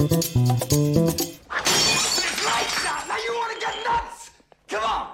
Now 0.00 0.06
you 0.06 0.16
want 3.34 3.52
to 3.52 3.58
get 3.60 3.76
nuts? 3.84 4.30
Come 4.66 4.82
on, 4.82 5.08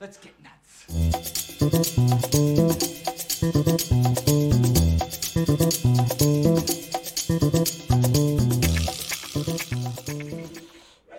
let's 0.00 0.16
get 0.16 0.32
nuts. 0.42 0.86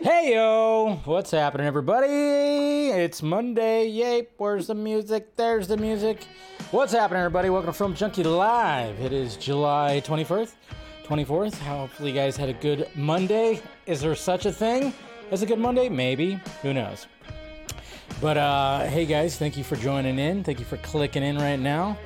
Hey 0.01 0.33
yo, 0.33 0.99
what's 1.05 1.29
happening, 1.29 1.67
everybody? 1.67 2.07
It's 2.07 3.21
Monday. 3.21 3.87
Yay! 3.87 4.29
Where's 4.37 4.65
the 4.65 4.73
music? 4.73 5.35
There's 5.35 5.67
the 5.67 5.77
music. 5.77 6.25
What's 6.71 6.93
happening, 6.93 7.19
everybody? 7.19 7.51
Welcome 7.51 7.71
to 7.71 7.77
Film 7.77 7.93
Junkee 7.93 8.25
Live. 8.25 8.99
It 8.99 9.13
is 9.13 9.37
July 9.37 10.01
21st. 10.03 10.53
24th. 11.11 11.55
Hopefully, 11.55 12.11
you 12.11 12.15
guys 12.15 12.37
had 12.37 12.47
a 12.47 12.53
good 12.53 12.87
Monday. 12.95 13.61
Is 13.85 13.99
there 13.99 14.15
such 14.15 14.45
a 14.45 14.51
thing 14.51 14.93
as 15.29 15.41
a 15.41 15.45
good 15.45 15.59
Monday? 15.59 15.89
Maybe. 15.89 16.39
Who 16.61 16.73
knows? 16.73 17.05
But 18.21 18.37
uh, 18.37 18.85
hey, 18.85 19.05
guys, 19.05 19.37
thank 19.37 19.57
you 19.57 19.65
for 19.65 19.75
joining 19.75 20.17
in. 20.19 20.41
Thank 20.45 20.59
you 20.59 20.65
for 20.65 20.77
clicking 20.77 21.21
in 21.21 21.35
right 21.37 21.59
now. 21.59 21.97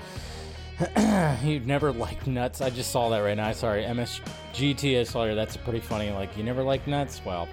you 1.43 1.59
never 1.59 1.91
liked 1.91 2.25
nuts. 2.25 2.61
I 2.61 2.71
just 2.71 2.89
saw 2.89 3.09
that 3.09 3.19
right 3.19 3.37
now. 3.37 3.51
Sorry, 3.51 3.83
MSGT. 3.83 4.99
I 4.99 5.03
saw 5.03 5.25
here. 5.25 5.35
That's 5.35 5.55
pretty 5.55 5.81
funny. 5.81 6.09
Like 6.09 6.35
you 6.35 6.43
never 6.43 6.63
liked 6.63 6.87
nuts. 6.87 7.21
Well, 7.23 7.47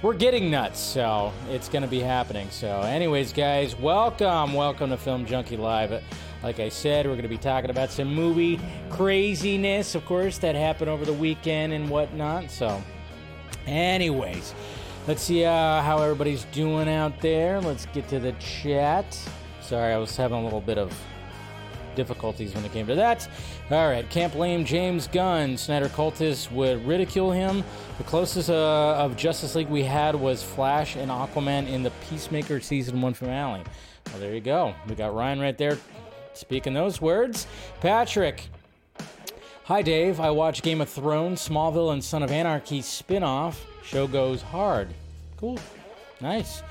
we're 0.00 0.14
getting 0.14 0.50
nuts, 0.50 0.80
so 0.80 1.34
it's 1.50 1.68
gonna 1.68 1.86
be 1.86 2.00
happening. 2.00 2.48
So, 2.50 2.80
anyways, 2.80 3.34
guys, 3.34 3.76
welcome, 3.76 4.54
welcome 4.54 4.88
to 4.88 4.96
Film 4.96 5.26
Junkee 5.26 5.58
Live. 5.58 6.02
Like 6.44 6.60
I 6.60 6.68
said, 6.68 7.06
we're 7.06 7.16
gonna 7.16 7.26
be 7.26 7.38
talking 7.38 7.70
about 7.70 7.90
some 7.90 8.14
movie 8.14 8.60
craziness, 8.90 9.94
of 9.94 10.04
course, 10.04 10.36
that 10.38 10.54
happened 10.54 10.90
over 10.90 11.06
the 11.06 11.12
weekend 11.14 11.72
and 11.72 11.88
whatnot. 11.88 12.50
So, 12.50 12.82
anyways, 13.66 14.54
let's 15.08 15.22
see 15.22 15.46
uh, 15.46 15.80
how 15.80 16.02
everybody's 16.02 16.44
doing 16.52 16.86
out 16.86 17.18
there. 17.22 17.62
Let's 17.62 17.86
get 17.86 18.08
to 18.08 18.20
the 18.20 18.32
chat. 18.32 19.18
Sorry, 19.62 19.94
I 19.94 19.96
was 19.96 20.14
having 20.14 20.36
a 20.36 20.44
little 20.44 20.60
bit 20.60 20.76
of 20.76 20.94
difficulties 21.96 22.54
when 22.54 22.62
it 22.62 22.72
came 22.72 22.86
to 22.88 22.94
that. 22.94 23.26
All 23.70 23.88
right, 23.88 24.06
can't 24.10 24.30
blame 24.30 24.66
James 24.66 25.06
Gunn. 25.06 25.56
Snyder 25.56 25.88
cultists 25.88 26.52
would 26.52 26.84
ridicule 26.86 27.32
him. 27.32 27.64
The 27.96 28.04
closest 28.04 28.50
uh, 28.50 28.96
of 28.96 29.16
Justice 29.16 29.54
League 29.54 29.70
we 29.70 29.82
had 29.82 30.14
was 30.14 30.42
Flash 30.42 30.96
and 30.96 31.10
Aquaman 31.10 31.66
in 31.68 31.82
the 31.82 31.90
Peacemaker 32.10 32.60
season 32.60 33.00
one 33.00 33.14
finale. 33.14 33.62
Well, 34.10 34.20
there 34.20 34.34
you 34.34 34.42
go. 34.42 34.74
We 34.86 34.94
got 34.94 35.14
Ryan 35.14 35.40
right 35.40 35.56
there 35.56 35.78
speaking 36.34 36.74
those 36.74 37.00
words. 37.00 37.46
Patrick. 37.80 38.48
Hi, 39.64 39.80
Dave. 39.80 40.20
I 40.20 40.30
watch 40.30 40.62
Game 40.62 40.80
of 40.80 40.90
Thrones, 40.90 41.48
Smallville, 41.48 41.92
and 41.92 42.04
Son 42.04 42.22
of 42.22 42.30
Anarchy 42.30 42.82
spin-off. 42.82 43.64
Show 43.82 44.06
goes 44.06 44.42
hard. 44.42 44.88
Cool. 45.38 45.58
Nice. 46.20 46.62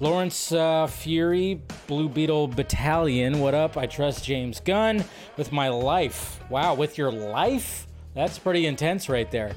Lawrence 0.00 0.52
uh, 0.52 0.86
Fury, 0.86 1.60
Blue 1.86 2.08
Beetle 2.08 2.48
Battalion. 2.48 3.40
What 3.40 3.54
up? 3.54 3.76
I 3.76 3.86
trust 3.86 4.24
James 4.24 4.60
Gunn 4.60 5.04
with 5.36 5.50
my 5.50 5.68
life. 5.68 6.40
Wow, 6.48 6.74
with 6.74 6.96
your 6.96 7.10
life? 7.10 7.86
That's 8.14 8.38
pretty 8.38 8.66
intense 8.66 9.08
right 9.08 9.30
there. 9.30 9.54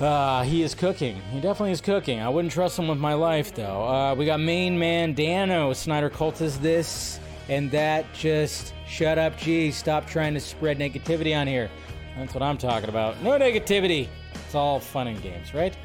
Uh, 0.00 0.42
he 0.42 0.62
is 0.62 0.74
cooking. 0.74 1.16
He 1.30 1.40
definitely 1.40 1.70
is 1.70 1.80
cooking. 1.80 2.20
I 2.20 2.28
wouldn't 2.28 2.52
trust 2.52 2.78
him 2.78 2.88
with 2.88 2.98
my 2.98 3.14
life, 3.14 3.54
though. 3.54 3.86
Uh, 3.86 4.14
we 4.16 4.26
got 4.26 4.40
main 4.40 4.78
man 4.78 5.14
Dano. 5.14 5.72
Snyder 5.72 6.10
cultist 6.10 6.60
this 6.60 7.20
and 7.48 7.70
that. 7.70 8.12
Just 8.12 8.74
shut 8.86 9.18
up, 9.18 9.36
G. 9.36 9.70
Stop 9.70 10.06
trying 10.06 10.34
to 10.34 10.40
spread 10.40 10.78
negativity 10.78 11.36
on 11.36 11.46
here. 11.46 11.70
That's 12.16 12.34
what 12.34 12.42
I'm 12.42 12.58
talking 12.58 12.88
about. 12.88 13.22
No 13.22 13.30
negativity. 13.32 14.08
It's 14.34 14.54
all 14.54 14.80
fun 14.80 15.06
and 15.06 15.22
games, 15.22 15.54
right? 15.54 15.76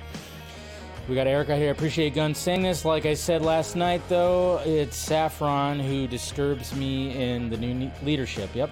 We 1.08 1.16
got 1.16 1.26
Eric 1.26 1.48
right 1.48 1.58
here. 1.58 1.72
Appreciate 1.72 2.16
Gunn 2.16 2.36
saying 2.36 2.64
this. 2.64 2.84
Like 2.84 3.06
I 3.06 3.14
said 3.14 3.42
last 3.42 3.78
night, 3.78 4.02
though, 4.10 4.62
it's 4.66 4.98
Safran 5.08 5.82
who 5.82 6.06
disturbs 6.06 6.76
me 6.76 7.16
in 7.16 7.50
the 7.50 7.56
new 7.56 7.90
leadership. 8.04 8.50
Yep. 8.54 8.70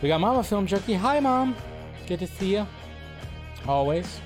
We 0.00 0.08
got 0.08 0.20
Mama 0.20 0.44
Film 0.44 0.66
Junkee. 0.66 0.96
Hi, 0.96 1.18
Mom. 1.18 1.56
Good 2.06 2.20
to 2.20 2.26
see 2.28 2.54
you. 2.54 2.66
Always. 3.66 4.20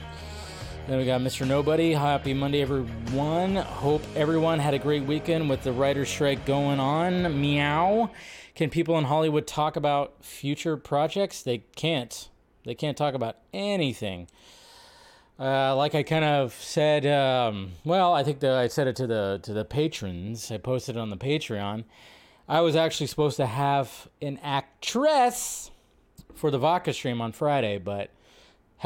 Then 0.88 0.98
we 0.98 1.04
got 1.04 1.20
Mr. 1.20 1.44
Nobody. 1.44 1.94
Happy 1.94 2.32
Monday, 2.32 2.62
everyone. 2.62 3.56
Hope 3.56 4.02
everyone 4.14 4.60
had 4.60 4.72
a 4.72 4.78
great 4.78 5.02
weekend 5.02 5.50
with 5.50 5.64
the 5.64 5.72
writer's 5.72 6.08
strike 6.08 6.46
going 6.46 6.78
on. 6.78 7.40
Meow. 7.40 8.10
Can 8.54 8.70
people 8.70 8.96
in 8.96 9.02
Hollywood 9.02 9.48
talk 9.48 9.74
about 9.74 10.24
future 10.24 10.76
projects? 10.76 11.42
They 11.42 11.64
can't. 11.74 12.28
They 12.64 12.76
can't 12.76 12.96
talk 12.96 13.14
about 13.14 13.38
anything. 13.52 14.28
Uh, 15.40 15.74
like 15.74 15.96
I 15.96 16.04
kind 16.04 16.24
of 16.24 16.54
said, 16.54 17.04
um, 17.04 17.72
well, 17.84 18.14
I 18.14 18.22
think 18.22 18.38
that 18.38 18.52
I 18.52 18.68
said 18.68 18.86
it 18.86 18.94
to 18.96 19.08
the 19.08 19.40
to 19.42 19.52
the 19.52 19.64
patrons. 19.64 20.52
I 20.52 20.58
posted 20.58 20.94
it 20.94 21.00
on 21.00 21.10
the 21.10 21.16
Patreon. 21.16 21.82
I 22.48 22.60
was 22.60 22.76
actually 22.76 23.08
supposed 23.08 23.38
to 23.38 23.46
have 23.46 24.06
an 24.22 24.38
actress 24.40 25.72
for 26.36 26.52
the 26.52 26.58
vodka 26.58 26.92
stream 26.92 27.20
on 27.20 27.32
Friday, 27.32 27.78
but 27.78 28.10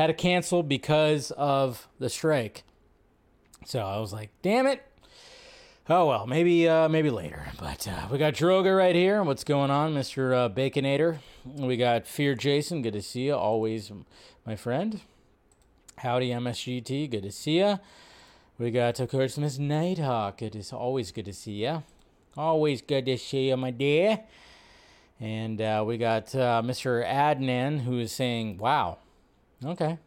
had 0.00 0.06
to 0.06 0.14
cancel 0.14 0.62
because 0.62 1.30
of 1.32 1.86
the 1.98 2.08
strike. 2.08 2.64
So 3.66 3.80
I 3.80 3.98
was 3.98 4.12
like, 4.12 4.30
damn 4.40 4.66
it. 4.66 4.82
Oh 5.88 6.06
well, 6.06 6.26
maybe 6.26 6.68
uh, 6.68 6.88
maybe 6.88 7.10
later. 7.10 7.48
But 7.58 7.86
uh, 7.86 8.06
we 8.10 8.16
got 8.16 8.34
Droga 8.34 8.76
right 8.76 8.94
here. 8.94 9.22
What's 9.22 9.44
going 9.44 9.70
on, 9.70 9.92
Mister 9.92 10.32
uh, 10.32 10.48
Baconator? 10.48 11.18
We 11.44 11.76
got 11.76 12.06
Fear 12.06 12.36
Jason. 12.36 12.80
Good 12.80 12.92
to 12.92 13.02
see 13.02 13.26
you. 13.26 13.34
Always, 13.34 13.90
my 14.46 14.56
friend. 14.56 15.00
Howdy, 15.98 16.30
MSGT. 16.30 17.10
Good 17.10 17.24
to 17.24 17.32
see 17.32 17.58
ya. 17.58 17.78
We 18.58 18.70
got, 18.70 19.00
of 19.00 19.10
course, 19.10 19.36
Miss 19.36 19.58
Nighthawk. 19.58 20.40
It 20.40 20.54
is 20.54 20.72
always 20.72 21.12
good 21.12 21.24
to 21.24 21.32
see 21.32 21.62
ya. 21.62 21.80
Always 22.36 22.80
good 22.80 23.06
to 23.06 23.18
see 23.18 23.48
ya, 23.48 23.56
my 23.56 23.70
dear. 23.70 24.20
And 25.18 25.60
uh, 25.60 25.84
we 25.86 25.98
got 25.98 26.34
uh, 26.34 26.62
Mr. 26.64 27.04
Adnan 27.04 27.82
who 27.82 27.98
is 27.98 28.12
saying, 28.12 28.58
wow. 28.58 28.98
Okay, 29.64 29.98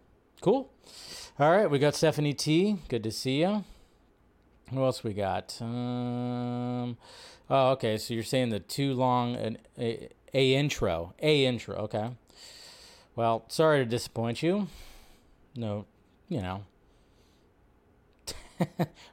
cool. 0.42 0.72
All 1.38 1.52
right, 1.52 1.70
we 1.70 1.78
got 1.78 1.94
Stephanie 1.94 2.34
T. 2.34 2.78
Good 2.88 3.04
to 3.04 3.12
see 3.12 3.42
you. 3.42 3.64
Who 4.72 4.84
else 4.84 5.04
we 5.04 5.14
got? 5.14 5.56
Um, 5.62 6.98
oh, 7.52 7.72
okay. 7.74 7.98
So 7.98 8.16
you're 8.16 8.24
saying 8.24 8.50
the 8.50 8.60
too 8.60 8.96
long 8.96 9.36
an 9.36 9.60
a, 9.78 10.10
a 10.34 10.56
intro, 10.56 11.14
a 11.20 11.46
intro. 11.46 11.76
Okay. 11.76 12.16
Well, 13.16 13.46
sorry 13.48 13.80
to 13.80 13.86
disappoint 13.86 14.42
you. 14.42 14.70
No, 15.56 15.86
you 16.30 16.42
know. 16.42 16.64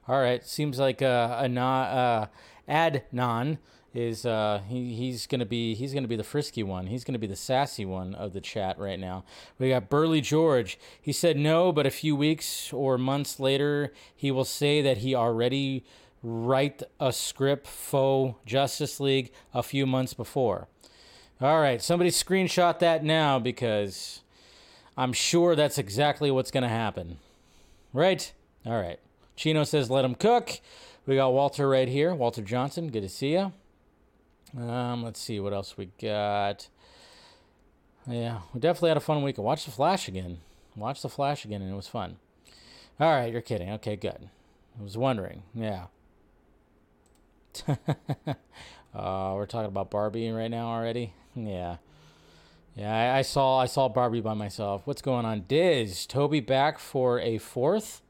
All 0.08 0.20
right. 0.20 0.42
Seems 0.46 0.78
like 0.78 1.02
uh, 1.02 1.36
a 1.38 1.48
na 1.48 1.82
uh, 1.82 2.26
Adnan 2.66 3.58
is 3.92 4.24
uh 4.24 4.60
he, 4.68 4.94
he's 4.94 5.26
gonna 5.26 5.46
be 5.46 5.74
he's 5.74 5.92
gonna 5.92 6.08
be 6.08 6.16
the 6.16 6.24
frisky 6.24 6.62
one. 6.62 6.86
He's 6.86 7.04
gonna 7.04 7.18
be 7.18 7.26
the 7.26 7.36
sassy 7.36 7.84
one 7.84 8.14
of 8.14 8.32
the 8.32 8.40
chat 8.40 8.78
right 8.78 8.98
now. 8.98 9.24
We 9.58 9.70
got 9.70 9.88
burley 9.88 10.20
george. 10.20 10.78
He 11.00 11.12
said 11.12 11.36
no 11.36 11.72
but 11.72 11.86
a 11.86 11.90
few 11.90 12.14
weeks 12.14 12.72
or 12.72 12.98
months 12.98 13.40
later 13.40 13.92
he 14.14 14.30
will 14.30 14.44
say 14.44 14.80
that 14.82 14.98
he 14.98 15.14
already 15.14 15.84
write 16.22 16.82
a 17.00 17.12
script 17.12 17.66
for 17.66 18.36
justice 18.46 19.00
league 19.00 19.32
a 19.52 19.62
few 19.62 19.86
months 19.86 20.14
before. 20.14 20.68
All 21.40 21.60
right 21.60 21.82
somebody 21.82 22.10
screenshot 22.10 22.78
that 22.78 23.02
now 23.02 23.38
because 23.38 24.20
i'm 24.96 25.12
sure 25.12 25.56
that's 25.56 25.78
exactly 25.78 26.30
what's 26.30 26.52
gonna 26.52 26.68
happen. 26.68 27.18
Right? 27.92 28.32
All 28.64 28.80
right. 28.80 29.00
Chino 29.34 29.64
says 29.64 29.90
let 29.90 30.04
him 30.04 30.14
cook. 30.14 30.60
We 31.06 31.16
got 31.16 31.32
walter 31.32 31.68
right 31.68 31.88
here. 31.88 32.14
Walter 32.14 32.42
johnson 32.42 32.90
good 32.92 33.02
to 33.02 33.08
see 33.08 33.32
you 33.32 33.52
um, 34.56 35.02
let's 35.02 35.20
see 35.20 35.40
what 35.40 35.52
else 35.52 35.76
we 35.76 35.90
got. 36.00 36.68
Yeah, 38.06 38.40
we 38.52 38.60
definitely 38.60 38.90
had 38.90 38.96
a 38.96 39.00
fun 39.00 39.22
weekend. 39.22 39.44
Watch 39.44 39.64
the 39.64 39.70
Flash 39.70 40.08
again. 40.08 40.38
Watch 40.74 41.02
the 41.02 41.08
Flash 41.08 41.44
again, 41.44 41.62
and 41.62 41.70
it 41.70 41.76
was 41.76 41.88
fun. 41.88 42.16
All 42.98 43.10
right, 43.10 43.32
you're 43.32 43.42
kidding. 43.42 43.70
Okay, 43.70 43.96
good. 43.96 44.28
I 44.78 44.82
was 44.82 44.96
wondering. 44.96 45.42
Yeah. 45.54 45.86
uh, 47.68 49.32
we're 49.34 49.46
talking 49.46 49.68
about 49.68 49.90
Barbie 49.90 50.30
right 50.30 50.50
now 50.50 50.68
already. 50.68 51.14
Yeah. 51.34 51.76
Yeah, 52.76 52.94
I, 52.94 53.18
I 53.18 53.22
saw 53.22 53.58
I 53.58 53.66
saw 53.66 53.88
Barbie 53.88 54.20
by 54.20 54.34
myself. 54.34 54.82
What's 54.86 55.02
going 55.02 55.26
on? 55.26 55.44
Diz, 55.48 56.06
Tobey 56.06 56.40
back 56.40 56.78
for 56.78 57.18
a 57.20 57.38
fourth. 57.38 58.00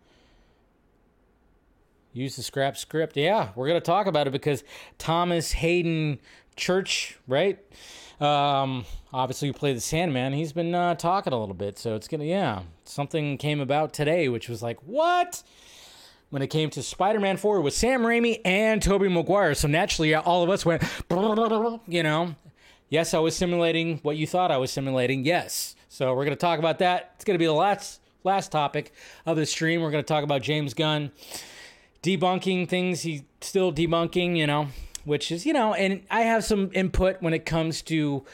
Use 2.13 2.37
the 2.37 2.43
scrap 2.43 2.77
script. 2.77 3.17
Yeah, 3.17 3.51
we're 3.55 3.69
gonna 3.69 3.81
talk 3.81 4.07
about 4.07 4.27
it 4.27 4.31
because 4.31 4.65
Thomas 4.99 5.53
Haden 5.53 6.19
Church, 6.61 7.19
right? 7.27 7.59
Um, 8.21 8.85
obviously, 9.13 9.49
we 9.49 9.53
play 9.55 9.73
the 9.73 9.81
Sandman. 9.81 10.35
He's 10.35 10.53
been 10.53 10.75
uh, 10.75 10.95
talking 10.95 11.33
a 11.33 11.39
little 11.39 11.55
bit, 11.55 11.79
so 11.79 11.97
it's 11.97 12.07
gonna 12.07 12.25
yeah. 12.25 12.63
Something 12.85 13.39
came 13.39 13.61
about 13.61 13.93
today, 13.93 14.29
which 14.29 14.49
was 14.49 14.63
like 14.63 14.79
what? 14.85 15.43
When 16.29 16.43
it 16.43 16.47
came 16.47 16.71
to 16.71 16.83
Spider-Man 16.83 17.39
4 17.39 17.61
with 17.61 17.75
Sam 17.75 18.03
Raimi 18.03 18.41
and 18.45 18.81
Tobey 18.81 19.09
Maguire, 19.09 19.53
so 19.55 19.67
naturally 19.67 20.15
all 20.15 20.45
of 20.45 20.51
us 20.51 20.65
went, 20.65 20.85
you 21.89 22.03
know. 22.05 22.37
Yes, 22.89 23.15
I 23.15 23.19
was 23.19 23.35
simulating 23.35 23.99
what 24.03 24.17
you 24.17 24.29
thought 24.29 24.53
I 24.53 24.59
was 24.59 24.71
simulating. 24.71 25.25
Yes, 25.25 25.75
so 25.89 26.15
we're 26.15 26.25
gonna 26.25 26.37
talk 26.37 26.59
about 26.59 26.79
that. 26.81 27.13
It's 27.17 27.25
gonna 27.25 27.39
be 27.39 27.47
the 27.47 27.53
last 27.53 28.01
last 28.23 28.53
topic 28.53 28.93
of 29.27 29.37
the 29.37 29.47
stream. 29.47 29.81
We're 29.81 29.91
to 29.93 30.03
talk 30.03 30.25
about 30.25 30.43
James 30.43 30.75
Gunn 30.75 31.11
debunking 32.03 32.69
things 32.69 33.03
he's 33.03 33.23
still 33.41 33.73
debunking, 33.73 34.37
you 34.37 34.47
know, 34.47 34.69
which 35.11 35.33
is, 35.33 35.45
you 35.45 35.53
know, 35.53 35.75
and 35.75 36.03
I 36.09 36.21
have 36.21 36.45
some 36.45 36.71
input 36.73 37.21
when 37.21 37.35
it 37.35 37.45
comes 37.45 37.83
to 37.83 38.25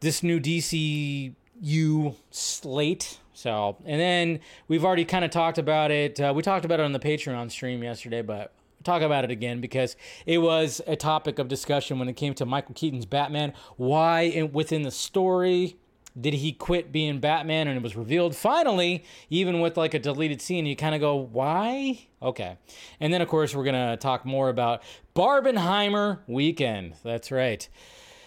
this 0.00 0.22
new 0.22 0.38
DCU 0.38 2.14
slate. 2.30 3.18
So, 3.32 3.78
and 3.86 3.98
then 3.98 4.40
we've 4.68 4.84
already 4.84 5.06
kind 5.06 5.24
of 5.24 5.30
talked 5.30 5.56
about 5.56 5.90
it. 5.90 6.20
Uh, 6.20 6.34
we 6.36 6.42
talked 6.42 6.66
about 6.66 6.78
it 6.78 6.82
on 6.82 6.92
the 6.92 6.98
Patreon 6.98 7.50
stream 7.50 7.82
yesterday, 7.82 8.20
but 8.20 8.52
talk 8.84 9.00
about 9.00 9.24
it 9.24 9.30
again 9.30 9.62
because 9.62 9.96
it 10.26 10.38
was 10.38 10.82
a 10.86 10.94
topic 10.94 11.38
of 11.38 11.48
discussion 11.48 11.98
when 11.98 12.06
it 12.06 12.16
came 12.16 12.34
to 12.34 12.44
Michael 12.44 12.74
Keaton's 12.74 13.06
Batman. 13.06 13.54
Why 13.78 14.20
in, 14.22 14.52
within 14.52 14.82
the 14.82 14.90
story 14.90 15.78
did 16.18 16.34
he 16.34 16.52
quit 16.52 16.92
being 16.92 17.18
Batman? 17.18 17.68
And 17.68 17.76
it 17.76 17.82
was 17.82 17.96
revealed 17.96 18.36
finally, 18.36 19.04
even 19.30 19.60
with 19.60 19.76
like 19.76 19.94
a 19.94 19.98
deleted 19.98 20.40
scene. 20.40 20.66
You 20.66 20.76
kind 20.76 20.94
of 20.94 21.00
go, 21.00 21.16
why? 21.16 22.06
Okay. 22.22 22.56
And 23.00 23.12
then, 23.12 23.20
of 23.20 23.28
course, 23.28 23.54
we're 23.54 23.64
going 23.64 23.90
to 23.90 23.96
talk 23.96 24.24
more 24.24 24.48
about 24.48 24.82
Barbenheimer 25.14 26.20
weekend. 26.26 26.94
That's 27.02 27.30
right. 27.30 27.68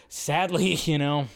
Sadly, 0.09 0.73
you 0.83 0.97
know, 0.97 1.27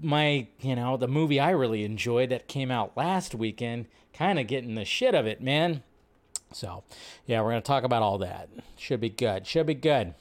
my, 0.00 0.48
you 0.60 0.76
know, 0.76 0.96
the 0.96 1.08
movie 1.08 1.40
I 1.40 1.50
really 1.50 1.84
enjoyed 1.84 2.30
that 2.30 2.48
came 2.48 2.70
out 2.70 2.96
last 2.96 3.34
weekend, 3.34 3.86
kind 4.12 4.38
of 4.38 4.46
getting 4.46 4.74
the 4.74 4.84
shit 4.84 5.14
of 5.14 5.26
it, 5.26 5.42
man. 5.42 5.82
So, 6.52 6.84
yeah, 7.26 7.42
we're 7.42 7.50
going 7.50 7.62
to 7.62 7.66
talk 7.66 7.84
about 7.84 8.02
all 8.02 8.18
that. 8.18 8.48
Should 8.78 9.00
be 9.00 9.10
good. 9.10 9.46
Should 9.46 9.66
be 9.66 9.74
good. 9.74 10.14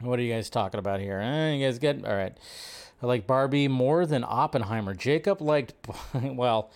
What 0.00 0.18
are 0.18 0.22
you 0.22 0.32
guys 0.32 0.50
talking 0.50 0.78
about 0.78 1.00
here? 1.00 1.20
Uh, 1.20 1.52
you 1.52 1.64
guys 1.64 1.78
good? 1.78 2.04
All 2.04 2.14
right. 2.14 2.36
I 3.02 3.06
like 3.06 3.26
Barbie 3.26 3.68
more 3.68 4.06
than 4.06 4.24
Oppenheimer. 4.26 4.94
Jacob 4.94 5.40
liked, 5.40 5.74
well, 6.14 6.70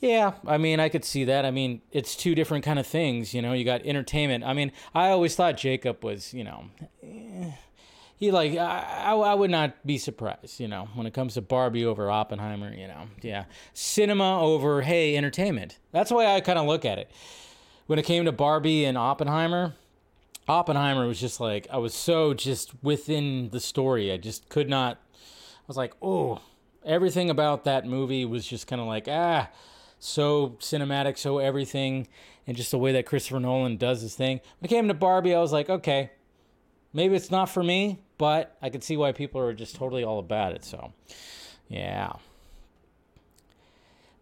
yeah, 0.00 0.32
I 0.46 0.58
mean, 0.58 0.80
I 0.80 0.88
could 0.88 1.04
see 1.04 1.24
that. 1.24 1.44
I 1.44 1.50
mean, 1.50 1.82
it's 1.92 2.16
two 2.16 2.34
different 2.34 2.64
kind 2.64 2.78
of 2.78 2.86
things, 2.86 3.32
you 3.34 3.40
know. 3.40 3.52
You 3.52 3.64
got 3.64 3.82
entertainment. 3.82 4.42
I 4.44 4.52
mean, 4.52 4.72
I 4.94 5.10
always 5.10 5.36
thought 5.36 5.56
Jacob 5.56 6.02
was, 6.02 6.34
you 6.34 6.42
know, 6.42 6.64
eh, 7.02 7.52
he 8.16 8.30
like 8.30 8.56
I, 8.56 9.12
I 9.12 9.34
would 9.34 9.50
not 9.50 9.84
be 9.86 9.98
surprised, 9.98 10.58
you 10.58 10.68
know, 10.68 10.88
when 10.94 11.06
it 11.06 11.12
comes 11.12 11.34
to 11.34 11.40
Barbie 11.40 11.84
over 11.84 12.10
Oppenheimer, 12.10 12.72
you 12.72 12.88
know. 12.88 13.08
Yeah. 13.20 13.44
Cinema 13.74 14.40
over 14.40 14.82
hey, 14.82 15.16
entertainment. 15.16 15.78
That's 15.92 16.08
the 16.08 16.16
way 16.16 16.32
I 16.32 16.40
kind 16.40 16.58
of 16.58 16.66
look 16.66 16.84
at 16.84 16.98
it. 16.98 17.10
When 17.86 17.98
it 17.98 18.04
came 18.04 18.24
to 18.24 18.32
Barbie 18.32 18.84
and 18.84 18.96
Oppenheimer, 18.96 19.74
Oppenheimer 20.48 21.06
was 21.06 21.20
just 21.20 21.40
like 21.40 21.66
I 21.70 21.78
was 21.78 21.94
so 21.94 22.32
just 22.32 22.72
within 22.82 23.50
the 23.50 23.60
story. 23.60 24.12
I 24.12 24.16
just 24.16 24.48
could 24.48 24.68
not 24.68 24.98
was 25.72 25.76
like, 25.78 25.94
oh, 26.02 26.40
everything 26.84 27.30
about 27.30 27.64
that 27.64 27.86
movie 27.86 28.24
was 28.24 28.46
just 28.46 28.66
kind 28.66 28.80
of 28.80 28.86
like, 28.86 29.08
ah, 29.08 29.48
so 29.98 30.50
cinematic, 30.60 31.16
so 31.16 31.38
everything, 31.38 32.08
and 32.46 32.56
just 32.56 32.70
the 32.70 32.78
way 32.78 32.92
that 32.92 33.06
Christopher 33.06 33.40
Nolan 33.40 33.76
does 33.78 34.02
his 34.02 34.14
thing. 34.14 34.40
When 34.58 34.66
it 34.66 34.68
came 34.68 34.88
to 34.88 34.94
Barbie, 34.94 35.34
I 35.34 35.40
was 35.40 35.52
like, 35.52 35.70
okay, 35.70 36.10
maybe 36.92 37.14
it's 37.14 37.30
not 37.30 37.48
for 37.48 37.62
me, 37.62 38.00
but 38.18 38.56
I 38.60 38.68
could 38.68 38.84
see 38.84 38.96
why 38.96 39.12
people 39.12 39.40
are 39.40 39.54
just 39.54 39.76
totally 39.76 40.04
all 40.04 40.18
about 40.18 40.52
it. 40.52 40.64
So, 40.64 40.92
yeah. 41.68 42.12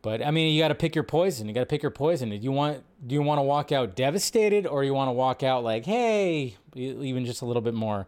But 0.03 0.25
I 0.25 0.31
mean, 0.31 0.55
you 0.55 0.62
got 0.62 0.69
to 0.69 0.75
pick 0.75 0.94
your 0.94 1.05
poison. 1.05 1.49
You 1.49 1.55
got 1.55 1.61
to 1.61 1.67
pick 1.67 1.82
your 1.82 1.91
poison. 1.91 2.31
Do 2.31 2.37
you 2.37 2.53
want 2.53 2.85
do 3.06 3.14
you 3.14 3.23
want 3.23 3.38
to 3.38 3.43
walk 3.43 3.73
out 3.73 3.96
devastated, 3.96 4.67
or 4.67 4.85
you 4.85 4.94
want 4.94 5.08
to 5.08 5.12
walk 5.12 5.43
out 5.43 5.64
like, 5.64 5.85
hey, 5.85 6.56
even 6.75 7.26
just 7.26 7.43
a 7.43 7.44
little 7.44 7.61
bit 7.61 7.75
more 7.75 8.06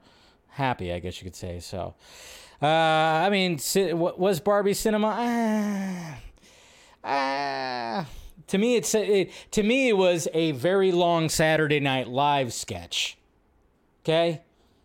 happy? 0.48 0.92
I 0.92 1.00
guess 1.00 1.20
you 1.20 1.24
could 1.24 1.36
say. 1.36 1.60
So, 1.60 1.94
uh, 2.62 2.66
I 2.66 3.28
mean, 3.30 3.58
was 3.92 4.38
Barbie 4.38 4.74
cinema? 4.74 6.16
Uh, 7.02 7.06
uh, 7.06 8.04
to 8.46 8.58
me, 8.58 8.76
it's 8.76 8.94
it, 8.94 9.32
to 9.50 9.62
me 9.62 9.88
it 9.88 9.96
was 9.96 10.28
a 10.32 10.52
very 10.52 10.92
long 10.92 11.28
Saturday 11.28 11.80
Night 11.80 12.06
Live 12.06 12.52
sketch. 12.52 13.18
Okay, 14.04 14.42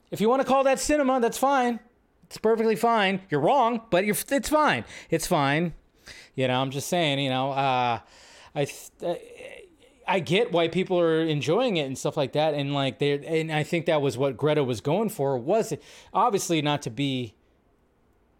if 0.10 0.20
you 0.22 0.28
want 0.28 0.42
to 0.42 0.48
call 0.48 0.64
that 0.64 0.80
cinema, 0.80 1.20
that's 1.20 1.38
fine. 1.38 1.80
It's 2.24 2.38
perfectly 2.38 2.76
fine. 2.76 3.22
You're 3.30 3.42
wrong, 3.42 3.82
but 3.90 4.06
you're, 4.06 4.18
it's 4.30 4.50
fine. 4.50 4.84
It's 5.10 5.28
fine. 5.28 5.74
You 6.36 6.48
know, 6.48 6.60
I'm 6.60 6.72
just 6.72 6.90
saying. 6.90 7.20
You 7.20 7.30
know, 7.30 7.52
uh, 7.52 8.00
I. 8.56 8.68
Uh, 9.04 9.16
I 10.10 10.22
get 10.22 10.54
why 10.54 10.70
people 10.70 10.98
are 11.02 11.20
enjoying 11.20 11.76
it 11.76 11.84
and 11.84 11.98
stuff 11.98 12.16
like 12.16 12.32
that, 12.32 12.54
and 12.54 12.74
like 12.74 12.98
they 12.98 13.12
and 13.26 13.52
I 13.52 13.64
think 13.64 13.88
that 13.88 14.02
was 14.02 14.18
what 14.18 14.38
Greta 14.38 14.64
was 14.64 14.80
going 14.80 15.10
for. 15.10 15.38
Was 15.38 15.74
it 15.74 15.84
obviously 16.14 16.62
not 16.62 16.82
to 16.84 16.90
be 16.90 17.34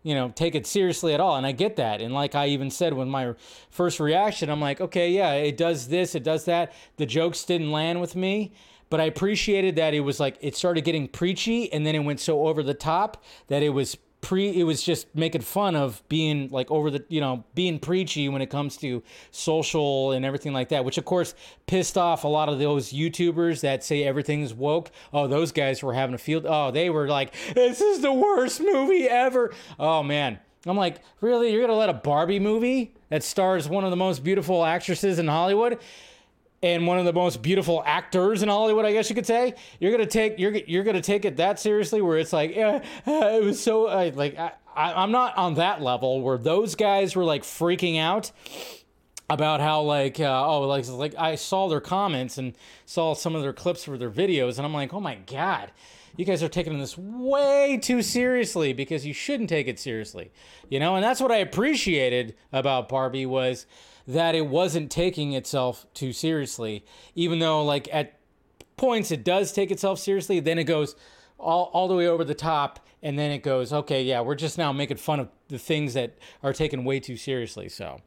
you 0.08 0.16
know, 0.16 0.30
take 0.30 0.56
it 0.56 0.66
seriously 0.66 1.14
at 1.14 1.20
all. 1.20 1.36
And 1.36 1.46
I 1.46 1.52
get 1.52 1.76
that. 1.76 2.00
And 2.00 2.14
like 2.14 2.34
I 2.34 2.48
even 2.48 2.72
said 2.72 2.94
when 2.94 3.10
my 3.10 3.36
first 3.70 4.00
reaction, 4.00 4.50
I'm 4.50 4.62
like, 4.62 4.80
okay, 4.80 5.12
yeah, 5.12 5.34
it 5.34 5.58
does 5.58 5.90
this, 5.90 6.16
it 6.16 6.24
does 6.24 6.46
that. 6.46 6.72
The 6.96 7.06
jokes 7.06 7.44
didn't 7.44 7.74
land 7.74 8.00
with 8.00 8.16
me. 8.16 8.54
But 8.90 9.02
I 9.02 9.04
appreciated 9.04 9.76
that 9.76 9.94
it 9.94 10.00
was 10.00 10.18
like 10.18 10.38
it 10.40 10.56
started 10.56 10.86
getting 10.86 11.10
preachy 11.10 11.74
and 11.74 11.86
then 11.86 11.94
it 11.94 12.00
went 12.00 12.22
so 12.22 12.48
over 12.48 12.64
the 12.64 12.74
top 12.74 13.22
that 13.50 13.62
it 13.62 13.72
was 13.72 13.98
pre 14.22 14.60
it 14.60 14.64
was 14.64 14.82
just 14.82 15.08
making 15.16 15.42
fun 15.42 15.76
of 15.76 16.02
being 16.10 16.50
like 16.50 16.70
over 16.72 16.90
the 16.90 17.06
you 17.08 17.22
know 17.22 17.44
being 17.54 17.80
preachy 17.80 18.28
when 18.30 18.42
it 18.42 18.50
comes 18.50 18.78
to 18.78 19.04
social 19.32 20.12
and 20.12 20.26
everything 20.26 20.54
like 20.54 20.70
that 20.70 20.84
which 20.84 20.98
of 20.98 21.06
course 21.06 21.36
pissed 21.68 21.98
off 21.98 22.24
a 22.24 22.28
lot 22.28 22.50
of 22.50 22.60
those 22.60 22.92
youtubers 22.92 23.62
that 23.62 23.84
say 23.84 24.04
everything's 24.04 24.54
woke. 24.54 24.92
Oh 25.14 25.28
those 25.28 25.52
guys 25.52 25.84
were 25.84 25.94
having 25.94 26.16
a 26.16 26.18
field 26.18 26.46
oh 26.48 26.72
they 26.72 26.90
were 26.90 27.08
like 27.08 27.34
this 27.54 27.80
is 27.82 28.02
the 28.02 28.14
worst 28.14 28.60
movie 28.60 29.08
ever. 29.08 29.54
Oh 29.80 30.04
man. 30.04 30.40
I'm 30.66 30.78
like 30.78 31.02
really? 31.22 31.52
You're 31.54 31.62
gonna 31.62 31.78
let 31.78 31.90
a 31.90 31.94
barbie 31.94 32.40
movie 32.40 32.94
that 33.10 33.24
stars 33.24 33.70
one 33.70 33.84
of 33.84 33.92
the 33.92 33.96
most 33.96 34.24
beautiful 34.24 34.66
actresses 34.66 35.20
in 35.20 35.28
hollywood 35.28 35.80
and 36.64 36.88
one 36.88 36.98
of 36.98 37.06
the 37.06 37.14
most 37.14 37.42
beautiful 37.42 37.84
actors 37.86 38.42
in 38.42 38.50
Hollywood, 38.50 38.86
I 38.86 38.92
guess 38.92 39.10
you 39.10 39.16
could 39.16 39.26
say. 39.26 39.54
You're 39.80 39.92
gonna 39.92 40.06
take 40.06 40.40
you're 40.40 40.56
you're 40.56 40.84
gonna 40.84 41.02
take 41.02 41.26
it 41.26 41.38
that 41.38 41.60
seriously, 41.60 42.02
where 42.02 42.18
it's 42.18 42.34
like, 42.34 42.56
yeah, 42.56 42.82
it 43.06 43.44
was 43.44 43.62
so 43.62 43.84
like 43.84 44.38
I, 44.38 44.54
I, 44.76 45.04
I'm 45.04 45.12
not 45.12 45.38
on 45.38 45.56
that 45.56 45.82
level 45.82 46.22
where 46.22 46.38
those 46.38 46.76
guys 46.76 47.16
were 47.16 47.24
like 47.24 47.44
freaking 47.44 48.00
out 48.00 48.32
about 49.30 49.60
how 49.60 49.82
like 49.82 50.20
uh, 50.20 50.48
oh 50.48 50.62
like 50.62 50.88
like 50.88 51.16
I 51.18 51.36
saw 51.36 51.68
their 51.68 51.82
comments 51.82 52.38
and 52.38 52.54
saw 52.86 53.14
some 53.14 53.36
of 53.36 53.42
their 53.42 53.54
clips 53.54 53.84
for 53.84 53.98
their 53.98 54.12
videos, 54.12 54.58
and 54.58 54.66
I'm 54.66 54.74
like, 54.74 54.94
oh 54.94 55.02
my 55.02 55.16
god. 55.16 55.72
You 56.16 56.26
guys 56.26 56.42
are 56.42 56.50
taking 56.50 56.80
this 56.80 56.98
way 56.98 57.78
too 57.80 58.02
seriously 58.02 58.74
because 58.74 59.06
you 59.06 59.14
shouldn't 59.14 59.50
take 59.50 59.68
it 59.68 59.78
seriously, 59.78 60.32
you 60.68 60.80
know. 60.80 60.96
And 60.96 61.04
that's 61.04 61.22
what 61.22 61.32
I 61.32 61.38
appreciated 61.38 62.36
about 62.52 62.90
Barbie 62.90 63.28
was 63.28 63.68
that 64.08 64.36
it 64.36 64.48
wasn't 64.48 64.90
taking 64.90 65.34
itself 65.34 65.86
too 65.94 66.14
seriously, 66.14 66.86
even 67.14 67.40
though 67.40 67.64
like 67.64 67.90
at 67.92 68.18
points 68.78 69.12
it 69.12 69.24
does 69.24 69.52
take 69.52 69.70
itself 69.72 70.00
seriously. 70.00 70.40
Then 70.40 70.58
it 70.58 70.64
goes 70.64 70.96
all, 71.38 71.70
all 71.74 71.88
the 71.88 71.96
way 71.96 72.08
over 72.08 72.24
the 72.24 72.36
top, 72.36 72.80
and 73.04 73.20
then 73.20 73.32
it 73.32 73.44
goes, 73.44 73.74
okay, 73.74 74.04
yeah, 74.04 74.22
we're 74.22 74.36
just 74.36 74.58
now 74.58 74.72
making 74.72 74.98
fun 74.98 75.20
of 75.20 75.30
the 75.50 75.60
things 75.60 75.94
that 75.94 76.18
are 76.42 76.54
taken 76.54 76.86
way 76.86 77.00
too 77.00 77.18
seriously. 77.18 77.70
So 77.70 78.00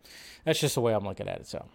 that's 0.44 0.58
just 0.58 0.74
the 0.74 0.80
way 0.80 0.94
I'm 0.94 1.04
looking 1.04 1.28
at 1.28 1.40
it. 1.40 1.46
So, 1.46 1.66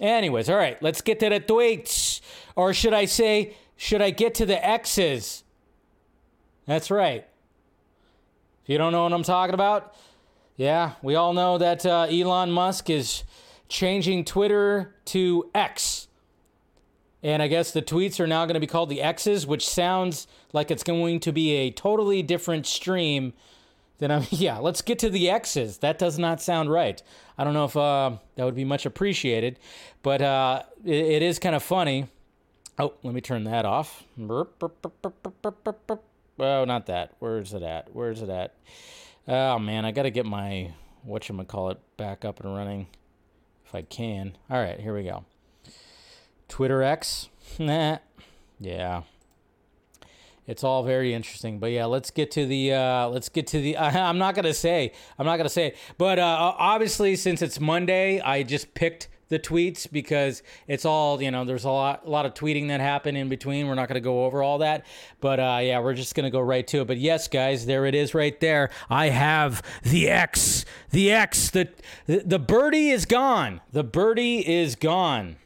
anyways, 0.00 0.48
all 0.48 0.56
right, 0.56 0.80
let's 0.82 1.00
get 1.00 1.18
to 1.20 1.28
the 1.28 1.40
tweets, 1.40 2.20
or 2.54 2.72
should 2.72 2.94
I 2.94 3.06
say, 3.06 3.56
should 3.76 4.00
I 4.00 4.10
get 4.10 4.34
to 4.36 4.46
the 4.46 4.64
X's? 4.64 5.42
That's 6.66 6.90
right. 6.90 7.26
If 8.62 8.70
you 8.70 8.78
don't 8.78 8.92
know 8.92 9.02
what 9.02 9.12
I'm 9.12 9.24
talking 9.24 9.52
about, 9.52 9.94
yeah, 10.56 10.92
we 11.02 11.16
all 11.16 11.34
know 11.34 11.58
that 11.58 11.84
uh, 11.84 12.06
Elon 12.10 12.50
Musk 12.50 12.88
is 12.88 13.24
changing 13.68 14.24
Twitter 14.24 14.94
to 15.06 15.50
X. 15.54 16.08
And 17.22 17.42
I 17.42 17.48
guess 17.48 17.70
the 17.70 17.80
tweets 17.80 18.20
are 18.20 18.26
now 18.26 18.44
going 18.44 18.54
to 18.54 18.60
be 18.60 18.66
called 18.66 18.90
the 18.90 19.00
X's, 19.00 19.46
which 19.46 19.66
sounds 19.66 20.26
like 20.52 20.70
it's 20.70 20.82
going 20.82 21.20
to 21.20 21.32
be 21.32 21.52
a 21.52 21.70
totally 21.70 22.22
different 22.22 22.66
stream 22.66 23.32
than 23.98 24.10
I'm. 24.10 24.26
Yeah, 24.30 24.58
let's 24.58 24.82
get 24.82 24.98
to 25.00 25.10
the 25.10 25.30
X's. 25.30 25.78
That 25.78 25.98
does 25.98 26.18
not 26.18 26.42
sound 26.42 26.70
right. 26.70 27.02
I 27.38 27.44
don't 27.44 27.54
know 27.54 27.64
if 27.64 27.76
uh, 27.76 28.18
that 28.36 28.44
would 28.44 28.54
be 28.54 28.64
much 28.64 28.84
appreciated, 28.84 29.58
but 30.02 30.20
uh, 30.20 30.62
it, 30.84 30.94
it 30.94 31.22
is 31.22 31.38
kind 31.38 31.54
of 31.54 31.62
funny. 31.62 32.08
Oh, 32.78 32.92
let 33.02 33.14
me 33.14 33.20
turn 33.20 33.44
that 33.44 33.64
off. 33.64 34.04
Oh, 36.38 36.64
not 36.64 36.86
that. 36.86 37.14
Where's 37.20 37.54
it 37.54 37.62
at? 37.62 37.94
Where's 37.94 38.20
it 38.20 38.28
at? 38.28 38.54
Oh 39.26 39.58
man, 39.58 39.84
I 39.84 39.92
got 39.92 40.02
to 40.02 40.10
get 40.10 40.26
my 40.26 40.72
what 41.04 41.28
call 41.48 41.70
it 41.70 41.78
back 41.96 42.24
up 42.24 42.40
and 42.40 42.54
running. 42.54 42.88
I 43.74 43.82
can. 43.82 44.36
All 44.48 44.60
right, 44.60 44.78
here 44.78 44.94
we 44.94 45.02
go. 45.02 45.24
Twitter 46.48 46.82
X. 46.82 47.28
Nah. 47.58 47.98
Yeah. 48.58 49.02
It's 50.46 50.64
all 50.64 50.82
very 50.82 51.14
interesting, 51.14 51.58
but 51.58 51.70
yeah, 51.70 51.84
let's 51.84 52.10
get 52.10 52.30
to 52.32 52.46
the. 52.46 52.72
Uh, 52.72 53.08
let's 53.08 53.28
get 53.28 53.46
to 53.48 53.60
the. 53.60 53.78
I'm 53.78 54.18
not 54.18 54.34
gonna 54.34 54.54
say. 54.54 54.92
I'm 55.18 55.24
not 55.24 55.36
gonna 55.36 55.48
say. 55.48 55.74
But 55.96 56.18
uh, 56.18 56.54
obviously, 56.58 57.16
since 57.16 57.42
it's 57.42 57.60
Monday, 57.60 58.20
I 58.20 58.42
just 58.42 58.74
picked 58.74 59.08
the 59.28 59.38
tweets 59.38 59.90
because 59.90 60.42
it's 60.66 60.84
all 60.84 61.20
you 61.20 61.30
know. 61.30 61.44
There's 61.44 61.64
a 61.64 61.70
lot, 61.70 62.02
a 62.06 62.10
lot 62.10 62.26
of 62.26 62.34
tweeting 62.34 62.68
that 62.68 62.80
happened 62.80 63.16
in 63.16 63.28
between. 63.28 63.66
We're 63.66 63.74
not 63.74 63.88
going 63.88 63.94
to 63.94 64.00
go 64.00 64.24
over 64.24 64.42
all 64.42 64.58
that, 64.58 64.86
but 65.20 65.40
uh, 65.40 65.60
yeah, 65.62 65.80
we're 65.80 65.94
just 65.94 66.14
going 66.14 66.24
to 66.24 66.30
go 66.30 66.40
right 66.40 66.66
to 66.68 66.82
it. 66.82 66.86
But 66.86 66.98
yes, 66.98 67.28
guys, 67.28 67.66
there 67.66 67.86
it 67.86 67.94
is, 67.94 68.14
right 68.14 68.38
there. 68.40 68.70
I 68.90 69.08
have 69.08 69.62
the 69.82 70.08
X, 70.08 70.64
the 70.90 71.12
X. 71.12 71.50
The 71.50 71.68
the, 72.06 72.18
the 72.24 72.38
birdie 72.38 72.90
is 72.90 73.06
gone. 73.06 73.60
The 73.72 73.84
birdie 73.84 74.46
is 74.46 74.76
gone. 74.76 75.36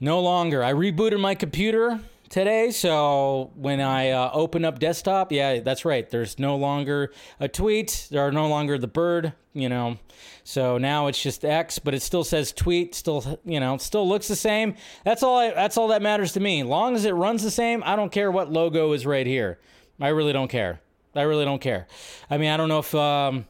No 0.00 0.20
longer. 0.20 0.62
I 0.62 0.72
rebooted 0.72 1.20
my 1.20 1.34
computer 1.34 2.00
today. 2.28 2.70
So 2.70 3.52
when 3.54 3.80
I 3.80 4.10
uh, 4.10 4.30
open 4.32 4.64
up 4.64 4.78
desktop, 4.78 5.32
yeah, 5.32 5.60
that's 5.60 5.84
right. 5.84 6.08
There's 6.08 6.38
no 6.38 6.56
longer 6.56 7.12
a 7.40 7.48
tweet. 7.48 8.08
There 8.10 8.26
are 8.26 8.32
no 8.32 8.48
longer 8.48 8.78
the 8.78 8.88
bird, 8.88 9.32
you 9.52 9.68
know. 9.68 9.98
So 10.44 10.78
now 10.78 11.06
it's 11.06 11.22
just 11.22 11.44
X, 11.44 11.78
but 11.78 11.94
it 11.94 12.02
still 12.02 12.24
says 12.24 12.52
tweet. 12.52 12.94
Still, 12.94 13.40
you 13.44 13.60
know, 13.60 13.76
still 13.78 14.08
looks 14.08 14.28
the 14.28 14.36
same. 14.36 14.74
That's 15.04 15.22
all. 15.22 15.38
I, 15.38 15.50
that's 15.50 15.76
all 15.76 15.88
that 15.88 16.02
matters 16.02 16.32
to 16.32 16.40
me. 16.40 16.62
Long 16.62 16.94
as 16.94 17.04
it 17.04 17.12
runs 17.12 17.42
the 17.42 17.50
same, 17.50 17.82
I 17.84 17.96
don't 17.96 18.12
care 18.12 18.30
what 18.30 18.52
logo 18.52 18.92
is 18.92 19.06
right 19.06 19.26
here. 19.26 19.58
I 20.00 20.08
really 20.08 20.32
don't 20.32 20.48
care. 20.48 20.80
I 21.14 21.22
really 21.22 21.44
don't 21.44 21.60
care. 21.60 21.86
I 22.30 22.38
mean, 22.38 22.50
I 22.50 22.56
don't 22.56 22.68
know 22.68 22.78
if 22.78 22.94
um, 22.94 23.46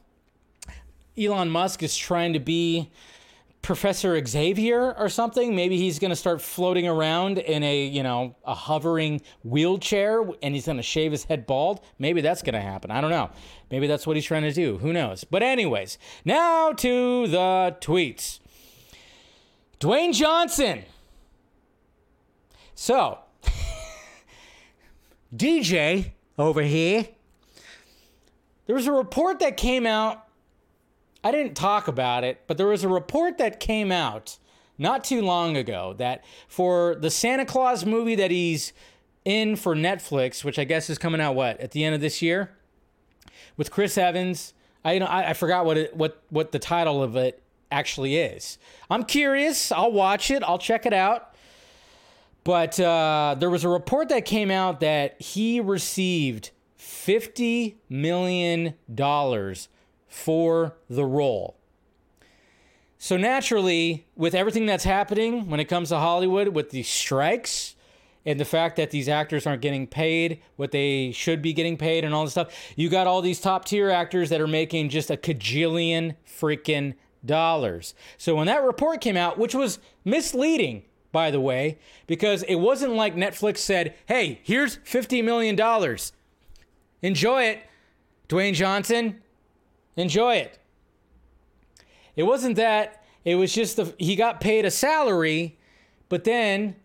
Elon 1.17 1.49
Musk 1.49 1.83
is 1.83 1.95
trying 1.95 2.33
to 2.33 2.39
be 2.39 2.89
Professor 3.61 4.25
Xavier 4.25 4.95
or 4.97 5.09
something. 5.09 5.55
Maybe 5.55 5.77
he's 5.77 5.99
going 5.99 6.09
to 6.09 6.15
start 6.15 6.41
floating 6.41 6.87
around 6.87 7.37
in 7.37 7.63
a, 7.63 7.85
you 7.85 8.03
know, 8.03 8.35
a 8.45 8.55
hovering 8.55 9.21
wheelchair 9.43 10.23
and 10.41 10.55
he's 10.55 10.65
going 10.65 10.77
to 10.77 10.83
shave 10.83 11.11
his 11.11 11.25
head 11.25 11.45
bald. 11.45 11.81
Maybe 11.99 12.21
that's 12.21 12.41
going 12.41 12.53
to 12.53 12.61
happen. 12.61 12.89
I 12.89 13.01
don't 13.01 13.11
know. 13.11 13.29
Maybe 13.69 13.87
that's 13.87 14.07
what 14.07 14.15
he's 14.15 14.25
trying 14.25 14.43
to 14.43 14.53
do. 14.53 14.77
Who 14.77 14.93
knows? 14.93 15.23
But, 15.23 15.43
anyways, 15.43 15.97
now 16.25 16.71
to 16.71 17.27
the 17.27 17.77
tweets. 17.81 18.39
Dwayne 19.79 20.13
Johnson. 20.13 20.83
So, 22.75 23.19
DJ 25.35 26.11
over 26.37 26.61
here, 26.61 27.07
there 28.65 28.75
was 28.75 28.87
a 28.87 28.91
report 28.91 29.39
that 29.39 29.57
came 29.57 29.85
out 29.85 30.28
I 31.23 31.31
didn't 31.31 31.55
talk 31.55 31.87
about 31.87 32.23
it, 32.23 32.41
but 32.47 32.57
there 32.57 32.67
was 32.67 32.83
a 32.83 32.89
report 32.89 33.37
that 33.37 33.59
came 33.59 33.91
out 33.91 34.37
not 34.77 35.03
too 35.03 35.21
long 35.21 35.57
ago 35.57 35.93
that 35.97 36.23
for 36.47 36.95
the 36.95 37.09
Santa 37.09 37.45
Claus 37.45 37.85
movie 37.85 38.15
that 38.15 38.31
he's 38.31 38.71
in 39.25 39.55
for 39.55 39.75
Netflix, 39.75 40.43
which 40.43 40.57
I 40.57 40.63
guess 40.63 40.89
is 40.89 40.97
coming 40.97 41.19
out 41.19 41.35
what 41.35 41.59
at 41.59 41.71
the 41.71 41.83
end 41.83 41.93
of 41.93 42.01
this 42.01 42.21
year, 42.21 42.51
with 43.57 43.69
Chris 43.69 43.97
Evans. 43.97 44.53
I 44.85 44.93
you 44.93 45.01
know 45.01 45.07
I, 45.07 45.31
I 45.31 45.33
forgot 45.33 45.65
what 45.65 45.77
it, 45.77 45.95
what 45.95 46.23
what 46.29 46.53
the 46.53 46.59
title 46.59 47.03
of 47.03 47.15
it 47.17 47.43
actually 47.71 48.15
is. 48.15 48.57
I'm 48.89 49.03
curious. 49.03 49.71
I'll 49.71 49.91
watch 49.91 50.31
it. 50.31 50.41
I'll 50.43 50.57
check 50.57 50.85
it 50.85 50.93
out. 50.93 51.35
But 52.45 52.79
uh, 52.79 53.35
there 53.37 53.49
was 53.49 53.65
a 53.65 53.69
report 53.69 54.09
that 54.09 54.23
came 54.23 54.49
out 54.49 54.79
that 54.79 55.21
he 55.21 55.59
received 55.59 56.51
fifty 56.77 57.77
million 57.89 58.75
dollars 58.93 59.67
for 60.09 60.75
the 60.89 61.05
role. 61.05 61.55
So 62.97 63.15
naturally, 63.15 64.05
with 64.17 64.35
everything 64.35 64.65
that's 64.65 64.83
happening 64.83 65.49
when 65.49 65.61
it 65.61 65.65
comes 65.65 65.89
to 65.89 65.97
Hollywood, 65.97 66.49
with 66.49 66.71
these 66.71 66.89
strikes 66.89 67.75
and 68.25 68.37
the 68.37 68.45
fact 68.45 68.75
that 68.75 68.91
these 68.91 69.07
actors 69.07 69.47
aren't 69.47 69.61
getting 69.61 69.87
paid 69.87 70.41
what 70.57 70.71
they 70.71 71.13
should 71.13 71.41
be 71.41 71.53
getting 71.53 71.77
paid 71.77 72.03
and 72.03 72.13
all 72.13 72.25
this 72.25 72.33
stuff, 72.33 72.53
you 72.75 72.89
got 72.89 73.07
all 73.07 73.21
these 73.21 73.39
top 73.39 73.63
tier 73.63 73.89
actors 73.89 74.29
that 74.29 74.41
are 74.41 74.47
making 74.47 74.89
just 74.89 75.09
a 75.09 75.15
cajillion 75.15 76.15
freaking 76.27 76.93
dollars. 77.25 77.93
So 78.17 78.35
when 78.35 78.47
that 78.47 78.63
report 78.63 78.99
came 78.99 79.15
out, 79.15 79.37
which 79.37 79.55
was 79.55 79.79
misleading, 80.03 80.83
by 81.13 81.31
the 81.31 81.39
way, 81.39 81.79
because 82.05 82.43
it 82.43 82.55
wasn't 82.55 82.93
like 82.93 83.15
Netflix 83.15 83.59
said, 83.59 83.95
hey, 84.07 84.41
here's 84.43 84.77
$50 84.79 85.23
million. 85.23 85.57
Enjoy 87.01 87.43
it, 87.43 87.59
Dwayne 88.27 88.53
Johnson. 88.53 89.21
Enjoy 89.95 90.35
it. 90.35 90.59
It 92.15 92.23
wasn't 92.23 92.55
that. 92.57 93.03
It 93.25 93.35
was 93.35 93.53
just 93.53 93.77
the 93.77 93.93
he 93.97 94.15
got 94.15 94.41
paid 94.41 94.65
a 94.65 94.71
salary, 94.71 95.57
but 96.07 96.23
then 96.23 96.75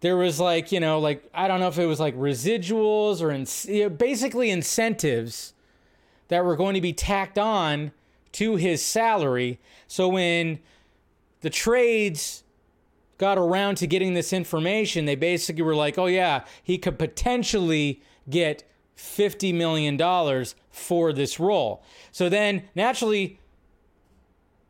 there 0.00 0.16
was 0.16 0.38
like 0.38 0.70
you 0.70 0.80
know 0.80 0.98
like 0.98 1.28
I 1.32 1.48
don't 1.48 1.60
know 1.60 1.68
if 1.68 1.78
it 1.78 1.86
was 1.86 2.00
like 2.00 2.16
residuals 2.16 3.22
or 3.22 3.30
in, 3.30 3.96
basically 3.96 4.50
incentives 4.50 5.54
that 6.28 6.44
were 6.44 6.56
going 6.56 6.74
to 6.74 6.80
be 6.80 6.92
tacked 6.92 7.38
on 7.38 7.92
to 8.32 8.56
his 8.56 8.84
salary. 8.84 9.60
So 9.86 10.08
when 10.08 10.58
the 11.40 11.50
trades 11.50 12.42
got 13.18 13.38
around 13.38 13.76
to 13.76 13.86
getting 13.86 14.14
this 14.14 14.32
information, 14.32 15.04
they 15.04 15.14
basically 15.14 15.62
were 15.62 15.76
like, 15.76 15.98
"Oh 15.98 16.06
yeah, 16.06 16.44
he 16.62 16.78
could 16.78 16.98
potentially 16.98 18.02
get 18.28 18.64
$50 18.96 19.54
million 19.54 20.44
for 20.70 21.12
this 21.12 21.40
role. 21.40 21.82
So 22.12 22.28
then 22.28 22.64
naturally, 22.74 23.38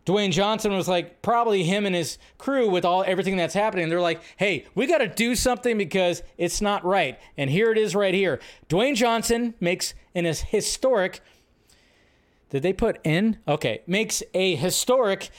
Dwayne 0.07 0.33
Johnson 0.33 0.73
was 0.73 0.87
like, 0.87 1.23
probably 1.23 1.65
him 1.65 1.87
and 1.87 1.95
his 1.95 2.19
crew 2.37 2.69
with 2.69 2.85
all 2.85 3.05
everything 3.07 3.37
that's 3.37 3.55
happening. 3.55 3.89
They're 3.89 4.01
like, 4.01 4.23
hey, 4.37 4.67
we 4.75 4.87
got 4.87 4.99
to 4.99 5.09
do 5.09 5.35
something 5.35 5.79
because 5.79 6.23
it's 6.37 6.61
not 6.61 6.85
right. 6.85 7.19
And 7.39 7.49
here 7.49 7.73
it 7.73 7.79
is 7.79 7.95
right 7.95 8.13
here. 8.13 8.41
Dwayne 8.69 8.97
Johnson 8.97 9.55
makes 9.61 9.95
an 10.15 10.27
historic. 10.27 11.21
Did 12.51 12.63
they 12.63 12.75
put 12.75 13.01
in? 13.03 13.39
Okay, 13.49 13.83
makes 13.87 14.23
a 14.35 14.55
historic 14.57 15.31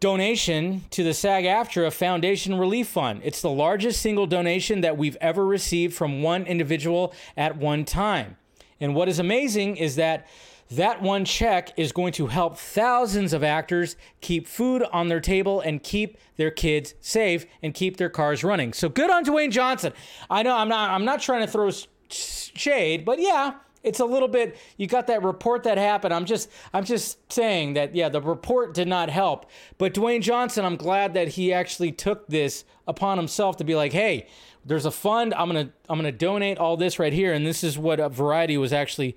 donation 0.00 0.84
to 0.90 1.02
the 1.02 1.14
SAG 1.14 1.44
AFTRA 1.44 1.92
Foundation 1.92 2.58
Relief 2.58 2.88
Fund. 2.88 3.20
It's 3.24 3.40
the 3.40 3.50
largest 3.50 4.02
single 4.02 4.26
donation 4.26 4.82
that 4.82 4.98
we've 4.98 5.16
ever 5.20 5.46
received 5.46 5.94
from 5.94 6.22
one 6.22 6.44
individual 6.44 7.14
at 7.36 7.56
one 7.56 7.84
time. 7.84 8.36
And 8.80 8.94
what 8.94 9.08
is 9.08 9.18
amazing 9.18 9.76
is 9.76 9.96
that 9.96 10.26
that 10.70 11.02
one 11.02 11.24
check 11.24 11.72
is 11.78 11.92
going 11.92 12.12
to 12.14 12.26
help 12.26 12.56
thousands 12.56 13.32
of 13.32 13.44
actors 13.44 13.96
keep 14.20 14.46
food 14.48 14.82
on 14.92 15.08
their 15.08 15.20
table 15.20 15.60
and 15.60 15.82
keep 15.82 16.18
their 16.36 16.50
kids 16.50 16.94
safe 17.00 17.46
and 17.62 17.74
keep 17.74 17.96
their 17.96 18.08
cars 18.08 18.42
running. 18.42 18.72
So 18.72 18.88
good 18.88 19.10
on 19.10 19.24
Dwayne 19.24 19.50
Johnson. 19.50 19.92
I 20.30 20.42
know 20.42 20.56
I'm 20.56 20.68
not 20.68 20.90
I'm 20.90 21.04
not 21.04 21.20
trying 21.20 21.44
to 21.44 21.50
throw 21.50 21.70
shade, 22.08 23.04
but 23.04 23.20
yeah, 23.20 23.54
it's 23.84 24.00
a 24.00 24.04
little 24.04 24.28
bit 24.28 24.56
you 24.76 24.86
got 24.86 25.06
that 25.06 25.22
report 25.22 25.64
that 25.64 25.78
happened. 25.78 26.12
I'm 26.14 26.24
just 26.24 26.50
i'm 26.72 26.84
just 26.84 27.32
saying 27.32 27.74
that 27.74 27.94
yeah 27.94 28.08
the 28.08 28.20
report 28.20 28.74
did 28.74 28.88
not 28.88 29.10
help. 29.10 29.50
But 29.78 29.94
dwayne 29.94 30.22
johnson 30.22 30.64
i'm 30.64 30.76
glad 30.76 31.14
that 31.14 31.28
he 31.28 31.52
actually 31.52 31.92
took 31.92 32.26
this 32.26 32.64
upon 32.86 33.18
himself 33.18 33.56
to 33.58 33.64
be 33.64 33.74
like 33.74 33.92
hey 33.92 34.26
there's 34.64 34.86
a 34.86 34.90
fund. 34.90 35.34
I'm 35.34 35.48
gonna 35.48 35.70
i'm 35.88 35.98
gonna 35.98 36.12
donate 36.12 36.58
all 36.58 36.76
this 36.76 36.98
right 36.98 37.12
here. 37.12 37.32
And 37.32 37.46
this 37.46 37.62
is 37.62 37.78
what 37.78 38.00
variety 38.12 38.56
was 38.56 38.72
actually 38.72 39.16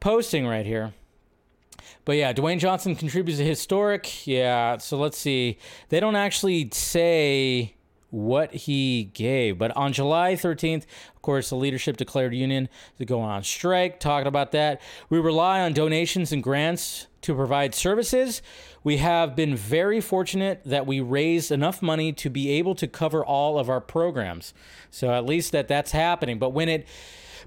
posting 0.00 0.46
right 0.46 0.66
here. 0.66 0.92
But 2.04 2.16
yeah, 2.16 2.34
Dwayne 2.34 2.58
Johnson 2.58 2.94
contributes 2.96 3.40
a 3.40 3.44
historic. 3.44 4.26
Yeah, 4.26 4.76
so 4.76 4.98
let's 4.98 5.16
see. 5.16 5.58
They 5.88 6.00
don't 6.00 6.16
actually 6.16 6.68
say 6.72 7.74
what 8.14 8.54
he 8.54 9.10
gave. 9.12 9.58
But 9.58 9.76
on 9.76 9.92
July 9.92 10.34
13th, 10.34 10.84
of 11.14 11.22
course, 11.22 11.50
the 11.50 11.56
leadership 11.56 11.96
declared 11.96 12.34
union 12.34 12.68
to 12.98 13.04
go 13.04 13.20
on 13.20 13.42
strike, 13.42 13.98
talking 13.98 14.28
about 14.28 14.52
that. 14.52 14.80
We 15.10 15.18
rely 15.18 15.60
on 15.60 15.72
donations 15.72 16.30
and 16.30 16.42
grants 16.42 17.08
to 17.22 17.34
provide 17.34 17.74
services. 17.74 18.40
We 18.84 18.98
have 18.98 19.34
been 19.34 19.56
very 19.56 20.00
fortunate 20.00 20.62
that 20.64 20.86
we 20.86 21.00
raised 21.00 21.50
enough 21.50 21.82
money 21.82 22.12
to 22.12 22.30
be 22.30 22.50
able 22.50 22.76
to 22.76 22.86
cover 22.86 23.24
all 23.24 23.58
of 23.58 23.68
our 23.68 23.80
programs. 23.80 24.54
So 24.90 25.10
at 25.10 25.26
least 25.26 25.50
that 25.52 25.66
that's 25.66 25.90
happening. 25.90 26.38
But 26.38 26.50
when 26.50 26.68
it 26.68 26.86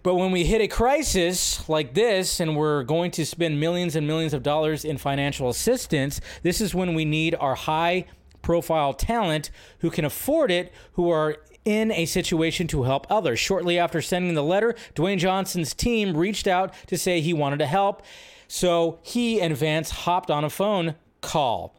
but 0.04 0.16
when 0.16 0.32
we 0.32 0.46
hit 0.46 0.62
a 0.62 0.68
crisis 0.68 1.68
like 1.68 1.94
this 1.94 2.40
and 2.40 2.56
we're 2.56 2.84
going 2.84 3.12
to 3.12 3.26
spend 3.26 3.60
millions 3.60 3.96
and 3.96 4.06
millions 4.06 4.34
of 4.34 4.44
dollars 4.44 4.86
in 4.86 4.98
financial 4.98 5.50
assistance, 5.50 6.22
this 6.44 6.62
is 6.62 6.76
when 6.76 6.94
we 6.94 7.04
need 7.04 7.36
our 7.36 7.56
high 7.56 8.06
profile 8.48 8.94
talent 8.94 9.52
who 9.80 9.90
can 9.90 10.06
afford 10.06 10.50
it, 10.50 10.72
who 10.94 11.10
are 11.10 11.36
in 11.66 11.92
a 11.92 12.06
situation 12.06 12.66
to 12.66 12.84
help 12.84 13.06
others. 13.10 13.38
Shortly 13.38 13.78
after 13.78 14.02
sending 14.02 14.36
the 14.36 14.44
letter, 14.44 14.74
Dwayne 14.96 15.18
Johnson's 15.18 15.74
team 15.74 16.16
reached 16.16 16.48
out 16.48 16.74
to 16.86 16.98
say 16.98 17.20
he 17.20 17.34
wanted 17.34 17.60
to 17.60 17.66
help. 17.66 18.04
So 18.48 19.00
he 19.04 19.42
and 19.42 19.54
Vance 19.58 19.90
hopped 19.90 20.32
on 20.32 20.46
a 20.46 20.50
phone 20.50 20.96
call. 21.20 21.76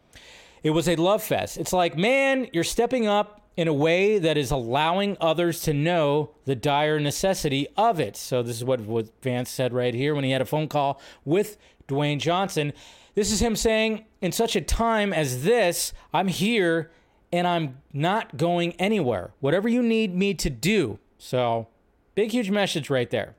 It 0.63 0.73
was 0.73 0.87
a 0.91 0.97
love 0.97 1.23
fest. 1.23 1.57
It's 1.57 1.73
like, 1.73 1.97
man, 1.97 2.49
you're 2.53 2.65
stepping 2.65 3.07
up 3.07 3.41
in 3.57 3.67
a 3.67 3.73
way 3.73 4.19
that 4.19 4.37
is 4.37 4.51
allowing 4.51 5.17
others 5.23 5.63
to 5.63 5.73
know 5.73 6.33
the 6.45 6.55
dire 6.55 7.01
necessity 7.01 7.67
of 7.79 7.99
it. 7.99 8.15
So 8.15 8.43
this 8.43 8.57
is 8.57 8.65
what, 8.65 8.81
Vance 9.23 9.49
said 9.49 9.73
right 9.73 9.95
here 9.95 10.15
when 10.15 10.25
he 10.25 10.33
had 10.33 10.43
a 10.43 10.45
phone 10.45 10.69
call 10.69 11.01
with 11.25 11.57
Dwayne 11.89 12.19
Johnson. 12.19 12.75
This 13.19 13.33
is 13.33 13.43
him 13.43 13.57
saying, 13.57 14.05
in 14.21 14.31
such 14.31 14.55
a 14.55 14.61
time 14.61 15.13
as 15.13 15.43
this, 15.43 15.93
I'm 16.15 16.29
here 16.29 16.93
and 17.33 17.49
I'm 17.49 17.79
not 17.93 18.37
going 18.37 18.75
anywhere. 18.75 19.33
Whatever 19.41 19.69
you 19.69 19.83
need 19.83 20.15
me 20.15 20.35
to 20.35 20.49
do. 20.49 21.01
So, 21.19 21.67
big, 22.15 22.31
huge 22.31 22.49
message 22.49 22.91
right 22.91 23.11
there. 23.11 23.35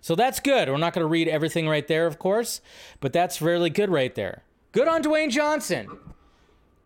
So 0.00 0.14
that's 0.14 0.40
good. 0.40 0.70
We're 0.70 0.78
not 0.78 0.94
going 0.94 1.04
to 1.04 1.06
read 1.06 1.28
everything 1.28 1.68
right 1.68 1.86
there, 1.86 2.06
of 2.06 2.18
course, 2.18 2.62
but 3.00 3.12
that's 3.12 3.42
really 3.42 3.68
good 3.68 3.90
right 3.90 4.14
there. 4.14 4.42
Good 4.72 4.88
on 4.88 5.02
Dwayne 5.02 5.28
Johnson. 5.30 5.90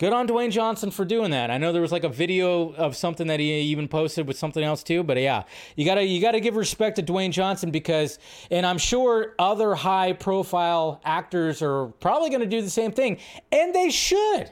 Good 0.03 0.13
on 0.13 0.27
Dwayne 0.27 0.51
Johnson 0.51 0.91
for 0.91 1.05
doing 1.05 1.31
that. 1.31 1.49
I 1.49 1.59
know 1.59 1.73
there 1.73 1.81
was 1.81 1.93
like 1.93 2.03
a 2.03 2.09
video 2.09 2.75
of 2.75 2.97
something 2.97 3.29
that 3.29 3.39
he 3.39 3.53
even 3.61 3.87
posted 3.87 4.27
with 4.27 4.37
something 4.37 4.65
else 4.65 4.83
too, 4.83 5.05
but 5.05 5.17
yeah, 5.17 5.45
you 5.77 5.85
gotta 5.85 6.03
you 6.03 6.21
gotta 6.21 6.41
give 6.41 6.57
respect 6.57 6.97
to 6.97 7.05
Dwayne 7.05 7.31
Johnson 7.31 7.71
because, 7.71 8.19
and 8.51 8.67
I'm 8.67 8.79
sure 8.79 9.37
other 9.39 9.77
high 9.77 10.13
profile 10.15 11.01
actors 11.05 11.63
are 11.63 11.87
probably 12.01 12.31
gonna 12.31 12.47
do 12.47 12.61
the 12.61 12.69
same 12.69 12.91
thing, 12.91 13.19
and 13.53 13.73
they 13.73 13.91
should. 13.91 14.51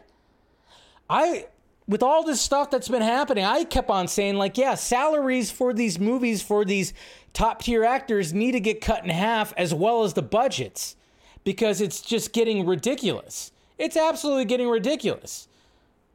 I 1.09 1.47
with 1.89 2.05
all 2.05 2.23
this 2.23 2.41
stuff 2.41 2.71
that's 2.71 2.87
been 2.87 3.03
happening, 3.03 3.43
I 3.45 3.65
kept 3.65 3.91
on 3.91 4.07
saying, 4.07 4.37
like, 4.37 4.57
yeah, 4.57 4.77
salaries 4.77 5.51
for 5.51 5.73
these 5.73 5.99
movies 5.99 6.43
for 6.43 6.65
these 6.65 6.95
top 7.33 7.63
tier 7.63 7.83
actors 7.83 8.33
need 8.33 8.53
to 8.53 8.61
get 8.61 8.81
cut 8.81 9.03
in 9.03 9.11
half 9.11 9.53
as 9.57 9.75
well 9.75 10.05
as 10.05 10.15
the 10.15 10.23
budgets 10.23 10.95
because 11.43 11.81
it's 11.81 12.01
just 12.01 12.33
getting 12.33 12.65
ridiculous. 12.65 13.51
It's 13.81 13.97
absolutely 13.97 14.45
getting 14.45 14.69
ridiculous. 14.69 15.49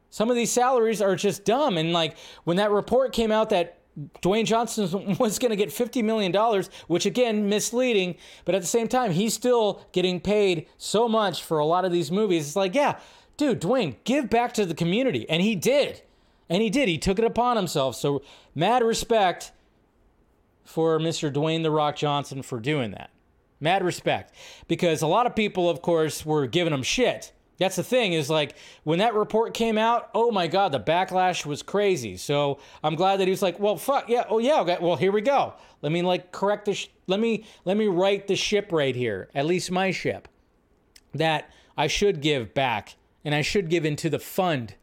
Some 0.08 0.30
of 0.30 0.36
these 0.36 0.52
salaries 0.52 1.02
are 1.02 1.16
just 1.16 1.44
dumb. 1.44 1.76
And 1.76 1.92
like 1.92 2.16
when 2.44 2.56
that 2.58 2.70
report 2.70 3.12
came 3.12 3.32
out 3.32 3.50
that 3.50 3.78
Dwayne 4.22 4.44
Johnson 4.44 5.16
was 5.18 5.38
going 5.38 5.50
to 5.50 5.56
get 5.56 5.70
$50 5.70 6.04
million, 6.04 6.32
which 6.86 7.06
again, 7.06 7.48
misleading, 7.48 8.16
but 8.44 8.54
at 8.54 8.60
the 8.60 8.68
same 8.68 8.86
time, 8.88 9.10
he's 9.10 9.34
still 9.34 9.84
getting 9.92 10.20
paid 10.20 10.68
so 10.78 11.08
much 11.08 11.42
for 11.42 11.58
a 11.58 11.66
lot 11.66 11.84
of 11.84 11.92
these 11.92 12.12
movies. 12.12 12.46
It's 12.46 12.56
like, 12.56 12.74
yeah, 12.74 12.98
dude, 13.36 13.60
Dwayne, 13.60 13.96
give 14.04 14.30
back 14.30 14.54
to 14.54 14.64
the 14.64 14.74
community. 14.74 15.28
And 15.28 15.42
he 15.42 15.56
did. 15.56 16.02
And 16.48 16.62
he 16.62 16.70
did. 16.70 16.88
He 16.88 16.98
took 16.98 17.18
it 17.18 17.24
upon 17.24 17.56
himself. 17.56 17.96
So, 17.96 18.22
mad 18.54 18.84
respect 18.84 19.50
for 20.62 21.00
Mr. 21.00 21.32
Dwayne 21.32 21.64
The 21.64 21.72
Rock 21.72 21.96
Johnson 21.96 22.42
for 22.42 22.60
doing 22.60 22.92
that. 22.92 23.10
Mad 23.58 23.82
respect. 23.82 24.32
Because 24.68 25.02
a 25.02 25.06
lot 25.08 25.26
of 25.26 25.34
people, 25.34 25.68
of 25.68 25.82
course, 25.82 26.24
were 26.24 26.46
giving 26.46 26.72
him 26.72 26.84
shit. 26.84 27.32
That's 27.58 27.76
the 27.76 27.82
thing 27.82 28.12
is 28.12 28.28
like 28.28 28.54
when 28.84 28.98
that 28.98 29.14
report 29.14 29.54
came 29.54 29.78
out, 29.78 30.10
oh 30.14 30.30
my 30.30 30.46
God, 30.46 30.72
the 30.72 30.80
backlash 30.80 31.46
was 31.46 31.62
crazy. 31.62 32.16
So 32.16 32.58
I'm 32.82 32.94
glad 32.94 33.18
that 33.20 33.24
he 33.26 33.30
was 33.30 33.42
like, 33.42 33.58
well, 33.58 33.76
fuck 33.76 34.08
yeah, 34.08 34.24
oh 34.28 34.38
yeah, 34.38 34.60
okay, 34.60 34.78
well 34.80 34.96
here 34.96 35.12
we 35.12 35.22
go. 35.22 35.54
Let 35.82 35.92
me 35.92 36.02
like 36.02 36.32
correct 36.32 36.66
this. 36.66 36.78
Sh- 36.78 36.88
let 37.06 37.20
me 37.20 37.46
let 37.64 37.76
me 37.76 37.86
write 37.86 38.26
the 38.26 38.36
ship 38.36 38.72
right 38.72 38.94
here, 38.94 39.28
at 39.34 39.46
least 39.46 39.70
my 39.70 39.90
ship, 39.90 40.28
that 41.14 41.50
I 41.76 41.86
should 41.86 42.20
give 42.20 42.52
back 42.52 42.96
and 43.24 43.34
I 43.34 43.42
should 43.42 43.68
give 43.68 43.84
into 43.84 44.10
the 44.10 44.18
fund, 44.18 44.74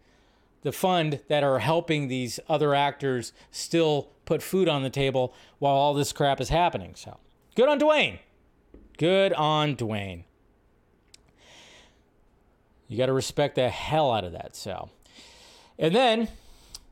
the 0.63 0.71
fund 0.71 1.21
that 1.27 1.43
are 1.43 1.59
helping 1.59 2.07
these 2.07 2.39
other 2.49 2.73
actors 2.73 3.33
still 3.51 4.09
put 4.25 4.41
food 4.41 4.67
on 4.67 4.83
the 4.83 4.89
table 4.89 5.33
while 5.59 5.75
all 5.75 5.93
this 5.93 6.11
crap 6.11 6.41
is 6.41 6.49
happening. 6.49 6.93
So 6.95 7.17
good 7.55 7.69
on 7.69 7.79
Dwayne. 7.79 8.19
Good 8.97 9.33
on 9.33 9.75
Dwayne. 9.75 10.23
You 12.93 12.99
got 12.99 13.07
to 13.07 13.13
respect 13.13 13.55
the 13.55 13.69
hell 13.69 14.11
out 14.11 14.23
of 14.23 14.33
that. 14.33 14.55
So, 14.55 14.89
and 15.79 15.95
then, 15.95 16.27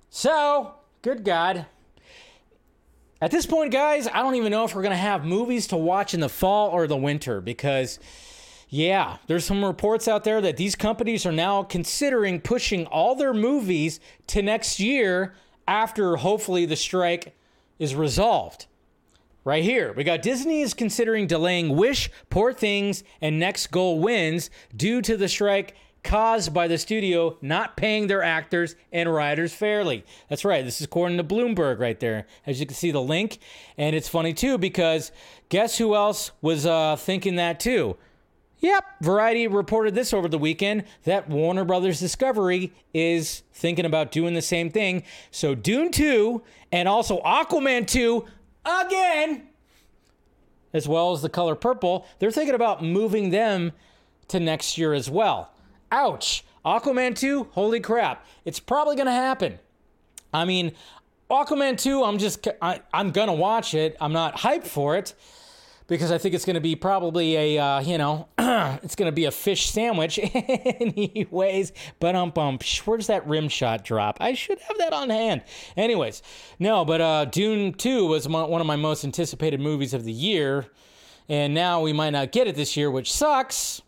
so 0.10 0.74
good 1.04 1.24
God. 1.24 1.68
At 3.22 3.30
this 3.30 3.46
point, 3.46 3.72
guys, 3.72 4.08
I 4.08 4.24
don't 4.24 4.34
even 4.34 4.52
know 4.52 4.64
if 4.64 4.74
we're 4.74 4.82
going 4.82 4.92
to 4.92 4.98
have 4.98 5.24
movies 5.24 5.68
to 5.68 5.78
watch 5.78 6.16
in 6.16 6.20
the 6.20 6.28
fall 6.28 6.72
or 6.72 6.88
the 6.88 6.98
winter 6.98 7.40
because 7.40 8.00
yeah, 8.68 9.18
there's 9.28 9.46
some 9.46 9.64
reports 9.64 10.08
out 10.08 10.24
there 10.24 10.42
that 10.42 10.58
these 10.58 10.76
companies 10.76 11.24
are 11.26 11.32
now 11.32 11.62
considering 11.62 12.42
pushing 12.42 12.88
all 12.88 13.14
their 13.14 13.34
movies 13.34 14.00
to 14.28 14.42
next 14.42 14.80
year 14.80 15.36
after 15.68 16.16
hopefully 16.16 16.66
the 16.66 16.76
strike 16.76 17.36
is 17.78 17.94
resolved. 17.94 18.66
Right 19.44 19.64
here, 19.64 19.92
we 19.94 20.04
got 20.04 20.22
Disney 20.22 20.62
is 20.62 20.76
considering 20.76 21.26
delaying 21.26 21.76
Wish, 21.76 22.12
Poor 22.30 22.54
Things, 22.54 23.04
and 23.22 23.40
Next 23.40 23.72
Goal 23.72 24.00
Wins 24.00 24.52
due 24.76 25.02
to 25.02 25.18
the 25.18 25.28
strike 25.28 25.76
caused 26.04 26.54
by 26.54 26.68
the 26.68 26.78
studio 26.78 27.38
not 27.42 27.78
paying 27.78 28.08
their 28.08 28.24
actors 28.24 28.76
and 28.92 29.14
writers 29.14 29.54
fairly. 29.54 30.04
That's 30.30 30.46
right. 30.46 30.64
This 30.66 30.82
is 30.82 30.86
according 30.86 31.18
to 31.18 31.24
Bloomberg 31.24 31.80
right 31.80 32.00
there. 32.00 32.26
As 32.46 32.60
you 32.60 32.66
can 32.66 32.76
see 32.76 32.92
the 32.92 33.02
link. 33.02 33.40
And 33.78 33.96
it's 33.96 34.10
funny 34.10 34.34
too 34.34 34.58
because 34.58 35.12
guess 35.50 35.78
who 35.78 35.96
else 35.96 36.32
was 36.42 36.66
uh, 36.66 36.96
thinking 36.96 37.36
that 37.36 37.60
too? 37.60 37.98
Yep, 38.60 38.86
Variety 39.02 39.48
reported 39.48 39.96
this 39.96 40.14
over 40.14 40.28
the 40.28 40.38
weekend 40.38 40.84
that 41.04 41.28
Warner 41.28 41.66
Brothers 41.66 42.00
Discovery 42.00 42.72
is 42.94 43.42
thinking 43.54 43.86
about 43.86 44.12
doing 44.12 44.36
the 44.36 44.42
same 44.42 44.70
thing. 44.70 45.04
So 45.32 45.56
Dune 45.56 45.92
2 45.92 46.44
and 46.72 46.88
also 46.88 47.20
Aquaman 47.22 47.88
2 47.88 48.24
again, 48.64 49.48
as 50.74 50.88
well 50.88 51.12
as 51.12 51.24
The 51.24 51.30
Color 51.30 51.56
Purple, 51.56 52.06
they're 52.20 52.30
thinking 52.30 52.54
about 52.54 52.84
moving 52.84 53.32
them 53.32 53.72
to 54.28 54.40
next 54.40 54.78
year 54.78 54.94
as 54.94 55.10
well. 55.10 55.52
Ouch. 55.92 56.44
Aquaman 56.66 57.18
2, 57.18 57.50
holy 57.52 57.80
crap. 57.80 58.26
It's 58.46 58.60
probably 58.60 58.96
going 58.96 59.08
to 59.08 59.12
happen. 59.12 59.60
I 60.34 60.46
mean, 60.46 60.74
Aquaman 61.30 61.78
2, 61.78 62.04
I'm 62.04 62.18
just 62.18 62.48
I, 62.62 62.82
I'm 62.94 63.12
going 63.12 63.28
to 63.28 63.34
watch 63.34 63.74
it. 63.74 63.98
I'm 64.00 64.14
not 64.14 64.38
hyped 64.38 64.68
for 64.68 64.96
it 64.96 65.14
because 65.88 66.12
I 66.12 66.18
think 66.18 66.36
it's 66.36 66.46
going 66.46 66.54
to 66.54 66.62
be 66.62 66.76
probably 66.76 67.36
a, 67.36 67.58
uh, 67.58 67.82
you 67.82 67.98
know, 67.98 68.28
it's 68.38 68.96
going 68.96 69.08
to 69.08 69.12
be 69.12 69.26
a 69.26 69.32
fish 69.32 69.70
sandwich, 69.70 70.20
anyways. 70.34 71.74
But 72.00 72.16
um, 72.16 72.30
bum, 72.30 72.60
where's 72.86 73.08
that 73.08 73.28
rim 73.28 73.50
shot 73.50 73.84
drop? 73.84 74.18
I 74.22 74.34
should 74.34 74.60
have 74.60 74.78
that 74.78 74.94
on 74.94 75.10
hand. 75.10 75.44
Anyways, 75.76 76.22
no, 76.60 76.86
but 76.86 77.02
uh, 77.02 77.26
Dune 77.26 77.74
2 77.74 78.06
was 78.06 78.28
one 78.28 78.62
of 78.62 78.68
my 78.68 78.78
most 78.78 79.04
anticipated 79.04 79.60
movies 79.60 79.94
of 79.94 80.06
the 80.06 80.14
year. 80.14 80.68
And 81.28 81.54
now 81.54 81.82
we 81.82 81.94
might 81.94 82.12
not 82.12 82.32
get 82.32 82.48
it 82.48 82.56
this 82.56 82.78
year, 82.78 82.92
which 82.92 83.12
sucks. 83.12 83.82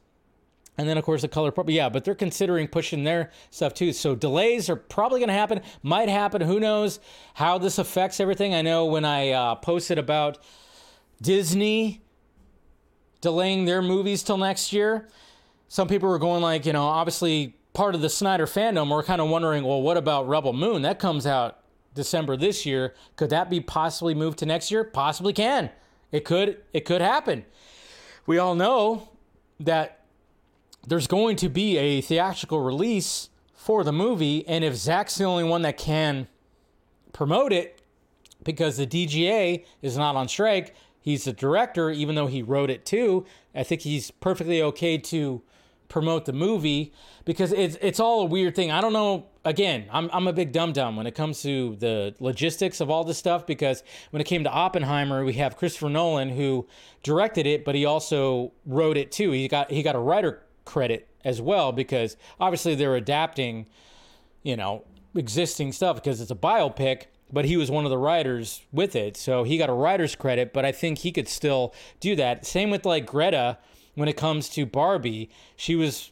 And 0.78 0.90
then, 0.90 0.98
of 0.98 1.04
course, 1.04 1.22
the 1.22 1.28
color 1.28 1.52
purple. 1.52 1.72
Yeah, 1.72 1.90
but 1.90 2.04
they're 2.04 2.16
considering 2.16 2.68
pushing 2.68 3.04
their 3.04 3.30
stuff 3.52 3.74
too. 3.74 3.94
So 3.94 4.16
delays 4.16 4.70
are 4.70 4.76
probably 4.76 5.20
going 5.20 5.28
to 5.28 5.34
happen. 5.34 5.62
Might 5.84 6.10
happen. 6.10 6.42
Who 6.42 6.60
knows 6.60 7.00
how 7.36 7.60
this 7.60 7.78
affects 7.78 8.20
everything? 8.20 8.56
I 8.56 8.64
know 8.64 8.86
when 8.86 9.06
I 9.06 9.30
uh, 9.30 9.56
posted 9.56 10.00
about 10.00 10.40
Disney 11.22 12.02
delaying 13.22 13.66
their 13.66 13.82
movies 13.82 14.24
till 14.24 14.38
next 14.38 14.74
year. 14.74 15.08
Some 15.68 15.88
people 15.88 16.10
were 16.10 16.20
going 16.20 16.42
like, 16.42 16.66
you 16.66 16.74
know, 16.74 16.84
obviously 16.84 17.56
part 17.74 17.96
of 17.96 18.02
the 18.02 18.10
Snyder 18.10 18.46
fandom 18.46 18.92
were 18.92 19.04
kind 19.04 19.22
of 19.22 19.30
wondering, 19.30 19.64
well, 19.64 19.82
what 19.82 19.98
about 19.98 20.28
Rebel 20.28 20.54
Moon? 20.54 20.82
That 20.82 21.00
comes 21.00 21.26
out 21.26 21.60
December 21.94 22.36
this 22.36 22.66
year. 22.66 22.94
Could 23.16 23.30
that 23.30 23.50
be 23.50 23.60
possibly 23.60 24.14
moved 24.14 24.40
to 24.40 24.46
next 24.46 24.72
year? 24.72 24.84
Possibly 24.84 25.34
can. 25.34 25.70
It 26.12 26.26
could 26.26 26.62
it 26.74 26.86
could 26.86 27.02
happen. 27.02 27.46
We 28.26 28.38
all 28.38 28.56
know 28.56 29.10
that 29.60 30.03
there's 30.88 31.08
going 31.08 31.36
to 31.38 31.50
be 31.50 31.78
a 31.78 32.02
theatrical 32.02 32.62
release 32.62 33.30
for 33.54 33.84
the 33.84 33.94
movie, 33.94 34.46
and 34.48 34.64
if 34.64 34.76
Zach's 34.76 35.16
the 35.16 35.24
only 35.24 35.44
one 35.44 35.62
that 35.62 35.78
can 35.78 36.28
promote 37.14 37.54
it 37.54 37.82
because 38.44 38.78
the 38.78 38.86
DGA 38.86 39.64
is 39.82 39.98
not 39.98 40.16
on 40.16 40.28
strike, 40.28 40.76
he's 41.00 41.24
the 41.24 41.34
director, 41.34 41.90
even 41.90 42.16
though 42.16 42.28
he 42.28 42.42
wrote 42.42 42.70
it 42.70 42.86
too. 42.86 43.26
I 43.56 43.64
think 43.64 43.82
he's 43.82 44.12
perfectly 44.12 44.62
okay 44.62 44.98
to 44.98 45.42
promote 45.88 46.26
the 46.26 46.34
movie 46.34 46.92
because 47.24 47.52
it's 47.52 47.78
it's 47.80 48.00
all 48.00 48.22
a 48.22 48.26
weird 48.26 48.56
thing. 48.56 48.72
I 48.72 48.82
don't 48.82 48.94
know. 48.94 49.28
Again, 49.46 49.86
I'm 49.92 50.10
I'm 50.12 50.28
a 50.28 50.34
big 50.34 50.52
dum 50.52 50.74
dum 50.74 50.96
when 50.98 51.08
it 51.08 51.16
comes 51.16 51.42
to 51.44 51.76
the 51.78 52.16
logistics 52.20 52.82
of 52.82 52.90
all 52.90 53.04
this 53.04 53.18
stuff 53.18 53.46
because 53.46 53.84
when 54.10 54.20
it 54.20 54.26
came 54.26 54.44
to 54.44 54.50
Oppenheimer, 54.50 55.24
we 55.24 55.34
have 55.34 55.56
Christopher 55.56 55.90
Nolan 55.90 56.30
who 56.30 56.68
directed 57.04 57.46
it, 57.46 57.64
but 57.64 57.76
he 57.76 57.86
also 57.86 58.52
wrote 58.66 58.98
it 58.98 59.12
too. 59.12 59.32
He 59.32 59.48
got 59.48 59.72
he 59.72 59.84
got 59.84 59.96
a 59.96 60.00
writer 60.00 60.43
credit 60.66 61.08
as 61.24 61.42
well 61.42 61.72
because 61.72 62.18
obviously 62.40 62.76
they're 62.76 62.96
adapting, 62.96 63.66
you 64.44 64.56
know, 64.56 64.84
existing 65.16 65.72
stuff 65.72 65.96
because 65.98 66.22
it's 66.22 66.32
a 66.32 66.36
biopic 66.36 67.06
but 67.34 67.46
he 67.46 67.58
was 67.58 67.72
one 67.72 67.84
of 67.84 67.90
the 67.90 67.98
writers 67.98 68.62
with 68.72 68.96
it. 68.96 69.18
So 69.18 69.44
he 69.44 69.58
got 69.58 69.68
a 69.68 69.74
writer's 69.74 70.16
credit, 70.16 70.54
but 70.54 70.66
I 70.66 70.72
think 70.72 71.00
he 71.00 71.12
could 71.12 71.28
still 71.28 71.74
do 72.00 72.16
that. 72.16 72.46
Same 72.46 72.70
with 72.70 72.86
like 72.86 73.08
Greta 73.08 73.58
when 73.96 74.08
it 74.08 74.16
comes 74.16 74.48
to 74.50 74.68
Barbie. 74.68 75.32
She 75.56 75.76
was 75.76 76.12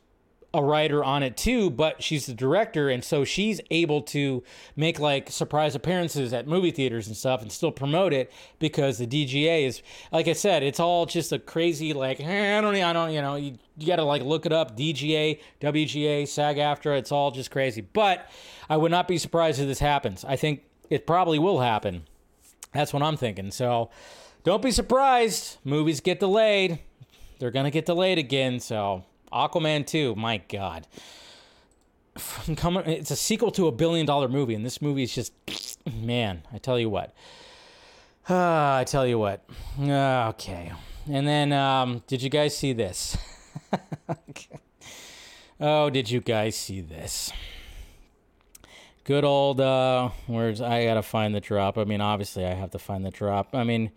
a 0.54 0.62
writer 0.62 1.04
on 1.04 1.24
it 1.24 1.38
too, 1.38 1.70
but 1.70 2.04
she's 2.04 2.26
the 2.26 2.34
director, 2.34 2.90
and 2.90 3.04
so 3.04 3.24
she's 3.24 3.62
able 3.70 4.02
to 4.02 4.44
make 4.76 5.00
like 5.00 5.30
surprise 5.30 5.76
appearances 5.76 6.34
at 6.34 6.46
movie 6.46 6.72
theaters 6.72 7.08
and 7.08 7.16
stuff 7.16 7.42
and 7.42 7.52
still 7.52 7.72
promote 7.72 8.12
it 8.12 8.32
because 8.60 8.98
the 8.98 9.08
DGA 9.08 9.66
is, 9.66 9.82
like 10.12 10.28
I 10.28 10.34
said, 10.34 10.62
it's 10.62 10.80
all 10.80 11.06
just 11.06 11.32
a 11.32 11.40
crazy 11.40 11.94
like 11.94 12.20
eh, 12.20 12.58
I 12.58 12.62
don't, 12.62 12.76
I 12.76 12.94
don't, 12.94 13.12
you 13.12 13.22
know, 13.22 13.36
you, 13.36 13.58
you 13.78 13.88
got 13.88 13.96
to 13.96 14.04
like 14.04 14.24
look 14.24 14.46
it 14.46 14.52
up. 14.52 14.76
DGA, 14.76 15.40
WGA, 15.62 16.28
SAG-AFTRA, 16.28 16.98
it's 16.98 17.12
all 17.12 17.32
just 17.32 17.50
crazy. 17.50 17.82
But 17.82 18.30
I 18.70 18.76
would 18.76 18.92
not 18.92 19.08
be 19.08 19.18
surprised 19.18 19.60
if 19.60 19.68
this 19.68 19.80
happens. 19.80 20.26
I 20.26 20.36
think 20.36 20.64
it 20.90 21.08
probably 21.08 21.40
will 21.40 21.62
happen. 21.62 22.04
That's 22.74 22.94
what 22.94 23.04
I'm 23.04 23.16
thinking. 23.16 23.52
So 23.52 23.90
don't 24.44 24.62
be 24.62 24.72
surprised. 24.72 25.58
Movies 25.64 26.02
get 26.02 26.20
delayed. 26.20 26.80
They're 27.40 27.52
to 27.52 27.72
get 27.72 27.86
delayed 27.86 28.18
again. 28.18 28.60
So 28.60 29.04
Aquaman 29.32 29.86
2, 29.86 30.16
my 30.16 30.38
God. 30.50 30.88
It's 32.48 33.12
a 33.12 33.16
sequel 33.16 33.52
to 33.52 33.68
a 33.68 33.72
billion 33.72 34.06
dollar 34.06 34.28
movie, 34.28 34.54
and 34.54 34.66
this 34.66 34.82
movie 34.82 35.04
is 35.04 35.16
just, 35.16 35.34
man, 35.90 36.44
I 36.54 36.58
tell 36.58 36.78
you 36.78 36.90
what. 36.90 37.14
Uh, 38.30 38.76
I 38.76 38.84
tell 38.86 39.08
you 39.08 39.18
what. 39.18 39.44
Uh, 39.80 40.30
okay. 40.30 40.72
And 41.10 41.28
then, 41.28 41.54
um, 41.54 42.04
did 42.08 42.22
you 42.22 42.30
guys 42.30 42.56
see 42.56 42.74
this? 42.74 43.18
okay. 44.10 44.60
Oh, 45.60 45.90
did 45.90 46.10
you 46.10 46.22
guys 46.22 46.56
see 46.56 46.82
this? 46.82 47.32
Good 49.04 49.24
old 49.24 49.60
uh 49.60 50.10
where's 50.28 50.62
I 50.62 50.86
gotta 50.86 51.02
find 51.02 51.34
the 51.34 51.40
drop. 51.40 51.78
I 51.78 51.84
mean, 51.86 52.02
obviously 52.02 52.46
I 52.46 52.54
have 52.54 52.72
to 52.72 52.80
find 52.80 53.04
the 53.04 53.10
drop. 53.12 53.54
I 53.54 53.64
mean 53.64 53.92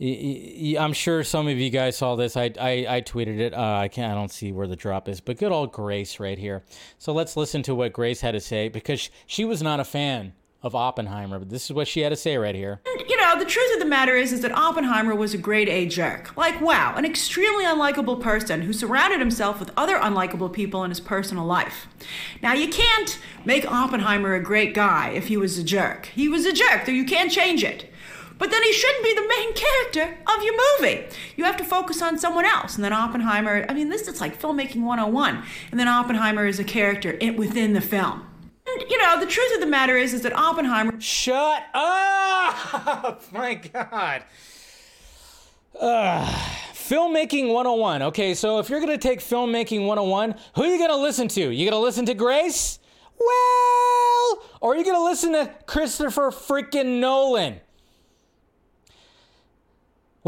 I'm 0.00 0.92
sure 0.92 1.24
some 1.24 1.48
of 1.48 1.58
you 1.58 1.70
guys 1.70 1.96
saw 1.96 2.14
this. 2.14 2.36
I 2.36 2.52
I, 2.60 2.86
I 2.88 3.00
tweeted 3.00 3.38
it. 3.40 3.52
Uh, 3.52 3.78
I 3.82 3.88
can't. 3.88 4.12
I 4.12 4.14
don't 4.14 4.30
see 4.30 4.52
where 4.52 4.68
the 4.68 4.76
drop 4.76 5.08
is, 5.08 5.20
but 5.20 5.38
good 5.38 5.50
old 5.50 5.72
Grace 5.72 6.20
right 6.20 6.38
here. 6.38 6.62
So 6.98 7.12
let's 7.12 7.36
listen 7.36 7.62
to 7.64 7.74
what 7.74 7.92
Grace 7.92 8.20
had 8.20 8.32
to 8.32 8.40
say 8.40 8.68
because 8.68 9.10
she 9.26 9.44
was 9.44 9.62
not 9.62 9.80
a 9.80 9.84
fan 9.84 10.34
of 10.62 10.74
Oppenheimer, 10.74 11.38
but 11.38 11.50
this 11.50 11.64
is 11.66 11.72
what 11.72 11.86
she 11.86 12.00
had 12.00 12.08
to 12.08 12.16
say 12.16 12.36
right 12.36 12.54
here. 12.54 12.80
You 13.08 13.16
know, 13.16 13.38
the 13.38 13.44
truth 13.44 13.72
of 13.74 13.78
the 13.78 13.86
matter 13.86 14.16
is, 14.16 14.32
is 14.32 14.40
that 14.40 14.50
Oppenheimer 14.52 15.14
was 15.14 15.32
a 15.32 15.38
grade 15.38 15.68
A 15.68 15.86
jerk. 15.86 16.36
Like, 16.36 16.60
wow, 16.60 16.94
an 16.96 17.04
extremely 17.04 17.64
unlikable 17.64 18.20
person 18.20 18.62
who 18.62 18.72
surrounded 18.72 19.20
himself 19.20 19.60
with 19.60 19.70
other 19.76 19.98
unlikable 19.98 20.52
people 20.52 20.82
in 20.82 20.90
his 20.90 20.98
personal 21.00 21.44
life. 21.44 21.86
Now, 22.42 22.54
you 22.54 22.68
can't 22.68 23.18
make 23.44 23.70
Oppenheimer 23.70 24.34
a 24.34 24.42
great 24.42 24.74
guy 24.74 25.10
if 25.10 25.28
he 25.28 25.36
was 25.36 25.58
a 25.58 25.64
jerk. 25.64 26.06
He 26.06 26.28
was 26.28 26.44
a 26.44 26.52
jerk, 26.52 26.86
though 26.86 26.92
you 26.92 27.04
can't 27.04 27.30
change 27.30 27.62
it. 27.62 27.87
But 28.38 28.50
then 28.50 28.62
he 28.62 28.72
shouldn't 28.72 29.04
be 29.04 29.14
the 29.14 29.28
main 29.28 29.52
character 29.52 30.16
of 30.36 30.42
your 30.42 30.54
movie. 30.78 31.06
You 31.36 31.44
have 31.44 31.56
to 31.56 31.64
focus 31.64 32.00
on 32.00 32.18
someone 32.18 32.44
else. 32.44 32.76
And 32.76 32.84
then 32.84 32.92
Oppenheimer, 32.92 33.66
I 33.68 33.74
mean, 33.74 33.88
this 33.88 34.06
is 34.06 34.20
like 34.20 34.40
filmmaking 34.40 34.82
101. 34.82 35.42
And 35.70 35.80
then 35.80 35.88
Oppenheimer 35.88 36.46
is 36.46 36.60
a 36.60 36.64
character 36.64 37.10
in, 37.10 37.36
within 37.36 37.72
the 37.72 37.80
film. 37.80 38.24
And, 38.66 38.90
you 38.90 38.98
know, 38.98 39.18
the 39.18 39.26
truth 39.26 39.54
of 39.54 39.60
the 39.60 39.66
matter 39.66 39.96
is, 39.96 40.14
is 40.14 40.22
that 40.22 40.32
Oppenheimer 40.36 41.00
Shut 41.00 41.64
up! 41.74 43.22
My 43.32 43.54
God. 43.54 44.22
Ugh. 45.80 46.54
Filmmaking 46.74 47.52
101. 47.52 48.02
Okay, 48.02 48.34
so 48.34 48.60
if 48.60 48.70
you're 48.70 48.80
going 48.80 48.92
to 48.92 48.98
take 48.98 49.20
Filmmaking 49.20 49.86
101, 49.86 50.34
who 50.54 50.62
are 50.62 50.66
you 50.66 50.78
going 50.78 50.90
to 50.90 50.96
listen 50.96 51.28
to? 51.28 51.50
You 51.50 51.70
going 51.70 51.78
to 51.78 51.84
listen 51.84 52.06
to 52.06 52.14
Grace? 52.14 52.78
Well, 53.18 54.42
or 54.60 54.72
are 54.72 54.76
you 54.76 54.84
going 54.84 54.96
to 54.96 55.04
listen 55.04 55.32
to 55.32 55.54
Christopher 55.66 56.30
freaking 56.30 57.00
Nolan? 57.00 57.60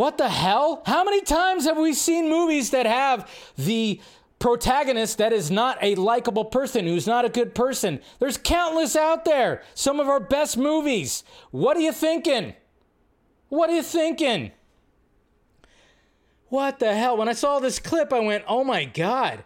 What 0.01 0.17
the 0.17 0.31
hell? 0.31 0.83
How 0.87 1.05
many 1.05 1.21
times 1.21 1.67
have 1.67 1.77
we 1.77 1.93
seen 1.93 2.31
movies 2.31 2.71
that 2.71 2.87
have 2.87 3.31
the 3.59 4.01
protagonist 4.39 5.19
that 5.19 5.31
is 5.31 5.51
not 5.51 5.77
a 5.83 5.95
likable 5.95 6.47
person, 6.47 6.87
who's 6.87 7.07
not 7.07 7.27
a 7.27 7.29
good 7.29 7.55
person? 7.55 8.01
There's 8.19 8.39
countless 8.39 8.97
out 8.97 9.27
there. 9.27 9.63
Some 9.75 10.01
of 10.01 10.09
our 10.09 10.19
best 10.19 10.57
movies. 10.57 11.23
What 11.51 11.77
are 11.77 11.81
you 11.81 11.93
thinking? 11.93 12.55
What 13.51 13.69
are 13.69 13.75
you 13.75 13.83
thinking? 13.83 14.53
What 16.49 16.79
the 16.79 16.95
hell? 16.95 17.19
When 17.19 17.29
I 17.29 17.35
saw 17.35 17.59
this 17.59 17.79
clip, 17.79 18.11
I 18.11 18.21
went, 18.21 18.45
oh 18.49 18.65
my 18.65 18.87
God. 18.87 19.45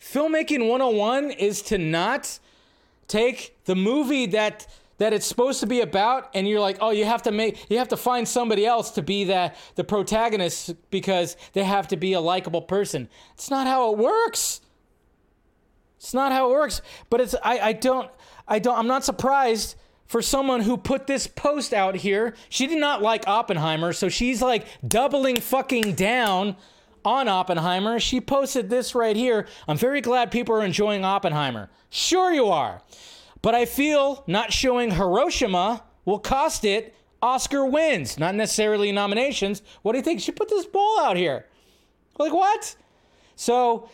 Filmmaking 0.00 0.68
101 0.68 1.32
is 1.32 1.62
to 1.62 1.78
not 1.78 2.38
take 3.08 3.56
the 3.64 3.74
movie 3.74 4.26
that 4.26 4.68
that 4.98 5.12
it's 5.12 5.26
supposed 5.26 5.60
to 5.60 5.66
be 5.66 5.80
about 5.80 6.30
and 6.34 6.48
you're 6.48 6.60
like 6.60 6.78
oh 6.80 6.90
you 6.90 7.04
have 7.04 7.22
to 7.22 7.32
make 7.32 7.70
you 7.70 7.78
have 7.78 7.88
to 7.88 7.96
find 7.96 8.26
somebody 8.26 8.66
else 8.66 8.90
to 8.90 9.02
be 9.02 9.24
that 9.24 9.56
the 9.74 9.84
protagonist 9.84 10.74
because 10.90 11.36
they 11.52 11.64
have 11.64 11.88
to 11.88 11.96
be 11.96 12.12
a 12.12 12.20
likable 12.20 12.62
person 12.62 13.08
it's 13.34 13.50
not 13.50 13.66
how 13.66 13.92
it 13.92 13.98
works 13.98 14.60
it's 15.96 16.14
not 16.14 16.32
how 16.32 16.50
it 16.50 16.52
works 16.52 16.82
but 17.10 17.20
it's 17.20 17.34
i 17.42 17.58
i 17.58 17.72
don't 17.72 18.10
i 18.46 18.58
don't 18.58 18.78
i'm 18.78 18.86
not 18.86 19.04
surprised 19.04 19.76
for 20.06 20.20
someone 20.20 20.60
who 20.60 20.76
put 20.76 21.06
this 21.06 21.26
post 21.26 21.72
out 21.72 21.96
here 21.96 22.34
she 22.48 22.66
did 22.66 22.78
not 22.78 23.02
like 23.02 23.26
oppenheimer 23.26 23.92
so 23.92 24.08
she's 24.08 24.40
like 24.40 24.66
doubling 24.86 25.40
fucking 25.40 25.94
down 25.94 26.56
on 27.04 27.28
Oppenheimer. 27.28 28.00
She 28.00 28.20
posted 28.20 28.70
this 28.70 28.94
right 28.94 29.14
here. 29.14 29.46
I'm 29.68 29.76
very 29.76 30.00
glad 30.00 30.30
people 30.30 30.54
are 30.54 30.64
enjoying 30.64 31.04
Oppenheimer. 31.04 31.68
Sure, 31.90 32.32
you 32.32 32.46
are. 32.46 32.80
But 33.44 33.54
I 33.54 33.66
feel 33.66 34.24
not 34.26 34.54
showing 34.54 34.92
Hiroshima 34.92 35.84
will 36.06 36.18
cost 36.18 36.64
it 36.64 36.94
Oscar 37.20 37.66
wins, 37.66 38.18
not 38.18 38.34
necessarily 38.34 38.90
nominations. 38.90 39.60
What 39.82 39.92
do 39.92 39.98
you 39.98 40.02
think? 40.02 40.20
She 40.20 40.32
put 40.32 40.48
this 40.48 40.64
ball 40.64 41.00
out 41.04 41.18
here. 41.18 41.44
Like, 42.18 42.32
what? 42.32 42.74
So, 43.36 43.90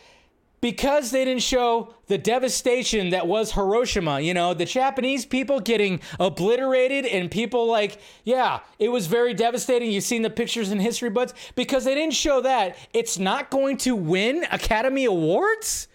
because 0.61 1.11
they 1.11 1.25
didn't 1.25 1.41
show 1.41 1.93
the 2.07 2.17
devastation 2.17 3.09
that 3.09 3.27
was 3.27 3.51
Hiroshima, 3.51 4.21
you 4.21 4.33
know, 4.33 4.53
the 4.53 4.63
Japanese 4.63 5.25
people 5.25 5.59
getting 5.59 5.99
obliterated 6.17 7.05
and 7.05 7.29
people 7.29 7.67
like, 7.67 7.99
yeah, 8.23 8.61
it 8.79 8.87
was 8.87 9.07
very 9.07 9.33
devastating. 9.33 9.91
You've 9.91 10.05
seen 10.05 10.21
the 10.21 10.29
pictures 10.29 10.71
in 10.71 10.79
history 10.79 11.09
books. 11.09 11.33
Because 11.55 11.83
they 11.83 11.93
didn't 11.93 12.13
show 12.13 12.39
that, 12.39 12.77
it's 12.93 13.19
not 13.19 13.51
going 13.51 13.75
to 13.79 13.97
win 13.97 14.45
Academy 14.49 15.03
Awards? 15.03 15.89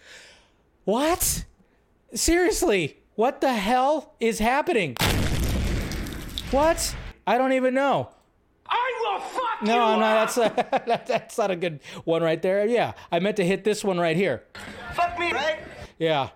What? 0.83 1.43
Seriously, 2.13 2.99
what 3.17 3.41
the 3.41 3.51
hell 3.51 4.13
is 4.19 4.37
happening? 4.39 4.95
What? 6.51 6.95
I 7.25 7.37
don't 7.37 7.51
even 7.53 7.73
know. 7.73 8.09
I 8.69 8.93
will 9.01 9.19
fuck 9.19 9.61
No, 9.63 9.93
you 9.95 9.99
not. 9.99 10.37
up! 10.37 10.61
That's 10.71 10.77
a, 10.85 11.03
that's 11.07 11.37
not 11.37 11.51
a 11.51 11.55
good 11.55 11.79
one 12.05 12.21
right 12.21 12.41
there. 12.41 12.65
Yeah, 12.65 12.93
I 13.11 13.19
meant 13.19 13.37
to 13.37 13.45
hit 13.45 13.63
this 13.63 13.83
one 13.83 13.97
right 13.99 14.15
here. 14.15 14.43
Fuck 14.93 15.17
me, 15.19 15.31
right? 15.33 15.59
Yeah. 15.99 16.29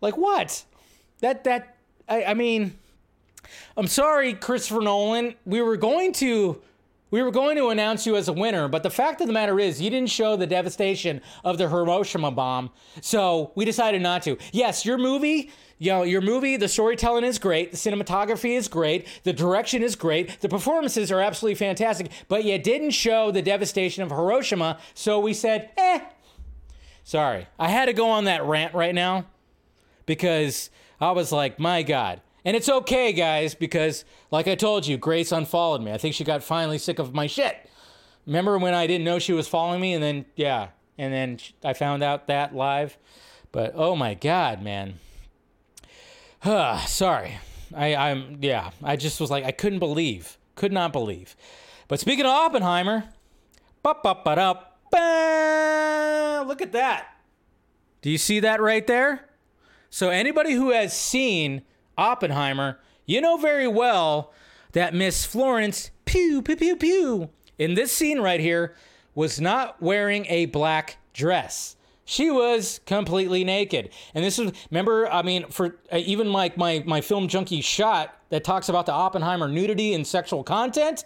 like 0.00 0.16
what? 0.16 0.64
That 1.20 1.44
that 1.44 1.76
I, 2.08 2.24
I 2.24 2.34
mean, 2.34 2.76
I'm 3.76 3.86
sorry, 3.86 4.34
Christopher 4.34 4.80
Nolan. 4.80 5.34
We 5.46 5.62
were 5.62 5.76
going 5.76 6.12
to 6.14 6.60
we 7.10 7.22
were 7.22 7.30
going 7.30 7.56
to 7.56 7.68
announce 7.68 8.06
you 8.06 8.16
as 8.16 8.28
a 8.28 8.32
winner, 8.32 8.68
but 8.68 8.82
the 8.82 8.90
fact 8.90 9.20
of 9.20 9.26
the 9.26 9.32
matter 9.32 9.58
is 9.58 9.80
you 9.80 9.90
didn't 9.90 10.10
show 10.10 10.36
the 10.36 10.46
devastation 10.46 11.20
of 11.44 11.58
the 11.58 11.68
Hiroshima 11.68 12.30
bomb, 12.30 12.70
so 13.00 13.52
we 13.54 13.64
decided 13.64 14.02
not 14.02 14.22
to. 14.22 14.36
Yes, 14.52 14.84
your 14.84 14.98
movie, 14.98 15.50
you 15.78 15.90
know, 15.90 16.02
your 16.02 16.20
movie, 16.20 16.56
the 16.56 16.68
storytelling 16.68 17.24
is 17.24 17.38
great, 17.38 17.70
the 17.72 17.76
cinematography 17.76 18.56
is 18.56 18.68
great, 18.68 19.06
the 19.24 19.32
direction 19.32 19.82
is 19.82 19.96
great, 19.96 20.40
the 20.40 20.48
performances 20.48 21.10
are 21.10 21.20
absolutely 21.20 21.56
fantastic, 21.56 22.10
but 22.28 22.44
you 22.44 22.58
didn't 22.58 22.90
show 22.90 23.30
the 23.30 23.42
devastation 23.42 24.02
of 24.02 24.10
Hiroshima, 24.10 24.78
so 24.94 25.18
we 25.18 25.34
said, 25.34 25.70
eh. 25.76 26.00
Sorry. 27.02 27.46
I 27.58 27.68
had 27.68 27.86
to 27.86 27.92
go 27.92 28.10
on 28.10 28.24
that 28.24 28.44
rant 28.44 28.74
right 28.74 28.94
now 28.94 29.26
because 30.06 30.70
I 31.00 31.10
was 31.12 31.32
like, 31.32 31.58
my 31.58 31.82
God. 31.82 32.20
And 32.44 32.56
it's 32.56 32.68
okay, 32.68 33.12
guys, 33.12 33.54
because 33.54 34.04
like 34.30 34.48
I 34.48 34.54
told 34.54 34.86
you, 34.86 34.96
Grace 34.96 35.32
unfollowed 35.32 35.82
me. 35.82 35.92
I 35.92 35.98
think 35.98 36.14
she 36.14 36.24
got 36.24 36.42
finally 36.42 36.78
sick 36.78 36.98
of 36.98 37.14
my 37.14 37.26
shit. 37.26 37.68
Remember 38.26 38.58
when 38.58 38.74
I 38.74 38.86
didn't 38.86 39.04
know 39.04 39.18
she 39.18 39.32
was 39.32 39.48
following 39.48 39.80
me, 39.80 39.94
and 39.94 40.02
then 40.02 40.26
yeah, 40.36 40.68
and 40.96 41.12
then 41.12 41.38
I 41.64 41.72
found 41.72 42.02
out 42.02 42.28
that 42.28 42.54
live. 42.54 42.96
But 43.52 43.72
oh 43.74 43.96
my 43.96 44.14
God, 44.14 44.62
man. 44.62 44.94
Sorry, 46.86 47.38
I, 47.74 47.94
I'm 47.94 48.38
yeah. 48.40 48.70
I 48.82 48.96
just 48.96 49.20
was 49.20 49.30
like 49.30 49.44
I 49.44 49.52
couldn't 49.52 49.80
believe, 49.80 50.38
could 50.54 50.72
not 50.72 50.92
believe. 50.92 51.36
But 51.88 52.00
speaking 52.00 52.24
of 52.24 52.30
Oppenheimer, 52.30 53.04
ba-ba-ba-da-ba, 53.82 56.44
look 56.46 56.62
at 56.62 56.72
that. 56.72 57.08
Do 58.00 58.10
you 58.10 58.18
see 58.18 58.40
that 58.40 58.60
right 58.60 58.86
there? 58.86 59.28
So 59.90 60.10
anybody 60.10 60.52
who 60.52 60.70
has 60.70 60.96
seen 60.96 61.62
Oppenheimer, 62.00 62.80
you 63.04 63.20
know 63.20 63.36
very 63.36 63.68
well 63.68 64.32
that 64.72 64.94
Miss 64.94 65.26
Florence 65.26 65.90
Pugh 66.06 66.40
pew 66.40 66.56
pew 66.56 66.76
pew 66.76 67.30
in 67.58 67.74
this 67.74 67.92
scene 67.92 68.20
right 68.20 68.40
here 68.40 68.74
was 69.14 69.40
not 69.40 69.80
wearing 69.82 70.24
a 70.26 70.46
black 70.46 70.96
dress. 71.12 71.76
She 72.06 72.30
was 72.30 72.80
completely 72.86 73.44
naked. 73.44 73.90
And 74.14 74.24
this 74.24 74.38
is 74.38 74.50
remember 74.70 75.08
I 75.12 75.22
mean 75.22 75.48
for 75.50 75.76
uh, 75.92 75.98
even 75.98 76.32
like 76.32 76.56
my 76.56 76.82
my 76.86 77.02
film 77.02 77.28
junkee 77.28 77.62
shot 77.62 78.16
that 78.30 78.44
talks 78.44 78.68
about 78.70 78.86
the 78.86 78.92
Oppenheimer 78.92 79.46
nudity 79.46 79.92
and 79.92 80.06
sexual 80.06 80.42
content 80.42 81.04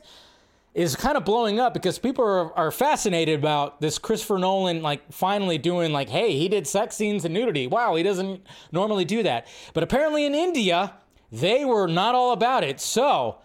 is 0.74 0.96
kind 0.96 1.16
of 1.16 1.24
blowing 1.24 1.60
up 1.60 1.72
because 1.72 1.98
people 1.98 2.24
are, 2.24 2.52
are 2.54 2.70
fascinated 2.72 3.38
about 3.38 3.80
this 3.80 3.98
Christopher 3.98 4.38
Nolan 4.38 4.82
like 4.82 5.12
finally 5.12 5.56
doing 5.56 5.92
like, 5.92 6.08
hey, 6.08 6.36
he 6.36 6.48
did 6.48 6.66
sex 6.66 6.96
scenes 6.96 7.24
and 7.24 7.32
nudity. 7.32 7.68
Wow, 7.68 7.94
he 7.94 8.02
doesn't 8.02 8.44
normally 8.72 9.04
do 9.04 9.22
that. 9.22 9.46
But 9.72 9.84
apparently 9.84 10.26
in 10.26 10.34
India, 10.34 10.94
they 11.30 11.64
were 11.64 11.86
not 11.86 12.16
all 12.16 12.32
about 12.32 12.64
it. 12.64 12.80
So 12.80 13.38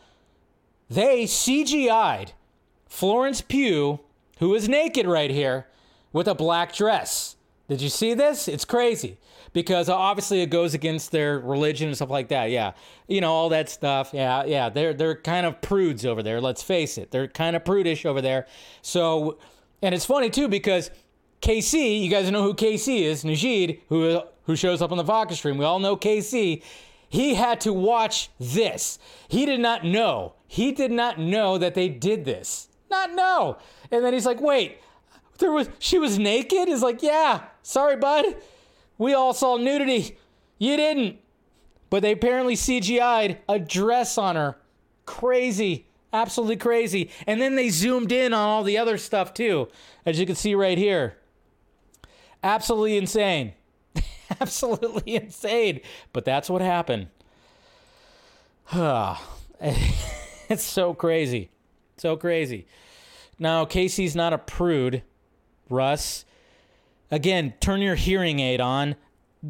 they 0.90 1.26
CGI'd 1.26 2.34
Florence 2.88 3.42
Pugh, 3.42 4.00
who 4.40 4.56
is 4.56 4.68
naked 4.68 5.06
right 5.06 5.30
here, 5.30 5.68
with 6.12 6.28
a 6.28 6.34
black 6.34 6.74
dress. 6.74 7.36
Did 7.70 7.82
you 7.82 7.90
see 7.90 8.16
this? 8.16 8.48
It's 8.48 8.66
crazy 8.66 9.18
because 9.54 9.90
uh, 9.90 9.96
obviously 9.96 10.42
it 10.42 10.50
goes 10.50 10.74
against 10.74 11.12
their 11.12 11.40
religion 11.40 11.88
and 11.88 11.96
stuff 11.96 12.10
like 12.10 12.30
that. 12.30 12.50
Yeah, 12.50 12.74
you 13.08 13.22
know 13.22 13.32
all 13.32 13.50
that 13.50 13.70
stuff. 13.70 14.10
Yeah, 14.12 14.44
yeah. 14.46 14.70
They're 14.70 14.94
they're 14.94 15.16
kind 15.16 15.46
of 15.46 15.62
prudes 15.62 16.04
over 16.04 16.24
there. 16.24 16.42
Let's 16.42 16.64
face 16.64 16.98
it, 16.98 17.12
they're 17.12 17.28
kind 17.28 17.56
of 17.56 17.64
prudish 17.64 18.08
over 18.08 18.22
there. 18.22 18.48
So, 18.82 19.38
and 19.84 19.94
it's 19.94 20.06
funny 20.06 20.32
too 20.32 20.48
because 20.48 20.90
KC, 21.44 22.02
you 22.02 22.10
guys 22.10 22.30
know 22.32 22.42
who 22.42 22.56
KC 22.56 23.02
is, 23.02 23.24
Najid, 23.24 23.82
who 23.90 24.22
who 24.44 24.56
shows 24.56 24.82
up 24.82 24.92
on 24.92 24.98
the 24.98 25.04
vodka 25.04 25.36
stream. 25.36 25.60
We 25.60 25.66
all 25.66 25.80
know 25.80 25.96
KC. 25.96 26.64
He 27.08 27.36
had 27.36 27.62
to 27.62 27.74
watch 27.74 28.30
this. 28.40 29.00
He 29.28 29.46
did 29.46 29.60
not 29.60 29.84
know. 29.84 30.34
He 30.48 30.72
did 30.72 30.92
not 30.92 31.20
know 31.20 31.58
that 31.58 31.76
they 31.76 31.90
did 31.90 32.26
this. 32.26 32.68
Not 32.90 33.14
know. 33.14 33.58
And 33.92 34.04
then 34.04 34.14
he's 34.14 34.26
like, 34.26 34.42
wait, 34.42 34.80
there 35.40 35.52
was 35.52 35.70
she 35.80 35.98
was 35.98 36.20
naked? 36.20 36.68
Is 36.68 36.84
like, 36.84 37.02
yeah. 37.02 37.44
Sorry, 37.70 37.98
bud. 37.98 38.26
We 38.98 39.14
all 39.14 39.32
saw 39.32 39.58
nudity. 39.58 40.18
You 40.58 40.76
didn't. 40.76 41.20
But 41.92 42.02
they 42.02 42.14
apparently 42.14 42.56
CGI'd 42.56 43.38
a 43.48 43.60
dress 43.60 44.18
on 44.18 44.36
her. 44.36 44.58
Crazy. 45.06 45.86
Absolutely 46.12 46.58
crazy. 46.58 47.12
And 47.28 47.40
then 47.40 47.54
they 47.54 47.70
zoomed 47.70 48.12
in 48.12 48.34
on 48.34 48.40
all 48.40 48.64
the 48.64 48.80
other 48.80 48.98
stuff 48.98 49.36
too, 49.36 49.68
as 50.04 50.20
you 50.20 50.26
can 50.26 50.34
see 50.34 50.56
right 50.56 50.80
here. 50.80 51.18
Absolutely 52.42 52.98
insane. 52.98 53.54
Absolutely 54.42 55.14
insane. 55.14 55.82
But 56.12 56.26
that's 56.26 56.50
what 56.50 56.64
happened. 56.64 57.10
it's 58.74 60.64
so 60.64 60.96
crazy. 60.96 61.52
So 61.98 62.18
crazy. 62.18 62.66
Now, 63.38 63.64
Casey's 63.66 64.16
not 64.16 64.34
a 64.34 64.40
prude, 64.40 65.04
Russ. 65.70 66.26
Again, 67.12 67.54
turn 67.60 67.82
your 67.82 67.96
hearing 67.96 68.40
aid 68.40 68.62
on. 68.62 68.96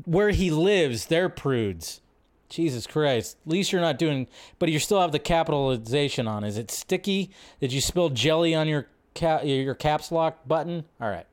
Where 0.05 0.29
he 0.29 0.51
lives, 0.51 1.07
they're 1.07 1.29
prudes. 1.29 2.01
Jesus 2.49 2.87
Christ. 2.87 3.37
At 3.45 3.51
least 3.51 3.71
you're 3.71 3.81
not 3.81 3.97
doing, 3.97 4.27
but 4.57 4.69
you 4.69 4.79
still 4.79 4.99
have 4.99 5.11
the 5.11 5.19
capitalization 5.19 6.27
on. 6.27 6.43
Is 6.43 6.57
it 6.57 6.71
sticky? 6.71 7.31
Did 7.59 7.71
you 7.71 7.79
spill 7.79 8.09
jelly 8.09 8.55
on 8.55 8.67
your 8.67 8.87
cap, 9.13 9.41
your 9.45 9.75
caps 9.75 10.11
lock 10.11 10.47
button? 10.47 10.85
All 10.99 11.09
right. 11.09 11.27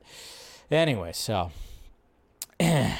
Anyway, 0.69 1.11
so 1.13 1.51
it's 2.59 2.95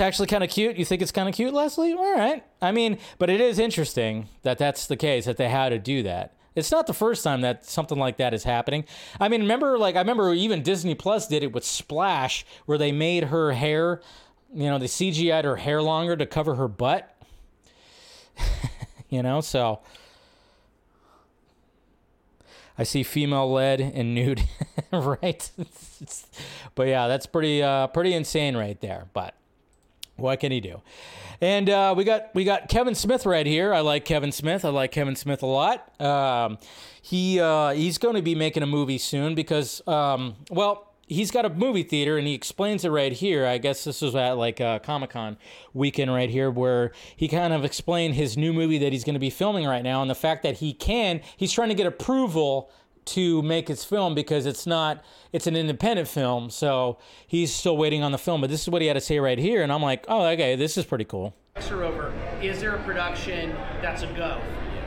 actually 0.00 0.26
kind 0.26 0.42
of 0.42 0.50
cute. 0.50 0.76
You 0.76 0.84
think 0.84 1.00
it's 1.00 1.12
kind 1.12 1.28
of 1.28 1.34
cute, 1.34 1.54
Leslie? 1.54 1.92
All 1.92 2.16
right. 2.16 2.44
I 2.60 2.72
mean, 2.72 2.98
but 3.18 3.30
it 3.30 3.40
is 3.40 3.58
interesting 3.58 4.28
that 4.42 4.58
that's 4.58 4.86
the 4.86 4.96
case 4.96 5.26
that 5.26 5.36
they 5.36 5.48
had 5.48 5.68
to 5.68 5.78
do 5.78 6.02
that. 6.02 6.34
It's 6.54 6.70
not 6.70 6.86
the 6.86 6.94
first 6.94 7.24
time 7.24 7.40
that 7.42 7.64
something 7.64 7.98
like 7.98 8.18
that 8.18 8.34
is 8.34 8.44
happening. 8.44 8.84
I 9.18 9.28
mean, 9.28 9.42
remember, 9.42 9.78
like 9.78 9.96
I 9.96 10.00
remember 10.00 10.32
even 10.32 10.62
Disney 10.62 10.94
Plus 10.94 11.26
did 11.26 11.42
it 11.42 11.52
with 11.52 11.64
Splash, 11.64 12.44
where 12.66 12.78
they 12.78 12.92
made 12.92 13.24
her 13.24 13.52
hair, 13.52 14.00
you 14.54 14.66
know, 14.68 14.78
they 14.78 14.86
CGI'd 14.86 15.44
her 15.44 15.56
hair 15.56 15.82
longer 15.82 16.16
to 16.16 16.26
cover 16.26 16.56
her 16.56 16.68
butt. 16.68 17.14
you 19.08 19.22
know, 19.22 19.40
so 19.40 19.80
I 22.78 22.84
see 22.84 23.02
female 23.02 23.50
led 23.50 23.80
and 23.80 24.14
nude, 24.14 24.42
right? 24.92 25.50
but 26.74 26.88
yeah, 26.88 27.08
that's 27.08 27.26
pretty 27.26 27.62
uh, 27.62 27.86
pretty 27.88 28.12
insane 28.12 28.56
right 28.56 28.80
there. 28.80 29.06
But 29.12 29.34
what 30.16 30.40
can 30.40 30.52
he 30.52 30.60
do? 30.60 30.80
And 31.40 31.68
uh, 31.68 31.94
we 31.96 32.04
got 32.04 32.34
we 32.34 32.44
got 32.44 32.68
Kevin 32.68 32.94
Smith 32.94 33.26
right 33.26 33.46
here. 33.46 33.74
I 33.74 33.80
like 33.80 34.04
Kevin 34.04 34.30
Smith. 34.30 34.64
I 34.64 34.68
like 34.68 34.92
Kevin 34.92 35.16
Smith 35.16 35.42
a 35.42 35.46
lot. 35.46 36.00
Um, 36.00 36.58
he 37.00 37.40
uh, 37.40 37.70
he's 37.70 37.98
going 37.98 38.14
to 38.14 38.22
be 38.22 38.34
making 38.34 38.62
a 38.62 38.66
movie 38.66 38.98
soon 38.98 39.34
because 39.34 39.86
um, 39.88 40.36
well 40.50 40.92
he's 41.12 41.30
got 41.30 41.44
a 41.44 41.50
movie 41.50 41.82
theater 41.82 42.16
and 42.16 42.26
he 42.26 42.34
explains 42.34 42.84
it 42.84 42.90
right 42.90 43.12
here. 43.12 43.46
I 43.46 43.58
guess 43.58 43.84
this 43.84 44.02
was 44.02 44.14
at 44.14 44.32
like 44.32 44.60
a 44.60 44.80
Comic 44.82 45.10
Con 45.10 45.36
weekend 45.74 46.12
right 46.12 46.30
here 46.30 46.50
where 46.50 46.92
he 47.16 47.28
kind 47.28 47.52
of 47.52 47.64
explained 47.64 48.14
his 48.14 48.36
new 48.36 48.52
movie 48.52 48.78
that 48.78 48.92
he's 48.92 49.04
going 49.04 49.14
to 49.14 49.20
be 49.20 49.30
filming 49.30 49.66
right 49.66 49.82
now 49.82 50.00
and 50.00 50.10
the 50.10 50.14
fact 50.14 50.42
that 50.42 50.58
he 50.58 50.72
can, 50.72 51.20
he's 51.36 51.52
trying 51.52 51.68
to 51.68 51.74
get 51.74 51.86
approval 51.86 52.70
to 53.04 53.42
make 53.42 53.68
his 53.68 53.84
film 53.84 54.14
because 54.14 54.46
it's 54.46 54.66
not 54.66 55.04
it's 55.32 55.46
an 55.46 55.56
independent 55.56 56.08
film 56.08 56.50
so 56.50 56.98
he's 57.26 57.52
still 57.52 57.76
waiting 57.76 58.02
on 58.02 58.12
the 58.12 58.18
film 58.18 58.40
but 58.40 58.50
this 58.50 58.62
is 58.62 58.68
what 58.68 58.82
he 58.82 58.88
had 58.88 58.94
to 58.94 59.00
say 59.00 59.18
right 59.18 59.38
here 59.38 59.62
and 59.62 59.72
i'm 59.72 59.82
like 59.82 60.04
oh 60.08 60.26
okay 60.26 60.56
this 60.56 60.76
is 60.76 60.84
pretty 60.84 61.04
cool 61.04 61.34
are 61.70 61.84
over. 61.84 62.12
Is 62.40 62.60
there 62.60 62.74
a 62.74 62.82
production 62.82 63.54
that's 63.82 64.02
a 64.02 64.06
go? 64.14 64.40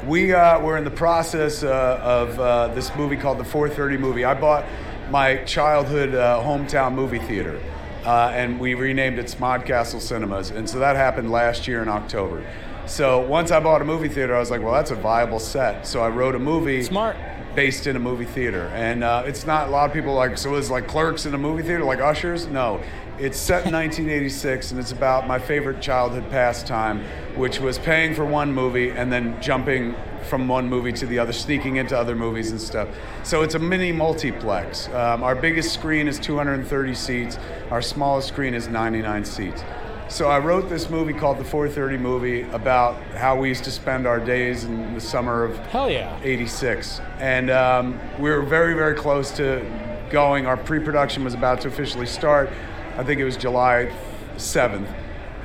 We 0.08 0.34
uh, 0.34 0.60
we're 0.60 0.78
in 0.78 0.84
the 0.84 0.92
process 0.92 1.64
uh, 1.64 2.00
of 2.02 2.40
uh, 2.40 2.68
this 2.70 2.94
movie 2.96 3.18
called 3.18 3.38
the 3.38 3.46
430 3.46 3.98
movie. 3.98 4.26
I 4.26 4.34
bought 4.34 4.66
my 5.12 5.44
childhood 5.44 6.16
uh, 6.16 6.42
hometown 6.44 6.94
movie 6.94 7.20
theater, 7.20 7.62
uh, 8.04 8.32
and 8.34 8.60
we 8.60 8.74
renamed 8.74 9.20
it 9.20 9.28
Smodcastle 9.28 10.02
Cinemas, 10.02 10.50
and 10.50 10.68
so 10.68 10.80
that 10.80 10.96
happened 10.96 11.32
last 11.32 11.68
year 11.68 11.82
in 11.82 11.88
October. 11.88 12.44
So 12.88 13.20
once 13.20 13.52
I 13.52 13.60
bought 13.60 13.82
a 13.82 13.86
movie 13.86 14.10
theater, 14.10 14.36
I 14.36 14.40
was 14.40 14.52
like, 14.52 14.62
well, 14.62 14.74
that's 14.74 14.92
a 14.92 14.96
viable 14.96 15.40
set. 15.40 15.88
So 15.88 16.02
I 16.02 16.10
wrote 16.10 16.36
a 16.36 16.40
movie. 16.40 16.84
Smart 16.84 17.16
based 17.56 17.88
in 17.88 17.96
a 17.96 18.00
movie 18.00 18.26
theater. 18.26 18.68
And 18.74 19.04
uh, 19.04 19.24
it's 19.26 19.46
not 19.46 19.68
a 19.68 19.72
lot 19.72 19.90
of 19.90 19.94
people 19.94 20.14
like, 20.14 20.38
so 20.38 20.56
it's 20.56 20.70
like 20.70 20.88
clerks 20.88 21.26
in 21.26 21.34
a 21.34 21.38
movie 21.38 21.64
theater, 21.64 21.84
like 21.84 22.00
ushers? 22.00 22.48
No. 22.48 22.82
It's 23.18 23.40
set 23.40 23.66
in 23.66 23.74
1986, 23.74 24.72
and 24.72 24.80
it's 24.80 24.92
about 24.92 25.28
my 25.28 25.40
favorite 25.40 25.82
childhood 25.82 26.30
pastime, 26.30 27.04
which 27.36 27.60
was 27.60 27.80
paying 27.80 28.14
for 28.14 28.26
one 28.26 28.54
movie 28.54 28.90
and 28.92 29.12
then 29.12 29.42
jumping 29.42 29.96
from 30.26 30.48
one 30.48 30.68
movie 30.68 30.92
to 30.92 31.06
the 31.06 31.20
other, 31.20 31.32
sneaking 31.32 31.78
into 31.78 31.98
other 31.98 32.16
movies 32.16 32.52
and 32.52 32.60
stuff. 32.60 32.90
So 33.24 33.42
it's 33.44 33.56
a 33.56 33.60
mini 33.60 33.92
multiplex. 33.92 34.88
Um, 34.90 35.24
our 35.24 35.36
biggest 35.36 35.74
screen 35.74 36.08
is 36.08 36.20
230 36.20 36.96
seats, 36.96 37.38
our 37.70 37.82
smallest 37.82 38.28
screen 38.28 38.54
is 38.54 38.68
99 38.68 39.24
seats. 39.24 39.64
So 40.08 40.30
I 40.30 40.38
wrote 40.38 40.70
this 40.70 40.90
movie 40.90 41.14
called 41.14 41.40
The 41.40 41.44
430 41.44 41.98
Movie 41.98 42.42
about 42.52 43.02
how 43.16 43.36
we 43.36 43.50
used 43.50 43.64
to 43.64 43.72
spend 43.72 44.06
our 44.06 44.20
days 44.20 44.64
in 44.64 44.94
the 44.94 45.02
summer 45.02 45.44
of 45.44 45.58
Hell 45.68 45.90
yeah. 45.90 46.18
86. 46.22 47.02
And 47.18 47.50
um, 47.50 48.00
we 48.20 48.30
were 48.30 48.44
very, 48.44 48.76
very 48.76 48.94
close 48.94 49.32
to 49.38 49.66
going. 50.12 50.46
Our 50.46 50.58
pre-production 50.58 51.24
was 51.24 51.34
about 51.34 51.60
to 51.62 51.70
officially 51.70 52.06
start. 52.06 52.52
I 52.98 53.04
think 53.04 53.20
it 53.20 53.26
was 53.26 53.36
July 53.36 53.92
7th. 54.36 54.88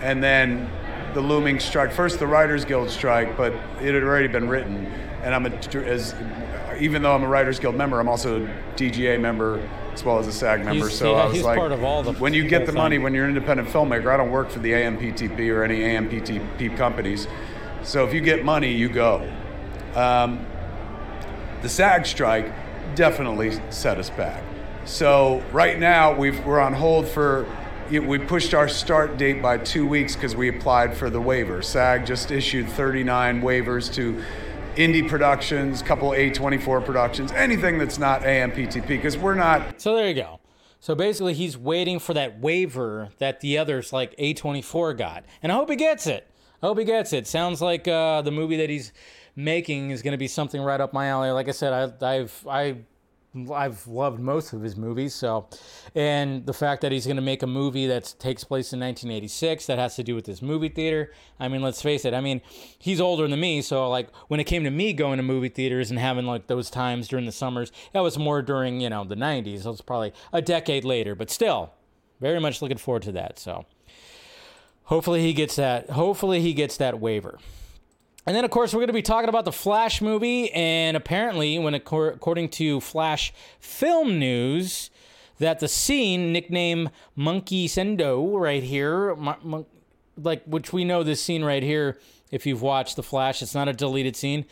And 0.00 0.22
then 0.22 0.70
the 1.14 1.22
looming 1.22 1.58
strike, 1.58 1.90
first 1.90 2.18
the 2.18 2.26
Writers 2.26 2.66
Guild 2.66 2.90
strike, 2.90 3.38
but 3.38 3.54
it 3.80 3.94
had 3.94 4.02
already 4.02 4.28
been 4.28 4.46
written. 4.46 4.86
And 5.22 5.34
I'm 5.34 5.46
a, 5.46 5.56
as, 5.84 6.14
even 6.78 7.00
though 7.00 7.14
I'm 7.14 7.22
a 7.22 7.28
Writers 7.28 7.58
Guild 7.58 7.76
member, 7.76 7.98
I'm 7.98 8.08
also 8.08 8.44
a 8.44 8.48
DGA 8.76 9.18
member 9.18 9.66
as 9.92 10.04
well 10.04 10.18
as 10.18 10.26
a 10.26 10.32
SAG 10.32 10.64
member. 10.64 10.88
He's, 10.88 10.98
so 10.98 11.14
I 11.14 11.26
was 11.26 11.34
he's 11.34 11.44
like, 11.44 11.58
part 11.58 11.72
of 11.72 11.82
all 11.82 12.02
the 12.02 12.12
when 12.14 12.34
you 12.34 12.48
get 12.48 12.66
the 12.66 12.72
money, 12.72 12.96
thing. 12.96 13.02
when 13.02 13.14
you're 13.14 13.24
an 13.24 13.36
independent 13.36 13.68
filmmaker, 13.68 14.12
I 14.12 14.16
don't 14.16 14.30
work 14.30 14.50
for 14.50 14.58
the 14.58 14.72
AMPTP 14.72 15.52
or 15.54 15.64
any 15.64 15.80
AMPTP 15.80 16.76
companies. 16.76 17.26
So 17.82 18.04
if 18.06 18.14
you 18.14 18.20
get 18.20 18.44
money, 18.44 18.72
you 18.72 18.88
go. 18.88 19.30
Um, 19.94 20.46
the 21.62 21.68
SAG 21.68 22.06
strike 22.06 22.52
definitely 22.94 23.60
set 23.70 23.98
us 23.98 24.10
back. 24.10 24.42
So 24.84 25.42
right 25.52 25.78
now 25.78 26.14
we've, 26.14 26.44
we're 26.44 26.60
on 26.60 26.72
hold 26.72 27.08
for. 27.08 27.46
We 27.90 28.18
pushed 28.18 28.54
our 28.54 28.68
start 28.68 29.16
date 29.16 29.42
by 29.42 29.58
two 29.58 29.84
weeks 29.84 30.14
because 30.14 30.36
we 30.36 30.48
applied 30.48 30.96
for 30.96 31.10
the 31.10 31.20
waiver. 31.20 31.60
SAG 31.60 32.06
just 32.06 32.30
issued 32.30 32.68
39 32.68 33.42
waivers 33.42 33.92
to 33.94 34.22
indie 34.76 35.08
productions, 35.08 35.82
couple 35.82 36.10
A24 36.10 36.84
productions, 36.84 37.32
anything 37.32 37.78
that's 37.78 37.98
not 37.98 38.22
AMPTP 38.22 38.86
because 38.86 39.16
we're 39.16 39.34
not 39.34 39.80
So 39.80 39.94
there 39.94 40.08
you 40.08 40.14
go. 40.14 40.40
So 40.80 40.94
basically, 40.94 41.34
he's 41.34 41.58
waiting 41.58 41.98
for 41.98 42.14
that 42.14 42.40
waiver 42.40 43.10
that 43.18 43.40
the 43.40 43.58
others, 43.58 43.92
like 43.92 44.16
A24, 44.16 44.96
got. 44.96 45.24
And 45.42 45.52
I 45.52 45.54
hope 45.54 45.68
he 45.68 45.76
gets 45.76 46.06
it. 46.06 46.26
I 46.62 46.66
hope 46.66 46.78
he 46.78 46.84
gets 46.84 47.12
it. 47.12 47.26
Sounds 47.26 47.60
like 47.60 47.86
uh, 47.86 48.22
the 48.22 48.30
movie 48.30 48.56
that 48.56 48.70
he's 48.70 48.92
making 49.36 49.90
is 49.90 50.00
going 50.00 50.12
to 50.12 50.18
be 50.18 50.26
something 50.26 50.60
right 50.60 50.80
up 50.80 50.94
my 50.94 51.06
alley. 51.08 51.30
Like 51.30 51.48
I 51.48 51.52
said, 51.52 51.72
I, 52.02 52.14
I've 52.14 52.46
I, 52.48 52.76
I've 53.52 53.86
loved 53.86 54.18
most 54.18 54.52
of 54.52 54.60
his 54.60 54.76
movies. 54.76 55.14
So, 55.14 55.48
and 55.94 56.44
the 56.46 56.52
fact 56.52 56.82
that 56.82 56.90
he's 56.90 57.06
going 57.06 57.16
to 57.16 57.22
make 57.22 57.42
a 57.42 57.46
movie 57.46 57.86
that 57.86 58.14
takes 58.18 58.42
place 58.42 58.72
in 58.72 58.80
1986 58.80 59.66
that 59.66 59.78
has 59.78 59.94
to 59.96 60.02
do 60.02 60.16
with 60.16 60.24
this 60.24 60.42
movie 60.42 60.68
theater. 60.68 61.12
I 61.38 61.46
mean, 61.46 61.62
let's 61.62 61.80
face 61.80 62.04
it. 62.04 62.12
I 62.12 62.20
mean, 62.20 62.40
he's 62.78 63.00
older 63.00 63.28
than 63.28 63.38
me, 63.38 63.62
so 63.62 63.88
like 63.88 64.08
when 64.26 64.40
it 64.40 64.44
came 64.44 64.64
to 64.64 64.70
me 64.70 64.92
going 64.92 65.18
to 65.18 65.22
movie 65.22 65.48
theaters 65.48 65.90
and 65.90 65.98
having 65.98 66.26
like 66.26 66.48
those 66.48 66.70
times 66.70 67.06
during 67.06 67.26
the 67.26 67.32
summers, 67.32 67.70
that 67.92 68.00
was 68.00 68.18
more 68.18 68.42
during 68.42 68.80
you 68.80 68.90
know 68.90 69.04
the 69.04 69.14
90s. 69.14 69.62
That 69.62 69.70
was 69.70 69.80
probably 69.80 70.12
a 70.32 70.42
decade 70.42 70.84
later, 70.84 71.14
but 71.14 71.30
still, 71.30 71.72
very 72.20 72.40
much 72.40 72.60
looking 72.60 72.78
forward 72.78 73.02
to 73.02 73.12
that. 73.12 73.38
So, 73.38 73.64
hopefully 74.84 75.22
he 75.22 75.32
gets 75.32 75.54
that. 75.54 75.90
Hopefully 75.90 76.40
he 76.40 76.52
gets 76.52 76.76
that 76.78 76.98
waiver. 76.98 77.38
And 78.30 78.36
then, 78.36 78.44
of 78.44 78.52
course, 78.52 78.72
we're 78.72 78.78
going 78.78 78.86
to 78.86 78.92
be 78.92 79.02
talking 79.02 79.28
about 79.28 79.44
the 79.44 79.50
Flash 79.50 80.00
movie. 80.00 80.52
And 80.52 80.96
apparently, 80.96 81.58
when 81.58 81.74
according 81.74 82.50
to 82.50 82.78
Flash 82.78 83.32
Film 83.58 84.20
News, 84.20 84.90
that 85.40 85.58
the 85.58 85.66
scene 85.66 86.32
nicknamed 86.32 86.92
Monkey 87.16 87.66
Sendo 87.66 88.40
right 88.40 88.62
here, 88.62 89.16
like 90.16 90.44
which 90.44 90.72
we 90.72 90.84
know 90.84 91.02
this 91.02 91.20
scene 91.20 91.42
right 91.42 91.64
here. 91.64 91.98
If 92.30 92.46
you've 92.46 92.62
watched 92.62 92.94
the 92.94 93.02
Flash, 93.02 93.42
it's 93.42 93.52
not 93.52 93.66
a 93.66 93.72
deleted 93.72 94.14
scene, 94.14 94.44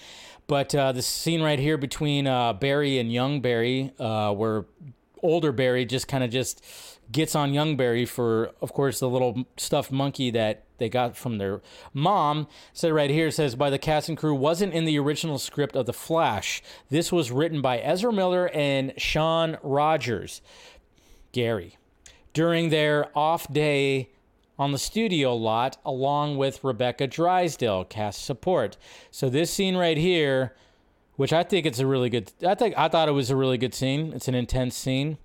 but 0.48 0.74
uh, 0.74 0.90
the 0.90 1.00
scene 1.00 1.40
right 1.40 1.60
here 1.60 1.78
between 1.78 2.26
uh, 2.26 2.54
Barry 2.54 2.98
and 2.98 3.12
young 3.12 3.40
Barry, 3.40 3.92
uh, 4.00 4.32
where 4.34 4.64
older 5.22 5.52
Barry 5.52 5.84
just 5.84 6.08
kind 6.08 6.24
of 6.24 6.30
just 6.30 6.64
gets 7.10 7.34
on 7.34 7.54
young 7.54 7.76
Barry 7.76 8.04
for, 8.04 8.52
of 8.60 8.72
course, 8.72 9.00
the 9.00 9.08
little 9.08 9.44
stuffed 9.56 9.90
monkey 9.90 10.30
that 10.30 10.64
they 10.78 10.88
got 10.88 11.16
from 11.16 11.38
their 11.38 11.60
mom. 11.92 12.46
Said 12.72 12.92
right 12.92 13.10
here 13.10 13.30
says 13.30 13.54
by 13.54 13.70
the 13.70 13.78
cast 13.78 14.08
and 14.08 14.18
crew 14.18 14.34
wasn't 14.34 14.74
in 14.74 14.84
the 14.84 14.98
original 14.98 15.38
script 15.38 15.76
of 15.76 15.86
The 15.86 15.92
Flash. 15.92 16.62
This 16.90 17.10
was 17.10 17.30
written 17.30 17.60
by 17.60 17.78
Ezra 17.78 18.12
Miller 18.12 18.48
and 18.48 18.92
Sean 18.96 19.58
Rogers. 19.62 20.40
Gary 21.32 21.76
during 22.32 22.70
their 22.70 23.16
off 23.16 23.52
day 23.52 24.10
on 24.58 24.72
the 24.72 24.78
studio 24.78 25.34
lot 25.34 25.76
along 25.84 26.36
with 26.36 26.62
Rebecca 26.64 27.06
Drysdale 27.06 27.84
cast 27.84 28.24
support. 28.24 28.76
So 29.10 29.28
this 29.28 29.52
scene 29.52 29.76
right 29.76 29.96
here, 29.96 30.54
which 31.18 31.32
I 31.32 31.42
think 31.42 31.66
it's 31.66 31.80
a 31.80 31.86
really 31.86 32.08
good 32.08 32.32
I 32.46 32.54
think 32.54 32.78
I 32.78 32.88
thought 32.88 33.08
it 33.08 33.12
was 33.12 33.28
a 33.28 33.36
really 33.36 33.58
good 33.58 33.74
scene. 33.74 34.12
It's 34.14 34.28
an 34.28 34.34
intense 34.34 34.74
scene. 34.76 35.18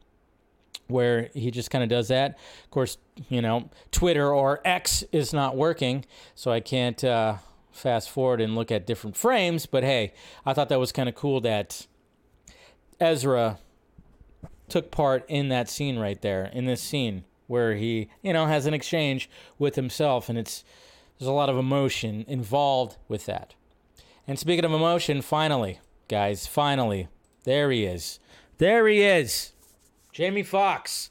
where 0.87 1.29
he 1.33 1.49
just 1.51 1.71
kind 1.71 1.83
of 1.83 1.89
does 1.89 2.07
that. 2.09 2.31
Of 2.65 2.71
course, 2.71 2.97
you 3.29 3.41
know, 3.41 3.69
Twitter 3.91 4.33
or 4.33 4.59
X 4.65 5.03
is 5.11 5.33
not 5.33 5.55
working, 5.55 6.05
so 6.35 6.51
I 6.51 6.59
can't 6.59 7.01
uh, 7.03 7.35
fast 7.71 8.09
forward 8.09 8.41
and 8.41 8.55
look 8.55 8.71
at 8.71 8.85
different 8.85 9.15
frames. 9.15 9.65
But 9.65 9.83
hey, 9.83 10.13
I 10.45 10.53
thought 10.53 10.69
that 10.69 10.79
was 10.79 10.91
kind 10.91 11.07
of 11.09 11.15
cool 11.15 11.41
that 11.41 11.87
Ezra 12.99 13.59
took 14.69 14.91
part 14.91 15.25
in 15.27 15.49
that 15.49 15.69
scene 15.69 15.97
right 15.99 16.21
there, 16.21 16.45
in 16.53 16.65
this 16.65 16.81
scene 16.81 17.23
where 17.47 17.75
he, 17.75 18.09
you 18.21 18.33
know, 18.33 18.45
has 18.47 18.65
an 18.65 18.73
exchange 18.73 19.29
with 19.59 19.75
himself, 19.75 20.29
and 20.29 20.37
it's 20.37 20.63
there's 21.19 21.29
a 21.29 21.33
lot 21.33 21.49
of 21.49 21.57
emotion 21.57 22.25
involved 22.27 22.97
with 23.07 23.25
that. 23.25 23.53
And 24.27 24.39
speaking 24.39 24.65
of 24.65 24.71
emotion, 24.71 25.21
finally, 25.21 25.79
guys, 26.07 26.47
finally, 26.47 27.07
there 27.43 27.71
he 27.71 27.85
is. 27.85 28.19
There 28.57 28.87
he 28.87 29.01
is. 29.01 29.51
Jamie 30.13 30.43
Foxx. 30.43 31.09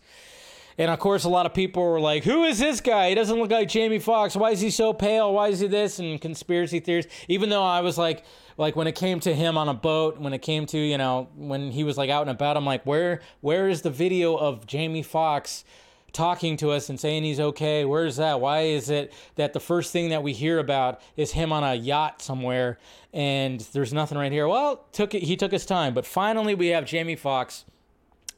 And 0.79 0.90
of 0.90 0.98
course, 0.98 1.25
a 1.25 1.29
lot 1.29 1.44
of 1.44 1.53
people 1.53 1.83
were 1.83 2.01
like, 2.01 2.25
Who 2.25 2.44
is 2.44 2.59
this 2.59 2.81
guy? 2.81 3.11
He 3.11 3.14
doesn't 3.14 3.38
look 3.38 3.51
like 3.51 3.68
Jamie 3.68 3.98
Foxx. 3.98 4.35
Why 4.35 4.53
is 4.53 4.61
he 4.61 4.70
so 4.70 4.94
pale? 4.94 5.33
Why 5.33 5.48
is 5.48 5.61
he 5.61 5.66
this? 5.66 5.98
And 5.98 6.20
conspiracy 6.20 6.81
theories. 6.81 7.07
Even 7.29 7.51
though 7.51 7.62
I 7.62 7.81
was 7.81 7.98
like, 7.98 8.25
like 8.57 8.77
when 8.77 8.87
it 8.87 8.94
came 8.94 9.20
to 9.20 9.35
him 9.35 9.59
on 9.59 9.68
a 9.68 9.75
boat, 9.75 10.18
when 10.18 10.33
it 10.33 10.40
came 10.40 10.64
to, 10.66 10.79
you 10.79 10.96
know, 10.96 11.29
when 11.37 11.70
he 11.70 11.85
was 11.85 11.98
like 11.98 12.09
out 12.09 12.22
and 12.22 12.31
about, 12.31 12.57
I'm 12.57 12.64
like, 12.64 12.85
where 12.87 13.20
where 13.40 13.68
is 13.68 13.83
the 13.83 13.90
video 13.90 14.37
of 14.37 14.66
Jamie 14.66 15.03
Foxx 15.03 15.64
talking 16.12 16.57
to 16.59 16.70
us 16.70 16.88
and 16.88 16.98
saying 16.98 17.25
he's 17.25 17.40
okay? 17.40 17.85
Where's 17.85 18.16
that? 18.16 18.40
Why 18.40 18.61
is 18.61 18.90
it 18.90 19.12
that 19.37 19.53
the 19.53 19.61
first 19.61 19.92
thing 19.92 20.11
that 20.11 20.22
we 20.22 20.33
hear 20.33 20.59
about 20.59 21.01
is 21.16 21.33
him 21.33 21.53
on 21.53 21.64
a 21.64 21.75
yacht 21.75 22.22
somewhere 22.22 22.79
and 23.12 23.61
there's 23.72 23.92
nothing 23.92 24.18
right 24.18 24.33
here? 24.33 24.46
Well, 24.48 24.85
took 24.92 25.14
it 25.14 25.22
he 25.22 25.37
took 25.37 25.53
his 25.53 25.66
time, 25.66 25.94
but 25.94 26.07
finally 26.07 26.55
we 26.55 26.68
have 26.68 26.85
Jamie 26.85 27.16
Foxx 27.16 27.64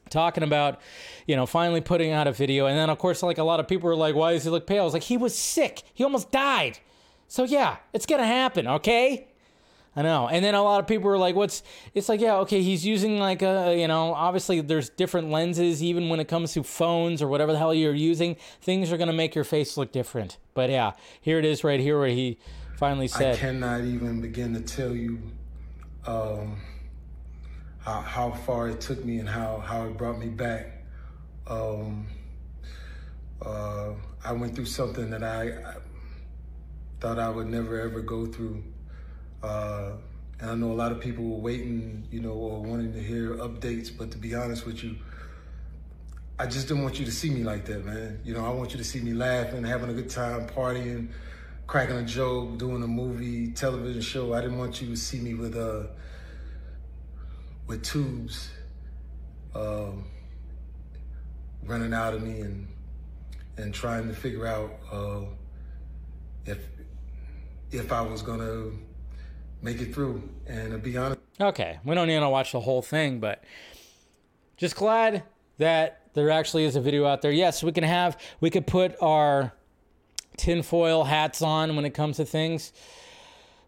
talking 0.09 0.43
about, 0.43 0.79
you 1.27 1.35
know, 1.35 1.45
finally 1.45 1.81
putting 1.81 2.11
out 2.11 2.27
a 2.27 2.31
video. 2.31 2.67
And 2.67 2.77
then, 2.77 2.89
of 2.89 2.97
course, 2.97 3.23
like 3.23 3.37
a 3.37 3.43
lot 3.43 3.59
of 3.59 3.67
people 3.67 3.87
were 3.89 3.95
like, 3.95 4.15
why 4.15 4.33
does 4.33 4.43
he 4.43 4.49
look 4.49 4.67
pale? 4.67 4.81
I 4.81 4.85
was 4.85 4.93
like, 4.93 5.03
he 5.03 5.17
was 5.17 5.37
sick. 5.37 5.83
He 5.93 6.03
almost 6.03 6.31
died. 6.31 6.79
So, 7.27 7.43
yeah, 7.43 7.77
it's 7.91 8.05
to 8.05 8.17
happen, 8.25 8.67
okay? 8.67 9.27
I 9.95 10.01
know. 10.01 10.27
And 10.27 10.43
then 10.43 10.55
a 10.55 10.61
lot 10.61 10.79
of 10.81 10.87
people 10.87 11.09
were 11.09 11.17
like, 11.17 11.35
what's, 11.35 11.63
it's 11.93 12.09
like, 12.09 12.19
yeah, 12.19 12.37
okay, 12.39 12.61
he's 12.61 12.85
using 12.85 13.17
like 13.17 13.41
a, 13.41 13.75
you 13.79 13.87
know, 13.87 14.13
obviously 14.13 14.59
there's 14.61 14.89
different 14.89 15.29
lenses, 15.29 15.81
even 15.81 16.09
when 16.09 16.19
it 16.19 16.27
comes 16.27 16.53
to 16.53 16.63
phones 16.63 17.21
or 17.21 17.27
whatever 17.27 17.53
the 17.53 17.57
hell 17.57 17.73
you're 17.73 17.93
using. 17.93 18.35
Things 18.61 18.91
are 18.91 18.97
going 18.97 19.07
to 19.07 19.13
make 19.13 19.35
your 19.35 19.45
face 19.45 19.77
look 19.77 19.91
different. 19.91 20.37
But 20.53 20.69
yeah, 20.69 20.93
here 21.21 21.39
it 21.39 21.45
is 21.45 21.63
right 21.63 21.79
here 21.79 21.97
where 21.97 22.09
he 22.09 22.37
finally 22.77 23.07
said, 23.07 23.35
I 23.35 23.37
cannot 23.37 23.81
even 23.81 24.19
begin 24.19 24.53
to 24.53 24.61
tell 24.61 24.93
you, 24.93 25.19
um, 26.05 26.57
how, 27.79 28.01
how 28.01 28.31
far 28.31 28.67
it 28.67 28.81
took 28.81 29.03
me 29.05 29.19
and 29.19 29.29
how, 29.29 29.59
how 29.59 29.85
it 29.85 29.97
brought 29.97 30.19
me 30.19 30.27
back. 30.27 30.83
Um, 31.47 32.07
uh, 33.41 33.91
I 34.23 34.31
went 34.33 34.55
through 34.55 34.65
something 34.65 35.09
that 35.11 35.23
I, 35.23 35.49
I, 35.49 35.75
thought 36.99 37.19
I 37.19 37.29
would 37.29 37.47
never 37.47 37.79
ever 37.79 38.01
go 38.01 38.25
through. 38.25 38.63
Uh, 39.45 39.97
and 40.39 40.49
I 40.49 40.55
know 40.55 40.71
a 40.71 40.73
lot 40.73 40.91
of 40.91 40.99
people 40.99 41.23
were 41.23 41.39
waiting, 41.39 42.07
you 42.11 42.19
know, 42.19 42.31
or 42.31 42.61
wanting 42.61 42.93
to 42.93 42.99
hear 42.99 43.35
updates, 43.35 43.95
but 43.95 44.11
to 44.11 44.17
be 44.17 44.35
honest 44.35 44.65
with 44.65 44.83
you, 44.83 44.95
I 46.37 46.47
just 46.47 46.67
didn't 46.67 46.83
want 46.83 46.99
you 46.99 47.05
to 47.05 47.11
see 47.11 47.29
me 47.29 47.43
like 47.43 47.65
that, 47.65 47.85
man. 47.85 48.19
You 48.25 48.33
know, 48.33 48.45
I 48.45 48.49
want 48.49 48.71
you 48.71 48.77
to 48.77 48.83
see 48.83 48.99
me 48.99 49.13
laughing, 49.13 49.63
having 49.63 49.89
a 49.89 49.93
good 49.93 50.09
time, 50.09 50.47
partying, 50.47 51.09
cracking 51.67 51.95
a 51.95 52.03
joke, 52.03 52.57
doing 52.57 52.83
a 52.83 52.87
movie, 52.87 53.51
television 53.51 54.01
show. 54.01 54.33
I 54.33 54.41
didn't 54.41 54.57
want 54.57 54.81
you 54.81 54.89
to 54.89 54.97
see 54.97 55.19
me 55.19 55.35
with 55.35 55.55
uh 55.55 55.83
with 57.67 57.83
tubes 57.83 58.49
um, 59.55 60.05
running 61.63 61.93
out 61.93 62.13
of 62.13 62.21
me 62.21 62.41
and 62.41 62.67
and 63.57 63.73
trying 63.73 64.07
to 64.09 64.13
figure 64.13 64.45
out 64.45 64.71
uh, 64.91 65.21
if 66.45 66.59
if 67.71 67.91
I 67.91 68.01
was 68.01 68.21
gonna 68.21 68.71
make 69.65 69.81
it 69.81 69.93
through. 69.93 70.23
And 70.47 70.81
be 70.81 70.95
honest, 70.95 71.19
okay, 71.41 71.79
we 71.83 71.95
don't 71.95 72.07
need 72.07 72.19
to 72.19 72.29
watch 72.29 72.53
the 72.53 72.61
whole 72.61 72.81
thing, 72.81 73.19
but 73.19 73.43
just 74.55 74.75
glad 74.75 75.23
that 75.57 76.01
there 76.13 76.29
actually 76.29 76.63
is 76.63 76.75
a 76.77 76.81
video 76.81 77.05
out 77.05 77.21
there. 77.21 77.31
Yes, 77.31 77.63
we 77.63 77.73
can 77.73 77.83
have 77.83 78.17
we 78.39 78.49
could 78.49 78.67
put 78.67 78.95
our 79.01 79.53
tinfoil 80.37 81.03
hats 81.03 81.41
on 81.41 81.75
when 81.75 81.85
it 81.85 81.93
comes 81.93 82.17
to 82.17 82.25
things 82.25 82.71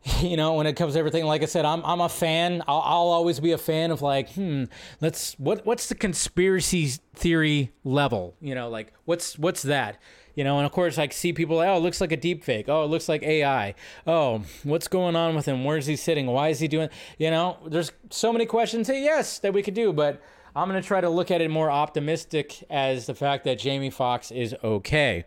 you 0.22 0.38
know, 0.38 0.54
when 0.54 0.68
it 0.68 0.74
comes 0.74 0.94
to 0.94 1.00
everything, 1.00 1.26
like 1.26 1.42
I 1.42 1.46
said, 1.46 1.66
I'm 1.66 1.84
I'm 1.86 2.02
a 2.02 2.10
fan. 2.10 2.64
I'll, 2.68 2.82
I'll 2.82 3.08
always 3.10 3.40
be 3.40 3.52
a 3.52 3.58
fan 3.58 3.92
of 3.92 4.02
like, 4.02 4.32
hmm, 4.32 4.66
let's 5.02 5.34
what 5.40 5.66
what's 5.66 5.90
the 5.90 5.96
conspiracy 5.96 6.92
theory 7.16 7.72
level? 7.84 8.36
You 8.40 8.56
know, 8.56 8.70
like 8.70 8.94
what's 9.06 9.38
what's 9.38 9.64
that? 9.64 10.00
You 10.38 10.44
know, 10.44 10.58
and 10.58 10.68
of 10.68 10.72
course, 10.72 11.00
I 11.00 11.08
see 11.08 11.34
people. 11.34 11.58
like, 11.58 11.68
Oh, 11.68 11.78
it 11.78 11.80
looks 11.80 12.00
like 12.00 12.12
a 12.12 12.16
deep 12.16 12.44
fake. 12.44 12.70
Oh, 12.70 12.84
it 12.84 12.92
looks 12.92 13.10
like 13.10 13.24
AI. 13.24 13.74
Oh, 14.06 14.44
what's 14.64 14.88
going 14.88 15.16
on 15.16 15.36
with 15.36 15.48
him? 15.48 15.64
Where's 15.64 15.88
he 15.88 15.96
sitting? 15.96 16.28
Why 16.28 16.50
is 16.50 16.60
he 16.60 16.68
doing? 16.68 16.90
You 17.18 17.32
know, 17.32 17.58
there's 17.66 17.92
so 18.12 18.32
many 18.32 18.46
questions. 18.46 18.88
Hey, 18.88 19.04
yes, 19.04 19.40
that 19.40 19.52
we 19.52 19.64
could 19.64 19.74
do, 19.74 19.92
but 19.92 20.22
I'm 20.56 20.68
gonna 20.68 20.84
try 20.84 21.02
to 21.02 21.10
look 21.10 21.32
at 21.32 21.42
it 21.42 21.50
more 21.50 21.72
optimistic 21.72 22.64
as 22.70 23.08
the 23.08 23.16
fact 23.16 23.46
that 23.46 23.58
Jamie 23.58 23.90
Foxx 23.90 24.30
is 24.30 24.56
okay. 24.64 25.26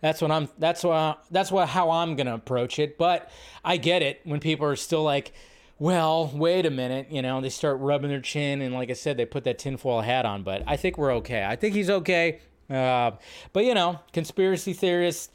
That's 0.00 0.22
what 0.22 0.30
I'm. 0.30 0.48
That's 0.56 0.84
what. 0.84 1.24
That's 1.32 1.50
what 1.50 1.68
how 1.68 1.90
I'm 1.90 2.14
gonna 2.14 2.34
approach 2.34 2.78
it. 2.78 2.96
But 2.96 3.30
I 3.64 3.76
get 3.76 4.02
it 4.02 4.20
when 4.22 4.38
people 4.38 4.66
are 4.66 4.76
still 4.76 5.02
like, 5.02 5.32
well, 5.80 6.30
wait 6.32 6.64
a 6.64 6.70
minute. 6.70 7.08
You 7.10 7.22
know, 7.22 7.40
they 7.40 7.48
start 7.48 7.80
rubbing 7.80 8.10
their 8.10 8.20
chin, 8.20 8.62
and 8.62 8.72
like 8.72 8.88
I 8.88 8.92
said, 8.92 9.16
they 9.16 9.26
put 9.26 9.42
that 9.44 9.58
tinfoil 9.58 10.02
hat 10.02 10.24
on. 10.24 10.44
But 10.44 10.62
I 10.68 10.76
think 10.76 10.96
we're 10.96 11.14
okay. 11.14 11.44
I 11.44 11.56
think 11.56 11.74
he's 11.74 11.90
okay. 11.90 12.38
Uh, 12.70 13.12
but 13.52 13.64
you 13.64 13.74
know, 13.74 14.00
conspiracy 14.12 14.72
theorists. 14.72 15.30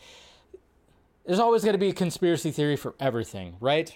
There's 1.26 1.40
always 1.40 1.64
going 1.64 1.74
to 1.74 1.80
be 1.80 1.90
a 1.90 1.94
conspiracy 1.94 2.50
theory 2.52 2.76
for 2.76 2.96
everything, 3.00 3.56
right? 3.60 3.96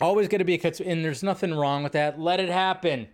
Always 0.00 0.28
going 0.28 0.40
to 0.40 0.44
be 0.44 0.54
a 0.54 0.58
and 0.80 1.04
there's 1.04 1.22
nothing 1.22 1.54
wrong 1.54 1.82
with 1.82 1.92
that. 1.92 2.18
Let 2.18 2.40
it 2.40 2.48
happen. 2.48 3.08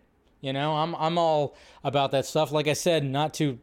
You 0.44 0.52
know, 0.52 0.76
I'm 0.76 0.94
I'm 0.96 1.16
all 1.16 1.56
about 1.82 2.10
that 2.10 2.26
stuff. 2.26 2.52
Like 2.52 2.68
I 2.68 2.74
said, 2.74 3.02
not 3.02 3.32
too 3.32 3.58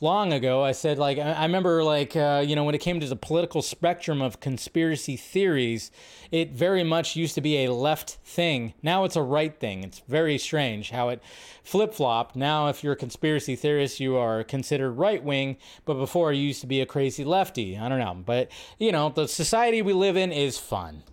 long 0.00 0.32
ago, 0.32 0.64
I 0.64 0.72
said 0.72 0.98
like 0.98 1.16
I 1.16 1.44
remember 1.44 1.84
like 1.84 2.16
uh, 2.16 2.42
you 2.44 2.56
know 2.56 2.64
when 2.64 2.74
it 2.74 2.80
came 2.80 2.98
to 2.98 3.06
the 3.06 3.14
political 3.14 3.62
spectrum 3.62 4.20
of 4.20 4.40
conspiracy 4.40 5.16
theories, 5.16 5.92
it 6.32 6.50
very 6.50 6.82
much 6.82 7.14
used 7.14 7.36
to 7.36 7.40
be 7.40 7.64
a 7.64 7.72
left 7.72 8.18
thing. 8.24 8.74
Now 8.82 9.04
it's 9.04 9.14
a 9.14 9.22
right 9.22 9.56
thing. 9.56 9.84
It's 9.84 10.02
very 10.08 10.36
strange 10.36 10.90
how 10.90 11.10
it 11.10 11.22
flip 11.62 11.94
flopped. 11.94 12.34
Now, 12.34 12.66
if 12.66 12.82
you're 12.82 12.94
a 12.94 12.96
conspiracy 12.96 13.54
theorist, 13.54 14.00
you 14.00 14.16
are 14.16 14.42
considered 14.42 14.90
right 14.94 15.22
wing, 15.22 15.56
but 15.84 15.94
before 15.94 16.32
you 16.32 16.42
used 16.48 16.62
to 16.62 16.66
be 16.66 16.80
a 16.80 16.86
crazy 16.86 17.22
lefty. 17.22 17.78
I 17.78 17.88
don't 17.88 18.00
know, 18.00 18.20
but 18.26 18.50
you 18.80 18.90
know 18.90 19.08
the 19.08 19.28
society 19.28 19.82
we 19.82 19.92
live 19.92 20.16
in 20.16 20.32
is 20.32 20.58
fun. 20.58 21.04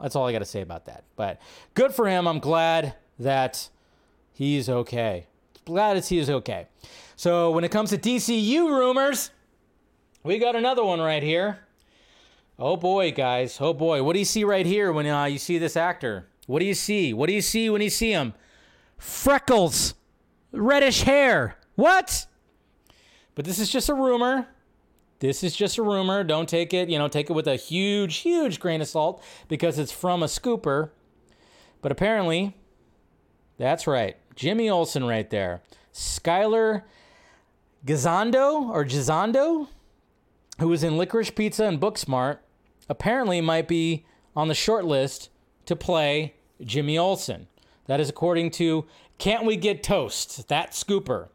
That's 0.00 0.14
all 0.14 0.28
I 0.28 0.32
got 0.32 0.38
to 0.38 0.44
say 0.44 0.60
about 0.60 0.84
that. 0.84 1.02
But 1.16 1.42
good 1.74 1.92
for 1.92 2.06
him. 2.08 2.28
I'm 2.28 2.38
glad 2.38 2.94
that 3.18 3.68
he's 4.38 4.68
okay. 4.68 5.26
Glad 5.64 5.94
to 5.94 6.02
see 6.02 6.18
he's 6.18 6.30
okay. 6.30 6.68
So 7.16 7.50
when 7.50 7.64
it 7.64 7.72
comes 7.72 7.90
to 7.90 7.98
DCU 7.98 8.68
rumors, 8.68 9.32
we 10.22 10.38
got 10.38 10.54
another 10.54 10.84
one 10.84 11.00
right 11.00 11.22
here. 11.22 11.58
Oh 12.56 12.76
boy, 12.76 13.10
guys. 13.10 13.58
Oh 13.60 13.74
boy. 13.74 14.02
What 14.04 14.12
do 14.12 14.20
you 14.20 14.24
see 14.24 14.44
right 14.44 14.64
here 14.64 14.92
when 14.92 15.06
uh, 15.08 15.24
you 15.24 15.38
see 15.38 15.58
this 15.58 15.76
actor? 15.76 16.28
What 16.46 16.60
do 16.60 16.66
you 16.66 16.74
see? 16.74 17.12
What 17.12 17.26
do 17.26 17.32
you 17.32 17.42
see 17.42 17.68
when 17.68 17.82
you 17.82 17.90
see 17.90 18.12
him? 18.12 18.32
Freckles, 18.96 19.94
reddish 20.52 21.02
hair. 21.02 21.56
What? 21.74 22.26
But 23.34 23.44
this 23.44 23.58
is 23.58 23.68
just 23.70 23.88
a 23.88 23.94
rumor. 23.94 24.46
This 25.18 25.42
is 25.42 25.56
just 25.56 25.78
a 25.78 25.82
rumor. 25.82 26.22
Don't 26.22 26.48
take 26.48 26.72
it, 26.72 26.88
you 26.88 26.98
know, 26.98 27.08
take 27.08 27.28
it 27.28 27.32
with 27.32 27.48
a 27.48 27.56
huge, 27.56 28.18
huge 28.18 28.60
grain 28.60 28.80
of 28.80 28.86
salt 28.86 29.22
because 29.48 29.78
it's 29.78 29.90
from 29.90 30.22
a 30.22 30.26
scooper. 30.26 30.90
But 31.82 31.90
apparently, 31.90 32.56
that's 33.58 33.86
right. 33.86 34.16
Jimmy 34.34 34.70
Olsen 34.70 35.04
right 35.04 35.28
there. 35.28 35.62
Skyler 35.92 36.82
Gisondo 37.84 38.68
or 38.70 38.84
Gisondo, 38.84 39.68
who 40.60 40.68
was 40.68 40.82
in 40.82 40.96
Licorice 40.96 41.34
Pizza 41.34 41.64
and 41.64 41.80
Booksmart, 41.80 42.38
apparently 42.88 43.40
might 43.40 43.68
be 43.68 44.06
on 44.34 44.48
the 44.48 44.54
short 44.54 44.84
list 44.84 45.30
to 45.66 45.76
play 45.76 46.34
Jimmy 46.62 46.96
Olsen. 46.96 47.48
That 47.86 48.00
is 48.00 48.08
according 48.08 48.52
to 48.52 48.86
Can't 49.18 49.44
We 49.44 49.56
Get 49.56 49.82
Toast, 49.82 50.48
that 50.48 50.72
scooper. 50.72 51.28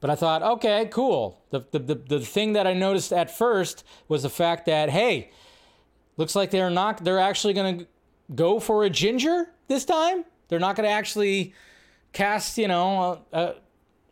But 0.00 0.10
I 0.10 0.16
thought, 0.16 0.42
okay, 0.42 0.88
cool. 0.90 1.40
The, 1.50 1.64
the, 1.70 1.78
the, 1.78 1.94
the 1.94 2.20
thing 2.20 2.52
that 2.54 2.66
I 2.66 2.74
noticed 2.74 3.12
at 3.12 3.30
first 3.30 3.84
was 4.08 4.22
the 4.22 4.28
fact 4.28 4.66
that, 4.66 4.90
hey, 4.90 5.30
looks 6.16 6.34
like 6.34 6.50
they're 6.50 6.68
not, 6.68 7.02
they're 7.04 7.18
actually 7.18 7.54
going 7.54 7.78
to 7.78 7.86
go 8.34 8.60
for 8.60 8.84
a 8.84 8.90
ginger 8.90 9.50
this 9.68 9.84
time. 9.84 10.24
They're 10.48 10.58
not 10.58 10.76
going 10.76 10.88
to 10.88 10.92
actually 10.92 11.54
cast, 12.12 12.58
you 12.58 12.68
know, 12.68 13.22
a, 13.32 13.54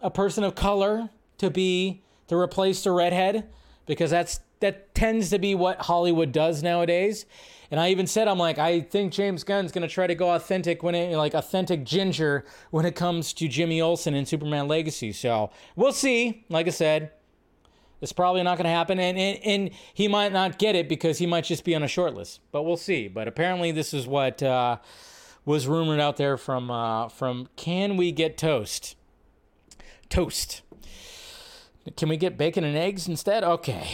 a 0.01 0.11
person 0.11 0.45
of 0.45 0.55
color 0.55 1.11
to 1.39 1.51
be 1.51 2.03
to 2.29 2.37
replace 2.37 2.85
the 2.85 2.93
redhead 2.93 3.49
because 3.87 4.11
that's 4.11 4.41
that 4.61 4.95
tends 4.95 5.31
to 5.31 5.39
be 5.39 5.55
what 5.55 5.79
Hollywood 5.83 6.33
does 6.33 6.63
nowadays. 6.63 7.27
And 7.71 7.81
I 7.81 7.89
even 7.89 8.07
said, 8.07 8.29
I'm 8.29 8.39
like, 8.39 8.59
I 8.59 8.81
think 8.81 9.13
James 9.13 9.45
Gunn's 9.45 9.73
going 9.73 9.83
to 9.83 9.93
try 9.93 10.07
to 10.07 10.15
go 10.15 10.31
authentic 10.35 10.83
when 10.83 10.95
it, 10.95 11.17
like 11.17 11.35
authentic 11.35 11.85
ginger 11.85 12.45
when 12.71 12.85
it 12.85 12.95
comes 12.95 13.33
to 13.35 13.49
Jimmy 13.49 13.81
Olsen 13.81 14.15
in 14.15 14.27
Superman 14.27 14.69
Legacy. 14.69 15.11
So 15.13 15.51
we'll 15.75 15.93
see. 15.93 16.45
Like 16.49 16.67
I 16.67 16.71
said, 16.71 17.13
it's 18.03 18.13
probably 18.13 18.43
not 18.43 18.59
going 18.59 18.65
to 18.65 18.71
happen. 18.71 18.99
And, 19.01 19.17
and, 19.17 19.39
and 19.43 19.71
he 19.95 20.07
might 20.07 20.33
not 20.33 20.59
get 20.59 20.77
it 20.77 20.89
because 20.89 21.19
he 21.19 21.27
might 21.27 21.45
just 21.45 21.65
be 21.65 21.75
on 21.75 21.83
a 21.83 21.89
short 21.89 22.15
list, 22.15 22.41
but 22.53 22.63
we'll 22.65 22.77
see. 22.77 23.09
But 23.09 23.27
apparently, 23.27 23.73
this 23.73 23.95
is 23.95 24.07
what 24.07 24.43
uh, 24.43 24.77
was 25.45 25.67
rumored 25.67 26.01
out 26.01 26.17
there 26.17 26.37
from, 26.37 26.71
uh, 26.71 27.09
from 27.09 27.49
Can 27.57 27.97
We 27.97 28.13
Get 28.13 28.37
Toast? 28.39 28.97
Toast. 30.09 30.63
Can 31.97 32.09
we 32.09 32.17
get 32.17 32.39
bacon 32.39 32.65
and 32.65 32.77
eggs 32.77 33.09
instead? 33.09 33.43
Okay. 33.43 33.89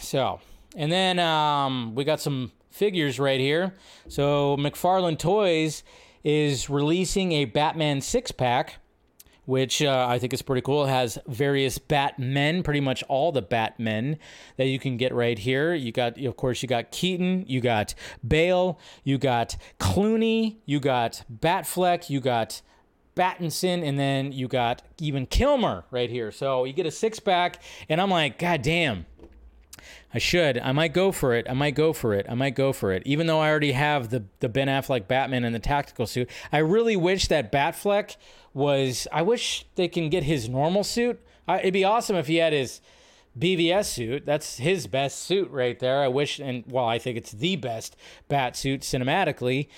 So, 0.00 0.40
and 0.76 0.90
then 0.90 1.18
um, 1.18 1.94
we 1.94 2.04
got 2.04 2.20
some 2.20 2.52
figures 2.70 3.18
right 3.18 3.40
here. 3.40 3.74
So, 4.08 4.56
McFarlane 4.56 5.18
Toys 5.18 5.82
is 6.24 6.70
releasing 6.70 7.32
a 7.32 7.44
Batman 7.44 8.00
six 8.00 8.32
pack, 8.32 8.76
which 9.48 9.80
uh, 9.80 10.06
I 10.06 10.18
think 10.18 10.34
is 10.34 10.42
pretty 10.42 10.60
cool. 10.60 10.84
It 10.84 10.88
has 10.88 11.16
various 11.26 11.78
Batmen, 11.78 12.62
pretty 12.62 12.80
much 12.80 13.02
all 13.08 13.32
the 13.32 13.40
Batmen 13.40 14.18
that 14.58 14.66
you 14.66 14.78
can 14.78 14.98
get 14.98 15.14
right 15.14 15.38
here. 15.38 15.72
You 15.72 15.90
got, 15.90 16.18
of 16.18 16.36
course, 16.36 16.62
you 16.62 16.68
got 16.68 16.90
Keaton, 16.90 17.46
you 17.48 17.62
got 17.62 17.94
Bale, 18.26 18.78
you 19.04 19.16
got 19.16 19.56
Clooney, 19.80 20.56
you 20.66 20.80
got 20.80 21.24
Batfleck, 21.34 22.10
you 22.10 22.20
got 22.20 22.60
Battinson, 23.16 23.82
and 23.82 23.98
then 23.98 24.32
you 24.32 24.48
got 24.48 24.82
even 25.00 25.24
Kilmer 25.24 25.86
right 25.90 26.10
here. 26.10 26.30
So 26.30 26.64
you 26.66 26.74
get 26.74 26.84
a 26.84 26.90
six 26.90 27.18
pack, 27.18 27.62
and 27.88 28.02
I'm 28.02 28.10
like, 28.10 28.38
God 28.38 28.60
damn. 28.60 29.06
I 30.12 30.18
should. 30.18 30.58
I 30.58 30.72
might 30.72 30.92
go 30.92 31.10
for 31.10 31.34
it. 31.34 31.46
I 31.48 31.54
might 31.54 31.74
go 31.74 31.92
for 31.94 32.12
it. 32.12 32.26
I 32.28 32.34
might 32.34 32.54
go 32.54 32.72
for 32.72 32.92
it. 32.92 33.02
Even 33.06 33.26
though 33.26 33.40
I 33.40 33.48
already 33.48 33.72
have 33.72 34.10
the 34.10 34.24
the 34.40 34.48
Ben 34.48 34.68
Affleck 34.68 35.06
Batman 35.06 35.44
in 35.44 35.52
the 35.52 35.58
tactical 35.58 36.06
suit, 36.06 36.30
I 36.52 36.58
really 36.58 36.96
wish 36.96 37.28
that 37.28 37.52
Batfleck 37.52 38.16
was. 38.54 39.06
I 39.12 39.22
wish 39.22 39.66
they 39.74 39.88
can 39.88 40.08
get 40.08 40.24
his 40.24 40.48
normal 40.48 40.84
suit. 40.84 41.20
I, 41.46 41.60
it'd 41.60 41.74
be 41.74 41.84
awesome 41.84 42.16
if 42.16 42.26
he 42.26 42.36
had 42.36 42.52
his 42.52 42.80
BVS 43.38 43.86
suit. 43.86 44.26
That's 44.26 44.58
his 44.58 44.86
best 44.86 45.20
suit 45.20 45.50
right 45.50 45.78
there. 45.78 46.02
I 46.02 46.08
wish, 46.08 46.38
and 46.38 46.64
well, 46.68 46.86
I 46.86 46.98
think 46.98 47.16
it's 47.16 47.32
the 47.32 47.56
best 47.56 47.96
Bat 48.28 48.56
suit 48.56 48.80
cinematically. 48.82 49.68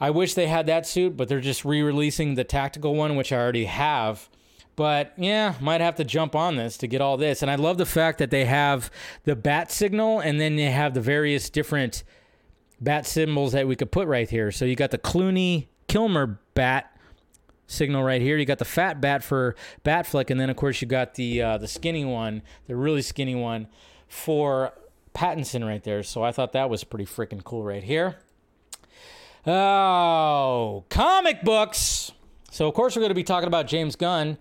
I 0.00 0.10
wish 0.10 0.34
they 0.34 0.46
had 0.46 0.66
that 0.66 0.86
suit, 0.86 1.16
but 1.16 1.28
they're 1.28 1.40
just 1.40 1.64
re-releasing 1.64 2.34
the 2.34 2.44
tactical 2.44 2.94
one, 2.94 3.16
which 3.16 3.32
I 3.32 3.36
already 3.36 3.66
have. 3.66 4.30
But 4.74 5.12
yeah, 5.18 5.54
might 5.60 5.82
have 5.82 5.96
to 5.96 6.04
jump 6.04 6.34
on 6.34 6.56
this 6.56 6.78
to 6.78 6.86
get 6.86 7.02
all 7.02 7.18
this. 7.18 7.42
And 7.42 7.50
I 7.50 7.56
love 7.56 7.76
the 7.76 7.84
fact 7.84 8.18
that 8.18 8.30
they 8.30 8.46
have 8.46 8.90
the 9.24 9.36
bat 9.36 9.70
signal 9.70 10.20
and 10.20 10.40
then 10.40 10.56
they 10.56 10.70
have 10.70 10.94
the 10.94 11.02
various 11.02 11.50
different 11.50 12.02
bat 12.80 13.06
symbols 13.06 13.52
that 13.52 13.68
we 13.68 13.76
could 13.76 13.92
put 13.92 14.08
right 14.08 14.30
here. 14.30 14.50
So 14.50 14.64
you 14.64 14.76
got 14.76 14.90
the 14.90 14.98
Clooney 14.98 15.66
Kilmer 15.86 16.40
bat 16.54 16.96
signal 17.70 18.02
right 18.02 18.20
here. 18.20 18.36
You 18.36 18.44
got 18.44 18.58
the 18.58 18.64
fat 18.64 19.00
bat 19.00 19.22
for 19.22 19.54
Batfleck, 19.84 20.30
and 20.30 20.40
then 20.40 20.50
of 20.50 20.56
course 20.56 20.82
you 20.82 20.88
got 20.88 21.14
the 21.14 21.40
uh, 21.40 21.58
the 21.58 21.68
skinny 21.68 22.04
one, 22.04 22.42
the 22.66 22.76
really 22.76 23.02
skinny 23.02 23.34
one 23.34 23.68
for 24.08 24.72
Pattinson 25.14 25.66
right 25.66 25.82
there. 25.82 26.02
So 26.02 26.22
I 26.22 26.32
thought 26.32 26.52
that 26.52 26.68
was 26.68 26.84
pretty 26.84 27.06
freaking 27.06 27.42
cool 27.42 27.62
right 27.62 27.82
here. 27.82 28.16
Oh, 29.46 30.84
comic 30.90 31.42
books. 31.42 32.12
So, 32.50 32.68
of 32.68 32.74
course, 32.74 32.94
we're 32.96 33.00
going 33.00 33.10
to 33.10 33.14
be 33.14 33.24
talking 33.24 33.46
about 33.46 33.68
James 33.68 33.96
Gunn, 33.96 34.36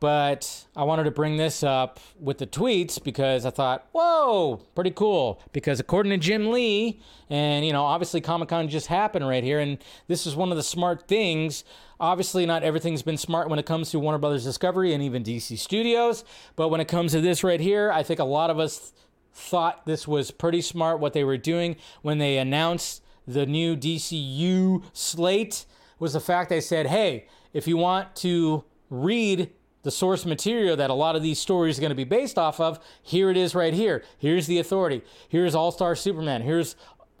but 0.00 0.64
I 0.74 0.84
wanted 0.84 1.04
to 1.04 1.10
bring 1.10 1.36
this 1.36 1.62
up 1.62 2.00
with 2.18 2.38
the 2.38 2.46
tweets 2.46 3.02
because 3.02 3.44
I 3.44 3.50
thought, 3.50 3.86
whoa, 3.92 4.62
pretty 4.74 4.90
cool. 4.92 5.42
Because 5.52 5.78
according 5.78 6.10
to 6.10 6.16
Jim 6.16 6.50
Lee, 6.50 7.00
and, 7.28 7.66
you 7.66 7.72
know, 7.72 7.84
obviously 7.84 8.22
Comic 8.22 8.48
Con 8.48 8.68
just 8.68 8.86
happened 8.86 9.28
right 9.28 9.44
here, 9.44 9.60
and 9.60 9.78
this 10.08 10.26
is 10.26 10.34
one 10.34 10.50
of 10.50 10.56
the 10.56 10.62
smart 10.62 11.06
things. 11.06 11.64
Obviously, 12.00 12.46
not 12.46 12.62
everything's 12.62 13.02
been 13.02 13.18
smart 13.18 13.50
when 13.50 13.58
it 13.58 13.66
comes 13.66 13.90
to 13.90 13.98
Warner 13.98 14.18
Brothers 14.18 14.42
Discovery 14.42 14.94
and 14.94 15.02
even 15.02 15.22
DC 15.22 15.58
Studios, 15.58 16.24
but 16.56 16.68
when 16.68 16.80
it 16.80 16.88
comes 16.88 17.12
to 17.12 17.20
this 17.20 17.44
right 17.44 17.60
here, 17.60 17.92
I 17.92 18.02
think 18.02 18.20
a 18.20 18.24
lot 18.24 18.48
of 18.48 18.58
us 18.58 18.94
thought 19.34 19.84
this 19.84 20.08
was 20.08 20.30
pretty 20.30 20.62
smart 20.62 20.98
what 20.98 21.12
they 21.12 21.24
were 21.24 21.36
doing 21.36 21.76
when 22.02 22.18
they 22.18 22.38
announced 22.38 23.02
the 23.26 23.44
new 23.46 23.76
DCU 23.76 24.82
slate 24.92 25.66
was 25.98 26.14
the 26.14 26.20
fact 26.20 26.48
they 26.48 26.60
said, 26.60 26.86
hey, 26.86 27.26
if 27.52 27.68
you 27.68 27.76
want 27.76 28.16
to 28.16 28.64
read 28.88 29.50
the 29.82 29.90
source 29.90 30.26
material 30.26 30.76
that 30.76 30.90
a 30.90 30.94
lot 30.94 31.16
of 31.16 31.22
these 31.22 31.38
stories 31.38 31.78
are 31.78 31.80
going 31.80 31.90
to 31.90 31.96
be 31.96 32.04
based 32.04 32.38
off 32.38 32.60
of, 32.60 32.78
here 33.02 33.30
it 33.30 33.36
is 33.36 33.54
right 33.54 33.74
here. 33.74 34.04
Here's 34.18 34.46
the 34.46 34.58
authority. 34.58 35.02
Here's 35.28 35.54
All 35.54 35.72
Star 35.72 35.94
Superman. 35.94 36.42
Here's 36.42 36.76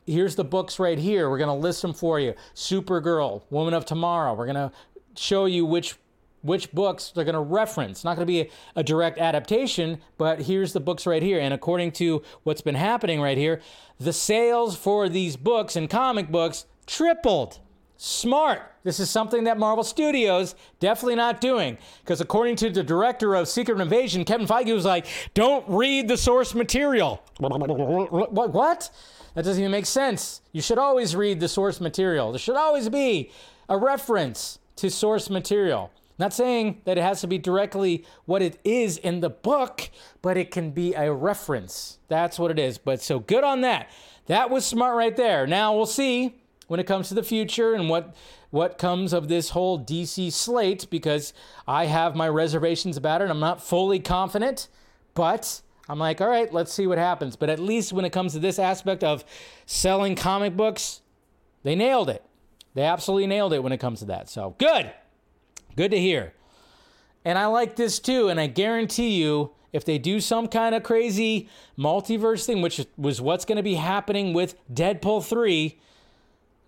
here's 0.06 0.34
the 0.34 0.44
books 0.44 0.78
right 0.78 0.98
here. 0.98 1.30
We're 1.30 1.38
going 1.38 1.48
to 1.48 1.54
list 1.54 1.82
them 1.82 1.92
for 1.92 2.18
you. 2.18 2.34
Supergirl, 2.54 3.42
Woman 3.50 3.74
of 3.74 3.84
Tomorrow. 3.84 4.34
We're 4.34 4.46
going 4.46 4.56
to 4.56 4.72
show 5.16 5.46
you 5.46 5.64
which 5.64 5.96
which 6.42 6.72
books 6.72 7.12
they're 7.14 7.24
going 7.24 7.34
to 7.34 7.40
reference. 7.40 8.02
Not 8.02 8.16
going 8.16 8.26
to 8.26 8.30
be 8.32 8.40
a, 8.40 8.50
a, 8.76 8.82
direct 8.82 9.18
adaptation, 9.18 10.00
but 10.16 10.40
here's 10.40 10.72
the 10.72 10.80
books 10.80 11.06
right 11.06 11.22
here. 11.22 11.38
And 11.38 11.52
according 11.52 11.92
to 11.92 12.22
what's 12.44 12.62
been 12.62 12.76
happening 12.76 13.20
right 13.20 13.36
here, 13.36 13.60
the 13.98 14.14
sales 14.14 14.74
for 14.74 15.10
these 15.10 15.36
books 15.36 15.76
and 15.76 15.88
comic 15.90 16.30
books 16.30 16.64
tripled. 16.86 17.58
Smart. 18.02 18.62
This 18.82 18.98
is 18.98 19.10
something 19.10 19.44
that 19.44 19.58
Marvel 19.58 19.84
Studios 19.84 20.54
definitely 20.78 21.16
not 21.16 21.38
doing. 21.38 21.76
Because 22.02 22.22
according 22.22 22.56
to 22.56 22.70
the 22.70 22.82
director 22.82 23.34
of 23.34 23.46
Secret 23.46 23.78
Invasion, 23.78 24.24
Kevin 24.24 24.46
Feige 24.46 24.72
was 24.72 24.86
like, 24.86 25.04
don't 25.34 25.68
read 25.68 26.08
the 26.08 26.16
source 26.16 26.54
material. 26.54 27.22
What? 27.36 28.90
That 29.34 29.44
doesn't 29.44 29.60
even 29.60 29.70
make 29.70 29.84
sense. 29.84 30.40
You 30.52 30.62
should 30.62 30.78
always 30.78 31.14
read 31.14 31.40
the 31.40 31.48
source 31.48 31.78
material. 31.78 32.32
There 32.32 32.38
should 32.38 32.56
always 32.56 32.88
be 32.88 33.30
a 33.68 33.76
reference 33.76 34.58
to 34.76 34.88
source 34.90 35.28
material. 35.28 35.90
Not 36.18 36.32
saying 36.32 36.80
that 36.86 36.96
it 36.96 37.02
has 37.02 37.20
to 37.20 37.26
be 37.26 37.36
directly 37.36 38.06
what 38.24 38.40
it 38.40 38.58
is 38.64 38.96
in 38.96 39.20
the 39.20 39.28
book, 39.28 39.90
but 40.22 40.38
it 40.38 40.50
can 40.50 40.70
be 40.70 40.94
a 40.94 41.12
reference. 41.12 41.98
That's 42.08 42.38
what 42.38 42.50
it 42.50 42.58
is. 42.58 42.78
But 42.78 43.02
so 43.02 43.18
good 43.18 43.44
on 43.44 43.60
that. 43.60 43.90
That 44.24 44.48
was 44.48 44.64
smart 44.64 44.96
right 44.96 45.14
there. 45.14 45.46
Now 45.46 45.76
we'll 45.76 45.84
see 45.84 46.39
when 46.70 46.78
it 46.78 46.86
comes 46.86 47.08
to 47.08 47.14
the 47.14 47.22
future 47.24 47.74
and 47.74 47.88
what 47.88 48.14
what 48.50 48.78
comes 48.78 49.12
of 49.12 49.26
this 49.26 49.50
whole 49.50 49.84
DC 49.84 50.32
slate 50.32 50.86
because 50.88 51.32
I 51.66 51.86
have 51.86 52.14
my 52.14 52.28
reservations 52.28 52.96
about 52.96 53.22
it. 53.22 53.28
I'm 53.28 53.40
not 53.40 53.60
fully 53.60 53.98
confident, 53.98 54.68
but 55.14 55.62
I'm 55.88 55.98
like, 55.98 56.20
all 56.20 56.28
right, 56.28 56.52
let's 56.52 56.72
see 56.72 56.86
what 56.86 56.96
happens. 56.96 57.34
But 57.34 57.50
at 57.50 57.58
least 57.58 57.92
when 57.92 58.04
it 58.04 58.10
comes 58.10 58.34
to 58.34 58.38
this 58.38 58.60
aspect 58.60 59.02
of 59.02 59.24
selling 59.66 60.14
comic 60.14 60.56
books, 60.56 61.00
they 61.64 61.74
nailed 61.74 62.08
it. 62.08 62.24
They 62.74 62.82
absolutely 62.82 63.26
nailed 63.26 63.52
it 63.52 63.64
when 63.64 63.72
it 63.72 63.78
comes 63.78 63.98
to 63.98 64.04
that. 64.04 64.28
So 64.28 64.54
good. 64.58 64.92
Good 65.74 65.90
to 65.90 65.98
hear. 65.98 66.34
And 67.24 67.36
I 67.36 67.46
like 67.46 67.74
this 67.74 67.98
too. 67.98 68.28
And 68.28 68.38
I 68.38 68.46
guarantee 68.46 69.20
you, 69.20 69.50
if 69.72 69.84
they 69.84 69.98
do 69.98 70.20
some 70.20 70.46
kind 70.46 70.76
of 70.76 70.84
crazy 70.84 71.48
multiverse 71.76 72.44
thing, 72.46 72.62
which 72.62 72.86
was 72.96 73.20
what's 73.20 73.44
going 73.44 73.56
to 73.56 73.62
be 73.62 73.74
happening 73.74 74.32
with 74.32 74.54
Deadpool 74.72 75.24
3, 75.24 75.80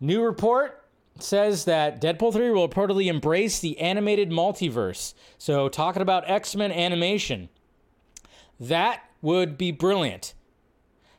new 0.03 0.23
report 0.23 0.85
says 1.19 1.65
that 1.67 2.01
Deadpool 2.01 2.33
3 2.33 2.51
will 2.51 2.69
reportedly 2.69 3.07
embrace 3.07 3.61
the 3.61 3.79
animated 3.79 4.31
multiverse. 4.31 5.15
So, 5.39 5.69
talking 5.69 6.03
about 6.03 6.29
X 6.29 6.57
Men 6.57 6.73
animation, 6.73 7.49
that 8.61 9.03
would 9.21 9.57
be 9.57 9.71
brilliant. 9.71 10.35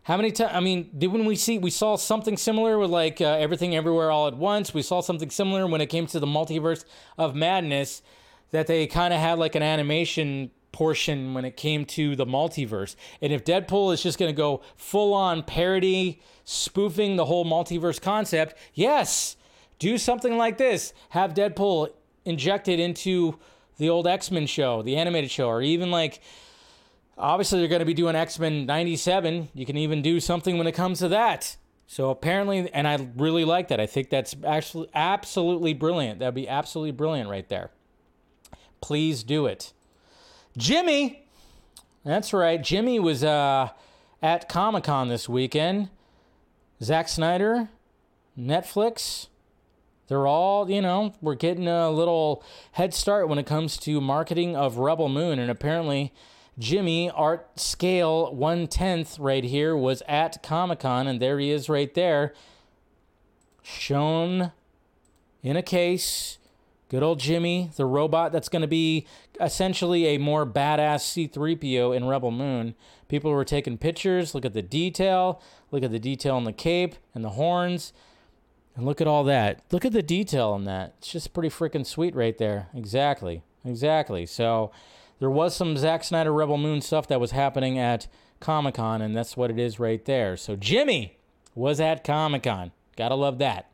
How 0.03 0.17
many 0.17 0.31
times? 0.31 0.51
I 0.53 0.59
mean, 0.59 0.89
didn't 0.97 1.25
we 1.25 1.35
see? 1.35 1.57
We 1.57 1.69
saw 1.69 1.95
something 1.95 2.35
similar 2.35 2.77
with 2.77 2.89
like 2.89 3.21
uh, 3.21 3.37
everything, 3.39 3.75
everywhere, 3.75 4.11
all 4.11 4.27
at 4.27 4.35
once. 4.35 4.73
We 4.73 4.81
saw 4.81 5.01
something 5.01 5.29
similar 5.29 5.65
when 5.65 5.79
it 5.79 5.87
came 5.87 6.07
to 6.07 6.19
the 6.19 6.27
multiverse 6.27 6.83
of 7.17 7.35
madness, 7.35 8.01
that 8.51 8.67
they 8.67 8.85
kind 8.85 9.13
of 9.13 9.19
had 9.19 9.39
like 9.39 9.55
an 9.55 9.63
animation 9.63 10.51
portion 10.73 11.33
when 11.33 11.45
it 11.45 11.55
came 11.55 11.85
to 11.85 12.17
the 12.17 12.25
multiverse. 12.25 12.97
And 13.21 13.31
if 13.31 13.45
Deadpool 13.45 13.93
is 13.93 14.03
just 14.03 14.19
going 14.19 14.33
to 14.33 14.37
go 14.37 14.61
full 14.75 15.13
on 15.13 15.43
parody, 15.43 16.21
spoofing 16.43 17.15
the 17.15 17.25
whole 17.25 17.45
multiverse 17.45 18.01
concept, 18.01 18.57
yes, 18.73 19.37
do 19.79 19.97
something 19.97 20.37
like 20.37 20.57
this. 20.57 20.93
Have 21.09 21.33
Deadpool 21.33 21.89
injected 22.25 22.81
into 22.81 23.39
the 23.77 23.89
old 23.89 24.05
X 24.05 24.29
Men 24.29 24.47
show, 24.47 24.81
the 24.81 24.97
animated 24.97 25.31
show, 25.31 25.47
or 25.47 25.61
even 25.61 25.89
like 25.89 26.19
Obviously, 27.17 27.59
they're 27.59 27.67
going 27.67 27.79
to 27.79 27.85
be 27.85 27.93
doing 27.93 28.15
X 28.15 28.39
Men 28.39 28.65
97. 28.65 29.49
You 29.53 29.65
can 29.65 29.77
even 29.77 30.01
do 30.01 30.19
something 30.19 30.57
when 30.57 30.67
it 30.67 30.71
comes 30.73 30.99
to 30.99 31.07
that. 31.09 31.57
So 31.85 32.09
apparently, 32.09 32.69
and 32.73 32.87
I 32.87 33.07
really 33.15 33.45
like 33.45 33.67
that. 33.67 33.79
I 33.79 33.85
think 33.85 34.09
that's 34.09 34.35
actually 34.45 34.89
absolutely 34.95 35.73
brilliant. 35.73 36.19
That'd 36.19 36.33
be 36.33 36.49
absolutely 36.49 36.91
brilliant 36.91 37.29
right 37.29 37.47
there. 37.49 37.71
Please 38.81 39.23
do 39.23 39.45
it. 39.45 39.73
Jimmy, 40.57 41.25
that's 42.03 42.33
right. 42.33 42.61
Jimmy 42.61 42.99
was 42.99 43.23
uh, 43.23 43.69
at 44.21 44.47
Comic 44.47 44.83
Con 44.83 45.07
this 45.07 45.27
weekend. 45.27 45.89
Zack 46.81 47.07
Snyder, 47.07 47.69
Netflix, 48.37 49.27
they're 50.07 50.27
all, 50.27 50.69
you 50.69 50.81
know, 50.81 51.13
we're 51.21 51.35
getting 51.35 51.67
a 51.67 51.89
little 51.89 52.43
head 52.73 52.93
start 52.93 53.29
when 53.29 53.39
it 53.39 53.45
comes 53.45 53.77
to 53.77 54.01
marketing 54.01 54.55
of 54.55 54.77
Rebel 54.77 55.09
Moon. 55.09 55.39
And 55.39 55.49
apparently, 55.49 56.13
Jimmy 56.59 57.09
Art 57.09 57.59
Scale 57.59 58.35
110th 58.35 59.17
right 59.19 59.43
here 59.43 59.75
was 59.75 60.03
at 60.07 60.43
Comic 60.43 60.81
Con, 60.81 61.07
and 61.07 61.19
there 61.19 61.39
he 61.39 61.49
is 61.49 61.69
right 61.69 61.91
there, 61.93 62.33
shown 63.63 64.51
in 65.41 65.55
a 65.57 65.63
case. 65.63 66.37
Good 66.89 67.01
old 67.01 67.19
Jimmy, 67.19 67.71
the 67.75 67.85
robot 67.85 68.31
that's 68.31 68.49
going 68.49 68.61
to 68.61 68.67
be 68.67 69.07
essentially 69.39 70.07
a 70.07 70.17
more 70.17 70.45
badass 70.45 71.29
C3PO 71.29 71.95
in 71.95 72.05
Rebel 72.05 72.31
Moon. 72.31 72.75
People 73.07 73.31
were 73.31 73.45
taking 73.45 73.77
pictures. 73.77 74.33
Look 74.33 74.45
at 74.45 74.53
the 74.53 74.61
detail. 74.61 75.41
Look 75.71 75.83
at 75.83 75.91
the 75.91 75.99
detail 75.99 76.35
on 76.35 76.43
the 76.43 76.53
cape 76.53 76.95
and 77.13 77.23
the 77.23 77.31
horns. 77.31 77.93
And 78.75 78.85
look 78.85 79.01
at 79.01 79.07
all 79.07 79.23
that. 79.25 79.61
Look 79.71 79.85
at 79.85 79.93
the 79.93 80.01
detail 80.01 80.49
on 80.49 80.65
that. 80.65 80.95
It's 80.97 81.11
just 81.11 81.33
pretty 81.33 81.49
freaking 81.49 81.85
sweet 81.85 82.15
right 82.15 82.37
there. 82.37 82.69
Exactly. 82.73 83.43
Exactly. 83.65 84.25
So 84.25 84.71
there 85.19 85.29
was 85.29 85.55
some 85.55 85.77
Zack 85.77 86.03
Snyder 86.03 86.33
Rebel 86.33 86.57
Moon 86.57 86.81
stuff 86.81 87.07
that 87.07 87.19
was 87.19 87.31
happening 87.31 87.77
at 87.77 88.07
Comic 88.39 88.75
Con, 88.75 89.01
and 89.01 89.15
that's 89.15 89.37
what 89.37 89.51
it 89.51 89.59
is 89.59 89.79
right 89.79 90.03
there. 90.05 90.35
So 90.35 90.55
Jimmy 90.55 91.17
was 91.55 91.79
at 91.79 92.03
Comic 92.03 92.43
Con. 92.43 92.71
Gotta 92.97 93.15
love 93.15 93.37
that. 93.39 93.69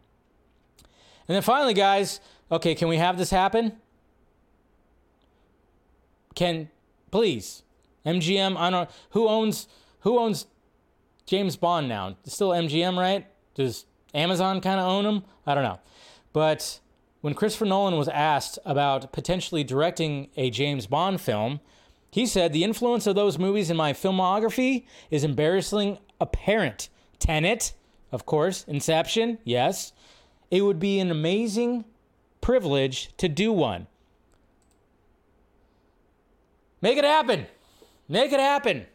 And 1.27 1.35
then 1.35 1.41
finally, 1.41 1.73
guys, 1.73 2.19
okay, 2.51 2.75
can 2.75 2.87
we 2.87 2.97
have 2.97 3.17
this 3.17 3.29
happen? 3.29 3.73
Can 6.39 6.69
please 7.11 7.63
MGM? 8.05 8.55
I 8.55 8.69
don't. 8.69 8.89
Who 9.09 9.27
owns 9.27 9.67
who 9.99 10.17
owns 10.17 10.45
James 11.25 11.57
Bond 11.57 11.89
now? 11.89 12.15
It's 12.23 12.33
still 12.33 12.51
MGM, 12.51 12.97
right? 12.97 13.27
Does 13.55 13.85
Amazon 14.13 14.61
kind 14.61 14.79
of 14.79 14.85
own 14.87 15.05
him? 15.05 15.23
I 15.45 15.53
don't 15.53 15.65
know. 15.65 15.81
But 16.31 16.79
when 17.19 17.33
Christopher 17.33 17.65
Nolan 17.65 17.97
was 17.97 18.07
asked 18.07 18.57
about 18.63 19.11
potentially 19.11 19.65
directing 19.65 20.29
a 20.37 20.49
James 20.49 20.87
Bond 20.87 21.19
film, 21.19 21.59
he 22.09 22.25
said 22.25 22.53
the 22.53 22.63
influence 22.63 23.05
of 23.05 23.15
those 23.15 23.37
movies 23.37 23.69
in 23.69 23.75
my 23.75 23.91
filmography 23.91 24.85
is 25.11 25.25
embarrassingly 25.25 25.99
apparent. 26.21 26.87
Tenet, 27.19 27.73
of 28.13 28.25
course, 28.25 28.63
Inception, 28.65 29.39
yes. 29.43 29.91
It 30.49 30.61
would 30.61 30.79
be 30.79 31.01
an 31.01 31.11
amazing 31.11 31.83
privilege 32.39 33.09
to 33.17 33.27
do 33.27 33.51
one. 33.51 33.87
Make 36.81 36.97
it 36.97 37.03
happen. 37.03 37.45
Make 38.07 38.31
it 38.31 38.39
happen. 38.39 38.85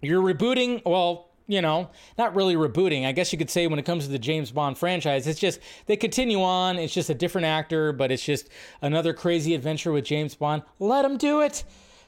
You're 0.00 0.22
rebooting, 0.22 0.82
well, 0.84 1.30
you 1.46 1.62
know, 1.62 1.90
not 2.18 2.34
really 2.34 2.54
rebooting. 2.54 3.06
I 3.06 3.12
guess 3.12 3.32
you 3.32 3.38
could 3.38 3.50
say 3.50 3.66
when 3.66 3.78
it 3.78 3.84
comes 3.84 4.04
to 4.04 4.10
the 4.10 4.18
James 4.18 4.50
Bond 4.50 4.78
franchise, 4.78 5.26
it's 5.26 5.40
just 5.40 5.60
they 5.86 5.96
continue 5.96 6.42
on. 6.42 6.78
It's 6.78 6.94
just 6.94 7.10
a 7.10 7.14
different 7.14 7.46
actor, 7.46 7.92
but 7.92 8.10
it's 8.10 8.24
just 8.24 8.48
another 8.80 9.12
crazy 9.12 9.54
adventure 9.54 9.92
with 9.92 10.04
James 10.04 10.34
Bond. 10.34 10.62
Let 10.78 11.04
him 11.04 11.16
do 11.16 11.40
it. 11.40 11.64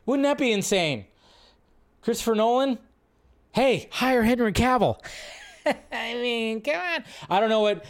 Wouldn't 0.07 0.25
that 0.25 0.39
be 0.39 0.53
insane? 0.53 1.07
Christopher 2.03 2.35
Nolan? 2.35 2.79
Hey, 3.53 3.89
hire 3.93 4.23
Henry 4.23 4.53
Cavill. 4.53 4.99
I 5.67 6.15
mean, 6.15 6.61
come 6.61 6.77
on. 6.77 7.05
I 7.31 7.41
don't 7.41 7.49
know 7.49 7.61
what 7.61 7.85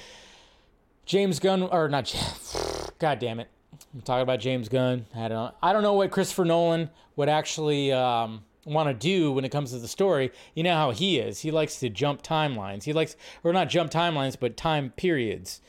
James 1.07 1.39
Gunn 1.39 1.62
or 1.62 1.89
not. 1.89 2.14
God 2.99 3.18
damn 3.18 3.41
it! 3.41 3.49
I'm 3.95 4.03
talking 4.03 4.22
about 4.22 4.40
James 4.40 4.68
Gunn. 4.68 5.07
I 5.14 5.28
don't. 5.28 5.55
I 5.62 5.72
don't 5.72 5.82
know 5.82 5.92
what 5.92 6.11
Christopher 6.11 6.45
Nolan 6.45 6.90
would 7.14 7.28
actually 7.28 7.92
um, 7.92 8.42
want 8.64 8.88
to 8.88 8.95
do 8.95 9.30
when 9.30 9.45
it 9.45 9.51
comes 9.51 9.70
to 9.70 9.78
the 9.78 9.86
story. 9.86 10.32
You 10.55 10.64
know 10.64 10.74
how 10.74 10.90
he 10.90 11.18
is. 11.18 11.40
He 11.40 11.53
likes 11.53 11.78
to 11.78 11.88
jump 11.88 12.22
timelines. 12.22 12.82
He 12.82 12.92
likes, 12.92 13.14
or 13.45 13.53
not 13.53 13.68
jump 13.68 13.92
timelines, 13.92 14.36
but 14.38 14.57
time 14.57 14.90
periods. 14.97 15.61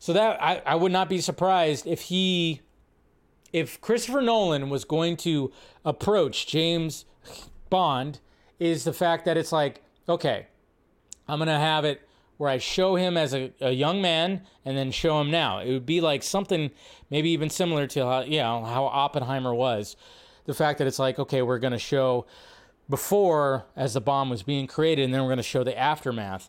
So 0.00 0.12
that 0.12 0.42
I, 0.42 0.60
I 0.66 0.74
would 0.74 0.90
not 0.90 1.08
be 1.08 1.20
surprised 1.20 1.86
if 1.86 2.02
he, 2.02 2.62
if 3.52 3.80
Christopher 3.80 4.22
Nolan 4.22 4.70
was 4.70 4.84
going 4.84 5.16
to 5.18 5.52
approach 5.84 6.48
James 6.48 7.04
Bond, 7.70 8.18
is 8.58 8.82
the 8.82 8.92
fact 8.92 9.24
that 9.24 9.36
it's 9.36 9.52
like, 9.52 9.84
okay, 10.08 10.48
I'm 11.28 11.38
gonna 11.38 11.60
have 11.60 11.84
it 11.84 12.07
where 12.38 12.48
I 12.48 12.58
show 12.58 12.94
him 12.96 13.16
as 13.16 13.34
a, 13.34 13.52
a 13.60 13.72
young 13.72 14.00
man 14.00 14.42
and 14.64 14.76
then 14.78 14.90
show 14.90 15.20
him 15.20 15.30
now. 15.30 15.58
It 15.58 15.72
would 15.72 15.86
be 15.86 16.00
like 16.00 16.22
something 16.22 16.70
maybe 17.10 17.30
even 17.30 17.50
similar 17.50 17.86
to 17.88 18.06
how, 18.06 18.20
you 18.22 18.38
know, 18.38 18.64
how 18.64 18.84
Oppenheimer 18.86 19.52
was. 19.52 19.96
The 20.46 20.54
fact 20.54 20.78
that 20.78 20.86
it's 20.86 21.00
like, 21.00 21.18
okay, 21.18 21.42
we're 21.42 21.58
going 21.58 21.72
to 21.72 21.78
show 21.78 22.26
before 22.88 23.66
as 23.76 23.94
the 23.94 24.00
bomb 24.00 24.30
was 24.30 24.42
being 24.42 24.66
created 24.66 25.04
and 25.04 25.12
then 25.12 25.20
we're 25.20 25.28
going 25.28 25.36
to 25.38 25.42
show 25.42 25.62
the 25.62 25.76
aftermath. 25.76 26.48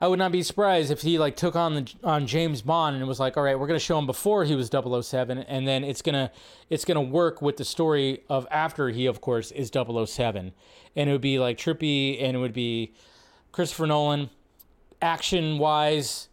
I 0.00 0.08
would 0.08 0.18
not 0.18 0.32
be 0.32 0.42
surprised 0.42 0.90
if 0.90 1.02
he 1.02 1.16
like 1.16 1.36
took 1.36 1.54
on 1.54 1.74
the 1.74 1.92
on 2.02 2.26
James 2.26 2.60
Bond 2.60 2.96
and 2.96 3.06
was 3.06 3.20
like, 3.20 3.36
all 3.36 3.44
right, 3.44 3.56
we're 3.56 3.68
going 3.68 3.78
to 3.78 3.84
show 3.84 3.96
him 3.96 4.04
before 4.04 4.44
he 4.44 4.56
was 4.56 4.68
007 4.68 5.38
and 5.38 5.66
then 5.66 5.84
it's 5.84 6.02
going 6.02 6.14
to 6.14 6.28
it's 6.68 6.84
going 6.84 6.96
to 6.96 7.00
work 7.00 7.40
with 7.40 7.56
the 7.56 7.64
story 7.64 8.24
of 8.28 8.44
after 8.50 8.88
he 8.88 9.06
of 9.06 9.20
course 9.20 9.52
is 9.52 9.70
007. 9.72 10.52
And 10.96 11.08
it 11.08 11.12
would 11.12 11.20
be 11.20 11.38
like 11.38 11.56
trippy 11.56 12.20
and 12.20 12.36
it 12.36 12.40
would 12.40 12.52
be 12.52 12.92
Christopher 13.52 13.86
Nolan 13.86 14.30
action 15.02 15.58
wise, 15.58 16.28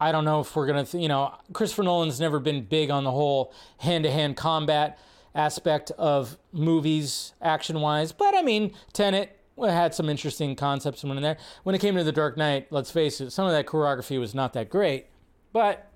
I 0.00 0.12
don't 0.12 0.24
know 0.24 0.40
if 0.40 0.54
we're 0.54 0.66
gonna, 0.66 0.84
th- 0.84 1.02
you 1.02 1.08
know, 1.08 1.34
Christopher 1.52 1.82
Nolan's 1.82 2.20
never 2.20 2.38
been 2.38 2.64
big 2.64 2.90
on 2.90 3.04
the 3.04 3.10
whole 3.10 3.52
hand 3.78 4.04
to 4.04 4.10
hand 4.10 4.36
combat 4.36 4.98
aspect 5.34 5.90
of 5.92 6.38
movies 6.52 7.34
action 7.42 7.80
wise, 7.80 8.12
but 8.12 8.34
I 8.34 8.42
mean, 8.42 8.72
Tenet 8.92 9.36
had 9.58 9.94
some 9.94 10.08
interesting 10.08 10.56
concepts 10.56 11.02
in 11.04 11.22
there. 11.22 11.36
When 11.62 11.74
it 11.74 11.80
came 11.80 11.96
to 11.96 12.04
The 12.04 12.12
Dark 12.12 12.36
Knight, 12.36 12.68
let's 12.70 12.90
face 12.90 13.20
it, 13.20 13.30
some 13.30 13.46
of 13.46 13.52
that 13.52 13.66
choreography 13.66 14.18
was 14.18 14.34
not 14.34 14.52
that 14.54 14.68
great, 14.70 15.06
but 15.52 15.90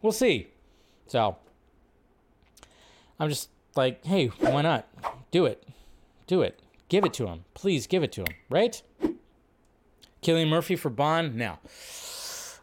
we'll 0.00 0.12
see. 0.12 0.48
So 1.06 1.36
I'm 3.18 3.28
just 3.28 3.48
like, 3.76 4.04
hey, 4.04 4.26
why 4.26 4.62
not? 4.62 4.88
Do 5.30 5.46
it. 5.46 5.66
Do 6.26 6.42
it. 6.42 6.60
Give 6.88 7.04
it 7.04 7.12
to 7.14 7.26
him. 7.26 7.44
Please 7.54 7.86
give 7.86 8.02
it 8.02 8.12
to 8.12 8.22
him, 8.22 8.34
right? 8.50 8.82
Cillian 10.22 10.48
Murphy 10.48 10.76
for 10.76 10.90
Bond? 10.90 11.34
No. 11.34 11.58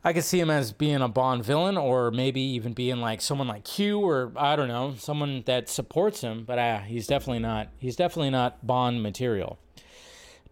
I 0.03 0.13
could 0.13 0.23
see 0.23 0.39
him 0.39 0.49
as 0.49 0.71
being 0.71 1.01
a 1.01 1.09
Bond 1.09 1.43
villain 1.43 1.77
or 1.77 2.09
maybe 2.09 2.39
even 2.39 2.71
being 2.73 3.01
like 3.01 3.19
someone 3.21 3.47
like 3.47 3.65
Q 3.65 3.99
or 3.99 4.31
I 4.35 4.55
don't 4.55 4.69
know, 4.69 4.95
someone 4.97 5.43
that 5.45 5.67
supports 5.67 6.21
him, 6.21 6.45
but 6.45 6.57
uh, 6.57 6.79
he's 6.79 7.05
definitely 7.05 7.39
not 7.39 7.67
he's 7.79 7.97
definitely 7.97 8.29
not 8.29 8.65
Bond 8.65 9.03
material. 9.03 9.59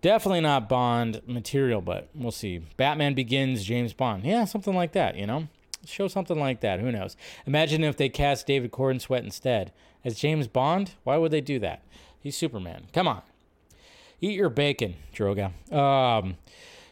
Definitely 0.01 0.41
not 0.41 0.67
Bond 0.67 1.21
material, 1.25 1.81
but 1.81 2.09
we'll 2.13 2.31
see. 2.31 2.59
Batman 2.75 3.13
Begins, 3.13 3.63
James 3.63 3.93
Bond. 3.93 4.25
Yeah, 4.25 4.45
something 4.45 4.75
like 4.75 4.91
that, 4.91 5.15
you 5.15 5.25
know? 5.25 5.47
Show 5.85 6.07
something 6.07 6.37
like 6.37 6.59
that. 6.61 6.81
Who 6.81 6.91
knows? 6.91 7.15
Imagine 7.45 7.83
if 7.83 7.95
they 7.95 8.09
cast 8.09 8.45
David 8.45 8.71
Corenswet 8.71 9.23
instead 9.23 9.71
as 10.03 10.19
James 10.19 10.47
Bond. 10.47 10.91
Why 11.03 11.17
would 11.17 11.31
they 11.31 11.41
do 11.41 11.57
that? 11.59 11.81
He's 12.19 12.35
Superman. 12.35 12.87
Come 12.93 13.07
on. 13.07 13.21
Eat 14.19 14.35
your 14.35 14.49
bacon, 14.49 14.95
Droga. 15.15 15.51
Um, 15.73 16.35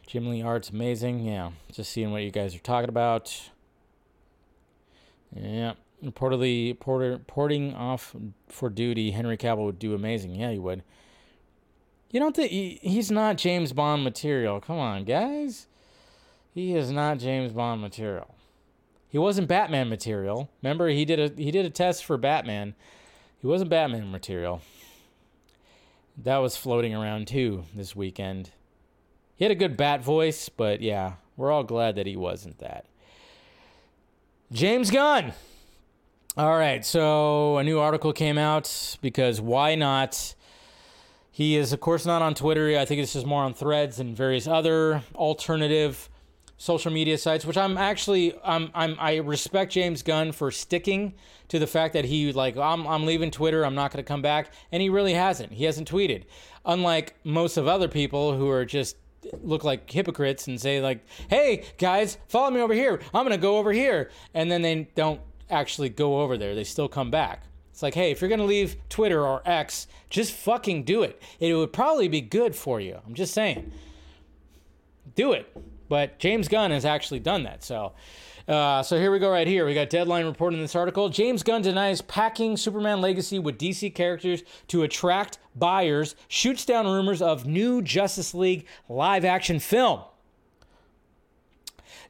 Jim 0.07 0.29
Lee 0.29 0.41
Art's 0.41 0.69
amazing. 0.69 1.19
Yeah, 1.19 1.51
just 1.71 1.91
seeing 1.91 2.11
what 2.11 2.23
you 2.23 2.31
guys 2.31 2.55
are 2.55 2.59
talking 2.59 2.89
about. 2.89 3.49
Yeah, 5.35 5.73
reportedly 6.03 6.79
porter, 6.79 7.19
porting 7.27 7.73
off 7.73 8.15
for 8.47 8.69
duty, 8.69 9.11
Henry 9.11 9.37
Cavill 9.37 9.65
would 9.65 9.79
do 9.79 9.93
amazing. 9.93 10.35
Yeah, 10.35 10.51
he 10.51 10.59
would. 10.59 10.83
You 12.11 12.19
don't 12.19 12.35
think 12.35 12.51
he, 12.51 12.79
he's 12.81 13.11
not 13.11 13.37
James 13.37 13.73
Bond 13.73 14.03
material? 14.03 14.61
Come 14.61 14.77
on, 14.77 15.03
guys. 15.03 15.67
He 16.53 16.73
is 16.73 16.91
not 16.91 17.19
James 17.19 17.51
Bond 17.51 17.81
material. 17.81 18.33
He 19.09 19.17
wasn't 19.17 19.47
Batman 19.47 19.89
material. 19.89 20.49
Remember, 20.61 20.87
he 20.89 21.03
did 21.03 21.19
a 21.19 21.41
he 21.41 21.51
did 21.51 21.65
a 21.65 21.69
test 21.69 22.05
for 22.05 22.17
Batman. 22.17 22.75
He 23.41 23.47
wasn't 23.47 23.69
Batman 23.69 24.11
material. 24.11 24.61
That 26.17 26.37
was 26.37 26.55
floating 26.55 26.95
around 26.95 27.27
too 27.27 27.65
this 27.73 27.95
weekend. 27.95 28.51
He 29.35 29.43
had 29.43 29.51
a 29.51 29.55
good 29.55 29.75
bat 29.75 30.03
voice, 30.03 30.49
but 30.49 30.81
yeah, 30.81 31.13
we're 31.35 31.51
all 31.51 31.63
glad 31.63 31.95
that 31.95 32.07
he 32.07 32.15
wasn't 32.15 32.59
that. 32.59 32.85
James 34.51 34.91
Gunn. 34.91 35.33
All 36.37 36.57
right, 36.57 36.85
so 36.85 37.57
a 37.57 37.63
new 37.63 37.79
article 37.79 38.11
came 38.13 38.37
out 38.37 38.97
because 39.01 39.39
why 39.39 39.75
not? 39.75 40.35
He 41.31 41.57
is, 41.57 41.73
of 41.73 41.81
course, 41.81 42.05
not 42.05 42.21
on 42.21 42.33
Twitter. 42.33 42.77
I 42.77 42.85
think 42.85 43.01
this 43.01 43.15
is 43.15 43.25
more 43.25 43.43
on 43.43 43.53
threads 43.53 43.99
and 43.99 44.15
various 44.15 44.47
other 44.47 45.03
alternative 45.15 46.09
social 46.57 46.91
media 46.91 47.17
sites, 47.17 47.45
which 47.45 47.57
I'm 47.57 47.77
actually 47.77 48.33
I'm, 48.43 48.71
I'm 48.73 48.95
I 48.99 49.17
respect 49.17 49.73
James 49.73 50.01
Gunn 50.03 50.31
for 50.31 50.51
sticking 50.51 51.13
to 51.49 51.59
the 51.59 51.67
fact 51.67 51.93
that 51.93 52.05
he 52.05 52.31
like 52.31 52.57
I'm 52.57 52.87
I'm 52.87 53.05
leaving 53.05 53.31
Twitter, 53.31 53.65
I'm 53.65 53.75
not 53.75 53.91
going 53.91 54.03
to 54.03 54.07
come 54.07 54.21
back, 54.21 54.51
and 54.71 54.81
he 54.81 54.89
really 54.89 55.13
hasn't. 55.13 55.51
He 55.51 55.65
hasn't 55.65 55.89
tweeted. 55.89 56.23
Unlike 56.65 57.15
most 57.23 57.57
of 57.57 57.67
other 57.67 57.87
people 57.87 58.37
who 58.37 58.49
are 58.49 58.65
just 58.65 58.95
look 59.41 59.63
like 59.63 59.89
hypocrites 59.89 60.47
and 60.47 60.59
say 60.59 60.81
like, 60.81 61.05
"Hey 61.29 61.65
guys, 61.77 62.17
follow 62.27 62.51
me 62.51 62.61
over 62.61 62.73
here. 62.73 62.99
I'm 63.13 63.23
gonna 63.25 63.37
go 63.37 63.57
over 63.57 63.71
here," 63.71 64.11
and 64.33 64.51
then 64.51 64.61
they 64.61 64.87
don't 64.95 65.21
actually 65.49 65.89
go 65.89 66.21
over 66.21 66.37
there. 66.37 66.55
They 66.55 66.63
still 66.63 66.87
come 66.87 67.11
back. 67.11 67.43
It's 67.71 67.83
like, 67.83 67.93
hey, 67.93 68.11
if 68.11 68.21
you're 68.21 68.29
gonna 68.29 68.45
leave 68.45 68.77
Twitter 68.87 69.25
or 69.25 69.41
X, 69.45 69.87
just 70.09 70.31
fucking 70.31 70.83
do 70.83 71.03
it. 71.03 71.21
It 71.41 71.53
would 71.53 71.73
probably 71.73 72.07
be 72.07 72.21
good 72.21 72.55
for 72.55 72.79
you. 72.79 73.01
I'm 73.05 73.13
just 73.13 73.33
saying. 73.33 73.71
Do 75.13 75.33
it. 75.33 75.51
But 75.89 76.17
James 76.17 76.47
Gunn 76.47 76.71
has 76.71 76.85
actually 76.85 77.19
done 77.19 77.43
that. 77.43 77.65
So, 77.65 77.91
uh, 78.47 78.83
so 78.83 78.97
here 78.97 79.11
we 79.11 79.19
go 79.19 79.29
right 79.29 79.47
here. 79.47 79.65
We 79.65 79.73
got 79.73 79.89
Deadline 79.89 80.25
reporting 80.25 80.61
this 80.61 80.75
article. 80.75 81.09
James 81.09 81.41
Gunn 81.41 81.63
denies 81.63 82.01
packing 82.01 82.57
Superman 82.57 83.01
Legacy 83.01 83.39
with 83.39 83.57
DC 83.57 83.93
characters 83.95 84.43
to 84.67 84.83
attract 84.83 85.39
buyers, 85.55 86.15
shoots 86.27 86.65
down 86.65 86.85
rumors 86.85 87.21
of 87.21 87.45
new 87.45 87.81
Justice 87.81 88.33
League 88.33 88.67
live 88.87 89.25
action 89.25 89.59
film. 89.59 90.01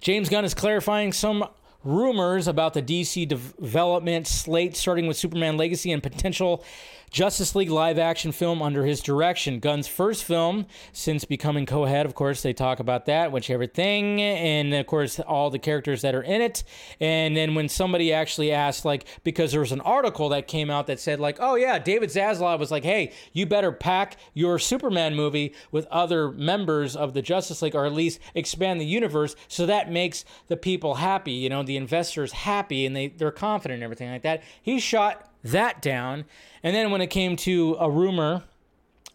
James 0.02 0.28
Gunn 0.28 0.44
is 0.44 0.54
clarifying 0.54 1.14
some 1.14 1.48
rumors 1.86 2.48
about 2.48 2.74
the 2.74 2.82
DC 2.82 3.28
development 3.28 4.28
slate, 4.28 4.76
starting 4.76 5.08
with 5.08 5.16
Superman 5.16 5.56
Legacy 5.56 5.92
and 5.92 6.04
potential 6.04 6.66
Justice 7.12 7.56
League 7.56 7.70
live 7.70 7.98
action 7.98 8.32
film 8.32 8.62
under 8.62 8.86
his 8.86 9.02
direction. 9.02 9.60
Gunn's 9.60 9.88
first 9.88 10.24
film 10.24 10.66
since 10.92 11.26
becoming 11.26 11.66
co 11.66 11.86
head, 11.86 12.06
of 12.06 12.16
course, 12.16 12.42
they 12.42 12.54
talk 12.54 12.80
about 12.80 13.06
that, 13.06 13.32
which 13.32 13.50
everything, 13.50 14.22
and 14.22 14.74
of 14.74 14.86
course, 14.86 15.20
all 15.20 15.50
the 15.50 15.60
characters 15.60 16.02
that 16.02 16.16
are 16.16 16.24
in 16.24 16.42
it. 16.42 16.64
And 17.00 17.36
then 17.36 17.56
when 17.56 17.70
somebody 17.70 18.12
actually 18.12 18.52
asked, 18.52 18.86
like, 18.86 19.06
because 19.24 19.52
there 19.52 19.62
was 19.62 19.72
an 19.72 19.82
article 19.82 20.30
that 20.30 20.48
came 20.48 20.70
out 20.70 20.88
that 20.88 21.00
said, 21.00 21.20
like, 21.20 21.38
oh 21.40 21.56
yeah, 21.56 21.80
David 21.80 22.10
Zaslav 22.10 22.60
was 22.60 22.72
like, 22.72 22.84
hey, 22.84 23.14
you 23.34 23.46
better 23.46 23.72
pack 23.72 24.18
your 24.34 24.60
Superman 24.60 25.16
movie 25.16 25.54
with 25.72 25.86
other 25.88 26.32
members 26.32 26.96
of 26.96 27.14
the 27.14 27.22
Justice 27.22 27.62
League, 27.62 27.76
or 27.76 27.86
at 27.86 27.94
least 27.94 28.20
expand 28.34 28.82
the 28.82 28.86
universe 28.86 29.36
so 29.48 29.66
that 29.66 29.92
makes 29.92 30.26
the 30.48 30.58
people 30.58 30.96
happy, 30.96 31.32
you 31.32 31.50
know, 31.50 31.64
the 31.64 31.78
investors 31.78 32.32
happy 32.32 32.86
and 32.86 32.96
they, 32.96 33.08
they're 33.08 33.32
confident 33.32 33.76
and 33.76 33.84
everything 33.84 34.12
like 34.12 34.24
that. 34.24 34.44
He 34.62 34.80
shot 34.80 35.30
that 35.46 35.82
down. 35.82 36.26
And 36.64 36.76
then 36.76 36.92
when 36.92 37.02
it 37.02 37.08
came 37.08 37.36
to 37.38 37.78
a 37.80 37.90
rumor, 37.90 38.44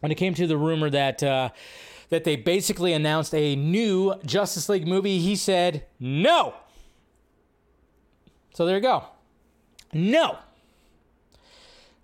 when 0.00 0.10
it 0.10 0.16
came 0.16 0.34
to 0.34 0.46
the 0.46 0.56
rumor 0.56 0.88
that 0.90 1.22
uh, 1.22 1.50
that 2.08 2.24
they 2.24 2.36
basically 2.36 2.92
announced 2.92 3.34
a 3.34 3.54
new 3.56 4.14
Justice 4.24 4.68
League 4.68 4.86
movie, 4.86 5.18
he 5.18 5.36
said 5.36 5.86
no. 5.98 6.54
So 8.54 8.66
there 8.66 8.76
you 8.76 8.82
go. 8.82 9.04
No. 9.92 10.38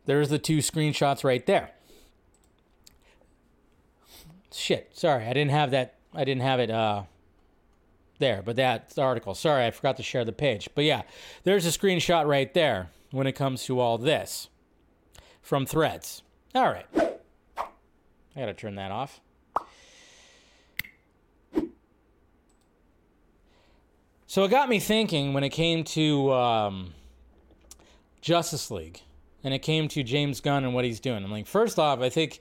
There's 0.07 0.29
the 0.29 0.39
two 0.39 0.59
screenshots 0.59 1.25
right 1.25 1.45
there. 1.47 1.71
Shit, 4.53 4.97
sorry, 4.97 5.27
I 5.27 5.33
didn't 5.33 5.51
have 5.51 5.73
that. 5.73 5.95
I 6.15 6.25
didn't 6.25 6.43
have 6.43 6.61
it 6.61 6.71
uh, 6.71 7.03
there, 8.19 8.43
but 8.43 8.57
that's 8.57 8.95
the 8.95 9.03
article. 9.03 9.35
Sorry, 9.35 9.67
I 9.67 9.71
forgot 9.71 9.99
to 9.99 10.03
share 10.03 10.25
the 10.25 10.33
page. 10.33 10.69
But 10.75 10.85
yeah, 10.85 11.03
there's 11.45 11.67
a 11.67 11.71
screenshot 11.71 12.27
right 12.27 12.53
there 12.55 12.89
when 13.17 13.27
it 13.27 13.33
comes 13.33 13.65
to 13.65 13.81
all 13.81 13.99
this 13.99 14.49
from 15.43 15.67
threads. 15.67 16.23
All 16.55 16.69
right. 16.69 16.87
I 16.97 18.41
got 18.41 18.47
to 18.47 18.55
turn 18.55 18.75
that 18.77 18.91
off. 18.91 19.21
So 24.27 24.45
it 24.45 24.51
got 24.51 24.69
me 24.69 24.81
thinking 24.81 25.33
when 25.33 25.45
it 25.45 25.51
came 25.51 25.85
to 25.85 26.33
um, 26.33 26.95
Justice 28.21 28.71
League 28.71 29.01
and 29.43 29.55
it 29.55 29.61
came 29.61 29.89
to 29.89 30.03
James 30.03 30.41
Gunn 30.41 30.65
and 30.65 30.75
what 30.75 30.85
he's 30.85 31.01
doing. 31.01 31.25
I'm 31.25 31.31
like, 31.31 31.47
first 31.47 31.79
off, 31.79 32.01
I 32.01 32.11
think 32.11 32.41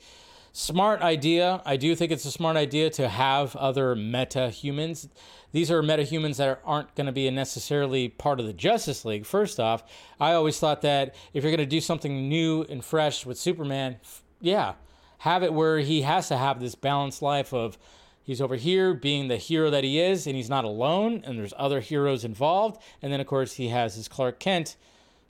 smart 0.56 1.02
idea. 1.02 1.62
I 1.66 1.78
do 1.78 1.96
think 1.96 2.12
it's 2.12 2.26
a 2.26 2.32
smart 2.32 2.58
idea 2.58 2.90
to 2.92 3.10
have 3.10 3.56
other 3.56 3.96
meta 3.96 4.50
humans 4.50 5.10
these 5.56 5.72
are 5.72 5.82
meta 5.82 6.04
humans 6.04 6.36
that 6.36 6.60
aren't 6.66 6.94
going 6.96 7.06
to 7.06 7.14
be 7.14 7.32
necessarily 7.32 8.10
part 8.10 8.42
of 8.42 8.46
the 8.46 8.52
Justice 8.52 9.06
League. 9.06 9.26
First 9.26 9.58
off, 9.58 9.86
I 10.20 10.34
always 10.34 10.60
thought 10.60 10.82
that 10.82 11.16
if 11.34 11.46
you're 11.46 11.52
going 11.52 11.60
to 11.60 11.66
do 11.66 11.80
something 11.80 12.28
new 12.28 12.64
and 12.64 12.84
fresh 12.84 13.26
with 13.26 13.38
Superman, 13.38 13.96
yeah, 14.42 14.74
have 15.20 15.44
it 15.44 15.54
where 15.54 15.80
he 15.80 16.02
has 16.02 16.28
to 16.28 16.36
have 16.36 16.60
this 16.60 16.76
balanced 16.76 17.22
life 17.22 17.54
of 17.54 17.78
he's 18.22 18.42
over 18.42 18.58
here 18.58 18.94
being 18.94 19.30
the 19.30 19.38
hero 19.38 19.70
that 19.70 19.86
he 19.86 19.98
is 19.98 20.28
and 20.28 20.36
he's 20.36 20.50
not 20.50 20.66
alone 20.66 21.22
and 21.24 21.40
there's 21.40 21.54
other 21.56 21.80
heroes 21.80 22.26
involved 22.26 22.82
and 23.02 23.14
then 23.14 23.22
of 23.22 23.28
course 23.28 23.54
he 23.54 23.70
has 23.70 23.96
his 23.96 24.10
Clark 24.10 24.42
Kent 24.42 24.76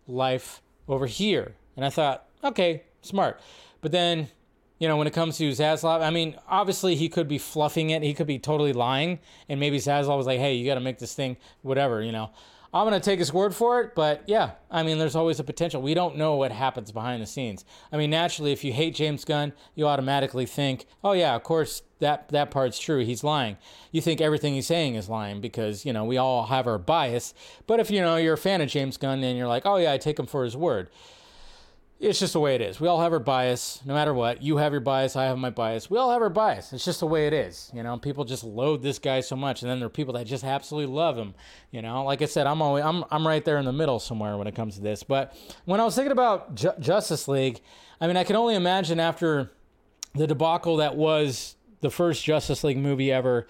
life 0.08 0.60
over 0.88 1.06
here. 1.06 1.54
And 1.76 1.86
I 1.86 1.92
thought, 1.92 2.26
okay, 2.44 2.82
smart. 3.04 3.40
But 3.80 3.92
then 3.92 4.30
you 4.80 4.88
know, 4.88 4.98
when 4.98 5.08
it 5.08 5.14
comes 5.14 5.38
to 5.38 5.50
Zaslav, 5.52 6.02
I 6.02 6.10
mean, 6.10 6.36
obviously 6.48 6.96
he 6.96 7.08
could 7.08 7.28
be 7.28 7.38
fluffing 7.38 7.92
it. 7.92 8.04
He 8.04 8.14
could 8.14 8.28
be 8.28 8.40
totally 8.40 8.74
lying. 8.74 9.20
And 9.48 9.60
maybe 9.60 9.78
Zaslav 9.78 10.18
was 10.18 10.26
like, 10.26 10.40
hey, 10.40 10.56
you 10.56 10.66
got 10.66 10.76
to 10.76 10.82
make 10.82 11.00
this 11.00 11.14
thing, 11.14 11.38
whatever, 11.62 12.02
you 12.02 12.12
know. 12.12 12.32
I'm 12.74 12.86
going 12.86 13.00
to 13.00 13.04
take 13.04 13.20
his 13.20 13.32
word 13.32 13.56
for 13.56 13.80
it, 13.80 13.96
but 13.96 14.24
yeah, 14.28 14.52
I 14.70 14.84
mean, 14.84 14.98
there's 14.98 15.16
always 15.16 15.40
a 15.40 15.46
potential. 15.46 15.82
We 15.82 15.94
don't 15.94 16.18
know 16.18 16.36
what 16.36 16.52
happens 16.52 16.92
behind 16.92 17.22
the 17.22 17.26
scenes. 17.26 17.64
I 17.90 17.96
mean, 17.96 18.10
naturally, 18.10 18.52
if 18.52 18.66
you 18.66 18.74
hate 18.74 18.94
James 18.96 19.24
Gunn, 19.24 19.54
you 19.76 19.88
automatically 19.88 20.46
think, 20.46 20.86
oh, 21.02 21.14
yeah, 21.14 21.36
of 21.36 21.44
course, 21.44 21.84
that, 22.00 22.28
that 22.30 22.52
part's 22.52 22.78
true. 22.78 23.06
He's 23.06 23.24
lying. 23.24 23.56
You 23.94 24.02
think 24.02 24.20
everything 24.20 24.56
he's 24.56 24.68
saying 24.68 24.96
is 24.96 25.08
lying 25.08 25.40
because, 25.40 25.86
you 25.86 25.94
know, 25.94 26.04
we 26.04 26.18
all 26.18 26.48
have 26.48 26.68
our 26.68 26.78
bias. 26.78 27.34
But 27.66 27.80
if, 27.80 27.90
you 27.90 28.02
know, 28.02 28.18
you're 28.18 28.34
a 28.34 28.38
fan 28.38 28.60
of 28.60 28.68
James 28.68 28.98
Gunn 28.98 29.24
and 29.24 29.38
you're 29.38 29.48
like, 29.48 29.66
oh, 29.66 29.78
yeah, 29.78 29.94
I 29.94 29.98
take 29.98 30.20
him 30.20 30.26
for 30.26 30.44
his 30.44 30.58
word 30.58 30.90
it's 32.00 32.20
just 32.20 32.34
the 32.34 32.40
way 32.40 32.56
it 32.56 32.62
is. 32.62 32.80
We 32.80 32.88
all 32.88 33.02
have 33.02 33.14
our 33.14 33.20
bias, 33.20 33.82
no 33.86 33.94
matter 33.94 34.14
what. 34.14 34.42
You 34.42 34.58
have 34.58 34.74
your 34.74 34.82
bias, 34.82 35.16
I 35.16 35.26
have 35.26 35.38
my 35.38 35.50
bias. 35.50 35.90
We 35.90 35.98
all 35.98 36.12
have 36.12 36.22
our 36.22 36.30
bias. 36.30 36.74
It's 36.74 36.84
just 36.84 37.00
the 37.00 37.08
way 37.08 37.28
it 37.28 37.34
is. 37.34 37.72
You 37.74 37.84
know, 37.84 37.98
people 37.98 38.26
just 38.26 38.44
load 38.44 38.82
this 38.82 39.00
guy 39.00 39.22
so 39.22 39.36
much, 39.36 39.62
and 39.62 39.72
then 39.72 39.80
there 39.80 39.88
are 39.88 39.90
people 39.90 40.14
that 40.16 40.26
just 40.26 40.44
absolutely 40.44 40.94
love 40.94 41.18
him. 41.18 41.34
You 41.72 41.82
know, 41.82 42.04
like 42.04 42.22
I 42.22 42.26
said, 42.26 42.48
I'm 42.48 42.62
always 42.62 42.84
I'm 42.84 43.06
I'm 43.12 43.26
right 43.26 43.44
there 43.44 43.58
in 43.58 43.66
the 43.66 43.74
middle 43.74 44.00
somewhere 44.00 44.38
when 44.38 44.48
it 44.48 44.56
comes 44.56 44.76
to 44.76 44.82
this. 44.82 45.04
But 45.04 45.36
when 45.64 45.80
I 45.80 45.86
was 45.86 45.96
thinking 45.96 46.12
about 46.12 46.56
Ju- 46.56 46.74
Justice 46.80 47.28
League, 47.28 47.62
I 48.02 48.08
mean, 48.08 48.18
I 48.18 48.26
can 48.26 48.36
only 48.36 48.56
imagine 48.56 49.00
after 49.00 49.52
the 50.14 50.28
debacle 50.28 50.78
that 50.78 50.96
was 50.96 51.56
the 51.80 51.90
first 51.90 52.24
Justice 52.24 52.64
League 52.64 52.78
movie 52.78 53.12
ever 53.12 53.48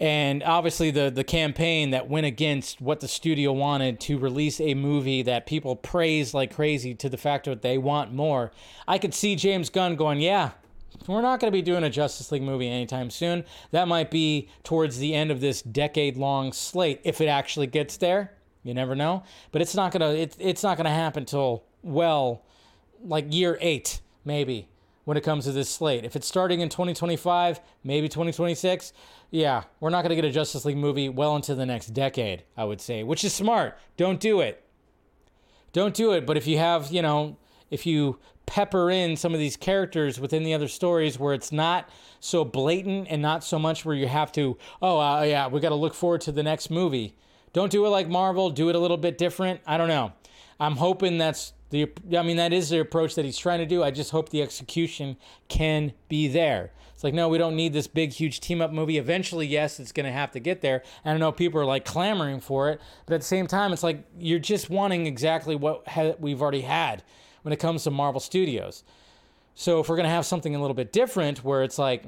and 0.00 0.42
obviously 0.42 0.90
the 0.90 1.10
the 1.10 1.22
campaign 1.22 1.90
that 1.90 2.08
went 2.08 2.26
against 2.26 2.80
what 2.80 3.00
the 3.00 3.08
studio 3.08 3.52
wanted 3.52 4.00
to 4.00 4.18
release 4.18 4.60
a 4.60 4.74
movie 4.74 5.22
that 5.22 5.46
people 5.46 5.76
praise 5.76 6.32
like 6.32 6.54
crazy 6.54 6.94
to 6.94 7.08
the 7.08 7.18
fact 7.18 7.44
that 7.44 7.62
they 7.62 7.76
want 7.76 8.12
more. 8.12 8.50
I 8.88 8.98
could 8.98 9.14
see 9.14 9.36
James 9.36 9.68
Gunn 9.68 9.96
going, 9.96 10.20
"Yeah, 10.20 10.52
we're 11.06 11.20
not 11.20 11.40
going 11.40 11.52
to 11.52 11.56
be 11.56 11.62
doing 11.62 11.84
a 11.84 11.90
Justice 11.90 12.32
League 12.32 12.42
movie 12.42 12.68
anytime 12.68 13.10
soon. 13.10 13.44
That 13.70 13.88
might 13.88 14.10
be 14.10 14.48
towards 14.64 14.98
the 14.98 15.14
end 15.14 15.30
of 15.30 15.40
this 15.40 15.62
decade-long 15.62 16.52
slate 16.52 17.00
if 17.04 17.20
it 17.20 17.26
actually 17.26 17.66
gets 17.66 17.96
there. 17.96 18.32
You 18.62 18.74
never 18.74 18.94
know, 18.94 19.22
but 19.52 19.62
it's 19.62 19.74
not 19.74 19.92
going 19.92 20.00
to 20.00 20.20
it, 20.20 20.36
it's 20.38 20.62
not 20.62 20.76
going 20.76 20.84
to 20.84 20.90
happen 20.90 21.24
till 21.24 21.64
well 21.82 22.42
like 23.02 23.32
year 23.32 23.56
8 23.60 24.00
maybe 24.24 24.68
when 25.10 25.16
it 25.16 25.24
comes 25.24 25.44
to 25.44 25.50
this 25.50 25.68
slate. 25.68 26.04
If 26.04 26.14
it's 26.14 26.28
starting 26.28 26.60
in 26.60 26.68
2025, 26.68 27.58
maybe 27.82 28.08
2026, 28.08 28.92
yeah, 29.32 29.64
we're 29.80 29.90
not 29.90 30.02
going 30.02 30.10
to 30.10 30.14
get 30.14 30.24
a 30.24 30.30
Justice 30.30 30.64
League 30.64 30.76
movie 30.76 31.08
well 31.08 31.34
into 31.34 31.56
the 31.56 31.66
next 31.66 31.88
decade, 31.88 32.44
I 32.56 32.62
would 32.62 32.80
say, 32.80 33.02
which 33.02 33.24
is 33.24 33.34
smart. 33.34 33.76
Don't 33.96 34.20
do 34.20 34.40
it. 34.40 34.64
Don't 35.72 35.94
do 35.94 36.12
it. 36.12 36.26
But 36.26 36.36
if 36.36 36.46
you 36.46 36.58
have, 36.58 36.92
you 36.92 37.02
know, 37.02 37.38
if 37.72 37.86
you 37.86 38.20
pepper 38.46 38.88
in 38.88 39.16
some 39.16 39.34
of 39.34 39.40
these 39.40 39.56
characters 39.56 40.20
within 40.20 40.44
the 40.44 40.54
other 40.54 40.68
stories 40.68 41.18
where 41.18 41.34
it's 41.34 41.50
not 41.50 41.88
so 42.20 42.44
blatant 42.44 43.08
and 43.10 43.20
not 43.20 43.42
so 43.42 43.58
much 43.58 43.84
where 43.84 43.96
you 43.96 44.06
have 44.06 44.30
to, 44.30 44.56
oh, 44.80 45.00
uh, 45.00 45.22
yeah, 45.22 45.48
we 45.48 45.58
got 45.58 45.70
to 45.70 45.74
look 45.74 45.92
forward 45.92 46.20
to 46.20 46.30
the 46.30 46.44
next 46.44 46.70
movie. 46.70 47.16
Don't 47.52 47.72
do 47.72 47.84
it 47.84 47.88
like 47.88 48.08
Marvel. 48.08 48.48
Do 48.48 48.68
it 48.68 48.76
a 48.76 48.78
little 48.78 48.96
bit 48.96 49.18
different. 49.18 49.60
I 49.66 49.76
don't 49.76 49.88
know. 49.88 50.12
I'm 50.60 50.76
hoping 50.76 51.18
that's 51.18 51.54
the. 51.70 51.90
I 52.16 52.22
mean, 52.22 52.36
that 52.36 52.52
is 52.52 52.68
the 52.68 52.80
approach 52.80 53.14
that 53.16 53.24
he's 53.24 53.38
trying 53.38 53.58
to 53.58 53.66
do. 53.66 53.82
I 53.82 53.90
just 53.90 54.10
hope 54.10 54.28
the 54.28 54.42
execution 54.42 55.16
can 55.48 55.92
be 56.08 56.28
there. 56.28 56.72
It's 56.92 57.02
like, 57.02 57.14
no, 57.14 57.30
we 57.30 57.38
don't 57.38 57.56
need 57.56 57.72
this 57.72 57.86
big, 57.86 58.12
huge 58.12 58.40
team 58.40 58.60
up 58.60 58.72
movie. 58.72 58.98
Eventually, 58.98 59.46
yes, 59.46 59.80
it's 59.80 59.90
going 59.90 60.04
to 60.04 60.12
have 60.12 60.32
to 60.32 60.38
get 60.38 60.60
there. 60.60 60.82
And 61.02 61.14
I 61.14 61.18
know 61.18 61.32
people 61.32 61.58
are 61.58 61.64
like 61.64 61.86
clamoring 61.86 62.40
for 62.40 62.68
it, 62.68 62.78
but 63.06 63.14
at 63.14 63.22
the 63.22 63.26
same 63.26 63.46
time, 63.46 63.72
it's 63.72 63.82
like 63.82 64.04
you're 64.18 64.38
just 64.38 64.68
wanting 64.68 65.06
exactly 65.06 65.56
what 65.56 65.88
ha- 65.88 66.12
we've 66.18 66.42
already 66.42 66.60
had 66.60 67.02
when 67.40 67.54
it 67.54 67.56
comes 67.56 67.84
to 67.84 67.90
Marvel 67.90 68.20
Studios. 68.20 68.84
So 69.54 69.80
if 69.80 69.88
we're 69.88 69.96
going 69.96 70.08
to 70.08 70.14
have 70.14 70.26
something 70.26 70.54
a 70.54 70.60
little 70.60 70.74
bit 70.74 70.92
different 70.92 71.42
where 71.42 71.62
it's 71.62 71.78
like, 71.78 72.04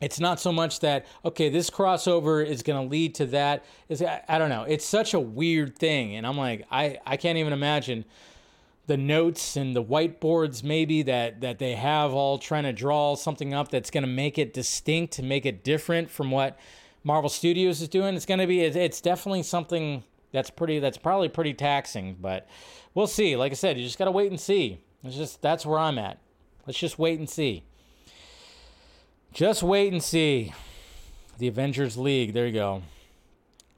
it's 0.00 0.20
not 0.20 0.38
so 0.40 0.52
much 0.52 0.80
that 0.80 1.06
okay 1.24 1.48
this 1.48 1.70
crossover 1.70 2.44
is 2.44 2.62
going 2.62 2.82
to 2.82 2.88
lead 2.90 3.14
to 3.14 3.26
that 3.26 3.64
is 3.88 4.02
I, 4.02 4.38
don't 4.38 4.48
know 4.48 4.62
it's 4.62 4.84
such 4.84 5.14
a 5.14 5.20
weird 5.20 5.78
thing 5.78 6.16
and 6.16 6.26
i'm 6.26 6.36
like 6.36 6.66
i 6.70 6.98
i 7.06 7.16
can't 7.16 7.38
even 7.38 7.52
imagine 7.52 8.04
the 8.86 8.96
notes 8.96 9.56
and 9.56 9.74
the 9.76 9.82
whiteboards 9.82 10.62
maybe 10.62 11.02
that 11.02 11.40
that 11.40 11.58
they 11.58 11.74
have 11.74 12.12
all 12.12 12.38
trying 12.38 12.64
to 12.64 12.72
draw 12.72 13.16
something 13.16 13.52
up 13.52 13.70
that's 13.70 13.90
going 13.90 14.02
to 14.02 14.10
make 14.10 14.38
it 14.38 14.54
distinct 14.54 15.20
make 15.20 15.44
it 15.44 15.64
different 15.64 16.10
from 16.10 16.30
what 16.30 16.58
Marvel 17.04 17.30
Studios 17.30 17.80
is 17.80 17.88
doing. 17.88 18.14
It's 18.14 18.26
going 18.26 18.40
to 18.40 18.46
be 18.46 18.60
it's 18.60 19.00
definitely 19.00 19.42
something 19.42 20.04
that's 20.32 20.50
pretty 20.50 20.78
that's 20.78 20.98
probably 20.98 21.28
pretty 21.28 21.54
taxing, 21.54 22.16
but 22.20 22.46
we'll 22.94 23.06
see. 23.06 23.36
Like 23.36 23.52
I 23.52 23.54
said, 23.54 23.78
you 23.78 23.84
just 23.84 23.98
got 23.98 24.06
to 24.06 24.10
wait 24.10 24.30
and 24.30 24.40
see. 24.40 24.80
It's 25.04 25.16
just 25.16 25.40
that's 25.40 25.64
where 25.64 25.78
I'm 25.78 25.98
at. 25.98 26.18
Let's 26.66 26.78
just 26.78 26.98
wait 26.98 27.18
and 27.18 27.28
see. 27.28 27.64
Just 29.32 29.62
wait 29.62 29.92
and 29.92 30.02
see. 30.02 30.52
The 31.38 31.48
Avengers 31.48 31.96
League. 31.96 32.32
There 32.32 32.46
you 32.46 32.52
go. 32.52 32.82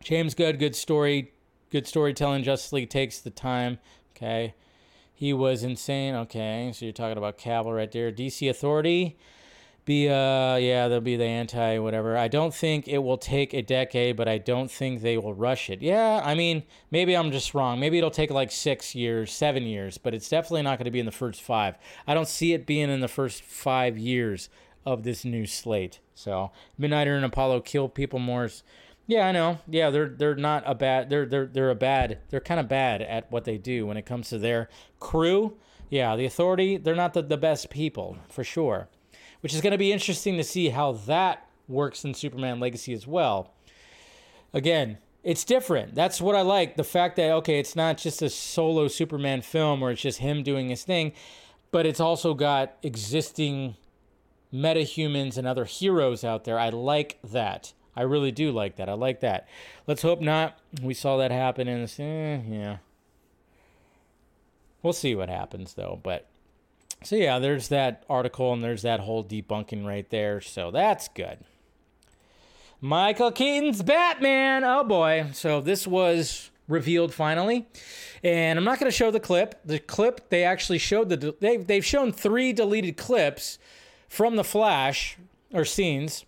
James 0.03 0.34
Good, 0.34 0.59
good 0.59 0.74
story, 0.74 1.32
good 1.70 1.86
storytelling. 1.86 2.42
Justice 2.42 2.72
League 2.72 2.88
takes 2.88 3.18
the 3.18 3.30
time. 3.30 3.78
Okay. 4.16 4.55
He 5.12 5.34
was 5.34 5.62
insane. 5.62 6.14
Okay, 6.14 6.72
so 6.74 6.86
you're 6.86 6.94
talking 6.94 7.18
about 7.18 7.36
Cavill 7.36 7.76
right 7.76 7.92
there. 7.92 8.11
DC 8.11 8.48
Authority. 8.48 9.18
be 9.84 10.09
uh 10.09 10.57
yeah 10.57 10.88
they'll 10.88 11.01
be 11.01 11.16
the 11.16 11.24
anti 11.24 11.78
whatever 11.78 12.16
i 12.16 12.28
don't 12.28 12.55
think 12.55 12.86
it 12.86 12.98
will 12.98 13.16
take 13.16 13.55
a 13.55 13.62
decade 13.62 14.14
but 14.14 14.28
i 14.28 14.36
don't 14.36 14.70
think 14.70 15.01
they 15.01 15.16
will 15.16 15.32
rush 15.32 15.70
it 15.70 15.80
yeah 15.80 16.20
i 16.22 16.34
mean 16.34 16.62
maybe 16.90 17.16
i'm 17.16 17.32
just 17.32 17.55
wrong 17.55 17.80
maybe 17.80 17.96
it'll 17.96 18.11
take 18.11 18.30
like 18.30 18.53
six 18.53 18.94
years 18.94 19.32
seven 19.32 19.62
years 19.64 19.96
but 19.96 20.12
it's 20.14 20.28
definitely 20.28 20.61
not 20.62 20.78
going 20.78 20.84
to 20.84 20.90
be 20.90 21.01
in 21.01 21.07
the 21.07 21.11
first 21.12 21.40
five 21.40 21.76
i 22.07 22.12
don't 22.12 22.28
see 22.28 22.53
it 22.53 22.66
being 22.66 22.90
in 22.90 23.01
the 23.01 23.09
first 23.09 23.42
five 23.42 23.96
years 23.96 24.51
of 24.85 25.03
this 25.03 25.24
new 25.24 25.47
slate 25.47 26.01
so 26.14 26.51
midnighter 26.78 27.16
and 27.16 27.24
apollo 27.24 27.61
kill 27.61 27.89
people 27.89 28.18
more 28.18 28.49
yeah 29.07 29.26
i 29.26 29.33
know 29.33 29.59
yeah 29.68 29.91
they're 29.91 30.09
they're 30.09 30.35
not 30.35 30.62
a 30.66 30.74
bad 30.74 31.11
they're 31.11 31.26
they're 31.26 31.47
they're 31.47 31.70
a 31.70 31.74
bad 31.74 32.18
they're 32.31 32.41
kind 32.41 32.61
of 32.61 32.68
bad 32.68 33.03
at 33.03 33.31
what 33.31 33.45
they 33.45 33.59
do 33.59 33.87
when 33.87 33.97
it 33.97 34.07
comes 34.07 34.28
to 34.28 34.39
their 34.39 34.68
crew 34.99 35.57
yeah 35.91 36.16
the 36.16 36.24
authority 36.24 36.76
they're 36.76 36.95
not 36.95 37.12
the, 37.14 37.22
the 37.22 37.37
best 37.37 37.70
people 37.70 38.16
for 38.28 38.43
sure 38.43 38.89
which 39.41 39.55
is 39.55 39.61
going 39.61 39.72
to 39.72 39.78
be 39.78 39.93
interesting 39.93 40.37
to 40.37 40.45
see 40.45 40.68
how 40.68 40.93
that 40.93 41.47
works 41.68 42.05
in 42.05 42.14
Superman 42.14 42.61
Legacy 42.61 42.93
as 42.93 43.07
well. 43.07 43.53
Again, 44.53 44.99
it's 45.22 45.45
different. 45.45 45.95
That's 45.95 46.20
what 46.20 46.35
I 46.35 46.43
like. 46.43 46.76
The 46.76 46.85
fact 46.85 47.16
that, 47.16 47.31
okay, 47.33 47.59
it's 47.59 47.76
not 47.76 47.99
just 47.99 48.22
a 48.22 48.31
solo 48.31 48.89
Superman 48.89 49.43
film 49.43 49.81
where 49.81 49.93
it's 49.93 50.03
just 50.03 50.18
him 50.18 50.43
doing 50.43 50.68
his 50.68 50.83
thing, 50.83 51.12
but 51.70 51.87
it's 51.87 52.01
also 52.01 52.35
got 52.35 52.76
existing 52.83 53.76
metahumans 54.53 55.36
and 55.36 55.46
other 55.46 55.64
heroes 55.64 56.24
out 56.24 56.44
there. 56.44 56.59
I 56.59 56.70
like 56.70 57.18
that. 57.22 57.72
I 57.96 58.03
really 58.03 58.32
do 58.32 58.53
like 58.53 58.76
that. 58.76 58.88
I 58.88 58.94
like 58.94 59.20
that. 59.20 59.48
Let's 59.86 60.03
hope 60.03 60.20
not. 60.20 60.59
We 60.82 60.94
saw 60.94 61.16
that 61.18 61.30
happen 61.30 61.68
in 61.68 61.82
this. 61.82 61.98
Eh, 61.98 62.40
yeah. 62.46 62.76
We'll 64.82 64.92
see 64.92 65.14
what 65.14 65.28
happens, 65.28 65.74
though. 65.74 66.01
But 66.03 66.26
so 67.03 67.16
yeah, 67.16 67.38
there's 67.38 67.68
that 67.68 68.05
article 68.09 68.53
and 68.53 68.62
there's 68.62 68.82
that 68.82 69.01
whole 69.01 69.24
debunking 69.24 69.86
right 69.86 70.09
there. 70.11 70.40
So 70.40 70.70
that's 70.70 71.09
good. 71.09 71.38
Michael 72.80 73.32
Keaton's 73.32 73.82
Batman. 73.82 74.64
Oh 74.64 74.84
boy. 74.84 75.30
So 75.32 75.61
this 75.61 75.86
was 75.86 76.51
revealed 76.68 77.12
finally. 77.12 77.66
And 78.22 78.59
I'm 78.59 78.64
not 78.64 78.78
going 78.78 78.90
to 78.90 78.96
show 78.96 79.11
the 79.11 79.20
clip. 79.20 79.61
The 79.64 79.78
clip 79.78 80.28
they 80.30 80.44
actually 80.44 80.78
showed 80.78 81.09
the 81.09 81.34
they've 81.40 81.66
they've 81.66 81.84
shown 81.84 82.12
3 82.12 82.53
deleted 82.53 82.96
clips 82.96 83.59
from 84.11 84.34
the 84.34 84.44
Flash 84.44 85.16
or 85.54 85.64
scenes 85.64 86.26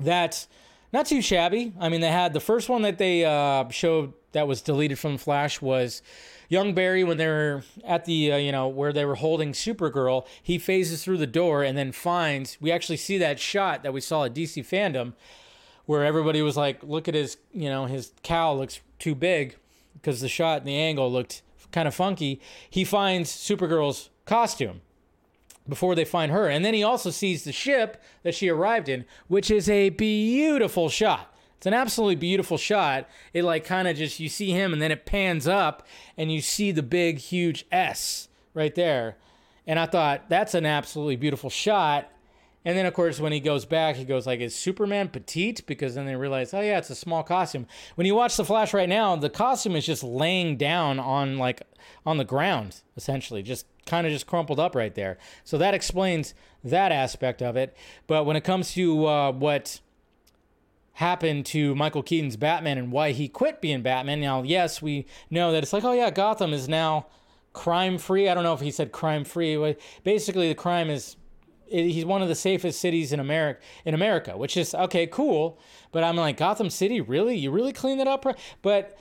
that's 0.00 0.48
not 0.92 1.06
too 1.06 1.22
shabby. 1.22 1.72
I 1.78 1.88
mean, 1.90 2.00
they 2.00 2.10
had 2.10 2.32
the 2.32 2.40
first 2.40 2.68
one 2.68 2.82
that 2.82 2.98
they 2.98 3.24
uh, 3.24 3.68
showed 3.68 4.14
that 4.32 4.48
was 4.48 4.62
deleted 4.62 4.98
from 4.98 5.18
Flash 5.18 5.60
was 5.60 6.02
young 6.48 6.72
Barry 6.74 7.04
when 7.04 7.18
they 7.18 7.26
were 7.26 7.64
at 7.84 8.06
the 8.06 8.32
uh, 8.32 8.36
you 8.38 8.50
know 8.50 8.66
where 8.66 8.94
they 8.94 9.04
were 9.04 9.14
holding 9.14 9.52
Supergirl. 9.52 10.26
He 10.42 10.58
phases 10.58 11.04
through 11.04 11.18
the 11.18 11.26
door 11.26 11.62
and 11.62 11.76
then 11.76 11.92
finds. 11.92 12.56
We 12.60 12.72
actually 12.72 12.96
see 12.96 13.18
that 13.18 13.38
shot 13.38 13.82
that 13.82 13.92
we 13.92 14.00
saw 14.00 14.24
at 14.24 14.34
DC 14.34 14.66
fandom, 14.66 15.12
where 15.84 16.04
everybody 16.04 16.40
was 16.40 16.56
like, 16.56 16.82
"Look 16.82 17.08
at 17.08 17.14
his 17.14 17.36
you 17.52 17.68
know 17.68 17.84
his 17.84 18.12
cowl 18.22 18.56
looks 18.56 18.80
too 18.98 19.14
big," 19.14 19.56
because 19.94 20.22
the 20.22 20.28
shot 20.28 20.60
and 20.60 20.68
the 20.68 20.76
angle 20.76 21.12
looked 21.12 21.42
kind 21.72 21.86
of 21.86 21.94
funky. 21.94 22.40
He 22.70 22.84
finds 22.84 23.30
Supergirl's 23.30 24.08
costume 24.24 24.80
before 25.68 25.94
they 25.94 26.04
find 26.04 26.32
her. 26.32 26.48
And 26.48 26.64
then 26.64 26.74
he 26.74 26.82
also 26.82 27.10
sees 27.10 27.44
the 27.44 27.52
ship 27.52 28.02
that 28.22 28.34
she 28.34 28.48
arrived 28.48 28.88
in, 28.88 29.04
which 29.28 29.50
is 29.50 29.68
a 29.68 29.90
beautiful 29.90 30.88
shot. 30.88 31.34
It's 31.56 31.66
an 31.66 31.74
absolutely 31.74 32.16
beautiful 32.16 32.58
shot. 32.58 33.08
It 33.32 33.44
like 33.44 33.64
kind 33.64 33.86
of 33.86 33.96
just 33.96 34.18
you 34.18 34.28
see 34.28 34.50
him 34.50 34.72
and 34.72 34.82
then 34.82 34.90
it 34.90 35.06
pans 35.06 35.46
up 35.46 35.86
and 36.16 36.32
you 36.32 36.40
see 36.40 36.72
the 36.72 36.82
big 36.82 37.18
huge 37.18 37.66
S 37.70 38.28
right 38.52 38.74
there. 38.74 39.16
And 39.66 39.78
I 39.78 39.86
thought 39.86 40.28
that's 40.28 40.54
an 40.54 40.66
absolutely 40.66 41.16
beautiful 41.16 41.50
shot. 41.50 42.10
And 42.64 42.78
then 42.78 42.86
of 42.86 42.94
course 42.94 43.18
when 43.20 43.32
he 43.32 43.40
goes 43.40 43.64
back, 43.64 43.96
he 43.96 44.04
goes 44.04 44.26
like, 44.26 44.40
"Is 44.40 44.54
Superman 44.54 45.08
petite?" 45.08 45.66
Because 45.66 45.94
then 45.94 46.06
they 46.06 46.16
realize, 46.16 46.54
oh 46.54 46.60
yeah, 46.60 46.78
it's 46.78 46.90
a 46.90 46.94
small 46.94 47.22
costume. 47.22 47.66
When 47.94 48.06
you 48.06 48.14
watch 48.14 48.36
the 48.36 48.44
Flash 48.44 48.72
right 48.72 48.88
now, 48.88 49.16
the 49.16 49.30
costume 49.30 49.76
is 49.76 49.86
just 49.86 50.02
laying 50.02 50.56
down 50.56 50.98
on 50.98 51.38
like 51.38 51.62
on 52.06 52.18
the 52.18 52.24
ground, 52.24 52.82
essentially, 52.96 53.42
just 53.42 53.66
kind 53.86 54.06
of 54.06 54.12
just 54.12 54.26
crumpled 54.26 54.60
up 54.60 54.74
right 54.74 54.94
there. 54.94 55.18
So 55.44 55.58
that 55.58 55.74
explains 55.74 56.34
that 56.62 56.92
aspect 56.92 57.42
of 57.42 57.56
it. 57.56 57.76
But 58.06 58.24
when 58.24 58.36
it 58.36 58.44
comes 58.44 58.72
to 58.74 59.06
uh, 59.06 59.32
what 59.32 59.80
happened 60.94 61.46
to 61.46 61.74
Michael 61.74 62.02
Keaton's 62.02 62.36
Batman 62.36 62.78
and 62.78 62.92
why 62.92 63.12
he 63.12 63.28
quit 63.28 63.60
being 63.60 63.82
Batman. 63.82 64.20
Now, 64.20 64.42
yes, 64.42 64.82
we 64.82 65.06
know 65.30 65.52
that 65.52 65.62
it's 65.62 65.72
like, 65.72 65.84
oh 65.84 65.92
yeah, 65.92 66.10
Gotham 66.10 66.52
is 66.52 66.68
now 66.68 67.06
crime 67.52 67.98
free. 67.98 68.28
I 68.28 68.34
don't 68.34 68.44
know 68.44 68.52
if 68.52 68.60
he 68.60 68.70
said 68.70 68.92
crime 68.92 69.24
free. 69.24 69.56
But 69.56 69.80
basically, 70.04 70.48
the 70.48 70.54
crime 70.54 70.90
is 70.90 71.16
he's 71.66 72.04
one 72.04 72.22
of 72.22 72.28
the 72.28 72.34
safest 72.34 72.80
cities 72.80 73.12
in 73.12 73.20
America 73.20 73.60
in 73.84 73.94
America, 73.94 74.36
which 74.36 74.56
is 74.56 74.74
okay, 74.74 75.06
cool. 75.06 75.58
But 75.90 76.04
I'm 76.04 76.16
like, 76.16 76.36
Gotham 76.36 76.70
City, 76.70 77.00
really? 77.00 77.36
You 77.36 77.50
really 77.50 77.72
cleaned 77.72 78.00
it 78.00 78.08
up? 78.08 78.24
But 78.62 78.98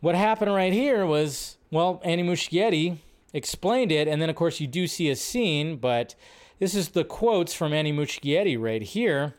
what 0.00 0.14
happened 0.14 0.54
right 0.54 0.72
here 0.72 1.06
was, 1.06 1.56
well, 1.70 2.00
Andy 2.04 2.24
Muschietti 2.24 2.98
explained 3.32 3.92
it, 3.92 4.08
and 4.08 4.20
then 4.20 4.30
of 4.30 4.36
course 4.36 4.60
you 4.60 4.66
do 4.66 4.86
see 4.86 5.10
a 5.10 5.16
scene, 5.16 5.76
but 5.76 6.14
this 6.58 6.74
is 6.74 6.90
the 6.90 7.04
quotes 7.04 7.54
from 7.54 7.72
Andy 7.72 7.92
Muschietti 7.92 8.60
right 8.60 8.82
here. 8.82 9.34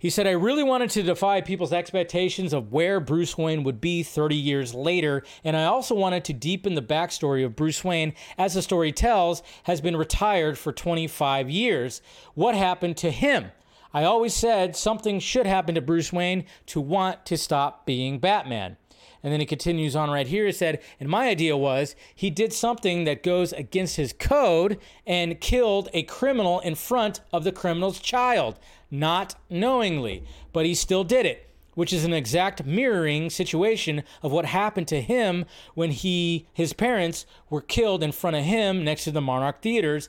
He 0.00 0.08
said, 0.08 0.26
I 0.26 0.30
really 0.30 0.62
wanted 0.62 0.88
to 0.90 1.02
defy 1.02 1.42
people's 1.42 1.74
expectations 1.74 2.54
of 2.54 2.72
where 2.72 3.00
Bruce 3.00 3.36
Wayne 3.36 3.64
would 3.64 3.82
be 3.82 4.02
30 4.02 4.34
years 4.34 4.72
later, 4.72 5.22
and 5.44 5.54
I 5.54 5.66
also 5.66 5.94
wanted 5.94 6.24
to 6.24 6.32
deepen 6.32 6.74
the 6.74 6.80
backstory 6.80 7.44
of 7.44 7.54
Bruce 7.54 7.84
Wayne, 7.84 8.14
as 8.38 8.54
the 8.54 8.62
story 8.62 8.92
tells, 8.92 9.42
has 9.64 9.82
been 9.82 9.98
retired 9.98 10.56
for 10.56 10.72
25 10.72 11.50
years. 11.50 12.00
What 12.32 12.54
happened 12.54 12.96
to 12.96 13.10
him? 13.10 13.52
I 13.92 14.04
always 14.04 14.32
said 14.32 14.74
something 14.74 15.20
should 15.20 15.46
happen 15.46 15.74
to 15.74 15.82
Bruce 15.82 16.14
Wayne 16.14 16.46
to 16.66 16.80
want 16.80 17.26
to 17.26 17.36
stop 17.36 17.84
being 17.84 18.20
Batman. 18.20 18.78
And 19.22 19.30
then 19.30 19.40
he 19.40 19.46
continues 19.46 19.94
on 19.94 20.10
right 20.10 20.26
here. 20.26 20.46
He 20.46 20.52
said, 20.52 20.80
and 20.98 21.10
my 21.10 21.28
idea 21.28 21.58
was 21.58 21.94
he 22.14 22.30
did 22.30 22.54
something 22.54 23.04
that 23.04 23.22
goes 23.22 23.52
against 23.52 23.96
his 23.96 24.14
code 24.14 24.78
and 25.06 25.40
killed 25.40 25.90
a 25.92 26.04
criminal 26.04 26.60
in 26.60 26.74
front 26.74 27.20
of 27.30 27.44
the 27.44 27.52
criminal's 27.52 28.00
child, 28.00 28.58
not 28.90 29.34
knowingly, 29.48 30.24
but 30.52 30.66
he 30.66 30.74
still 30.74 31.04
did 31.04 31.26
it. 31.26 31.46
Which 31.74 31.92
is 31.92 32.04
an 32.04 32.12
exact 32.12 32.66
mirroring 32.66 33.30
situation 33.30 34.02
of 34.22 34.32
what 34.32 34.44
happened 34.44 34.88
to 34.88 35.00
him 35.00 35.46
when 35.74 35.92
he 35.92 36.46
his 36.52 36.72
parents 36.72 37.26
were 37.48 37.60
killed 37.60 38.02
in 38.02 38.12
front 38.12 38.36
of 38.36 38.44
him 38.44 38.84
next 38.84 39.04
to 39.04 39.12
the 39.12 39.20
Monarch 39.20 39.62
theaters, 39.62 40.08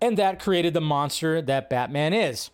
and 0.00 0.16
that 0.16 0.40
created 0.40 0.72
the 0.72 0.80
monster 0.80 1.42
that 1.42 1.68
Batman 1.68 2.14
is. 2.14 2.50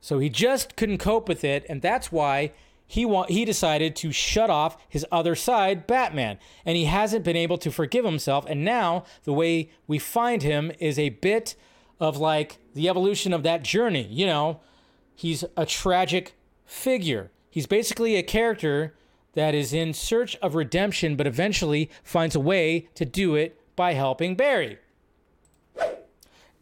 So 0.00 0.18
he 0.18 0.28
just 0.28 0.76
couldn't 0.76 0.98
cope 0.98 1.28
with 1.28 1.42
it, 1.42 1.64
and 1.68 1.80
that's 1.82 2.12
why 2.12 2.52
he 2.86 3.04
wa- 3.04 3.26
he 3.28 3.44
decided 3.44 3.96
to 3.96 4.12
shut 4.12 4.50
off 4.50 4.76
his 4.88 5.04
other 5.12 5.34
side, 5.34 5.86
Batman, 5.86 6.38
and 6.64 6.76
he 6.76 6.84
hasn't 6.84 7.24
been 7.24 7.36
able 7.36 7.58
to 7.58 7.70
forgive 7.70 8.04
himself. 8.04 8.46
And 8.48 8.64
now 8.64 9.04
the 9.24 9.32
way 9.32 9.70
we 9.86 9.98
find 9.98 10.42
him 10.42 10.72
is 10.78 10.98
a 10.98 11.10
bit 11.10 11.54
of 12.00 12.16
like 12.16 12.58
the 12.74 12.88
evolution 12.88 13.32
of 13.32 13.42
that 13.42 13.62
journey. 13.62 14.06
You 14.08 14.26
know, 14.26 14.60
he's 15.18 15.44
a 15.56 15.66
tragic 15.66 16.34
figure. 16.64 17.30
He's 17.50 17.66
basically 17.66 18.14
a 18.14 18.22
character 18.22 18.94
that 19.34 19.52
is 19.52 19.72
in 19.72 19.92
search 19.92 20.36
of 20.36 20.54
redemption, 20.54 21.16
but 21.16 21.26
eventually 21.26 21.90
finds 22.04 22.36
a 22.36 22.40
way 22.40 22.88
to 22.94 23.04
do 23.04 23.34
it 23.34 23.60
by 23.74 23.94
helping 23.94 24.36
Barry. 24.36 24.78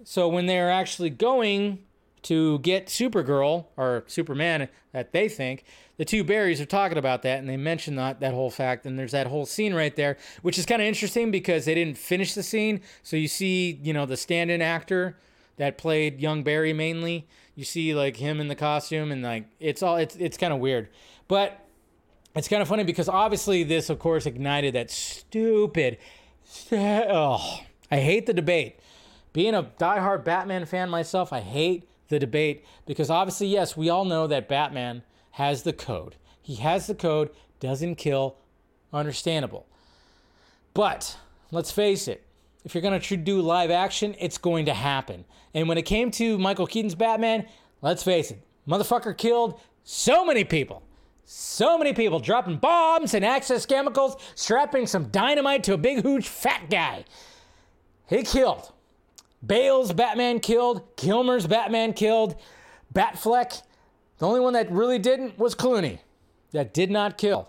So 0.04 0.26
when 0.28 0.46
they're 0.46 0.70
actually 0.70 1.10
going 1.10 1.80
to 2.26 2.58
get 2.58 2.86
Supergirl 2.86 3.66
or 3.76 4.02
Superman 4.08 4.68
that 4.90 5.12
they 5.12 5.28
think. 5.28 5.62
The 5.96 6.04
two 6.04 6.24
Barrys 6.24 6.60
are 6.60 6.66
talking 6.66 6.98
about 6.98 7.22
that, 7.22 7.38
and 7.38 7.48
they 7.48 7.56
mention 7.56 7.94
that 7.96 8.18
that 8.18 8.34
whole 8.34 8.50
fact. 8.50 8.84
And 8.84 8.98
there's 8.98 9.12
that 9.12 9.28
whole 9.28 9.46
scene 9.46 9.74
right 9.74 9.94
there, 9.94 10.16
which 10.42 10.58
is 10.58 10.66
kind 10.66 10.82
of 10.82 10.88
interesting 10.88 11.30
because 11.30 11.66
they 11.66 11.74
didn't 11.74 11.98
finish 11.98 12.34
the 12.34 12.42
scene. 12.42 12.80
So 13.04 13.16
you 13.16 13.28
see, 13.28 13.78
you 13.80 13.92
know, 13.92 14.06
the 14.06 14.16
stand-in 14.16 14.60
actor 14.60 15.16
that 15.56 15.78
played 15.78 16.20
young 16.20 16.42
Barry 16.42 16.72
mainly. 16.72 17.28
You 17.56 17.64
see 17.64 17.94
like 17.94 18.16
him 18.16 18.38
in 18.38 18.48
the 18.48 18.54
costume, 18.54 19.10
and 19.10 19.22
like 19.22 19.46
it's 19.58 19.82
all 19.82 19.96
it's 19.96 20.14
it's 20.16 20.36
kind 20.36 20.52
of 20.52 20.60
weird, 20.60 20.88
but 21.26 21.58
it's 22.36 22.48
kind 22.48 22.60
of 22.60 22.68
funny 22.68 22.84
because 22.84 23.08
obviously 23.08 23.64
this, 23.64 23.88
of 23.88 23.98
course, 23.98 24.26
ignited 24.26 24.74
that 24.74 24.90
stupid. 24.90 25.96
Oh, 26.70 27.60
I 27.90 27.96
hate 27.96 28.26
the 28.26 28.34
debate. 28.34 28.78
Being 29.32 29.54
a 29.54 29.64
diehard 29.64 30.22
Batman 30.22 30.66
fan 30.66 30.90
myself, 30.90 31.32
I 31.32 31.40
hate 31.40 31.88
the 32.08 32.18
debate 32.18 32.64
because 32.84 33.10
obviously, 33.10 33.46
yes, 33.46 33.76
we 33.76 33.88
all 33.88 34.04
know 34.04 34.26
that 34.26 34.48
Batman 34.48 35.02
has 35.32 35.62
the 35.62 35.72
code. 35.72 36.16
He 36.42 36.56
has 36.56 36.86
the 36.86 36.94
code, 36.94 37.30
doesn't 37.58 37.96
kill, 37.96 38.36
understandable. 38.92 39.66
But 40.74 41.16
let's 41.50 41.72
face 41.72 42.06
it, 42.06 42.25
if 42.66 42.74
you're 42.74 42.82
going 42.82 43.00
to 43.00 43.16
do 43.16 43.40
live 43.40 43.70
action, 43.70 44.16
it's 44.18 44.38
going 44.38 44.66
to 44.66 44.74
happen. 44.74 45.24
And 45.54 45.68
when 45.68 45.78
it 45.78 45.82
came 45.82 46.10
to 46.10 46.36
Michael 46.36 46.66
Keaton's 46.66 46.96
Batman, 46.96 47.46
let's 47.80 48.02
face 48.02 48.32
it, 48.32 48.42
motherfucker 48.68 49.16
killed 49.16 49.60
so 49.84 50.24
many 50.24 50.42
people. 50.42 50.82
So 51.24 51.78
many 51.78 51.92
people 51.92 52.18
dropping 52.18 52.56
bombs 52.56 53.14
and 53.14 53.24
Axis 53.24 53.66
chemicals, 53.66 54.16
strapping 54.34 54.88
some 54.88 55.10
dynamite 55.10 55.62
to 55.64 55.74
a 55.74 55.78
big, 55.78 56.04
huge, 56.04 56.26
fat 56.26 56.68
guy. 56.68 57.04
He 58.08 58.24
killed. 58.24 58.72
Bale's 59.46 59.92
Batman 59.92 60.40
killed, 60.40 60.96
Kilmer's 60.96 61.46
Batman 61.46 61.92
killed, 61.92 62.34
Batfleck. 62.92 63.62
The 64.18 64.26
only 64.26 64.40
one 64.40 64.54
that 64.54 64.72
really 64.72 64.98
didn't 64.98 65.38
was 65.38 65.54
Clooney, 65.54 66.00
that 66.50 66.74
did 66.74 66.90
not 66.90 67.16
kill. 67.16 67.48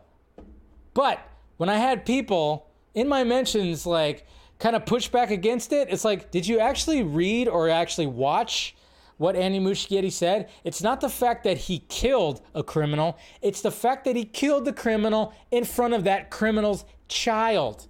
But 0.93 1.19
when 1.57 1.69
I 1.69 1.77
had 1.77 2.05
people 2.05 2.67
in 2.93 3.07
my 3.07 3.23
mentions 3.23 3.87
like 3.87 4.27
kind 4.59 4.75
of 4.75 4.85
push 4.85 5.07
back 5.07 5.31
against 5.31 5.71
it, 5.71 5.89
it's 5.89 6.05
like, 6.05 6.31
did 6.31 6.47
you 6.47 6.59
actually 6.59 7.03
read 7.03 7.47
or 7.47 7.69
actually 7.69 8.07
watch 8.07 8.75
what 9.17 9.35
Andy 9.35 9.59
Muschietti 9.59 10.11
said? 10.11 10.49
It's 10.63 10.81
not 10.81 11.01
the 11.01 11.09
fact 11.09 11.43
that 11.43 11.57
he 11.57 11.79
killed 11.89 12.41
a 12.53 12.63
criminal, 12.63 13.17
it's 13.41 13.61
the 13.61 13.71
fact 13.71 14.05
that 14.05 14.15
he 14.15 14.25
killed 14.25 14.65
the 14.65 14.73
criminal 14.73 15.33
in 15.51 15.63
front 15.63 15.93
of 15.93 16.03
that 16.05 16.29
criminal's 16.29 16.85
child. 17.07 17.87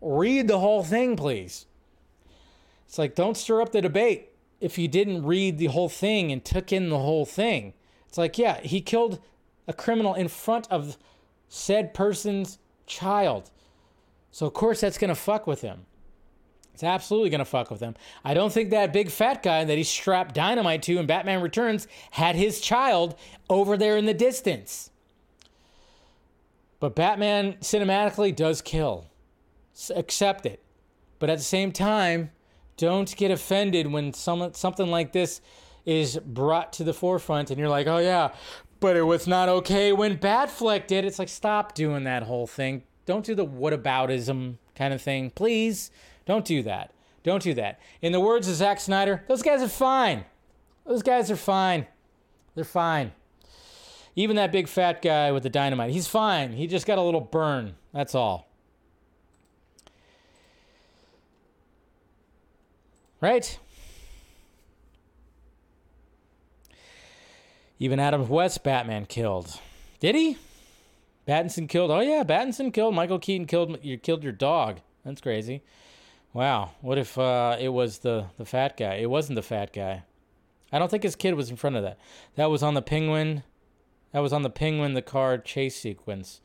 Read 0.00 0.48
the 0.48 0.58
whole 0.58 0.84
thing, 0.84 1.16
please. 1.16 1.66
It's 2.86 2.98
like, 2.98 3.14
don't 3.14 3.36
stir 3.36 3.60
up 3.60 3.72
the 3.72 3.82
debate 3.82 4.30
if 4.60 4.78
you 4.78 4.88
didn't 4.88 5.24
read 5.24 5.58
the 5.58 5.66
whole 5.66 5.88
thing 5.88 6.32
and 6.32 6.44
took 6.44 6.72
in 6.72 6.88
the 6.88 6.98
whole 6.98 7.26
thing. 7.26 7.74
It's 8.08 8.18
like, 8.18 8.38
yeah, 8.38 8.60
he 8.60 8.80
killed 8.80 9.20
a 9.66 9.72
criminal 9.72 10.14
in 10.14 10.28
front 10.28 10.66
of 10.70 10.96
said 11.48 11.94
person's 11.94 12.58
child. 12.86 13.50
So, 14.30 14.46
of 14.46 14.54
course, 14.54 14.80
that's 14.80 14.98
going 14.98 15.08
to 15.08 15.14
fuck 15.14 15.46
with 15.46 15.60
him. 15.60 15.86
It's 16.78 16.84
absolutely 16.84 17.28
going 17.28 17.40
to 17.40 17.44
fuck 17.44 17.72
with 17.72 17.80
him. 17.80 17.96
I 18.24 18.34
don't 18.34 18.52
think 18.52 18.70
that 18.70 18.92
big 18.92 19.10
fat 19.10 19.42
guy 19.42 19.64
that 19.64 19.76
he 19.76 19.82
strapped 19.82 20.32
dynamite 20.32 20.80
to 20.82 20.98
in 20.98 21.06
Batman 21.06 21.42
Returns 21.42 21.88
had 22.12 22.36
his 22.36 22.60
child 22.60 23.16
over 23.50 23.76
there 23.76 23.96
in 23.96 24.06
the 24.06 24.14
distance. 24.14 24.92
But 26.78 26.94
Batman 26.94 27.54
cinematically 27.54 28.32
does 28.32 28.62
kill. 28.62 29.06
Accept 29.96 30.46
it. 30.46 30.62
But 31.18 31.30
at 31.30 31.38
the 31.38 31.44
same 31.44 31.72
time, 31.72 32.30
don't 32.76 33.12
get 33.16 33.32
offended 33.32 33.88
when 33.88 34.12
some, 34.12 34.54
something 34.54 34.86
like 34.86 35.10
this 35.10 35.40
is 35.84 36.16
brought 36.24 36.72
to 36.74 36.84
the 36.84 36.94
forefront 36.94 37.50
and 37.50 37.58
you're 37.58 37.68
like, 37.68 37.88
oh 37.88 37.98
yeah, 37.98 38.30
but 38.78 38.94
it 38.94 39.02
was 39.02 39.26
not 39.26 39.48
okay 39.48 39.92
when 39.92 40.16
Batfleck 40.16 40.86
did. 40.86 41.04
It's 41.04 41.18
like, 41.18 41.28
stop 41.28 41.74
doing 41.74 42.04
that 42.04 42.22
whole 42.22 42.46
thing. 42.46 42.84
Don't 43.04 43.24
do 43.24 43.34
the 43.34 43.44
whataboutism 43.44 44.58
kind 44.76 44.94
of 44.94 45.02
thing. 45.02 45.30
Please 45.30 45.90
don't 46.28 46.44
do 46.44 46.62
that. 46.62 46.92
Don't 47.24 47.42
do 47.42 47.54
that. 47.54 47.80
In 48.02 48.12
the 48.12 48.20
words 48.20 48.48
of 48.48 48.54
Zack 48.54 48.78
Snyder, 48.80 49.24
those 49.28 49.42
guys 49.42 49.62
are 49.62 49.68
fine. 49.68 50.26
Those 50.84 51.02
guys 51.02 51.30
are 51.30 51.36
fine. 51.36 51.86
They're 52.54 52.64
fine. 52.64 53.12
Even 54.14 54.36
that 54.36 54.52
big 54.52 54.68
fat 54.68 55.00
guy 55.00 55.32
with 55.32 55.42
the 55.42 55.48
dynamite, 55.48 55.90
he's 55.90 56.06
fine. 56.06 56.52
He 56.52 56.66
just 56.66 56.86
got 56.86 56.98
a 56.98 57.02
little 57.02 57.22
burn. 57.22 57.76
That's 57.94 58.14
all. 58.14 58.46
Right? 63.22 63.58
Even 67.78 67.98
Adam 67.98 68.28
West 68.28 68.62
Batman 68.62 69.06
killed. 69.06 69.58
Did 69.98 70.14
he? 70.14 70.36
Pattinson 71.26 71.70
killed. 71.70 71.90
Oh 71.90 72.00
yeah, 72.00 72.22
Pattinson 72.22 72.72
killed. 72.72 72.94
Michael 72.94 73.18
Keaton 73.18 73.46
killed. 73.46 73.78
You 73.82 73.96
killed 73.96 74.22
your 74.22 74.32
dog. 74.32 74.80
That's 75.04 75.22
crazy. 75.22 75.62
Wow. 76.32 76.72
What 76.80 76.98
if 76.98 77.18
uh, 77.18 77.56
it 77.58 77.70
was 77.70 77.98
the 77.98 78.26
the 78.36 78.44
fat 78.44 78.76
guy? 78.76 78.94
It 78.94 79.10
wasn't 79.10 79.36
the 79.36 79.42
fat 79.42 79.72
guy. 79.72 80.04
I 80.70 80.78
don't 80.78 80.90
think 80.90 81.02
his 81.02 81.16
kid 81.16 81.34
was 81.34 81.50
in 81.50 81.56
front 81.56 81.76
of 81.76 81.82
that. 81.82 81.98
That 82.36 82.50
was 82.50 82.62
on 82.62 82.74
the 82.74 82.82
penguin. 82.82 83.42
That 84.12 84.20
was 84.20 84.32
on 84.32 84.42
the 84.42 84.50
penguin. 84.50 84.94
The 84.94 85.02
car 85.02 85.38
chase 85.38 85.76
sequence. 85.76 86.40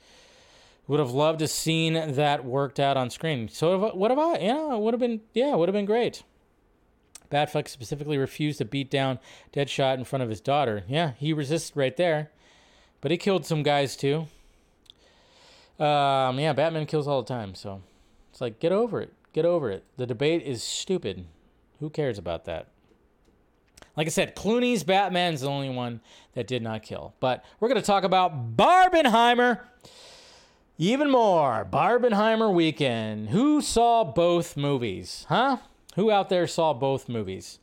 Would 0.87 0.99
have 0.99 1.11
loved 1.11 1.39
to 1.39 1.47
seen 1.47 1.93
that 1.93 2.43
worked 2.43 2.79
out 2.79 2.97
on 2.97 3.09
screen. 3.09 3.47
So 3.49 3.93
what 3.95 4.11
about 4.11 4.41
yeah? 4.41 4.73
It 4.73 4.79
would 4.79 4.93
have 4.93 4.99
been 4.99 5.21
yeah. 5.33 5.55
Would 5.55 5.69
have 5.69 5.73
been 5.73 5.85
great. 5.85 6.23
Batfleck 7.31 7.67
specifically 7.67 8.17
refused 8.17 8.59
to 8.59 8.65
beat 8.65 8.91
down 8.91 9.17
Deadshot 9.53 9.97
in 9.97 10.03
front 10.03 10.21
of 10.21 10.29
his 10.29 10.39
daughter. 10.39 10.83
Yeah, 10.87 11.13
he 11.17 11.33
resisted 11.33 11.75
right 11.75 11.95
there, 11.97 12.29
but 13.01 13.11
he 13.11 13.17
killed 13.17 13.45
some 13.45 13.63
guys 13.63 13.95
too. 13.95 14.27
Um, 15.79 16.39
yeah, 16.39 16.53
Batman 16.53 16.85
kills 16.85 17.07
all 17.07 17.23
the 17.23 17.27
time, 17.27 17.55
so 17.55 17.81
it's 18.31 18.39
like 18.39 18.59
get 18.59 18.71
over 18.71 19.01
it. 19.01 19.11
Get 19.33 19.45
over 19.45 19.69
it. 19.71 19.83
The 19.97 20.05
debate 20.05 20.43
is 20.43 20.63
stupid. 20.63 21.25
Who 21.79 21.89
cares 21.89 22.17
about 22.17 22.45
that? 22.45 22.67
Like 23.97 24.07
I 24.07 24.11
said, 24.11 24.35
Clooney's 24.35 24.83
Batman's 24.83 25.41
the 25.41 25.49
only 25.49 25.69
one 25.69 26.01
that 26.33 26.47
did 26.47 26.61
not 26.63 26.83
kill. 26.83 27.13
But 27.19 27.43
we're 27.59 27.67
going 27.67 27.81
to 27.81 27.85
talk 27.85 28.03
about 28.03 28.55
Barbenheimer. 28.55 29.59
Even 30.77 31.11
more. 31.11 31.67
Barbenheimer 31.69 32.53
weekend. 32.53 33.29
Who 33.29 33.61
saw 33.61 34.03
both 34.03 34.57
movies? 34.57 35.25
Huh? 35.29 35.57
Who 35.95 36.09
out 36.09 36.29
there 36.29 36.47
saw 36.47 36.73
both 36.73 37.07
movies? 37.07 37.59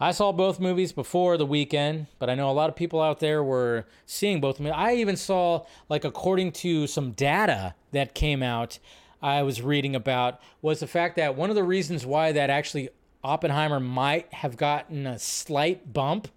I 0.00 0.10
saw 0.10 0.32
both 0.32 0.58
movies 0.58 0.92
before 0.92 1.36
the 1.36 1.46
weekend, 1.46 2.08
but 2.18 2.28
I 2.28 2.34
know 2.34 2.50
a 2.50 2.52
lot 2.52 2.68
of 2.68 2.74
people 2.74 3.00
out 3.00 3.20
there 3.20 3.44
were 3.44 3.86
seeing 4.06 4.40
both. 4.40 4.60
I 4.60 4.96
even 4.96 5.16
saw, 5.16 5.66
like, 5.88 6.04
according 6.04 6.52
to 6.52 6.88
some 6.88 7.12
data 7.12 7.74
that 7.92 8.12
came 8.12 8.42
out, 8.42 8.80
I 9.24 9.42
was 9.42 9.62
reading 9.62 9.96
about, 9.96 10.38
was 10.60 10.80
the 10.80 10.86
fact 10.86 11.16
that 11.16 11.34
one 11.34 11.48
of 11.48 11.56
the 11.56 11.64
reasons 11.64 12.04
why 12.04 12.32
that 12.32 12.50
actually 12.50 12.90
Oppenheimer 13.24 13.80
might 13.80 14.30
have 14.34 14.58
gotten 14.58 15.06
a 15.06 15.18
slight 15.18 15.94
bump 15.94 16.28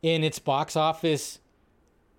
in 0.00 0.22
its 0.22 0.38
box 0.38 0.76
office 0.76 1.40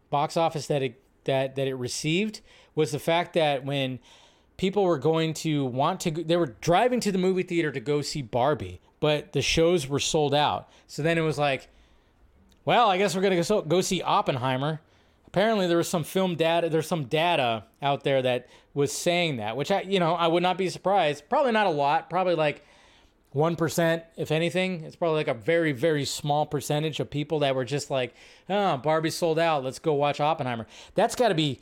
box 0.09 0.35
office 0.35 0.67
that 0.67 0.81
it 0.83 1.01
that 1.23 1.55
that 1.55 1.67
it 1.67 1.75
received 1.75 2.41
was 2.75 2.91
the 2.91 2.99
fact 2.99 3.33
that 3.35 3.63
when 3.63 3.99
people 4.57 4.83
were 4.83 4.99
going 4.99 5.33
to 5.33 5.63
want 5.63 6.01
to 6.01 6.11
they 6.11 6.35
were 6.35 6.55
driving 6.59 6.99
to 6.99 7.11
the 7.11 7.17
movie 7.17 7.43
theater 7.43 7.71
to 7.71 7.79
go 7.79 8.01
see 8.01 8.21
Barbie, 8.21 8.81
but 8.99 9.31
the 9.31 9.41
shows 9.41 9.87
were 9.87 9.99
sold 9.99 10.33
out. 10.33 10.69
So 10.87 11.03
then 11.03 11.17
it 11.17 11.21
was 11.21 11.37
like, 11.37 11.69
well, 12.65 12.89
I 12.89 12.97
guess 12.97 13.15
we're 13.15 13.21
going 13.21 13.41
to 13.41 13.63
go 13.65 13.79
see 13.79 14.01
Oppenheimer. 14.01 14.81
Apparently 15.35 15.67
there 15.67 15.75
was 15.75 15.89
some 15.89 16.05
film 16.05 16.35
data 16.35 16.69
there's 16.69 16.87
some 16.87 17.03
data 17.03 17.65
out 17.81 18.05
there 18.05 18.21
that 18.21 18.47
was 18.73 18.93
saying 18.93 19.35
that, 19.35 19.57
which 19.57 19.69
I 19.69 19.81
you 19.81 19.99
know, 19.99 20.13
I 20.13 20.27
would 20.27 20.41
not 20.41 20.57
be 20.57 20.69
surprised. 20.69 21.27
Probably 21.27 21.51
not 21.51 21.67
a 21.67 21.71
lot, 21.71 22.09
probably 22.09 22.35
like 22.35 22.63
1%, 23.35 24.03
if 24.15 24.31
anything. 24.31 24.85
It's 24.85 24.95
probably 24.95 25.17
like 25.17 25.27
a 25.27 25.33
very, 25.33 25.73
very 25.73 26.05
small 26.05 26.45
percentage 26.45 27.01
of 27.01 27.09
people 27.09 27.39
that 27.39 27.53
were 27.53 27.65
just 27.65 27.91
like, 27.91 28.13
oh, 28.49 28.77
Barbie 28.77 29.09
sold 29.09 29.37
out. 29.37 29.61
Let's 29.61 29.77
go 29.77 29.93
watch 29.93 30.21
Oppenheimer. 30.21 30.67
That's 30.93 31.15
got 31.15 31.27
to 31.27 31.35
be 31.35 31.59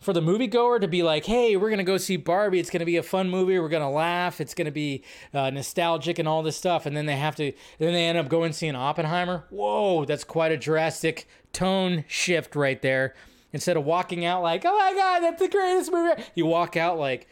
for 0.00 0.12
the 0.12 0.20
moviegoer 0.20 0.80
to 0.80 0.86
be 0.86 1.02
like, 1.02 1.24
hey, 1.24 1.56
we're 1.56 1.68
going 1.68 1.78
to 1.78 1.84
go 1.84 1.96
see 1.96 2.16
Barbie. 2.16 2.60
It's 2.60 2.70
going 2.70 2.78
to 2.78 2.86
be 2.86 2.96
a 2.96 3.02
fun 3.02 3.28
movie. 3.28 3.58
We're 3.58 3.68
going 3.68 3.82
to 3.82 3.88
laugh. 3.88 4.40
It's 4.40 4.54
going 4.54 4.66
to 4.66 4.70
be 4.70 5.02
uh, 5.34 5.50
nostalgic 5.50 6.20
and 6.20 6.28
all 6.28 6.44
this 6.44 6.56
stuff. 6.56 6.86
And 6.86 6.96
then 6.96 7.06
they 7.06 7.16
have 7.16 7.34
to, 7.36 7.52
then 7.78 7.92
they 7.92 8.04
end 8.04 8.18
up 8.18 8.28
going 8.28 8.52
seeing 8.52 8.76
Oppenheimer. 8.76 9.46
Whoa, 9.50 10.04
that's 10.04 10.22
quite 10.22 10.52
a 10.52 10.56
drastic 10.56 11.26
tone 11.56 12.04
shift 12.06 12.54
right 12.54 12.80
there. 12.82 13.14
Instead 13.52 13.76
of 13.78 13.84
walking 13.84 14.24
out 14.26 14.42
like, 14.42 14.64
oh 14.66 14.76
my 14.76 14.92
God, 14.92 15.20
that's 15.20 15.40
the 15.40 15.48
greatest 15.48 15.90
movie. 15.90 16.22
You 16.34 16.44
walk 16.44 16.76
out 16.76 16.98
like, 16.98 17.26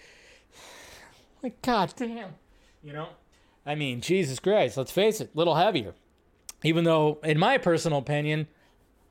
like, 1.43 1.61
God 1.61 1.93
damn. 1.97 2.31
You 2.83 2.95
know? 2.95 3.09
I 3.66 3.75
mean, 3.75 4.01
Jesus 4.01 4.39
Christ, 4.41 4.77
let's 4.79 4.91
face 4.91 5.20
it, 5.20 5.31
a 5.35 5.39
little 5.39 5.55
heavier. 5.55 5.95
Even 6.62 6.85
though, 6.85 7.18
in 7.22 7.39
my 7.39 7.59
personal 7.59 7.99
opinion, 7.99 8.47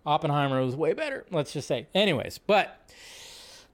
Oppenheimer 0.06 0.64
was 0.66 0.76
way 0.76 0.94
better, 0.94 1.26
let's 1.30 1.54
just 1.54 1.68
say. 1.68 1.88
Anyways, 1.94 2.40
but 2.40 2.80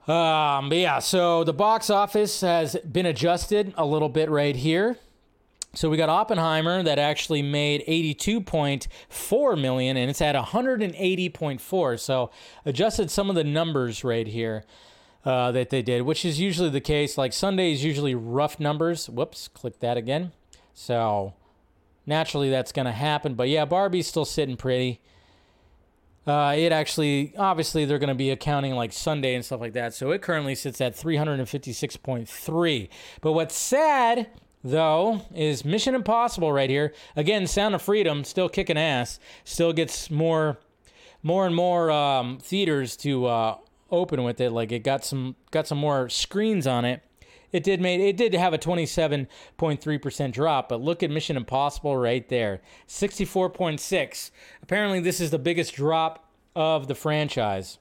um, 0.08 0.70
but 0.70 0.78
yeah, 0.78 1.00
so 1.00 1.44
the 1.46 1.54
box 1.54 1.90
office 1.90 2.42
has 2.42 2.76
been 2.78 3.06
adjusted 3.06 3.74
a 3.78 3.86
little 3.86 4.10
bit 4.10 4.30
right 4.30 4.56
here. 4.56 4.98
So 5.74 5.90
we 5.90 5.98
got 5.98 6.10
Oppenheimer 6.10 6.82
that 6.82 6.98
actually 6.98 7.44
made 7.44 7.84
82.4 7.88 9.62
million 9.62 9.98
and 9.98 10.10
it's 10.10 10.22
at 10.22 10.36
180.4. 10.36 12.00
So 12.00 12.32
adjusted 12.66 13.12
some 13.12 13.30
of 13.30 13.36
the 13.36 13.44
numbers 13.44 14.04
right 14.04 14.28
here 14.28 14.64
uh, 15.24 15.52
that 15.52 15.70
they 15.70 15.82
did, 15.82 16.02
which 16.04 16.26
is 16.26 16.40
usually 16.40 16.70
the 16.70 16.82
case. 16.82 17.18
Like 17.18 17.34
Sunday 17.34 17.72
is 17.72 17.84
usually 17.84 18.16
rough 18.16 18.60
numbers. 18.60 19.10
Whoops, 19.10 19.48
click 19.48 19.80
that 19.80 19.96
again. 19.96 20.32
So 20.74 21.34
naturally 22.06 22.50
that's 22.50 22.72
going 22.72 22.88
to 22.88 22.92
happen. 22.92 23.36
But 23.36 23.50
yeah, 23.50 23.66
Barbie's 23.66 24.08
still 24.08 24.26
sitting 24.26 24.58
pretty. 24.58 25.00
Uh, 26.26 26.54
it 26.58 26.72
actually, 26.72 27.34
obviously, 27.38 27.86
they're 27.86 27.98
going 27.98 28.10
to 28.10 28.16
be 28.16 28.30
accounting 28.30 28.76
like 28.76 28.92
Sunday 28.94 29.34
and 29.36 29.44
stuff 29.44 29.62
like 29.62 29.74
that. 29.74 29.94
So 29.94 30.12
it 30.12 30.22
currently 30.22 30.54
sits 30.54 30.82
at 30.82 30.96
356.3. 30.96 32.90
But 33.22 33.32
what's 33.32 33.56
sad, 33.56 34.28
though, 34.64 35.22
is 35.34 35.64
Mission 35.66 35.96
Impossible 35.96 36.52
right 36.52 36.70
here. 36.70 36.94
Again, 37.16 37.48
Sound 37.48 37.76
of 37.76 37.82
Freedom 37.82 38.24
still 38.24 38.50
kicking 38.50 38.78
ass. 38.78 39.20
Still 39.44 39.74
gets 39.74 40.10
more, 40.10 40.58
more 41.24 41.46
and 41.46 41.56
more 41.56 41.92
um, 41.92 42.40
theaters 42.40 42.96
to 42.98 43.26
uh, 43.26 43.58
open 43.92 44.24
with 44.24 44.40
it. 44.42 44.52
Like 44.52 44.72
it 44.72 44.84
got 44.84 45.06
some 45.06 45.36
got 45.52 45.68
some 45.68 45.78
more 45.78 46.10
screens 46.10 46.68
on 46.68 46.86
it 46.86 47.02
it 47.52 47.64
did 47.64 47.82
made 47.82 48.00
it 48.00 48.18
did 48.18 48.34
have 48.34 48.54
a 48.54 48.58
27.3% 48.58 50.32
drop, 50.32 50.70
but 50.70 50.82
look 50.82 51.04
at 51.04 51.10
Mission 51.10 51.38
Impossible 51.38 51.98
right 51.98 52.28
there. 52.30 52.62
64.6. 52.88 54.32
Apparently 54.62 55.00
this 55.00 55.20
is 55.20 55.32
the 55.32 55.40
biggest 55.40 55.76
drop 55.76 56.32
of 56.56 56.88
the 56.88 56.96
franchise. 56.96 57.80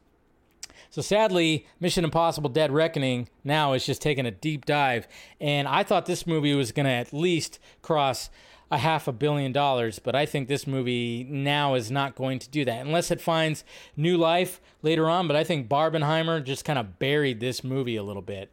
So 0.90 1.02
sadly, 1.02 1.66
Mission 1.80 2.04
Impossible 2.04 2.48
Dead 2.48 2.72
Reckoning 2.72 3.28
now 3.44 3.74
is 3.74 3.84
just 3.84 4.00
taking 4.00 4.26
a 4.26 4.30
deep 4.30 4.64
dive 4.64 5.06
and 5.40 5.68
I 5.68 5.82
thought 5.82 6.06
this 6.06 6.26
movie 6.26 6.54
was 6.54 6.72
going 6.72 6.86
to 6.86 6.92
at 6.92 7.12
least 7.12 7.58
cross 7.82 8.30
a 8.70 8.78
half 8.78 9.08
a 9.08 9.12
billion 9.12 9.52
dollars, 9.52 9.98
but 9.98 10.14
I 10.14 10.26
think 10.26 10.48
this 10.48 10.66
movie 10.66 11.24
now 11.24 11.74
is 11.74 11.90
not 11.90 12.14
going 12.14 12.38
to 12.40 12.50
do 12.50 12.64
that 12.66 12.84
unless 12.84 13.10
it 13.10 13.20
finds 13.20 13.64
new 13.96 14.16
life 14.16 14.60
later 14.82 15.08
on. 15.08 15.26
But 15.26 15.36
I 15.36 15.44
think 15.44 15.68
Barbenheimer 15.68 16.44
just 16.44 16.64
kind 16.64 16.78
of 16.78 16.98
buried 16.98 17.40
this 17.40 17.64
movie 17.64 17.96
a 17.96 18.02
little 18.02 18.22
bit, 18.22 18.50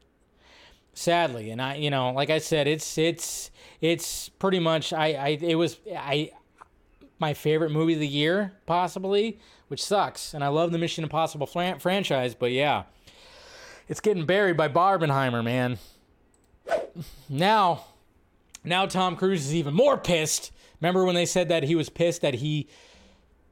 sadly. 0.93 1.49
And 1.49 1.61
I, 1.61 1.75
you 1.75 1.89
know, 1.89 2.11
like 2.11 2.29
I 2.29 2.37
said, 2.37 2.67
it's 2.67 2.97
it's 2.97 3.51
it's 3.81 4.29
pretty 4.29 4.59
much 4.59 4.93
I 4.93 5.13
I 5.13 5.27
it 5.41 5.55
was 5.55 5.79
I 5.93 6.31
my 7.19 7.33
favorite 7.33 7.71
movie 7.71 7.93
of 7.93 7.99
the 7.99 8.07
year 8.07 8.53
possibly, 8.65 9.39
which 9.67 9.83
sucks. 9.83 10.33
And 10.33 10.43
I 10.43 10.47
love 10.47 10.71
the 10.71 10.77
Mission 10.77 11.03
Impossible 11.03 11.47
fran- 11.47 11.79
franchise, 11.79 12.35
but 12.35 12.51
yeah, 12.51 12.83
it's 13.87 13.99
getting 13.99 14.25
buried 14.25 14.57
by 14.57 14.67
Barbenheimer, 14.67 15.43
man. 15.43 15.77
Now 17.29 17.85
now 18.65 18.85
Tom 18.87 19.15
Cruise 19.15 19.45
is 19.45 19.55
even 19.55 19.73
more 19.73 19.97
pissed. 19.97 20.51
Remember 20.81 21.05
when 21.05 21.15
they 21.15 21.25
said 21.25 21.49
that 21.49 21.63
he 21.63 21.75
was 21.75 21.89
pissed 21.89 22.21
that 22.21 22.35
he 22.35 22.67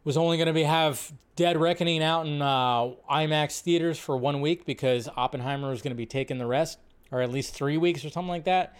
was 0.03 0.17
only 0.17 0.37
going 0.37 0.47
to 0.47 0.53
be 0.53 0.63
have 0.63 1.13
Dead 1.35 1.57
Reckoning 1.57 2.03
out 2.03 2.25
in 2.25 2.41
uh, 2.41 2.91
IMAX 3.09 3.61
theaters 3.61 3.97
for 3.97 4.17
one 4.17 4.41
week 4.41 4.65
because 4.65 5.07
Oppenheimer 5.15 5.69
was 5.69 5.81
going 5.81 5.91
to 5.91 5.97
be 5.97 6.05
taking 6.05 6.37
the 6.37 6.45
rest, 6.45 6.79
or 7.11 7.21
at 7.21 7.31
least 7.31 7.53
three 7.53 7.77
weeks 7.77 8.03
or 8.03 8.09
something 8.09 8.29
like 8.29 8.45
that. 8.45 8.75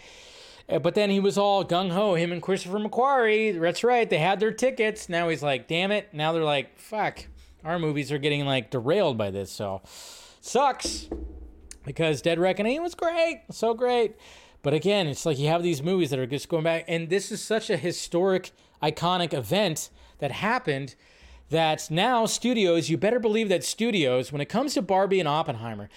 Uh, 0.70 0.80
But 0.80 0.96
then 0.96 1.10
he 1.10 1.20
was 1.20 1.38
all 1.38 1.66
gung 1.66 1.92
ho. 1.92 2.16
Him 2.16 2.32
and 2.32 2.42
Christopher 2.42 2.80
McQuarrie. 2.80 3.60
That's 3.60 3.84
right. 3.84 4.10
They 4.10 4.20
had 4.20 4.40
their 4.40 4.52
tickets. 4.52 5.10
Now 5.10 5.30
he's 5.30 5.44
like, 5.44 5.68
damn 5.68 5.92
it. 5.92 6.14
Now 6.14 6.32
they're 6.34 6.44
like, 6.44 6.78
fuck. 6.78 7.26
Our 7.64 7.80
movies 7.80 8.12
are 8.12 8.18
getting 8.18 8.46
like 8.46 8.72
derailed 8.72 9.18
by 9.18 9.32
this. 9.32 9.52
So 9.52 9.82
sucks 10.42 11.08
because 11.86 12.22
Dead 12.22 12.40
Reckoning 12.40 12.82
was 12.82 12.96
great, 12.96 13.44
so 13.52 13.74
great. 13.74 14.16
But 14.62 14.74
again, 14.74 15.08
it's 15.08 15.26
like 15.26 15.40
you 15.40 15.48
have 15.48 15.64
these 15.64 15.84
movies 15.84 16.10
that 16.10 16.20
are 16.20 16.26
just 16.26 16.50
going 16.50 16.64
back, 16.64 16.86
and 16.88 17.10
this 17.10 17.32
is 17.32 17.42
such 17.42 17.70
a 17.70 17.78
historic, 17.78 18.52
iconic 18.82 19.34
event 19.34 19.90
that 20.20 20.32
happened 20.32 20.96
that 21.50 21.90
now 21.92 22.26
studios, 22.26 22.90
you 22.90 22.98
better 22.98 23.20
believe 23.20 23.50
that 23.50 23.64
studios, 23.64 24.32
when 24.32 24.42
it 24.42 24.46
comes 24.46 24.74
to 24.74 24.82
Barbie 24.82 25.20
and 25.20 25.28
Oppenheimer, 25.28 25.90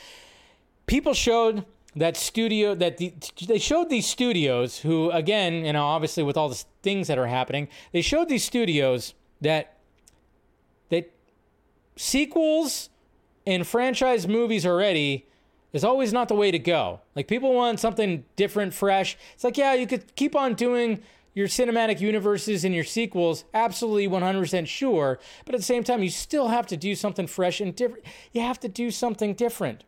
people 0.86 1.14
showed 1.14 1.64
that 1.96 2.16
studio 2.16 2.74
that 2.74 2.98
the, 2.98 3.12
they 3.48 3.58
showed 3.58 3.88
these 3.88 4.06
studios 4.06 4.78
who 4.78 5.10
again 5.10 5.64
you 5.64 5.72
know 5.72 5.84
obviously 5.84 6.22
with 6.22 6.36
all 6.36 6.48
the 6.48 6.64
things 6.82 7.08
that 7.08 7.18
are 7.18 7.26
happening 7.26 7.68
they 7.92 8.02
showed 8.02 8.28
these 8.28 8.44
studios 8.44 9.14
that 9.40 9.78
that 10.90 11.10
sequels 11.96 12.90
and 13.46 13.66
franchise 13.66 14.28
movies 14.28 14.66
already 14.66 15.26
is 15.72 15.84
always 15.84 16.12
not 16.12 16.28
the 16.28 16.34
way 16.34 16.50
to 16.50 16.58
go. 16.58 17.00
Like 17.14 17.28
people 17.28 17.52
want 17.52 17.80
something 17.80 18.24
different, 18.34 18.72
fresh. 18.72 19.16
It's 19.34 19.44
like, 19.44 19.58
yeah, 19.58 19.74
you 19.74 19.86
could 19.86 20.16
keep 20.16 20.34
on 20.34 20.54
doing 20.54 21.02
your 21.34 21.48
cinematic 21.48 22.00
universes 22.00 22.64
and 22.64 22.74
your 22.74 22.82
sequels, 22.82 23.44
absolutely 23.52 24.08
100% 24.08 24.66
sure, 24.66 25.18
but 25.44 25.54
at 25.54 25.58
the 25.58 25.64
same 25.64 25.84
time 25.84 26.02
you 26.02 26.08
still 26.08 26.48
have 26.48 26.66
to 26.68 26.78
do 26.78 26.94
something 26.94 27.26
fresh 27.26 27.60
and 27.60 27.76
different. 27.76 28.04
You 28.32 28.40
have 28.40 28.58
to 28.60 28.68
do 28.68 28.90
something 28.90 29.34
different. 29.34 29.84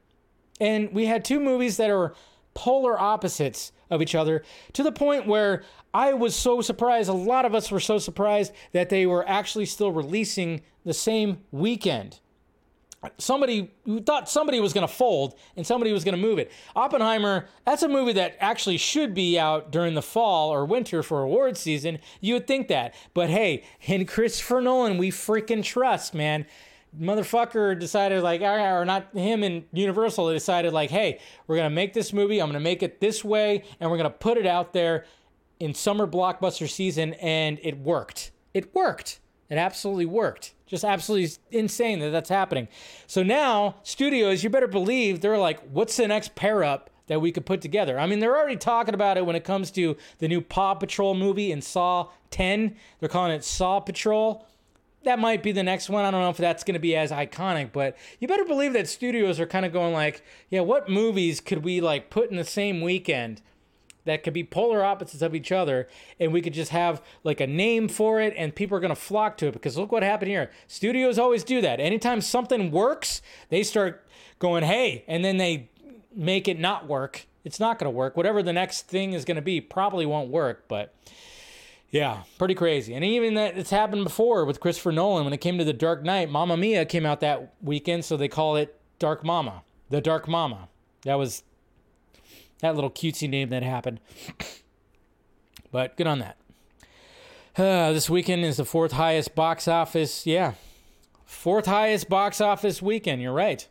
And 0.61 0.93
we 0.93 1.07
had 1.07 1.25
two 1.25 1.41
movies 1.41 1.77
that 1.77 1.91
are 1.91 2.15
polar 2.55 2.99
opposites 2.99 3.73
of 3.91 4.03
each 4.03 4.15
other 4.15 4.43
to 4.75 4.83
the 4.83 4.93
point 4.93 5.27
where 5.27 5.63
I 5.95 6.13
was 6.13 6.35
so 6.37 6.61
surprised, 6.61 7.09
a 7.09 7.15
lot 7.15 7.45
of 7.45 7.55
us 7.55 7.71
were 7.71 7.81
so 7.81 7.99
surprised 7.99 8.53
that 8.73 8.91
they 8.91 9.07
were 9.07 9.27
actually 9.27 9.67
still 9.67 9.93
releasing 9.93 10.63
the 10.85 10.93
same 10.95 11.39
weekend 11.51 12.21
somebody 13.19 13.71
we 13.85 14.01
thought 14.01 14.29
somebody 14.29 14.61
was 14.61 14.73
going 14.73 14.87
to 14.87 14.93
fold 14.93 15.35
and 15.57 15.67
somebody 15.67 15.93
was 15.93 16.05
going 16.05 16.17
to 16.17 16.21
move 16.21 16.39
it. 16.39 16.51
Oppenheimer, 16.75 17.47
that's 17.65 17.83
a 17.83 17.89
movie 17.89 18.15
that 18.15 18.37
actually 18.41 18.77
should 18.77 19.15
be 19.15 19.39
out 19.39 19.71
during 19.71 19.95
the 19.95 20.03
fall 20.03 20.51
or 20.51 20.65
winter 20.65 21.03
for 21.03 21.23
award 21.23 21.57
season. 21.57 21.99
You 22.21 22.35
would 22.35 22.47
think 22.47 22.69
that. 22.69 22.95
But 23.15 23.31
hey, 23.31 23.65
in 23.83 24.05
Christopher 24.07 24.61
Nolan, 24.61 24.99
we 24.99 25.11
freaking 25.11 25.63
trust, 25.63 26.13
man. 26.15 26.47
Motherfucker 26.99 27.79
decided 27.79 28.23
like 28.23 28.41
or 28.41 28.85
not 28.85 29.13
him 29.15 29.43
and 29.43 29.65
Universal 29.73 30.33
decided 30.33 30.73
like, 30.73 30.91
"Hey, 30.91 31.21
we're 31.47 31.57
to 31.69 31.75
make 31.75 31.93
this 31.93 32.13
movie. 32.13 32.41
I'm 32.41 32.49
to 32.55 32.61
make 32.61 32.83
it 32.83 33.01
this 33.01 33.25
way 33.25 33.65
and 33.81 33.91
we're 33.91 33.99
to 34.11 34.19
put 34.19 34.39
it 34.39 34.47
out 34.47 34.73
there 34.73 35.05
in 35.61 35.75
summer 35.75 36.07
blockbuster 36.07 36.69
season 36.69 37.15
and 37.15 37.59
it 37.63 37.79
worked. 37.79 38.31
It 38.55 38.75
worked. 38.75 39.21
It 39.51 39.57
absolutely 39.57 40.07
worked. 40.07 40.55
Just 40.67 40.85
absolutely 40.85 41.31
insane 41.51 42.01
that 42.01 42.11
that's 42.11 42.29
happening. 42.29 42.69
So 43.07 43.23
now, 43.23 43.77
studios, 43.83 44.45
you 44.45 44.51
better 44.51 44.67
believe 44.69 45.21
they're 45.21 45.39
like, 45.39 45.61
what's 45.71 45.97
the 45.97 46.07
next 46.07 46.35
pair 46.35 46.63
up 46.63 46.91
that 47.07 47.21
we 47.21 47.33
could 47.33 47.47
put 47.47 47.63
together? 47.63 47.99
I 47.99 48.07
mean, 48.07 48.19
they're 48.19 48.37
already 48.37 48.57
talking 48.57 48.95
about 48.95 49.17
it 49.17 49.25
when 49.25 49.37
it 49.37 49.45
comes 49.45 49.71
to 49.73 49.97
the 50.19 50.29
new 50.29 50.43
Paw 50.43 50.75
Patrol 50.75 51.15
movie 51.15 51.51
in 51.51 51.63
Saw 51.63 52.11
10. 52.31 52.77
They're 53.01 53.09
calling 53.09 53.33
it 53.33 53.43
Saw 53.43 53.81
Patrol. 53.81 54.47
That 55.05 55.19
might 55.19 55.43
be 55.43 55.53
the 55.53 55.63
next 55.63 55.89
one. 55.89 56.05
I 56.05 56.11
don't 56.11 56.23
know 56.23 56.31
if 56.31 56.37
that's 56.37 56.65
going 56.65 56.75
to 56.75 56.81
be 56.81 56.97
as 56.97 57.11
iconic, 57.11 57.73
but 57.73 57.97
you 58.19 58.29
better 58.29 58.45
believe 58.45 58.73
that 58.73 58.89
studios 58.89 59.39
are 59.39 59.47
kind 59.47 59.65
of 59.65 59.73
going 59.73 59.95
like, 59.95 60.23
yeah, 60.51 60.61
what 60.61 60.89
movies 60.89 61.41
could 61.41 61.65
we 61.65 61.81
like 61.81 62.11
put 62.11 62.31
in 62.31 62.37
the 62.37 62.45
same 62.45 62.81
weekend? 62.81 63.41
that 64.09 64.25
could 64.25 64.33
be 64.33 64.43
polar 64.43 64.83
opposites 64.83 65.23
of 65.23 65.35
each 65.35 65.53
other 65.53 65.87
and 66.19 66.33
we 66.33 66.41
could 66.41 66.55
just 66.55 66.73
have 66.73 67.03
like 67.25 67.41
a 67.41 67.47
name 67.47 67.89
for 67.89 68.21
it 68.21 68.35
and 68.37 68.55
people 68.55 68.77
are 68.77 68.81
going 68.81 68.89
to 68.89 68.97
flock 68.97 69.37
to 69.37 69.47
it 69.47 69.53
because 69.53 69.77
look 69.77 69.93
what 69.93 70.03
happened 70.03 70.31
here 70.31 70.51
studios 70.67 71.19
always 71.19 71.45
do 71.45 71.61
that 71.61 71.79
anytime 71.79 72.21
something 72.21 72.71
works 72.71 73.23
they 73.51 73.63
start 73.63 74.05
going 74.39 74.65
hey 74.65 75.05
and 75.07 75.25
then 75.25 75.37
they 75.37 75.69
make 76.15 76.49
it 76.49 76.59
not 76.59 76.89
work 76.89 77.27
it's 77.45 77.61
not 77.61 77.79
going 77.79 77.91
to 77.91 77.97
work 77.97 78.17
whatever 78.17 78.43
the 78.43 78.53
next 78.53 78.89
thing 78.89 79.13
is 79.13 79.25
going 79.25 79.37
to 79.37 79.43
be 79.43 79.61
probably 79.61 80.07
won't 80.07 80.31
work 80.31 80.65
but 80.69 80.95
yeah, 81.91 82.23
pretty 82.39 82.55
crazy. 82.55 82.95
And 82.95 83.05
even 83.05 83.35
that 83.35 83.57
it's 83.57 83.71
happened 83.71 84.05
before 84.05 84.45
with 84.45 84.61
Christopher 84.61 84.93
Nolan 84.93 85.25
when 85.25 85.33
it 85.33 85.41
came 85.41 85.57
to 85.59 85.65
The 85.65 85.73
Dark 85.73 86.03
Knight. 86.03 86.31
Mamma 86.31 86.57
Mia 86.57 86.85
came 86.85 87.07
out 87.07 87.21
that 87.21 87.55
weekend, 87.63 88.05
so 88.05 88.17
they 88.17 88.29
call 88.29 88.57
it 88.57 88.79
Dark 88.99 89.25
Mama. 89.25 89.63
The 89.89 90.01
Dark 90.01 90.29
Mama. 90.29 90.69
That 91.03 91.15
was 91.15 91.43
that 92.61 92.75
little 92.75 92.91
cutesy 92.91 93.29
name 93.29 93.49
that 93.51 93.63
happened. 93.63 94.01
But 95.71 95.99
good 95.99 96.07
on 96.07 96.19
that. 96.21 96.37
Uh, 97.59 97.93
this 97.93 98.09
weekend 98.09 98.45
is 98.45 98.59
the 98.59 98.65
fourth 98.65 98.93
highest 98.93 99.35
box 99.35 99.67
office. 99.67 100.25
Yeah, 100.25 100.53
fourth 101.25 101.67
highest 101.67 102.09
box 102.09 102.41
office 102.41 102.81
weekend. 102.81 103.21
You're 103.21 103.33
right. 103.33 103.67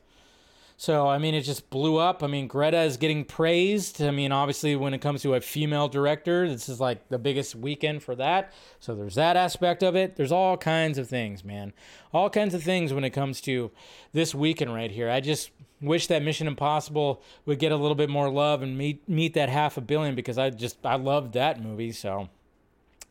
So, 0.80 1.08
I 1.08 1.18
mean, 1.18 1.34
it 1.34 1.42
just 1.42 1.72
blew 1.72 1.98
up. 1.98 2.22
I 2.22 2.28
mean, 2.28 2.46
Greta 2.48 2.82
is 2.82 2.98
getting 2.98 3.26
praised. 3.26 4.00
I 4.00 4.12
mean, 4.12 4.32
obviously, 4.32 4.76
when 4.76 4.94
it 4.94 5.00
comes 5.00 5.24
to 5.24 5.34
a 5.34 5.42
female 5.42 5.88
director, 5.88 6.48
this 6.48 6.70
is 6.70 6.80
like 6.80 7.10
the 7.10 7.18
biggest 7.18 7.56
weekend 7.56 8.04
for 8.04 8.14
that. 8.16 8.54
So, 8.80 8.94
there's 8.94 9.16
that 9.16 9.36
aspect 9.36 9.82
of 9.82 9.96
it. 9.96 10.18
There's 10.18 10.32
all 10.32 10.56
kinds 10.56 11.00
of 11.00 11.10
things, 11.10 11.44
man. 11.44 11.74
All 12.14 12.30
kinds 12.30 12.54
of 12.54 12.62
things 12.62 12.94
when 12.94 13.04
it 13.04 13.10
comes 13.10 13.42
to 13.42 13.72
this 14.14 14.36
weekend 14.36 14.72
right 14.72 14.92
here. 14.92 15.10
I 15.10 15.20
just 15.20 15.50
wish 15.82 16.06
that 16.08 16.22
Mission 16.22 16.46
Impossible 16.46 17.24
would 17.48 17.58
get 17.58 17.72
a 17.72 17.76
little 17.76 17.96
bit 17.96 18.10
more 18.10 18.30
love 18.30 18.62
and 18.62 18.78
meet 18.78 19.10
meet 19.10 19.34
that 19.34 19.50
half 19.50 19.78
a 19.78 19.82
billion 19.82 20.14
because 20.14 20.38
I 20.38 20.52
just 20.52 20.78
I 20.86 20.96
loved 20.96 21.34
that 21.34 21.60
movie. 21.60 21.92
So, 21.92 22.30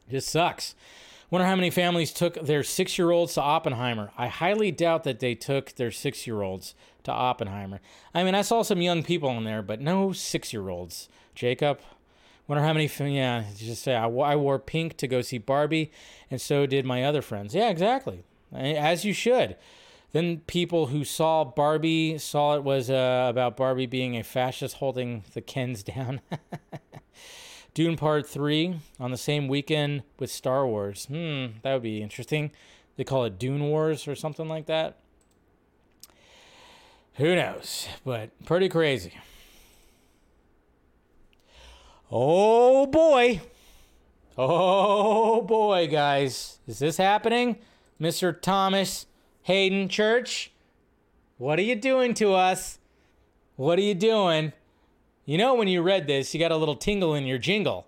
it 0.08 0.12
just 0.12 0.28
sucks. 0.28 0.76
Wonder 1.30 1.46
how 1.46 1.56
many 1.56 1.70
families 1.70 2.12
took 2.12 2.34
their 2.34 2.62
six 2.62 2.98
year 2.98 3.10
olds 3.10 3.34
to 3.34 3.42
Oppenheimer. 3.42 4.12
I 4.16 4.28
highly 4.28 4.70
doubt 4.70 5.02
that 5.04 5.18
they 5.18 5.34
took 5.34 5.74
their 5.74 5.90
six 5.90 6.26
year 6.26 6.42
olds 6.42 6.74
to 7.02 7.12
Oppenheimer. 7.12 7.80
I 8.14 8.22
mean, 8.22 8.34
I 8.34 8.42
saw 8.42 8.62
some 8.62 8.80
young 8.80 9.02
people 9.02 9.30
in 9.30 9.44
there, 9.44 9.62
but 9.62 9.80
no 9.80 10.12
six 10.12 10.52
year 10.52 10.68
olds. 10.68 11.08
Jacob, 11.34 11.80
wonder 12.46 12.62
how 12.62 12.72
many. 12.72 12.90
Yeah, 13.12 13.44
just 13.56 13.82
say 13.82 13.96
I, 13.96 14.06
I 14.06 14.36
wore 14.36 14.58
pink 14.60 14.96
to 14.98 15.08
go 15.08 15.20
see 15.20 15.38
Barbie, 15.38 15.90
and 16.30 16.40
so 16.40 16.64
did 16.64 16.84
my 16.84 17.02
other 17.04 17.22
friends. 17.22 17.54
Yeah, 17.54 17.70
exactly. 17.70 18.22
As 18.52 19.04
you 19.04 19.12
should. 19.12 19.56
Then 20.12 20.38
people 20.46 20.86
who 20.86 21.04
saw 21.04 21.44
Barbie 21.44 22.16
saw 22.18 22.56
it 22.56 22.62
was 22.62 22.88
uh, 22.88 23.26
about 23.28 23.56
Barbie 23.56 23.86
being 23.86 24.16
a 24.16 24.22
fascist 24.22 24.76
holding 24.76 25.24
the 25.34 25.40
Kens 25.40 25.82
down. 25.82 26.20
Dune 27.76 27.98
Part 27.98 28.26
3 28.26 28.80
on 28.98 29.10
the 29.10 29.18
same 29.18 29.48
weekend 29.48 30.02
with 30.18 30.32
Star 30.32 30.66
Wars. 30.66 31.04
Hmm, 31.10 31.58
that 31.60 31.74
would 31.74 31.82
be 31.82 32.00
interesting. 32.00 32.50
They 32.96 33.04
call 33.04 33.26
it 33.26 33.38
Dune 33.38 33.64
Wars 33.64 34.08
or 34.08 34.14
something 34.14 34.48
like 34.48 34.64
that. 34.64 34.96
Who 37.16 37.34
knows? 37.34 37.86
But 38.02 38.30
pretty 38.46 38.70
crazy. 38.70 39.12
Oh 42.10 42.86
boy. 42.86 43.42
Oh 44.38 45.42
boy, 45.42 45.86
guys. 45.86 46.58
Is 46.66 46.78
this 46.78 46.96
happening? 46.96 47.58
Mr. 48.00 48.40
Thomas 48.40 49.04
Haden 49.42 49.90
Church? 49.90 50.50
What 51.36 51.58
are 51.58 51.62
you 51.62 51.76
doing 51.76 52.14
to 52.14 52.32
us? 52.32 52.78
What 53.56 53.78
are 53.78 53.82
you 53.82 53.94
doing? 53.94 54.54
You 55.28 55.38
know, 55.38 55.54
when 55.54 55.66
you 55.66 55.82
read 55.82 56.06
this, 56.06 56.32
you 56.32 56.38
got 56.38 56.52
a 56.52 56.56
little 56.56 56.76
tingle 56.76 57.12
in 57.12 57.26
your 57.26 57.38
jingle. 57.38 57.86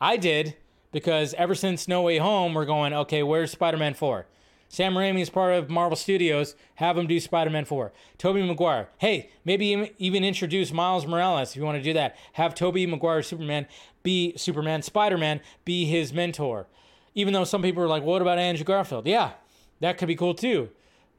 I 0.00 0.16
did, 0.16 0.54
because 0.92 1.34
ever 1.34 1.54
since 1.54 1.88
No 1.88 2.02
Way 2.02 2.18
Home, 2.18 2.54
we're 2.54 2.64
going, 2.64 2.92
okay, 2.92 3.24
where's 3.24 3.50
Spider 3.50 3.76
Man 3.76 3.92
4? 3.92 4.24
Sam 4.68 4.94
Raimi 4.94 5.20
is 5.20 5.30
part 5.30 5.54
of 5.54 5.70
Marvel 5.70 5.96
Studios. 5.96 6.54
Have 6.76 6.98
him 6.98 7.06
do 7.06 7.18
Spider-Man 7.20 7.64
4. 7.64 7.92
Tobey 8.18 8.42
Maguire. 8.42 8.88
Hey, 8.98 9.30
maybe 9.44 9.92
even 9.98 10.24
introduce 10.24 10.72
Miles 10.72 11.06
Morales 11.06 11.50
if 11.50 11.56
you 11.56 11.62
want 11.62 11.78
to 11.78 11.82
do 11.82 11.92
that. 11.92 12.16
Have 12.32 12.54
Tobey 12.54 12.86
Maguire 12.86 13.22
Superman 13.22 13.66
be 14.02 14.36
Superman, 14.36 14.82
Spider-Man 14.82 15.40
be 15.64 15.84
his 15.84 16.12
mentor. 16.12 16.66
Even 17.14 17.32
though 17.32 17.44
some 17.44 17.62
people 17.62 17.82
are 17.82 17.88
like, 17.88 18.02
what 18.02 18.22
about 18.22 18.38
Andrew 18.38 18.64
Garfield? 18.64 19.06
Yeah, 19.06 19.32
that 19.80 19.98
could 19.98 20.08
be 20.08 20.16
cool 20.16 20.34
too. 20.34 20.70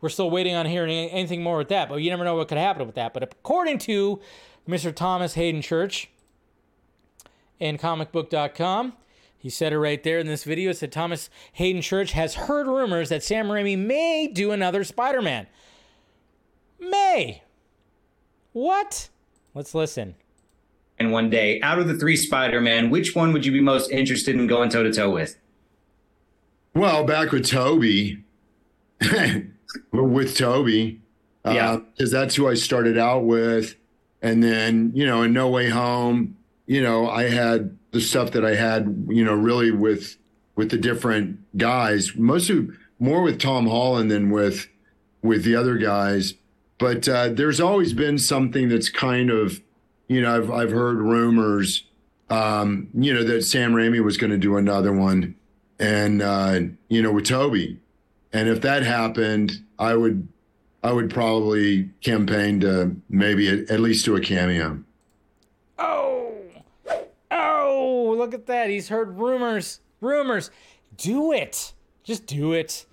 We're 0.02 0.10
still 0.10 0.30
waiting 0.30 0.54
on 0.54 0.66
hearing 0.66 0.92
anything 0.92 1.42
more 1.42 1.58
with 1.58 1.70
that, 1.70 1.90
but 1.90 1.96
you 1.96 2.10
never 2.10 2.24
know 2.24 2.36
what 2.36 2.50
could 2.50 2.58
happen 2.58 2.86
with 2.86 2.96
that. 2.96 3.14
But 3.14 3.24
according 3.24 3.80
to 3.80 4.20
Mr. 4.68 4.94
Thomas 4.94 5.34
Haden 5.36 5.62
Church 5.62 6.10
in 7.60 7.78
comicbook.com, 7.78 8.94
he 9.38 9.50
said 9.50 9.74
it 9.74 9.80
right 9.80 10.04
there 10.04 10.20
in 10.20 10.28
this 10.28 10.44
video. 10.44 10.72
It 10.72 10.78
said 10.78 10.92
Thomas 10.92 11.30
Haden 11.54 11.82
Church 11.82 12.12
has 12.12 12.36
heard 12.36 12.68
rumors 12.68 13.10
that 13.10 13.24
Sam 13.24 13.48
Raimi 13.48 13.78
may 13.78 14.28
do 14.28 14.52
another 14.52 14.84
Spider 14.84 15.22
Man. 15.22 15.48
May. 16.80 17.44
What? 18.54 19.10
Let's 19.54 19.74
listen. 19.74 20.16
And 21.00 21.12
one 21.12 21.30
day, 21.30 21.62
out 21.62 21.80
of 21.80 21.88
the 21.88 21.94
three 21.94 22.16
Spider 22.16 22.60
Man, 22.60 22.90
which 22.90 23.16
one 23.16 23.32
would 23.34 23.46
you 23.46 23.52
be 23.52 23.62
most 23.62 23.92
interested 23.92 24.36
in 24.36 24.48
going 24.48 24.70
toe 24.70 24.84
to 24.84 24.92
toe 24.92 25.12
with? 25.12 25.38
Well, 26.74 27.04
back 27.04 27.32
with 27.32 27.46
Tobey. 27.46 28.24
with 29.92 30.36
Tobey. 30.36 31.02
Uh, 31.46 31.52
yeah. 31.52 31.78
because 31.78 32.12
that's 32.12 32.36
who 32.36 32.48
I 32.48 32.56
started 32.56 32.98
out 32.98 33.26
with, 33.26 33.76
and 34.22 34.44
then 34.44 34.92
you 34.94 35.06
know, 35.06 35.24
in 35.24 35.34
No 35.34 35.50
Way 35.50 35.70
Home, 35.70 36.38
you 36.66 36.82
know, 36.82 37.10
I 37.10 37.30
had 37.30 37.78
the 37.92 38.02
stuff 38.02 38.32
that 38.32 38.46
I 38.46 38.56
had, 38.56 39.06
you 39.10 39.24
know, 39.24 39.34
really 39.34 39.72
with 39.72 40.18
with 40.56 40.72
the 40.72 40.78
different 40.78 41.40
guys, 41.58 42.16
mostly 42.16 42.68
more 43.00 43.22
with 43.22 43.40
Tom 43.40 43.68
Holland 43.68 44.12
than 44.12 44.30
with 44.30 44.68
with 45.22 45.44
the 45.44 45.56
other 45.56 45.78
guys. 45.78 46.34
But 46.78 47.08
uh, 47.08 47.30
there's 47.30 47.60
always 47.60 47.94
been 47.94 48.18
something 48.18 48.70
that's 48.70 48.90
kind 48.90 49.32
of, 49.32 49.62
you 50.08 50.22
know, 50.22 50.36
I've 50.36 50.52
I've 50.52 50.72
heard 50.72 50.98
rumors, 50.98 51.86
um, 52.30 52.90
you 52.94 53.14
know, 53.14 53.24
that 53.24 53.44
Sam 53.44 53.74
Raimi 53.74 54.04
was 54.04 54.18
going 54.18 54.32
to 54.32 54.38
do 54.38 54.58
another 54.58 54.92
one, 54.92 55.36
and 55.80 56.22
uh, 56.22 56.60
you 56.90 57.02
know, 57.02 57.12
with 57.12 57.26
Tobey, 57.26 57.80
and 58.34 58.50
if 58.50 58.62
that 58.62 58.84
happened, 58.84 59.64
I 59.80 59.96
would 59.96 60.28
I 60.88 60.94
would 60.94 61.10
probably 61.10 61.90
campaign 62.00 62.62
to 62.62 62.96
maybe 63.10 63.50
at, 63.50 63.70
at 63.70 63.82
least 63.82 64.06
do 64.06 64.16
a 64.16 64.22
cameo. 64.22 64.82
Oh, 65.78 66.34
oh, 67.30 68.16
look 68.18 68.34
at 68.34 68.46
that. 68.46 68.70
He's 68.70 68.88
heard 68.88 69.20
rumors. 69.20 69.82
Rumors. 70.00 70.50
Do 70.96 71.34
it. 71.34 71.74
Just 72.06 72.26
do 72.26 72.54
it. 72.54 72.86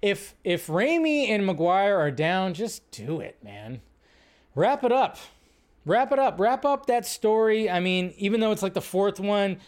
If 0.00 0.34
if 0.44 0.68
Raimi 0.68 1.28
and 1.28 1.44
Maguire 1.44 1.98
are 1.98 2.10
down, 2.10 2.54
just 2.54 2.90
do 2.90 3.20
it, 3.20 3.36
man. 3.44 3.82
Wrap 4.54 4.82
it 4.82 4.92
up. 4.92 5.18
Wrap 5.84 6.12
it 6.12 6.18
up. 6.18 6.40
Wrap 6.40 6.64
up 6.64 6.86
that 6.86 7.04
story. 7.04 7.68
I 7.68 7.80
mean, 7.80 8.14
even 8.16 8.40
though 8.40 8.52
it's 8.52 8.62
like 8.62 8.72
the 8.72 8.80
fourth 8.80 9.20
one, 9.20 9.58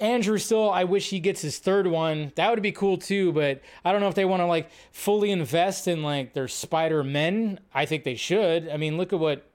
Andrew 0.00 0.38
still, 0.38 0.70
I 0.70 0.84
wish 0.84 1.10
he 1.10 1.20
gets 1.20 1.42
his 1.42 1.58
third 1.58 1.86
one. 1.86 2.32
That 2.36 2.50
would 2.50 2.62
be 2.62 2.72
cool 2.72 2.96
too, 2.96 3.32
but 3.32 3.60
I 3.84 3.92
don't 3.92 4.00
know 4.00 4.08
if 4.08 4.14
they 4.14 4.24
want 4.24 4.40
to 4.40 4.46
like 4.46 4.70
fully 4.92 5.30
invest 5.30 5.86
in 5.86 6.02
like 6.02 6.32
their 6.32 6.48
Spider 6.48 7.04
Men. 7.04 7.60
I 7.74 7.84
think 7.84 8.04
they 8.04 8.14
should. 8.14 8.68
I 8.68 8.78
mean, 8.78 8.96
look 8.96 9.12
at 9.12 9.18
what 9.18 9.46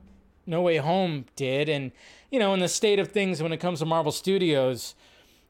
No 0.45 0.61
Way 0.61 0.77
Home 0.77 1.25
did, 1.35 1.67
and 1.67 1.91
you 2.29 2.37
know, 2.37 2.53
in 2.53 2.59
the 2.59 2.67
state 2.67 2.99
of 2.99 3.09
things 3.09 3.41
when 3.41 3.53
it 3.53 3.57
comes 3.57 3.79
to 3.79 3.85
Marvel 3.85 4.11
Studios, 4.11 4.93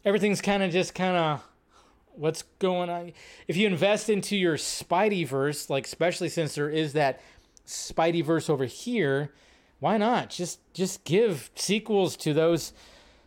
everything's 0.06 0.42
kind 0.42 0.64
of 0.64 0.72
just 0.72 0.96
kind 0.96 1.18
of 1.18 1.44
what's 2.14 2.44
going 2.60 2.90
on. 2.90 3.12
If 3.50 3.58
you 3.58 3.68
invest 3.68 4.10
into 4.10 4.38
your 4.38 4.56
Spideyverse, 4.56 5.70
like 5.70 5.86
especially 5.86 6.30
since 6.30 6.56
there 6.56 6.70
is 6.70 6.94
that 6.94 7.20
Spideyverse 7.68 8.50
over 8.50 8.66
here, 8.66 9.34
why 9.80 9.98
not 9.98 10.30
just 10.30 10.60
just 10.74 11.04
give 11.04 11.50
sequels 11.56 12.16
to 12.18 12.34
those 12.34 12.72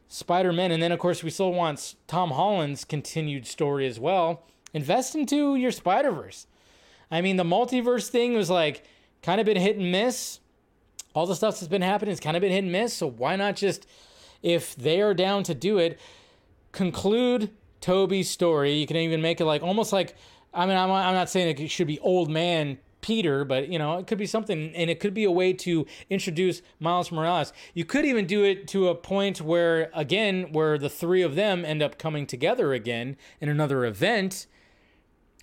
Spider-Man, 0.08 0.72
and 0.72 0.82
then 0.82 0.92
of 0.92 0.98
course 0.98 1.22
we 1.22 1.30
still 1.30 1.52
want 1.52 1.94
Tom 2.06 2.30
Holland's 2.30 2.84
continued 2.84 3.46
story 3.46 3.86
as 3.86 4.00
well. 4.00 4.42
Invest 4.72 5.14
into 5.14 5.54
your 5.54 5.70
Spider-Verse. 5.70 6.46
I 7.10 7.20
mean, 7.20 7.36
the 7.36 7.44
multiverse 7.44 8.08
thing 8.08 8.34
was 8.34 8.50
like 8.50 8.84
kind 9.22 9.40
of 9.40 9.46
been 9.46 9.56
hit 9.56 9.76
and 9.76 9.92
miss. 9.92 10.40
All 11.14 11.26
the 11.26 11.34
stuff 11.34 11.58
that's 11.58 11.68
been 11.68 11.82
happening 11.82 12.12
has 12.12 12.20
kind 12.20 12.36
of 12.36 12.40
been 12.40 12.52
hit 12.52 12.64
and 12.64 12.72
miss. 12.72 12.94
So 12.94 13.06
why 13.06 13.36
not 13.36 13.56
just, 13.56 13.86
if 14.42 14.76
they 14.76 15.00
are 15.00 15.14
down 15.14 15.42
to 15.44 15.54
do 15.54 15.78
it, 15.78 15.98
conclude 16.72 17.50
Tobey's 17.80 18.30
story. 18.30 18.74
You 18.74 18.86
can 18.86 18.96
even 18.96 19.22
make 19.22 19.40
it 19.40 19.46
like 19.46 19.62
almost 19.62 19.92
like, 19.92 20.16
I 20.52 20.66
mean, 20.66 20.76
I'm, 20.76 20.90
I'm 20.90 21.14
not 21.14 21.30
saying 21.30 21.58
it 21.58 21.70
should 21.70 21.86
be 21.86 21.98
old 22.00 22.30
man 22.30 22.78
Peter, 23.00 23.44
but 23.44 23.68
you 23.68 23.78
know, 23.78 23.98
it 23.98 24.06
could 24.06 24.18
be 24.18 24.26
something, 24.26 24.74
and 24.74 24.90
it 24.90 25.00
could 25.00 25.14
be 25.14 25.24
a 25.24 25.30
way 25.30 25.52
to 25.52 25.86
introduce 26.10 26.62
Miles 26.80 27.12
Morales. 27.12 27.52
You 27.74 27.84
could 27.84 28.04
even 28.04 28.26
do 28.26 28.44
it 28.44 28.66
to 28.68 28.88
a 28.88 28.94
point 28.94 29.40
where, 29.40 29.90
again, 29.94 30.52
where 30.52 30.78
the 30.78 30.88
three 30.88 31.22
of 31.22 31.34
them 31.34 31.64
end 31.64 31.82
up 31.82 31.98
coming 31.98 32.26
together 32.26 32.72
again 32.72 33.16
in 33.40 33.48
another 33.48 33.84
event. 33.84 34.46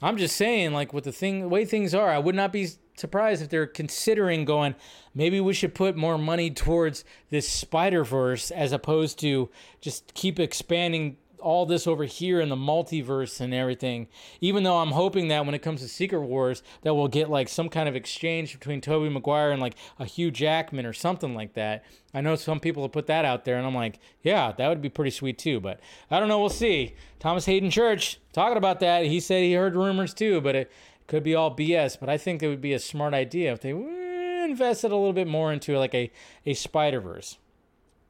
I'm 0.02 0.18
just 0.18 0.36
saying, 0.36 0.74
like 0.74 0.94
with 0.94 1.06
the 1.06 1.12
thing, 1.12 1.42
the 1.42 1.48
way 1.48 1.66
things 1.66 1.96
are, 1.96 2.10
I 2.10 2.20
would 2.20 2.36
not 2.36 2.52
be 2.52 2.70
surprised 2.98 3.42
if 3.42 3.50
they're 3.50 3.68
considering 3.68 4.46
going. 4.46 4.76
Maybe 5.14 5.40
we 5.40 5.54
should 5.54 5.74
put 5.74 5.96
more 5.96 6.18
money 6.18 6.52
towards 6.52 7.06
this 7.30 7.48
Spider 7.48 8.04
Verse 8.04 8.52
as 8.52 8.72
opposed 8.72 9.20
to 9.20 9.50
just 9.82 10.14
keep 10.14 10.40
expanding 10.40 11.18
all 11.46 11.68
this 11.68 11.86
over 11.86 12.06
here 12.06 12.42
in 12.42 12.50
the 12.50 12.56
multiverse 12.56 13.40
and 13.40 13.54
everything. 13.54 14.08
Even 14.42 14.64
though 14.64 14.80
I'm 14.80 14.92
hoping 14.92 15.28
that 15.28 15.46
when 15.46 15.54
it 15.54 15.62
comes 15.62 15.82
to 15.82 15.88
Secret 15.88 16.22
Wars, 16.22 16.64
that 16.82 16.96
we'll 16.96 17.08
get 17.08 17.30
like 17.30 17.48
some 17.48 17.70
kind 17.70 17.88
of 17.88 17.96
exchange 17.96 18.52
between 18.52 18.82
Tobey 18.82 19.10
Maguire 19.10 19.52
and 19.52 19.62
like 19.62 19.76
a 20.00 20.06
Hugh 20.06 20.32
Jackman 20.32 20.88
or 20.88 20.92
something 20.92 21.36
like 21.36 21.54
that. 21.54 21.86
I 22.16 22.22
know 22.22 22.36
some 22.36 22.60
people 22.60 22.82
have 22.82 22.92
put 22.92 23.06
that 23.08 23.26
out 23.26 23.46
there, 23.46 23.58
and 23.58 23.68
I'm 23.68 23.76
like, 23.76 24.00
yeah, 24.24 24.54
that 24.54 24.68
would 24.68 24.82
be 24.82 24.90
pretty 24.90 25.12
sweet 25.12 25.38
too. 25.38 25.60
But 25.60 25.80
I 26.10 26.20
don't 26.20 26.30
know. 26.30 26.40
We'll 26.40 26.50
see. 26.50 26.96
Thomas 27.20 27.46
Haden 27.46 27.70
Church 27.70 28.20
talking 28.34 28.58
about 28.58 28.80
that. 28.80 29.06
He 29.06 29.20
said 29.20 29.44
he 29.44 29.54
heard 29.54 29.76
rumors 29.76 30.14
too, 30.14 30.42
but 30.42 30.56
it 30.56 30.72
could 31.06 31.24
be 31.24 31.36
all 31.36 31.56
BS. 31.56 32.00
But 32.00 32.10
I 32.10 32.18
think 32.18 32.42
it 32.42 32.48
would 32.48 32.62
be 32.62 32.74
a 32.74 32.80
smart 32.80 33.14
idea 33.14 33.54
if 33.54 33.62
they 33.62 33.70
invested 33.70 34.92
a 34.92 34.96
little 34.96 35.14
bit 35.14 35.28
more 35.28 35.54
into 35.54 35.78
like 35.78 35.94
a 35.94 36.12
a 36.44 36.56
Spider 36.56 37.00
Verse. 37.00 37.38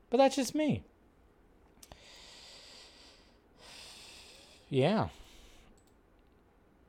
But 0.09 0.17
that's 0.17 0.37
just 0.37 0.55
me. 0.55 0.85
Yeah. 4.75 5.07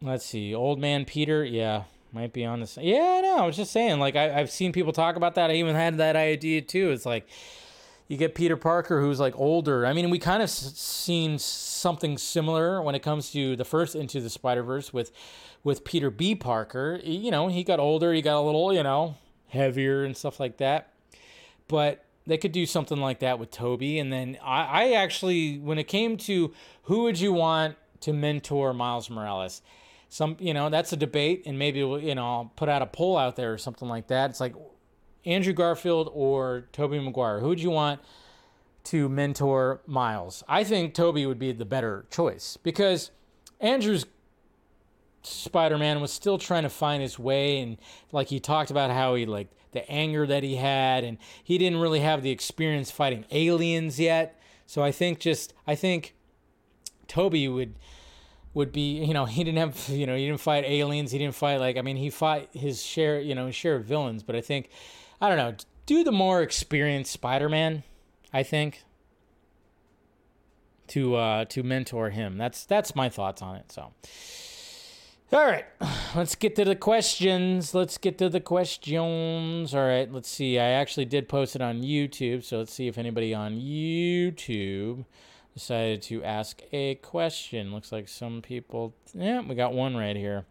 Let's 0.02 0.24
see. 0.24 0.52
Old 0.52 0.80
man 0.80 1.04
Peter, 1.04 1.44
yeah, 1.44 1.84
might 2.12 2.32
be 2.32 2.44
on 2.44 2.58
this. 2.58 2.76
Yeah, 2.80 3.20
no, 3.22 3.38
I 3.38 3.46
was 3.46 3.54
just 3.54 3.70
saying. 3.70 4.00
Like, 4.00 4.16
I, 4.16 4.40
I've 4.40 4.50
seen 4.50 4.72
people 4.72 4.92
talk 4.92 5.14
about 5.14 5.36
that. 5.36 5.50
I 5.50 5.54
even 5.54 5.76
had 5.76 5.98
that 5.98 6.16
idea 6.16 6.62
too. 6.62 6.90
It's 6.90 7.06
like 7.06 7.28
you 8.08 8.16
get 8.16 8.34
Peter 8.34 8.56
Parker, 8.56 9.00
who's 9.00 9.20
like 9.20 9.38
older. 9.38 9.86
I 9.86 9.92
mean, 9.92 10.10
we 10.10 10.18
kind 10.18 10.42
of 10.42 10.50
seen 10.50 11.38
something 11.38 12.18
similar 12.18 12.82
when 12.82 12.96
it 12.96 13.04
comes 13.04 13.30
to 13.30 13.54
the 13.54 13.64
first 13.64 13.94
Into 13.94 14.20
the 14.20 14.30
Spider 14.30 14.64
Verse 14.64 14.92
with 14.92 15.12
with 15.62 15.84
Peter 15.84 16.10
B. 16.10 16.34
Parker. 16.34 16.98
You 17.04 17.30
know, 17.30 17.46
he 17.46 17.62
got 17.62 17.78
older. 17.78 18.12
He 18.12 18.20
got 18.20 18.36
a 18.36 18.42
little, 18.42 18.72
you 18.72 18.82
know, 18.82 19.14
heavier 19.50 20.02
and 20.02 20.16
stuff 20.16 20.40
like 20.40 20.56
that. 20.56 20.92
But 21.68 22.04
they 22.26 22.36
could 22.36 22.52
do 22.52 22.66
something 22.66 22.98
like 22.98 23.20
that 23.20 23.38
with 23.38 23.50
Tobey. 23.50 23.98
And 23.98 24.12
then 24.12 24.38
I, 24.42 24.64
I 24.64 24.92
actually, 24.92 25.58
when 25.58 25.78
it 25.78 25.84
came 25.84 26.16
to 26.18 26.52
who 26.84 27.02
would 27.04 27.18
you 27.20 27.32
want 27.32 27.76
to 28.00 28.12
mentor 28.12 28.74
Miles 28.74 29.08
Morales, 29.08 29.62
some, 30.08 30.36
you 30.38 30.54
know, 30.54 30.70
that's 30.70 30.92
a 30.92 30.96
debate, 30.96 31.42
and 31.46 31.58
maybe 31.58 31.80
you 31.80 32.14
know, 32.14 32.24
I'll 32.24 32.52
put 32.56 32.68
out 32.68 32.82
a 32.82 32.86
poll 32.86 33.16
out 33.16 33.36
there 33.36 33.52
or 33.52 33.58
something 33.58 33.88
like 33.88 34.06
that. 34.08 34.30
It's 34.30 34.40
like 34.40 34.54
Andrew 35.24 35.52
Garfield 35.52 36.10
or 36.12 36.68
Tobey 36.72 37.00
Maguire. 37.00 37.40
Who 37.40 37.48
would 37.48 37.60
you 37.60 37.70
want 37.70 38.00
to 38.84 39.08
mentor 39.08 39.80
Miles? 39.86 40.44
I 40.48 40.62
think 40.64 40.94
Tobey 40.94 41.26
would 41.26 41.38
be 41.38 41.52
the 41.52 41.64
better 41.64 42.06
choice 42.10 42.56
because 42.62 43.10
Andrew's 43.60 44.06
Spider-Man 45.22 46.00
was 46.00 46.12
still 46.12 46.38
trying 46.38 46.62
to 46.62 46.68
find 46.68 47.02
his 47.02 47.18
way 47.18 47.58
and 47.60 47.78
like 48.12 48.28
he 48.28 48.38
talked 48.38 48.70
about 48.70 48.90
how 48.90 49.16
he 49.16 49.26
like 49.26 49.48
the 49.76 49.88
anger 49.90 50.26
that 50.26 50.42
he 50.42 50.56
had 50.56 51.04
and 51.04 51.18
he 51.42 51.58
didn't 51.58 51.78
really 51.78 52.00
have 52.00 52.22
the 52.22 52.30
experience 52.30 52.90
fighting 52.90 53.24
aliens 53.30 54.00
yet. 54.00 54.40
So 54.66 54.82
I 54.82 54.90
think 54.90 55.20
just 55.20 55.54
I 55.66 55.74
think 55.74 56.14
Tobey 57.06 57.46
would 57.46 57.76
would 58.54 58.72
be 58.72 59.04
you 59.04 59.14
know 59.14 59.24
he 59.36 59.44
didn't 59.44 59.58
have 59.58 59.88
you 59.88 60.06
know 60.06 60.16
he 60.16 60.26
didn't 60.26 60.40
fight 60.40 60.64
aliens. 60.64 61.12
He 61.12 61.18
didn't 61.18 61.34
fight 61.34 61.58
like 61.58 61.76
I 61.76 61.82
mean 61.82 61.96
he 61.96 62.10
fought 62.10 62.48
his 62.52 62.82
share 62.82 63.20
you 63.20 63.34
know 63.34 63.46
his 63.46 63.54
share 63.54 63.76
of 63.76 63.84
villains. 63.84 64.22
But 64.22 64.34
I 64.34 64.40
think 64.40 64.70
I 65.20 65.28
don't 65.28 65.38
know 65.38 65.54
do 65.84 66.02
the 66.02 66.12
more 66.12 66.42
experienced 66.42 67.12
Spider-Man 67.12 67.84
I 68.32 68.42
think 68.42 68.82
to 70.88 71.16
uh 71.16 71.44
to 71.46 71.62
mentor 71.62 72.10
him. 72.10 72.38
That's 72.38 72.64
that's 72.64 72.96
my 72.96 73.08
thoughts 73.08 73.42
on 73.42 73.56
it 73.56 73.70
so 73.70 73.92
all 75.32 75.44
right, 75.44 75.64
let's 76.14 76.34
get 76.36 76.54
to 76.56 76.64
the 76.64 76.76
questions. 76.76 77.74
Let's 77.74 77.98
get 77.98 78.16
to 78.18 78.28
the 78.28 78.40
questions. 78.40 79.74
All 79.74 79.86
right, 79.86 80.10
let's 80.10 80.28
see. 80.28 80.58
I 80.58 80.68
actually 80.68 81.06
did 81.06 81.28
post 81.28 81.56
it 81.56 81.62
on 81.62 81.82
YouTube, 81.82 82.44
so 82.44 82.58
let's 82.58 82.72
see 82.72 82.86
if 82.86 82.96
anybody 82.96 83.34
on 83.34 83.56
YouTube 83.56 85.04
decided 85.52 86.02
to 86.02 86.22
ask 86.22 86.62
a 86.72 86.96
question. 86.96 87.72
Looks 87.72 87.90
like 87.90 88.08
some 88.08 88.40
people. 88.40 88.94
Yeah, 89.14 89.40
we 89.40 89.54
got 89.54 89.72
one 89.72 89.96
right 89.96 90.16
here. 90.16 90.44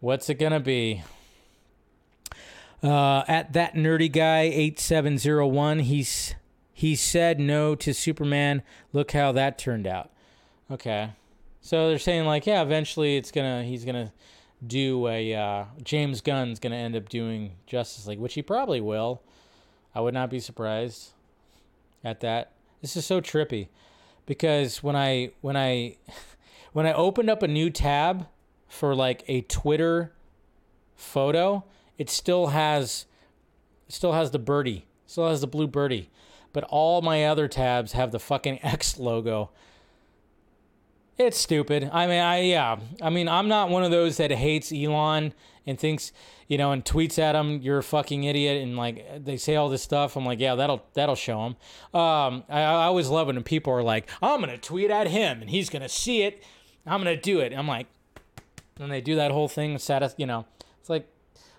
What's 0.00 0.30
it 0.30 0.34
gonna 0.34 0.60
be? 0.60 1.02
Uh, 2.82 3.24
at 3.28 3.52
that 3.52 3.74
nerdy 3.74 4.10
guy 4.10 4.42
eight 4.42 4.78
seven 4.78 5.18
zero 5.18 5.46
one, 5.46 5.80
he's 5.80 6.34
he 6.72 6.94
said 6.94 7.40
no 7.40 7.74
to 7.74 7.92
Superman. 7.92 8.62
Look 8.92 9.12
how 9.12 9.32
that 9.32 9.58
turned 9.58 9.86
out. 9.86 10.10
Okay, 10.70 11.10
so 11.66 11.88
they're 11.88 11.98
saying 11.98 12.26
like, 12.26 12.46
yeah, 12.46 12.62
eventually 12.62 13.16
it's 13.16 13.32
gonna 13.32 13.64
he's 13.64 13.84
gonna 13.84 14.12
do 14.64 15.08
a 15.08 15.34
uh, 15.34 15.64
James 15.82 16.20
Gunn's 16.20 16.60
gonna 16.60 16.76
end 16.76 16.94
up 16.94 17.08
doing 17.08 17.56
Justice 17.66 18.06
League, 18.06 18.20
which 18.20 18.34
he 18.34 18.42
probably 18.42 18.80
will. 18.80 19.20
I 19.92 20.00
would 20.00 20.14
not 20.14 20.30
be 20.30 20.38
surprised 20.38 21.08
at 22.04 22.20
that. 22.20 22.52
This 22.82 22.96
is 22.96 23.04
so 23.04 23.20
trippy 23.20 23.66
because 24.26 24.80
when 24.84 24.94
I 24.94 25.32
when 25.40 25.56
I 25.56 25.96
when 26.72 26.86
I 26.86 26.92
opened 26.92 27.28
up 27.28 27.42
a 27.42 27.48
new 27.48 27.68
tab 27.68 28.28
for 28.68 28.94
like 28.94 29.24
a 29.26 29.40
Twitter 29.40 30.12
photo, 30.94 31.64
it 31.98 32.08
still 32.08 32.48
has 32.48 33.06
it 33.88 33.94
still 33.96 34.12
has 34.12 34.30
the 34.30 34.38
birdie, 34.38 34.86
still 35.04 35.28
has 35.28 35.40
the 35.40 35.48
blue 35.48 35.66
birdie, 35.66 36.10
but 36.52 36.62
all 36.68 37.02
my 37.02 37.24
other 37.24 37.48
tabs 37.48 37.90
have 37.90 38.12
the 38.12 38.20
fucking 38.20 38.60
X 38.62 39.00
logo. 39.00 39.50
It's 41.18 41.38
stupid. 41.38 41.88
I 41.92 42.06
mean, 42.06 42.20
I 42.20 42.40
yeah. 42.42 42.76
I 43.00 43.10
mean, 43.10 43.28
I'm 43.28 43.48
not 43.48 43.70
one 43.70 43.82
of 43.84 43.90
those 43.90 44.18
that 44.18 44.30
hates 44.30 44.70
Elon 44.70 45.32
and 45.66 45.78
thinks, 45.78 46.12
you 46.46 46.58
know, 46.58 46.72
and 46.72 46.84
tweets 46.84 47.18
at 47.18 47.34
him, 47.34 47.60
"You're 47.62 47.78
a 47.78 47.82
fucking 47.82 48.24
idiot," 48.24 48.62
and 48.62 48.76
like 48.76 49.24
they 49.24 49.38
say 49.38 49.56
all 49.56 49.68
this 49.70 49.82
stuff. 49.82 50.16
I'm 50.16 50.26
like, 50.26 50.40
yeah, 50.40 50.54
that'll 50.54 50.84
that'll 50.92 51.14
show 51.16 51.46
him. 51.46 51.56
Um, 51.98 52.44
I, 52.50 52.60
I 52.60 52.84
always 52.84 53.08
love 53.08 53.28
it 53.30 53.34
when 53.34 53.42
people 53.44 53.72
are 53.72 53.82
like, 53.82 54.10
"I'm 54.20 54.40
gonna 54.40 54.58
tweet 54.58 54.90
at 54.90 55.06
him 55.06 55.40
and 55.40 55.48
he's 55.48 55.70
gonna 55.70 55.88
see 55.88 56.22
it. 56.22 56.42
I'm 56.86 57.00
gonna 57.00 57.16
do 57.16 57.40
it." 57.40 57.54
I'm 57.54 57.66
like, 57.66 57.86
and 58.78 58.92
they 58.92 59.00
do 59.00 59.16
that 59.16 59.30
whole 59.30 59.48
thing. 59.48 59.78
Satis- 59.78 60.14
you 60.18 60.26
know, 60.26 60.44
it's 60.80 60.90
like, 60.90 61.08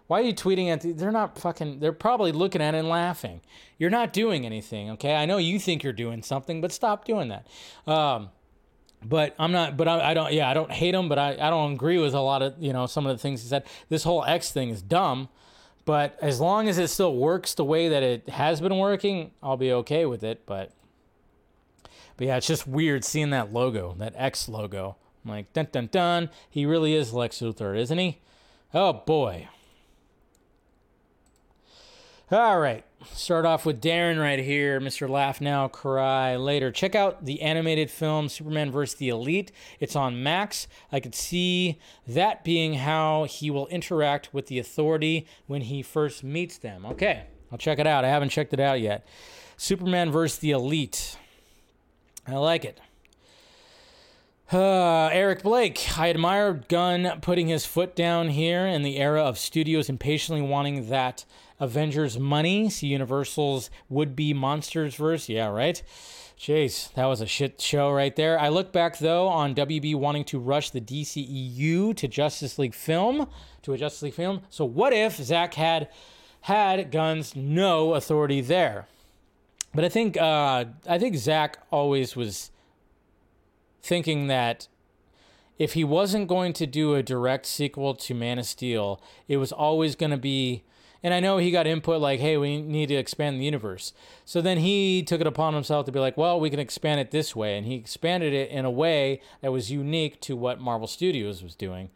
why 0.05 0.19
are 0.21 0.23
you 0.23 0.35
tweeting 0.35 0.69
at? 0.69 0.81
The- 0.81 0.91
they're 0.91 1.11
not 1.11 1.35
fucking. 1.39 1.79
They're 1.79 1.91
probably 1.93 2.31
looking 2.31 2.61
at 2.61 2.75
it 2.75 2.77
and 2.77 2.89
laughing. 2.89 3.41
You're 3.79 3.89
not 3.89 4.13
doing 4.13 4.45
anything. 4.45 4.91
Okay, 4.91 5.15
I 5.15 5.25
know 5.25 5.38
you 5.38 5.57
think 5.57 5.84
you're 5.84 5.93
doing 5.93 6.21
something, 6.21 6.61
but 6.61 6.71
stop 6.71 7.05
doing 7.05 7.29
that. 7.29 7.47
Um, 7.91 8.29
but 9.03 9.35
I'm 9.39 9.51
not. 9.51 9.77
But 9.77 9.87
I, 9.87 10.11
I 10.11 10.13
don't. 10.13 10.33
Yeah, 10.33 10.49
I 10.49 10.53
don't 10.53 10.71
hate 10.71 10.93
him, 10.93 11.09
but 11.09 11.19
I, 11.19 11.33
I 11.33 11.49
don't 11.49 11.73
agree 11.73 11.97
with 11.97 12.13
a 12.13 12.19
lot 12.19 12.41
of 12.41 12.55
you 12.59 12.73
know 12.73 12.85
some 12.85 13.05
of 13.05 13.15
the 13.15 13.21
things 13.21 13.41
he 13.41 13.47
said. 13.47 13.63
This 13.89 14.03
whole 14.03 14.23
X 14.23 14.51
thing 14.51 14.69
is 14.69 14.81
dumb. 14.81 15.29
But 15.85 16.17
as 16.21 16.41
long 16.41 16.67
as 16.67 16.77
it 16.77 16.89
still 16.89 17.15
works 17.15 17.53
the 17.53 17.63
way 17.63 17.87
that 17.87 18.03
it 18.03 18.27
has 18.27 18.59
been 18.59 18.77
working, 18.77 19.31
I'll 19.41 19.55
be 19.55 19.71
okay 19.71 20.05
with 20.05 20.21
it. 20.21 20.45
But 20.45 20.71
but 22.17 22.27
yeah, 22.27 22.37
it's 22.37 22.47
just 22.47 22.67
weird 22.67 23.05
seeing 23.05 23.29
that 23.29 23.53
logo, 23.53 23.95
that 23.99 24.13
X 24.17 24.49
logo. 24.49 24.97
I'm 25.23 25.31
like, 25.31 25.53
dun 25.53 25.67
dun 25.71 25.87
dun. 25.91 26.29
He 26.49 26.65
really 26.65 26.93
is 26.93 27.13
Lex 27.13 27.39
Luthor, 27.39 27.77
isn't 27.77 27.97
he? 27.97 28.19
Oh 28.73 28.93
boy. 28.93 29.47
All 32.29 32.59
right. 32.59 32.83
Start 33.13 33.45
off 33.45 33.65
with 33.65 33.81
Darren 33.81 34.19
right 34.19 34.39
here. 34.39 34.81
Mr. 34.81 35.07
Laugh 35.07 35.39
Now, 35.39 35.69
Cry 35.69 36.35
Later. 36.35 36.73
Check 36.73 36.93
out 36.93 37.23
the 37.23 37.41
animated 37.41 37.89
film 37.89 38.27
Superman 38.27 38.69
vs. 38.69 38.95
the 38.95 39.07
Elite. 39.07 39.53
It's 39.79 39.95
on 39.95 40.21
Max. 40.21 40.67
I 40.91 40.99
could 40.99 41.15
see 41.15 41.79
that 42.05 42.43
being 42.43 42.73
how 42.73 43.23
he 43.23 43.49
will 43.49 43.67
interact 43.67 44.33
with 44.33 44.47
the 44.47 44.59
authority 44.59 45.25
when 45.45 45.61
he 45.61 45.81
first 45.81 46.21
meets 46.21 46.57
them. 46.57 46.85
Okay. 46.85 47.23
I'll 47.49 47.57
check 47.57 47.79
it 47.79 47.87
out. 47.87 48.03
I 48.03 48.09
haven't 48.09 48.29
checked 48.29 48.51
it 48.51 48.59
out 48.59 48.81
yet. 48.81 49.07
Superman 49.55 50.11
vs. 50.11 50.39
the 50.39 50.51
Elite. 50.51 51.17
I 52.27 52.35
like 52.35 52.65
it. 52.65 52.81
Uh, 54.51 55.07
Eric 55.13 55.43
Blake. 55.43 55.97
I 55.97 56.09
admire 56.09 56.53
Gunn 56.53 57.19
putting 57.21 57.47
his 57.47 57.65
foot 57.65 57.95
down 57.95 58.29
here 58.29 58.65
in 58.65 58.81
the 58.81 58.97
era 58.97 59.21
of 59.21 59.37
studios 59.37 59.87
impatiently 59.87 60.41
wanting 60.41 60.89
that 60.89 61.23
Avengers 61.59 62.19
money. 62.19 62.69
See 62.69 62.88
Universal's 62.88 63.69
would 63.89 64.15
be 64.15 64.34
Monsters 64.34 64.95
verse. 64.95 65.29
Yeah, 65.29 65.47
right? 65.47 65.81
Jeez, 66.39 66.93
that 66.93 67.05
was 67.05 67.19
a 67.19 67.25
shit 67.25 67.59
show 67.59 67.91
right 67.91 68.15
there. 68.15 68.39
I 68.39 68.49
look 68.49 68.71
back 68.71 68.99
though 68.99 69.27
on 69.27 69.55
WB 69.55 69.95
wanting 69.95 70.23
to 70.25 70.39
rush 70.39 70.69
the 70.69 70.79
DCEU 70.79 71.95
to 71.95 72.07
Justice 72.07 72.59
League 72.59 72.75
film, 72.75 73.27
to 73.63 73.73
a 73.73 73.77
Justice 73.77 74.03
League 74.03 74.13
film. 74.13 74.41
So 74.51 74.63
what 74.63 74.93
if 74.93 75.15
Zach 75.15 75.55
had 75.55 75.89
had 76.41 76.91
guns 76.91 77.35
no 77.35 77.95
authority 77.95 78.39
there? 78.41 78.88
But 79.73 79.84
I 79.84 79.89
think 79.89 80.15
uh, 80.15 80.65
I 80.88 80.99
think 80.99 81.15
Zach 81.15 81.57
always 81.71 82.15
was 82.15 82.51
thinking 83.81 84.27
that 84.27 84.67
if 85.57 85.73
he 85.73 85.84
wasn't 85.84 86.27
going 86.27 86.53
to 86.53 86.67
do 86.67 86.93
a 86.93 87.01
direct 87.01 87.47
sequel 87.47 87.95
to 87.95 88.13
Man 88.13 88.38
of 88.38 88.45
Steel, 88.45 89.01
it 89.27 89.38
was 89.38 89.51
always 89.51 89.95
going 89.95 90.11
to 90.11 90.17
be. 90.17 90.63
And 91.03 91.13
I 91.13 91.19
know 91.19 91.37
he 91.37 91.51
got 91.51 91.67
input 91.67 92.01
like, 92.01 92.19
hey, 92.19 92.37
we 92.37 92.61
need 92.61 92.87
to 92.87 92.95
expand 92.95 93.39
the 93.39 93.45
universe. 93.45 93.93
So 94.25 94.41
then 94.41 94.57
he 94.57 95.03
took 95.03 95.21
it 95.21 95.27
upon 95.27 95.53
himself 95.53 95.85
to 95.85 95.91
be 95.91 95.99
like, 95.99 96.17
well, 96.17 96.39
we 96.39 96.49
can 96.49 96.59
expand 96.59 96.99
it 96.99 97.11
this 97.11 97.35
way. 97.35 97.57
And 97.57 97.65
he 97.67 97.75
expanded 97.75 98.33
it 98.33 98.49
in 98.49 98.65
a 98.65 98.71
way 98.71 99.21
that 99.41 99.51
was 99.51 99.71
unique 99.71 100.19
to 100.21 100.35
what 100.35 100.59
Marvel 100.59 100.87
Studios 100.87 101.43
was 101.43 101.55
doing. 101.55 101.89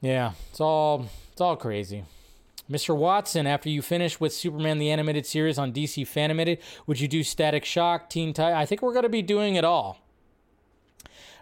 Yeah, 0.00 0.32
it's 0.50 0.60
all 0.60 1.08
it's 1.32 1.40
all 1.40 1.56
crazy. 1.56 2.04
Mr. 2.70 2.96
Watson, 2.96 3.46
after 3.46 3.68
you 3.68 3.82
finish 3.82 4.18
with 4.20 4.32
Superman 4.32 4.78
the 4.78 4.90
Animated 4.90 5.26
Series 5.26 5.58
on 5.58 5.72
DC 5.72 6.06
Fanimated, 6.06 6.58
would 6.86 6.98
you 6.98 7.08
do 7.08 7.22
Static 7.22 7.64
Shock, 7.64 8.08
Teen 8.08 8.32
Titan? 8.32 8.56
I 8.56 8.64
think 8.64 8.80
we're 8.80 8.92
going 8.92 9.02
to 9.02 9.10
be 9.10 9.20
doing 9.20 9.56
it 9.56 9.64
all. 9.64 9.98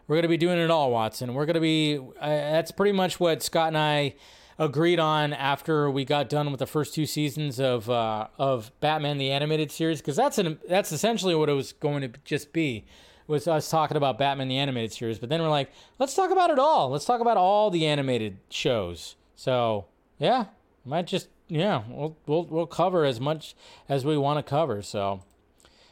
We're 0.09 0.17
going 0.17 0.23
to 0.23 0.29
be 0.29 0.37
doing 0.37 0.59
it 0.59 0.71
all, 0.71 0.91
Watson. 0.91 1.35
We're 1.35 1.47
going 1.47 1.55
to 1.55 1.61
be, 1.61 1.99
uh, 1.99 2.27
that's 2.27 2.73
pretty 2.73 2.93
much 2.93 3.21
what 3.21 3.41
Scott 3.43 3.69
and 3.69 3.79
I 3.79 4.15
agreed 4.63 5.01
on 5.01 5.33
after 5.33 5.91
we 5.91 6.05
got 6.05 6.29
done 6.29 6.51
with 6.51 6.61
the 6.61 6.67
first 6.67 6.95
two 6.95 7.05
seasons 7.05 7.59
of 7.59 7.91
uh, 7.91 8.29
of 8.39 8.71
Batman 8.81 9.19
the 9.19 9.31
Animated 9.31 9.73
Series, 9.73 10.01
because 10.01 10.17
that's 10.17 10.39
an 10.39 10.59
that's 10.69 10.93
essentially 10.93 11.35
what 11.35 11.49
it 11.49 11.55
was 11.55 11.73
going 11.73 12.03
to 12.03 12.13
just 12.25 12.53
be, 12.53 12.85
was 13.27 13.49
us 13.49 13.69
talking 13.69 13.97
about 13.97 14.19
Batman 14.19 14.49
the 14.49 14.59
Animated 14.59 14.93
Series. 14.93 15.19
But 15.19 15.29
then 15.29 15.43
we're 15.43 15.49
like, 15.49 15.71
let's 15.99 16.15
talk 16.15 16.31
about 16.31 16.51
it 16.51 16.59
all. 16.59 16.91
Let's 16.91 17.05
talk 17.05 17.21
about 17.21 17.37
all 17.37 17.71
the 17.71 17.87
animated 17.87 18.39
shows. 18.51 19.17
So 19.35 19.87
yeah, 20.19 20.47
might 20.85 21.09
just 21.09 21.29
yeah, 21.49 21.83
we'll 21.89 22.17
we'll 22.27 22.45
we'll 22.45 22.67
cover 22.67 23.05
as 23.05 23.21
much 23.21 23.57
as 23.89 24.05
we 24.05 24.17
want 24.17 24.39
to 24.39 24.49
cover. 24.49 24.81
So 24.81 25.23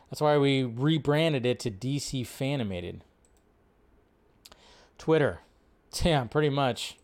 that's 0.09 0.21
why 0.21 0.39
we 0.39 0.63
rebranded 0.63 1.45
it 1.45 1.59
to 1.61 1.71
DC 1.71 2.27
Fanimated. 2.27 3.01
Twitter. 4.97 5.41
Yeah, 6.05 6.23
pretty 6.23 6.51
much. 6.51 6.97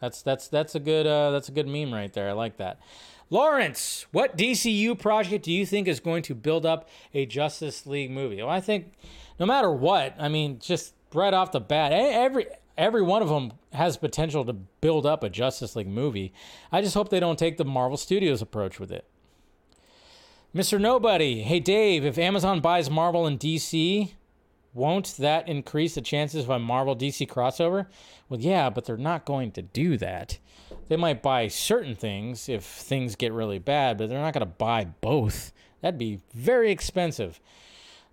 That's 0.00 0.22
that's 0.22 0.48
that's 0.48 0.74
a 0.74 0.80
good 0.80 1.06
uh, 1.06 1.30
that's 1.30 1.48
a 1.48 1.52
good 1.52 1.68
meme 1.68 1.92
right 1.92 2.12
there. 2.12 2.28
I 2.28 2.32
like 2.32 2.56
that. 2.56 2.80
Lawrence, 3.28 4.06
what 4.10 4.36
DCU 4.36 4.98
project 4.98 5.44
do 5.44 5.52
you 5.52 5.64
think 5.64 5.86
is 5.86 6.00
going 6.00 6.22
to 6.24 6.34
build 6.34 6.66
up 6.66 6.88
a 7.14 7.26
Justice 7.26 7.86
League 7.86 8.10
movie? 8.10 8.42
Well, 8.42 8.50
I 8.50 8.60
think 8.60 8.92
no 9.38 9.46
matter 9.46 9.70
what, 9.70 10.16
I 10.18 10.28
mean, 10.28 10.58
just 10.58 10.94
right 11.14 11.32
off 11.32 11.52
the 11.52 11.60
bat, 11.60 11.92
every 11.92 12.46
every 12.76 13.02
one 13.02 13.22
of 13.22 13.28
them 13.28 13.52
has 13.72 13.96
potential 13.96 14.44
to 14.46 14.52
build 14.52 15.06
up 15.06 15.22
a 15.22 15.30
Justice 15.30 15.76
League 15.76 15.86
movie. 15.86 16.32
I 16.72 16.80
just 16.80 16.94
hope 16.94 17.10
they 17.10 17.20
don't 17.20 17.38
take 17.38 17.56
the 17.56 17.64
Marvel 17.64 17.96
Studios 17.96 18.42
approach 18.42 18.80
with 18.80 18.90
it. 18.90 19.04
Mr. 20.54 20.80
Nobody, 20.80 21.42
hey 21.42 21.60
Dave, 21.60 22.04
if 22.04 22.18
Amazon 22.18 22.60
buys 22.60 22.90
Marvel 22.90 23.26
and 23.26 23.38
DC, 23.38 24.10
won't 24.72 25.16
that 25.18 25.48
increase 25.48 25.94
the 25.94 26.00
chances 26.00 26.44
of 26.44 26.50
a 26.50 26.58
Marvel 26.58 26.96
DC 26.96 27.26
crossover? 27.28 27.86
Well, 28.28 28.40
yeah, 28.40 28.70
but 28.70 28.84
they're 28.84 28.96
not 28.96 29.24
going 29.24 29.50
to 29.52 29.62
do 29.62 29.96
that. 29.96 30.38
They 30.88 30.96
might 30.96 31.22
buy 31.22 31.48
certain 31.48 31.94
things 31.94 32.48
if 32.48 32.64
things 32.64 33.16
get 33.16 33.32
really 33.32 33.58
bad, 33.58 33.98
but 33.98 34.08
they're 34.08 34.20
not 34.20 34.34
going 34.34 34.46
to 34.46 34.46
buy 34.46 34.84
both. 34.84 35.52
That'd 35.80 35.98
be 35.98 36.20
very 36.32 36.70
expensive. 36.70 37.40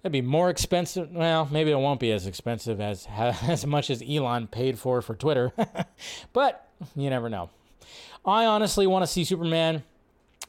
That'd 0.02 0.14
be 0.14 0.22
more 0.22 0.50
expensive. 0.50 1.12
Well, 1.12 1.48
maybe 1.52 1.72
it 1.72 1.78
won't 1.78 2.00
be 2.00 2.12
as 2.12 2.26
expensive 2.26 2.80
as 2.80 3.08
as 3.18 3.66
much 3.66 3.90
as 3.90 4.04
Elon 4.08 4.48
paid 4.48 4.80
for 4.80 5.02
for 5.02 5.16
Twitter, 5.16 5.52
but 6.34 6.70
you 6.96 7.10
never 7.10 7.30
know. 7.30 7.50
I 8.26 8.46
honestly 8.46 8.88
want 8.88 9.04
to 9.04 9.08
see 9.08 9.24
Superman 9.24 9.84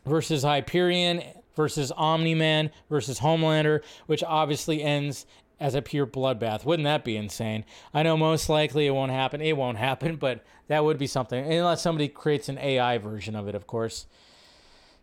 versus 0.05 0.43
Hyperion 0.43 1.23
versus 1.55 1.93
Omni 1.97 2.35
Man 2.35 2.71
versus 2.89 3.21
Homelander, 3.21 3.83
which 4.07 4.23
obviously 4.23 4.83
ends 4.83 5.27
as 5.61 5.75
a 5.75 5.83
pure 5.83 6.07
bloodbath. 6.07 6.65
Wouldn't 6.65 6.85
that 6.85 7.05
be 7.05 7.17
insane? 7.17 7.65
I 7.93 8.03
know 8.03 8.17
most 8.17 8.49
likely 8.49 8.87
it 8.87 8.91
won't 8.91 9.13
happen. 9.13 9.41
It 9.41 9.57
won't 9.57 9.79
happen, 9.79 10.17
but 10.21 10.45
that 10.69 10.85
would 10.85 10.99
be 10.99 11.07
something. 11.07 11.51
Unless 11.53 11.83
somebody 11.83 12.09
creates 12.09 12.49
an 12.49 12.59
AI 12.59 12.99
version 12.99 13.35
of 13.35 13.49
it, 13.49 13.55
of 13.55 13.67
course. 13.67 14.07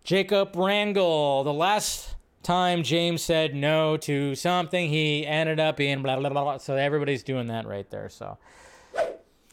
Jacob 0.03 0.53
Rangel. 0.53 1.43
The 1.43 1.53
last 1.53 2.15
time 2.43 2.83
James 2.83 3.23
said 3.23 3.55
no 3.55 3.97
to 3.97 4.35
something, 4.35 4.89
he 4.89 5.25
ended 5.25 5.59
up 5.59 5.77
being 5.77 6.03
blah, 6.03 6.19
blah, 6.19 6.29
blah, 6.29 6.43
blah. 6.43 6.57
So 6.57 6.75
everybody's 6.75 7.23
doing 7.23 7.47
that 7.47 7.67
right 7.67 7.89
there. 7.89 8.09
So. 8.09 8.37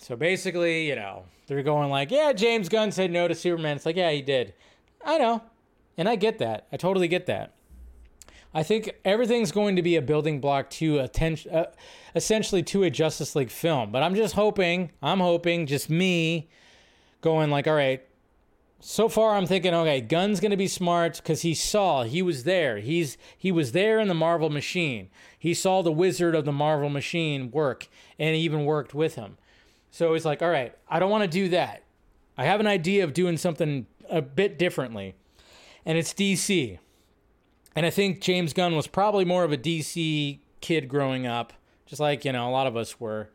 So 0.02 0.16
basically, 0.16 0.88
you 0.88 0.96
know, 0.96 1.26
they're 1.46 1.62
going 1.62 1.88
like, 1.88 2.10
yeah, 2.10 2.32
James 2.32 2.68
Gunn 2.68 2.90
said 2.90 3.12
no 3.12 3.28
to 3.28 3.36
Superman. 3.36 3.76
It's 3.76 3.86
like, 3.86 3.94
yeah, 3.94 4.10
he 4.10 4.20
did. 4.20 4.52
I 5.04 5.16
know. 5.16 5.42
And 5.96 6.08
I 6.08 6.16
get 6.16 6.38
that. 6.38 6.66
I 6.72 6.76
totally 6.76 7.06
get 7.06 7.26
that. 7.26 7.52
I 8.54 8.62
think 8.62 8.94
everything's 9.04 9.50
going 9.50 9.76
to 9.76 9.82
be 9.82 9.96
a 9.96 10.02
building 10.02 10.40
block 10.40 10.68
to 10.70 10.98
attention, 10.98 11.54
uh, 11.54 11.66
essentially 12.14 12.62
to 12.64 12.82
a 12.82 12.90
Justice 12.90 13.34
League 13.34 13.50
film. 13.50 13.90
But 13.90 14.02
I'm 14.02 14.14
just 14.14 14.34
hoping, 14.34 14.90
I'm 15.02 15.20
hoping, 15.20 15.66
just 15.66 15.88
me 15.88 16.48
going 17.22 17.50
like, 17.50 17.66
all 17.66 17.74
right. 17.74 18.04
So 18.84 19.08
far, 19.08 19.36
I'm 19.36 19.46
thinking, 19.46 19.72
okay, 19.72 20.00
Gunn's 20.00 20.40
gonna 20.40 20.56
be 20.56 20.66
smart 20.66 21.16
because 21.16 21.42
he 21.42 21.54
saw, 21.54 22.02
he 22.02 22.20
was 22.20 22.42
there. 22.42 22.78
He's 22.78 23.16
he 23.38 23.52
was 23.52 23.70
there 23.70 24.00
in 24.00 24.08
the 24.08 24.14
Marvel 24.14 24.50
machine. 24.50 25.08
He 25.38 25.54
saw 25.54 25.82
the 25.82 25.92
wizard 25.92 26.34
of 26.34 26.44
the 26.44 26.52
Marvel 26.52 26.88
machine 26.88 27.52
work, 27.52 27.86
and 28.18 28.34
even 28.34 28.64
worked 28.64 28.92
with 28.92 29.14
him. 29.14 29.38
So 29.92 30.12
he's 30.14 30.24
like, 30.24 30.42
all 30.42 30.50
right, 30.50 30.74
I 30.88 30.98
don't 30.98 31.10
want 31.10 31.22
to 31.22 31.28
do 31.28 31.48
that. 31.50 31.84
I 32.36 32.44
have 32.44 32.58
an 32.58 32.66
idea 32.66 33.04
of 33.04 33.12
doing 33.12 33.36
something 33.36 33.86
a 34.10 34.20
bit 34.20 34.58
differently, 34.58 35.14
and 35.86 35.96
it's 35.96 36.12
DC. 36.12 36.78
And 37.74 37.86
I 37.86 37.90
think 37.90 38.20
James 38.20 38.52
Gunn 38.52 38.76
was 38.76 38.86
probably 38.86 39.24
more 39.24 39.44
of 39.44 39.52
a 39.52 39.56
DC 39.56 40.38
kid 40.60 40.88
growing 40.88 41.26
up, 41.26 41.52
just 41.86 42.00
like, 42.00 42.24
you 42.24 42.32
know, 42.32 42.48
a 42.48 42.50
lot 42.50 42.66
of 42.66 42.76
us 42.76 43.00
were. 43.00 43.30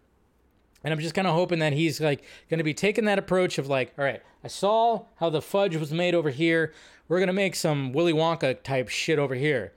And 0.84 0.94
I'm 0.94 1.00
just 1.00 1.16
kind 1.16 1.28
of 1.28 1.34
hoping 1.34 1.60
that 1.60 1.74
he's 1.74 2.00
like 2.00 2.24
going 2.50 2.60
to 2.60 2.64
be 2.64 2.74
taking 2.74 3.06
that 3.06 3.20
approach 3.20 3.58
of 3.58 3.68
like, 3.68 3.94
all 3.98 4.06
right, 4.06 4.22
I 4.44 4.48
saw 4.48 5.06
how 5.16 5.30
the 5.30 5.42
fudge 5.42 5.76
was 5.76 5.92
made 5.92 6.16
over 6.16 6.30
here. 6.30 6.74
We're 7.08 7.20
going 7.20 7.28
to 7.28 7.34
make 7.34 7.56
some 7.56 7.94
Willy 7.94 8.14
Wonka 8.14 8.62
type 8.64 8.90
shit 8.90 9.20
over 9.20 9.36
here. 9.36 9.74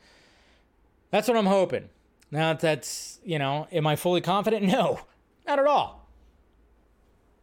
That's 1.10 1.26
what 1.26 1.36
I'm 1.36 1.46
hoping. 1.46 1.88
Now 2.30 2.52
that's, 2.52 3.18
you 3.24 3.38
know, 3.38 3.66
am 3.72 3.86
I 3.86 3.96
fully 3.96 4.20
confident? 4.20 4.64
No, 4.66 5.00
not 5.46 5.58
at 5.58 5.66
all. 5.66 6.08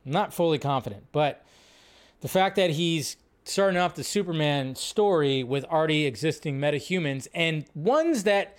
I'm 0.05 0.11
not 0.11 0.33
fully 0.33 0.59
confident, 0.59 1.03
but 1.11 1.43
the 2.21 2.29
fact 2.29 2.55
that 2.55 2.71
he's 2.71 3.17
starting 3.47 3.79
off 3.79 3.95
the 3.95 4.03
Superman 4.03 4.75
story 4.75 5.43
with 5.43 5.63
already 5.65 6.05
existing 6.05 6.59
metahumans 6.59 7.27
and 7.33 7.65
ones 7.73 8.23
that 8.23 8.57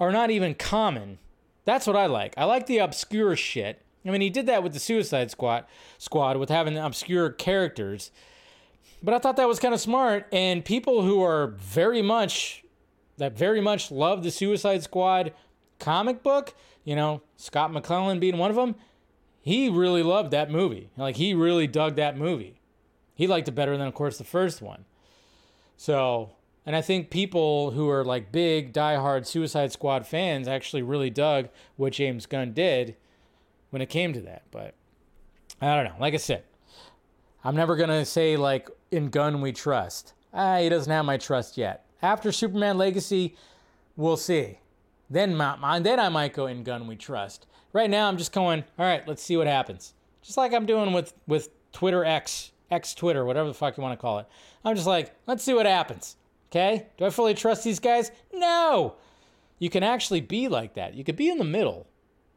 are 0.00 0.12
not 0.12 0.30
even 0.30 0.54
common. 0.54 1.18
That's 1.64 1.86
what 1.86 1.96
I 1.96 2.06
like. 2.06 2.34
I 2.36 2.44
like 2.44 2.66
the 2.66 2.78
obscure 2.78 3.36
shit. 3.36 3.82
I 4.06 4.10
mean, 4.10 4.20
he 4.20 4.30
did 4.30 4.46
that 4.46 4.62
with 4.62 4.72
the 4.72 4.78
Suicide 4.78 5.30
Squad 5.30 5.66
squad 5.98 6.36
with 6.36 6.48
having 6.48 6.78
obscure 6.78 7.30
characters. 7.30 8.10
But 9.02 9.14
I 9.14 9.18
thought 9.18 9.36
that 9.36 9.48
was 9.48 9.58
kind 9.58 9.74
of 9.74 9.80
smart 9.80 10.26
and 10.32 10.64
people 10.64 11.02
who 11.02 11.22
are 11.22 11.48
very 11.58 12.02
much 12.02 12.64
that 13.18 13.36
very 13.36 13.60
much 13.60 13.90
love 13.90 14.22
the 14.22 14.30
Suicide 14.30 14.82
Squad 14.82 15.32
comic 15.78 16.22
book, 16.22 16.54
you 16.84 16.96
know, 16.96 17.22
Scott 17.36 17.72
McClellan 17.72 18.20
being 18.20 18.38
one 18.38 18.50
of 18.50 18.56
them, 18.56 18.76
he 19.40 19.68
really 19.68 20.02
loved 20.02 20.30
that 20.30 20.50
movie. 20.50 20.90
Like 20.96 21.16
he 21.16 21.34
really 21.34 21.66
dug 21.66 21.96
that 21.96 22.16
movie. 22.16 22.57
He 23.18 23.26
liked 23.26 23.48
it 23.48 23.52
better 23.56 23.76
than, 23.76 23.88
of 23.88 23.94
course, 23.94 24.16
the 24.16 24.22
first 24.22 24.62
one. 24.62 24.84
So, 25.76 26.30
and 26.64 26.76
I 26.76 26.80
think 26.80 27.10
people 27.10 27.72
who 27.72 27.90
are 27.90 28.04
like 28.04 28.30
big, 28.30 28.72
diehard 28.72 29.26
Suicide 29.26 29.72
Squad 29.72 30.06
fans 30.06 30.46
actually 30.46 30.82
really 30.82 31.10
dug 31.10 31.48
what 31.74 31.94
James 31.94 32.26
Gunn 32.26 32.52
did 32.52 32.94
when 33.70 33.82
it 33.82 33.88
came 33.88 34.12
to 34.12 34.20
that. 34.20 34.44
But 34.52 34.74
I 35.60 35.74
don't 35.74 35.86
know. 35.86 35.96
Like 35.98 36.14
I 36.14 36.18
said, 36.18 36.44
I'm 37.42 37.56
never 37.56 37.74
going 37.74 37.88
to 37.88 38.04
say, 38.04 38.36
like, 38.36 38.70
in 38.92 39.08
Gunn 39.08 39.40
we 39.40 39.50
trust. 39.50 40.12
Ah, 40.32 40.58
he 40.58 40.68
doesn't 40.68 40.92
have 40.92 41.04
my 41.04 41.16
trust 41.16 41.58
yet. 41.58 41.86
After 42.00 42.30
Superman 42.30 42.78
Legacy, 42.78 43.34
we'll 43.96 44.16
see. 44.16 44.60
Then, 45.10 45.34
my, 45.34 45.80
then 45.80 45.98
I 45.98 46.08
might 46.08 46.34
go 46.34 46.46
in 46.46 46.62
Gunn 46.62 46.86
we 46.86 46.94
trust. 46.94 47.48
Right 47.72 47.90
now, 47.90 48.06
I'm 48.06 48.16
just 48.16 48.30
going, 48.30 48.62
all 48.78 48.86
right, 48.86 49.06
let's 49.08 49.24
see 49.24 49.36
what 49.36 49.48
happens. 49.48 49.94
Just 50.22 50.36
like 50.36 50.54
I'm 50.54 50.66
doing 50.66 50.92
with, 50.92 51.14
with 51.26 51.48
Twitter 51.72 52.04
X 52.04 52.52
X 52.70 52.94
Twitter, 52.94 53.24
whatever 53.24 53.48
the 53.48 53.54
fuck 53.54 53.76
you 53.76 53.82
want 53.82 53.98
to 53.98 54.00
call 54.00 54.18
it. 54.18 54.26
I'm 54.64 54.74
just 54.74 54.86
like, 54.86 55.14
let's 55.26 55.42
see 55.42 55.54
what 55.54 55.66
happens. 55.66 56.16
Okay? 56.50 56.86
Do 56.96 57.04
I 57.04 57.10
fully 57.10 57.34
trust 57.34 57.64
these 57.64 57.80
guys? 57.80 58.10
No. 58.32 58.94
You 59.58 59.70
can 59.70 59.82
actually 59.82 60.20
be 60.20 60.48
like 60.48 60.74
that. 60.74 60.94
You 60.94 61.04
could 61.04 61.16
be 61.16 61.28
in 61.28 61.38
the 61.38 61.44
middle. 61.44 61.86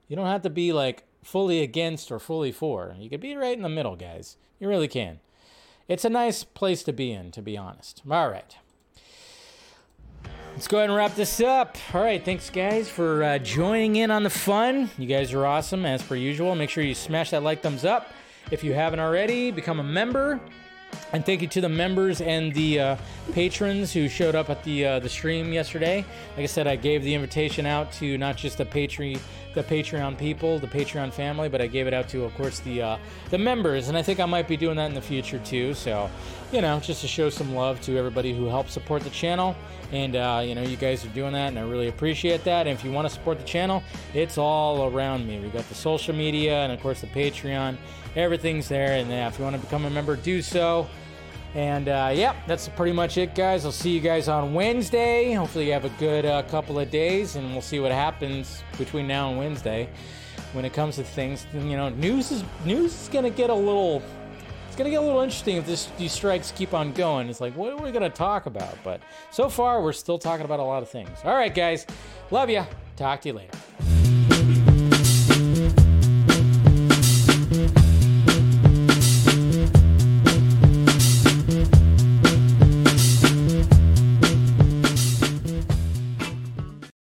You 0.08 0.16
don't 0.16 0.28
have 0.28 0.42
to 0.44 0.50
be 0.50 0.74
like 0.74 1.04
fully 1.24 1.62
against 1.62 2.12
or 2.12 2.20
fully 2.20 2.52
for. 2.52 2.96
You 2.98 3.10
could 3.10 3.22
be 3.22 3.36
right 3.36 3.56
in 3.56 3.64
the 3.64 3.70
middle, 3.70 3.96
guys. 3.96 4.38
You 4.60 4.68
really 4.68 4.88
can. 4.88 5.20
It's 5.88 6.06
a 6.06 6.10
nice 6.10 6.44
place 6.44 6.84
to 6.84 6.94
be 6.94 7.12
in, 7.12 7.32
to 7.32 7.42
be 7.42 7.58
honest. 7.58 8.02
All 8.10 8.30
right. 8.30 8.56
Let's 10.54 10.68
go 10.68 10.78
ahead 10.78 10.90
and 10.90 10.98
wrap 10.98 11.16
this 11.16 11.40
up. 11.40 11.78
All 11.94 12.02
right, 12.02 12.24
thanks 12.24 12.50
guys 12.50 12.90
for 12.90 13.24
uh, 13.24 13.38
joining 13.40 13.96
in 13.96 14.12
on 14.12 14.24
the 14.24 14.30
fun. 14.30 14.90
You 14.98 15.08
guys 15.08 15.34
are 15.34 15.46
awesome 15.46 15.86
as 15.86 16.04
per 16.04 16.16
usual. 16.16 16.56
Make 16.56 16.70
sure 16.70 16.84
you 16.84 16.94
smash 16.94 17.30
that 17.30 17.42
like 17.42 17.64
thumbs 17.64 17.86
up. 17.86 18.12
If 18.50 18.64
you 18.64 18.74
haven't 18.74 19.00
already, 19.00 19.52
become 19.52 19.80
a 19.80 19.84
member. 19.84 20.40
And 21.14 21.26
thank 21.26 21.42
you 21.42 21.48
to 21.48 21.62
the 21.62 21.70
members 21.70 22.22
and 22.22 22.54
the 22.54 22.80
uh, 22.80 22.98
patrons 23.34 23.94
who 23.94 24.10
showed 24.10 24.36
up 24.36 24.50
at 24.50 24.64
the 24.64 24.86
uh, 24.86 25.00
the 25.00 25.10
stream 25.10 25.54
yesterday. 25.54 26.06
Like 26.36 26.44
I 26.44 26.48
said, 26.48 26.68
I 26.68 26.76
gave 26.76 27.04
the 27.04 27.14
invitation 27.14 27.66
out 27.66 27.92
to 27.94 28.18
not 28.18 28.38
just 28.38 28.58
the 28.58 28.66
Patreon 28.66 29.20
the 29.54 29.64
Patreon 29.64 30.18
people, 30.18 30.60
the 30.60 30.68
Patreon 30.68 31.12
family, 31.12 31.50
but 31.50 31.62
I 31.62 31.68
gave 31.68 31.86
it 31.86 31.94
out 31.94 32.08
to, 32.10 32.24
of 32.24 32.34
course, 32.36 32.60
the 32.60 32.82
uh, 32.82 32.98
the 33.30 33.38
members. 33.38 33.90
And 33.90 33.98
I 33.98 34.02
think 34.02 34.20
I 34.20 34.26
might 34.26 34.48
be 34.48 34.56
doing 34.56 34.78
that 34.78 34.86
in 34.86 34.94
the 34.94 35.02
future 35.02 35.40
too. 35.40 35.74
So, 35.74 36.10
you 36.52 36.62
know, 36.62 36.80
just 36.80 37.02
to 37.02 37.08
show 37.08 37.30
some 37.30 37.54
love 37.54 37.82
to 37.82 37.98
everybody 37.98 38.34
who 38.34 38.46
helps 38.46 38.74
support 38.74 39.04
the 39.04 39.10
channel. 39.10 39.56
And 39.92 40.16
uh, 40.16 40.42
you 40.46 40.56
know, 40.56 40.62
you 40.62 40.78
guys 40.78 41.04
are 41.04 41.10
doing 41.10 41.34
that, 41.34 41.50
and 41.50 41.60
I 41.60 41.64
really 41.64 41.90
appreciate 41.90 42.46
that. 42.46 42.68
And 42.68 42.78
if 42.78 42.86
you 42.86 42.92
want 42.92 43.08
to 43.08 43.14
support 43.14 43.40
the 43.40 43.46
channel, 43.46 43.84
it's 44.14 44.38
all 44.38 44.88
around 44.88 45.28
me. 45.28 45.40
We 45.40 45.50
got 45.50 45.68
the 45.68 45.76
social 45.76 46.16
media, 46.16 46.64
and 46.64 46.72
of 46.72 46.80
course, 46.80 47.02
the 47.02 47.08
Patreon 47.08 47.78
everything's 48.16 48.68
there. 48.68 48.98
And 48.98 49.12
if 49.12 49.38
you 49.38 49.44
want 49.44 49.56
to 49.56 49.62
become 49.62 49.86
a 49.86 49.90
member, 49.90 50.16
do 50.16 50.42
so. 50.42 50.88
And 51.54 51.90
uh, 51.90 52.12
yeah, 52.14 52.36
that's 52.48 52.70
pretty 52.70 52.94
much 52.94 53.18
it, 53.18 53.36
guys. 53.36 53.66
I'll 53.66 53.72
see 53.72 53.92
you 53.92 54.00
guys 54.00 54.30
on 54.30 54.54
Wednesday. 54.54 55.34
Hopefully, 55.34 55.68
you 55.68 55.74
have 55.74 55.86
a 55.86 55.90
good 56.00 56.26
uh, 56.26 56.44
couple 56.44 56.80
of 56.80 56.90
days, 56.90 57.36
and 57.36 57.52
we'll 57.52 57.62
see 57.62 57.80
what 57.80 57.92
happens 57.92 58.64
between 58.78 59.06
now 59.06 59.30
and 59.30 59.38
Wednesday 59.38 59.90
when 60.54 60.64
it 60.64 60.72
comes 60.74 60.96
to 60.96 61.04
things. 61.04 61.46
You 61.54 61.76
know, 61.76 61.90
news 61.90 62.32
is 62.32 62.44
news 62.66 62.94
is 62.94 63.10
gonna 63.10 63.30
get 63.30 63.50
a 63.50 63.56
little. 63.56 64.02
It's 64.68 64.78
gonna 64.78 64.90
get 64.90 65.02
a 65.02 65.06
little 65.06 65.20
interesting 65.20 65.58
if 65.58 65.66
this, 65.66 65.88
these 65.98 66.14
strikes 66.14 66.54
keep 66.54 66.74
on 66.74 66.94
going. 66.94 67.28
It's 67.28 67.42
like, 67.42 67.54
what 67.58 67.74
are 67.74 67.84
we 67.84 67.92
gonna 67.92 68.10
talk 68.10 68.46
about? 68.46 68.78
But 68.86 69.02
so 69.30 69.50
far, 69.50 69.84
we're 69.84 69.92
still 69.92 70.18
talking 70.18 70.46
about 70.46 70.62
a 70.62 70.64
lot 70.64 70.82
of 70.82 70.90
things. 70.90 71.10
All 71.26 71.36
right, 71.36 71.54
guys, 71.54 71.86
love 72.32 72.50
you. 72.50 72.64
Talk 72.96 73.20
to 73.22 73.30
you 73.30 73.34
later. 73.34 74.01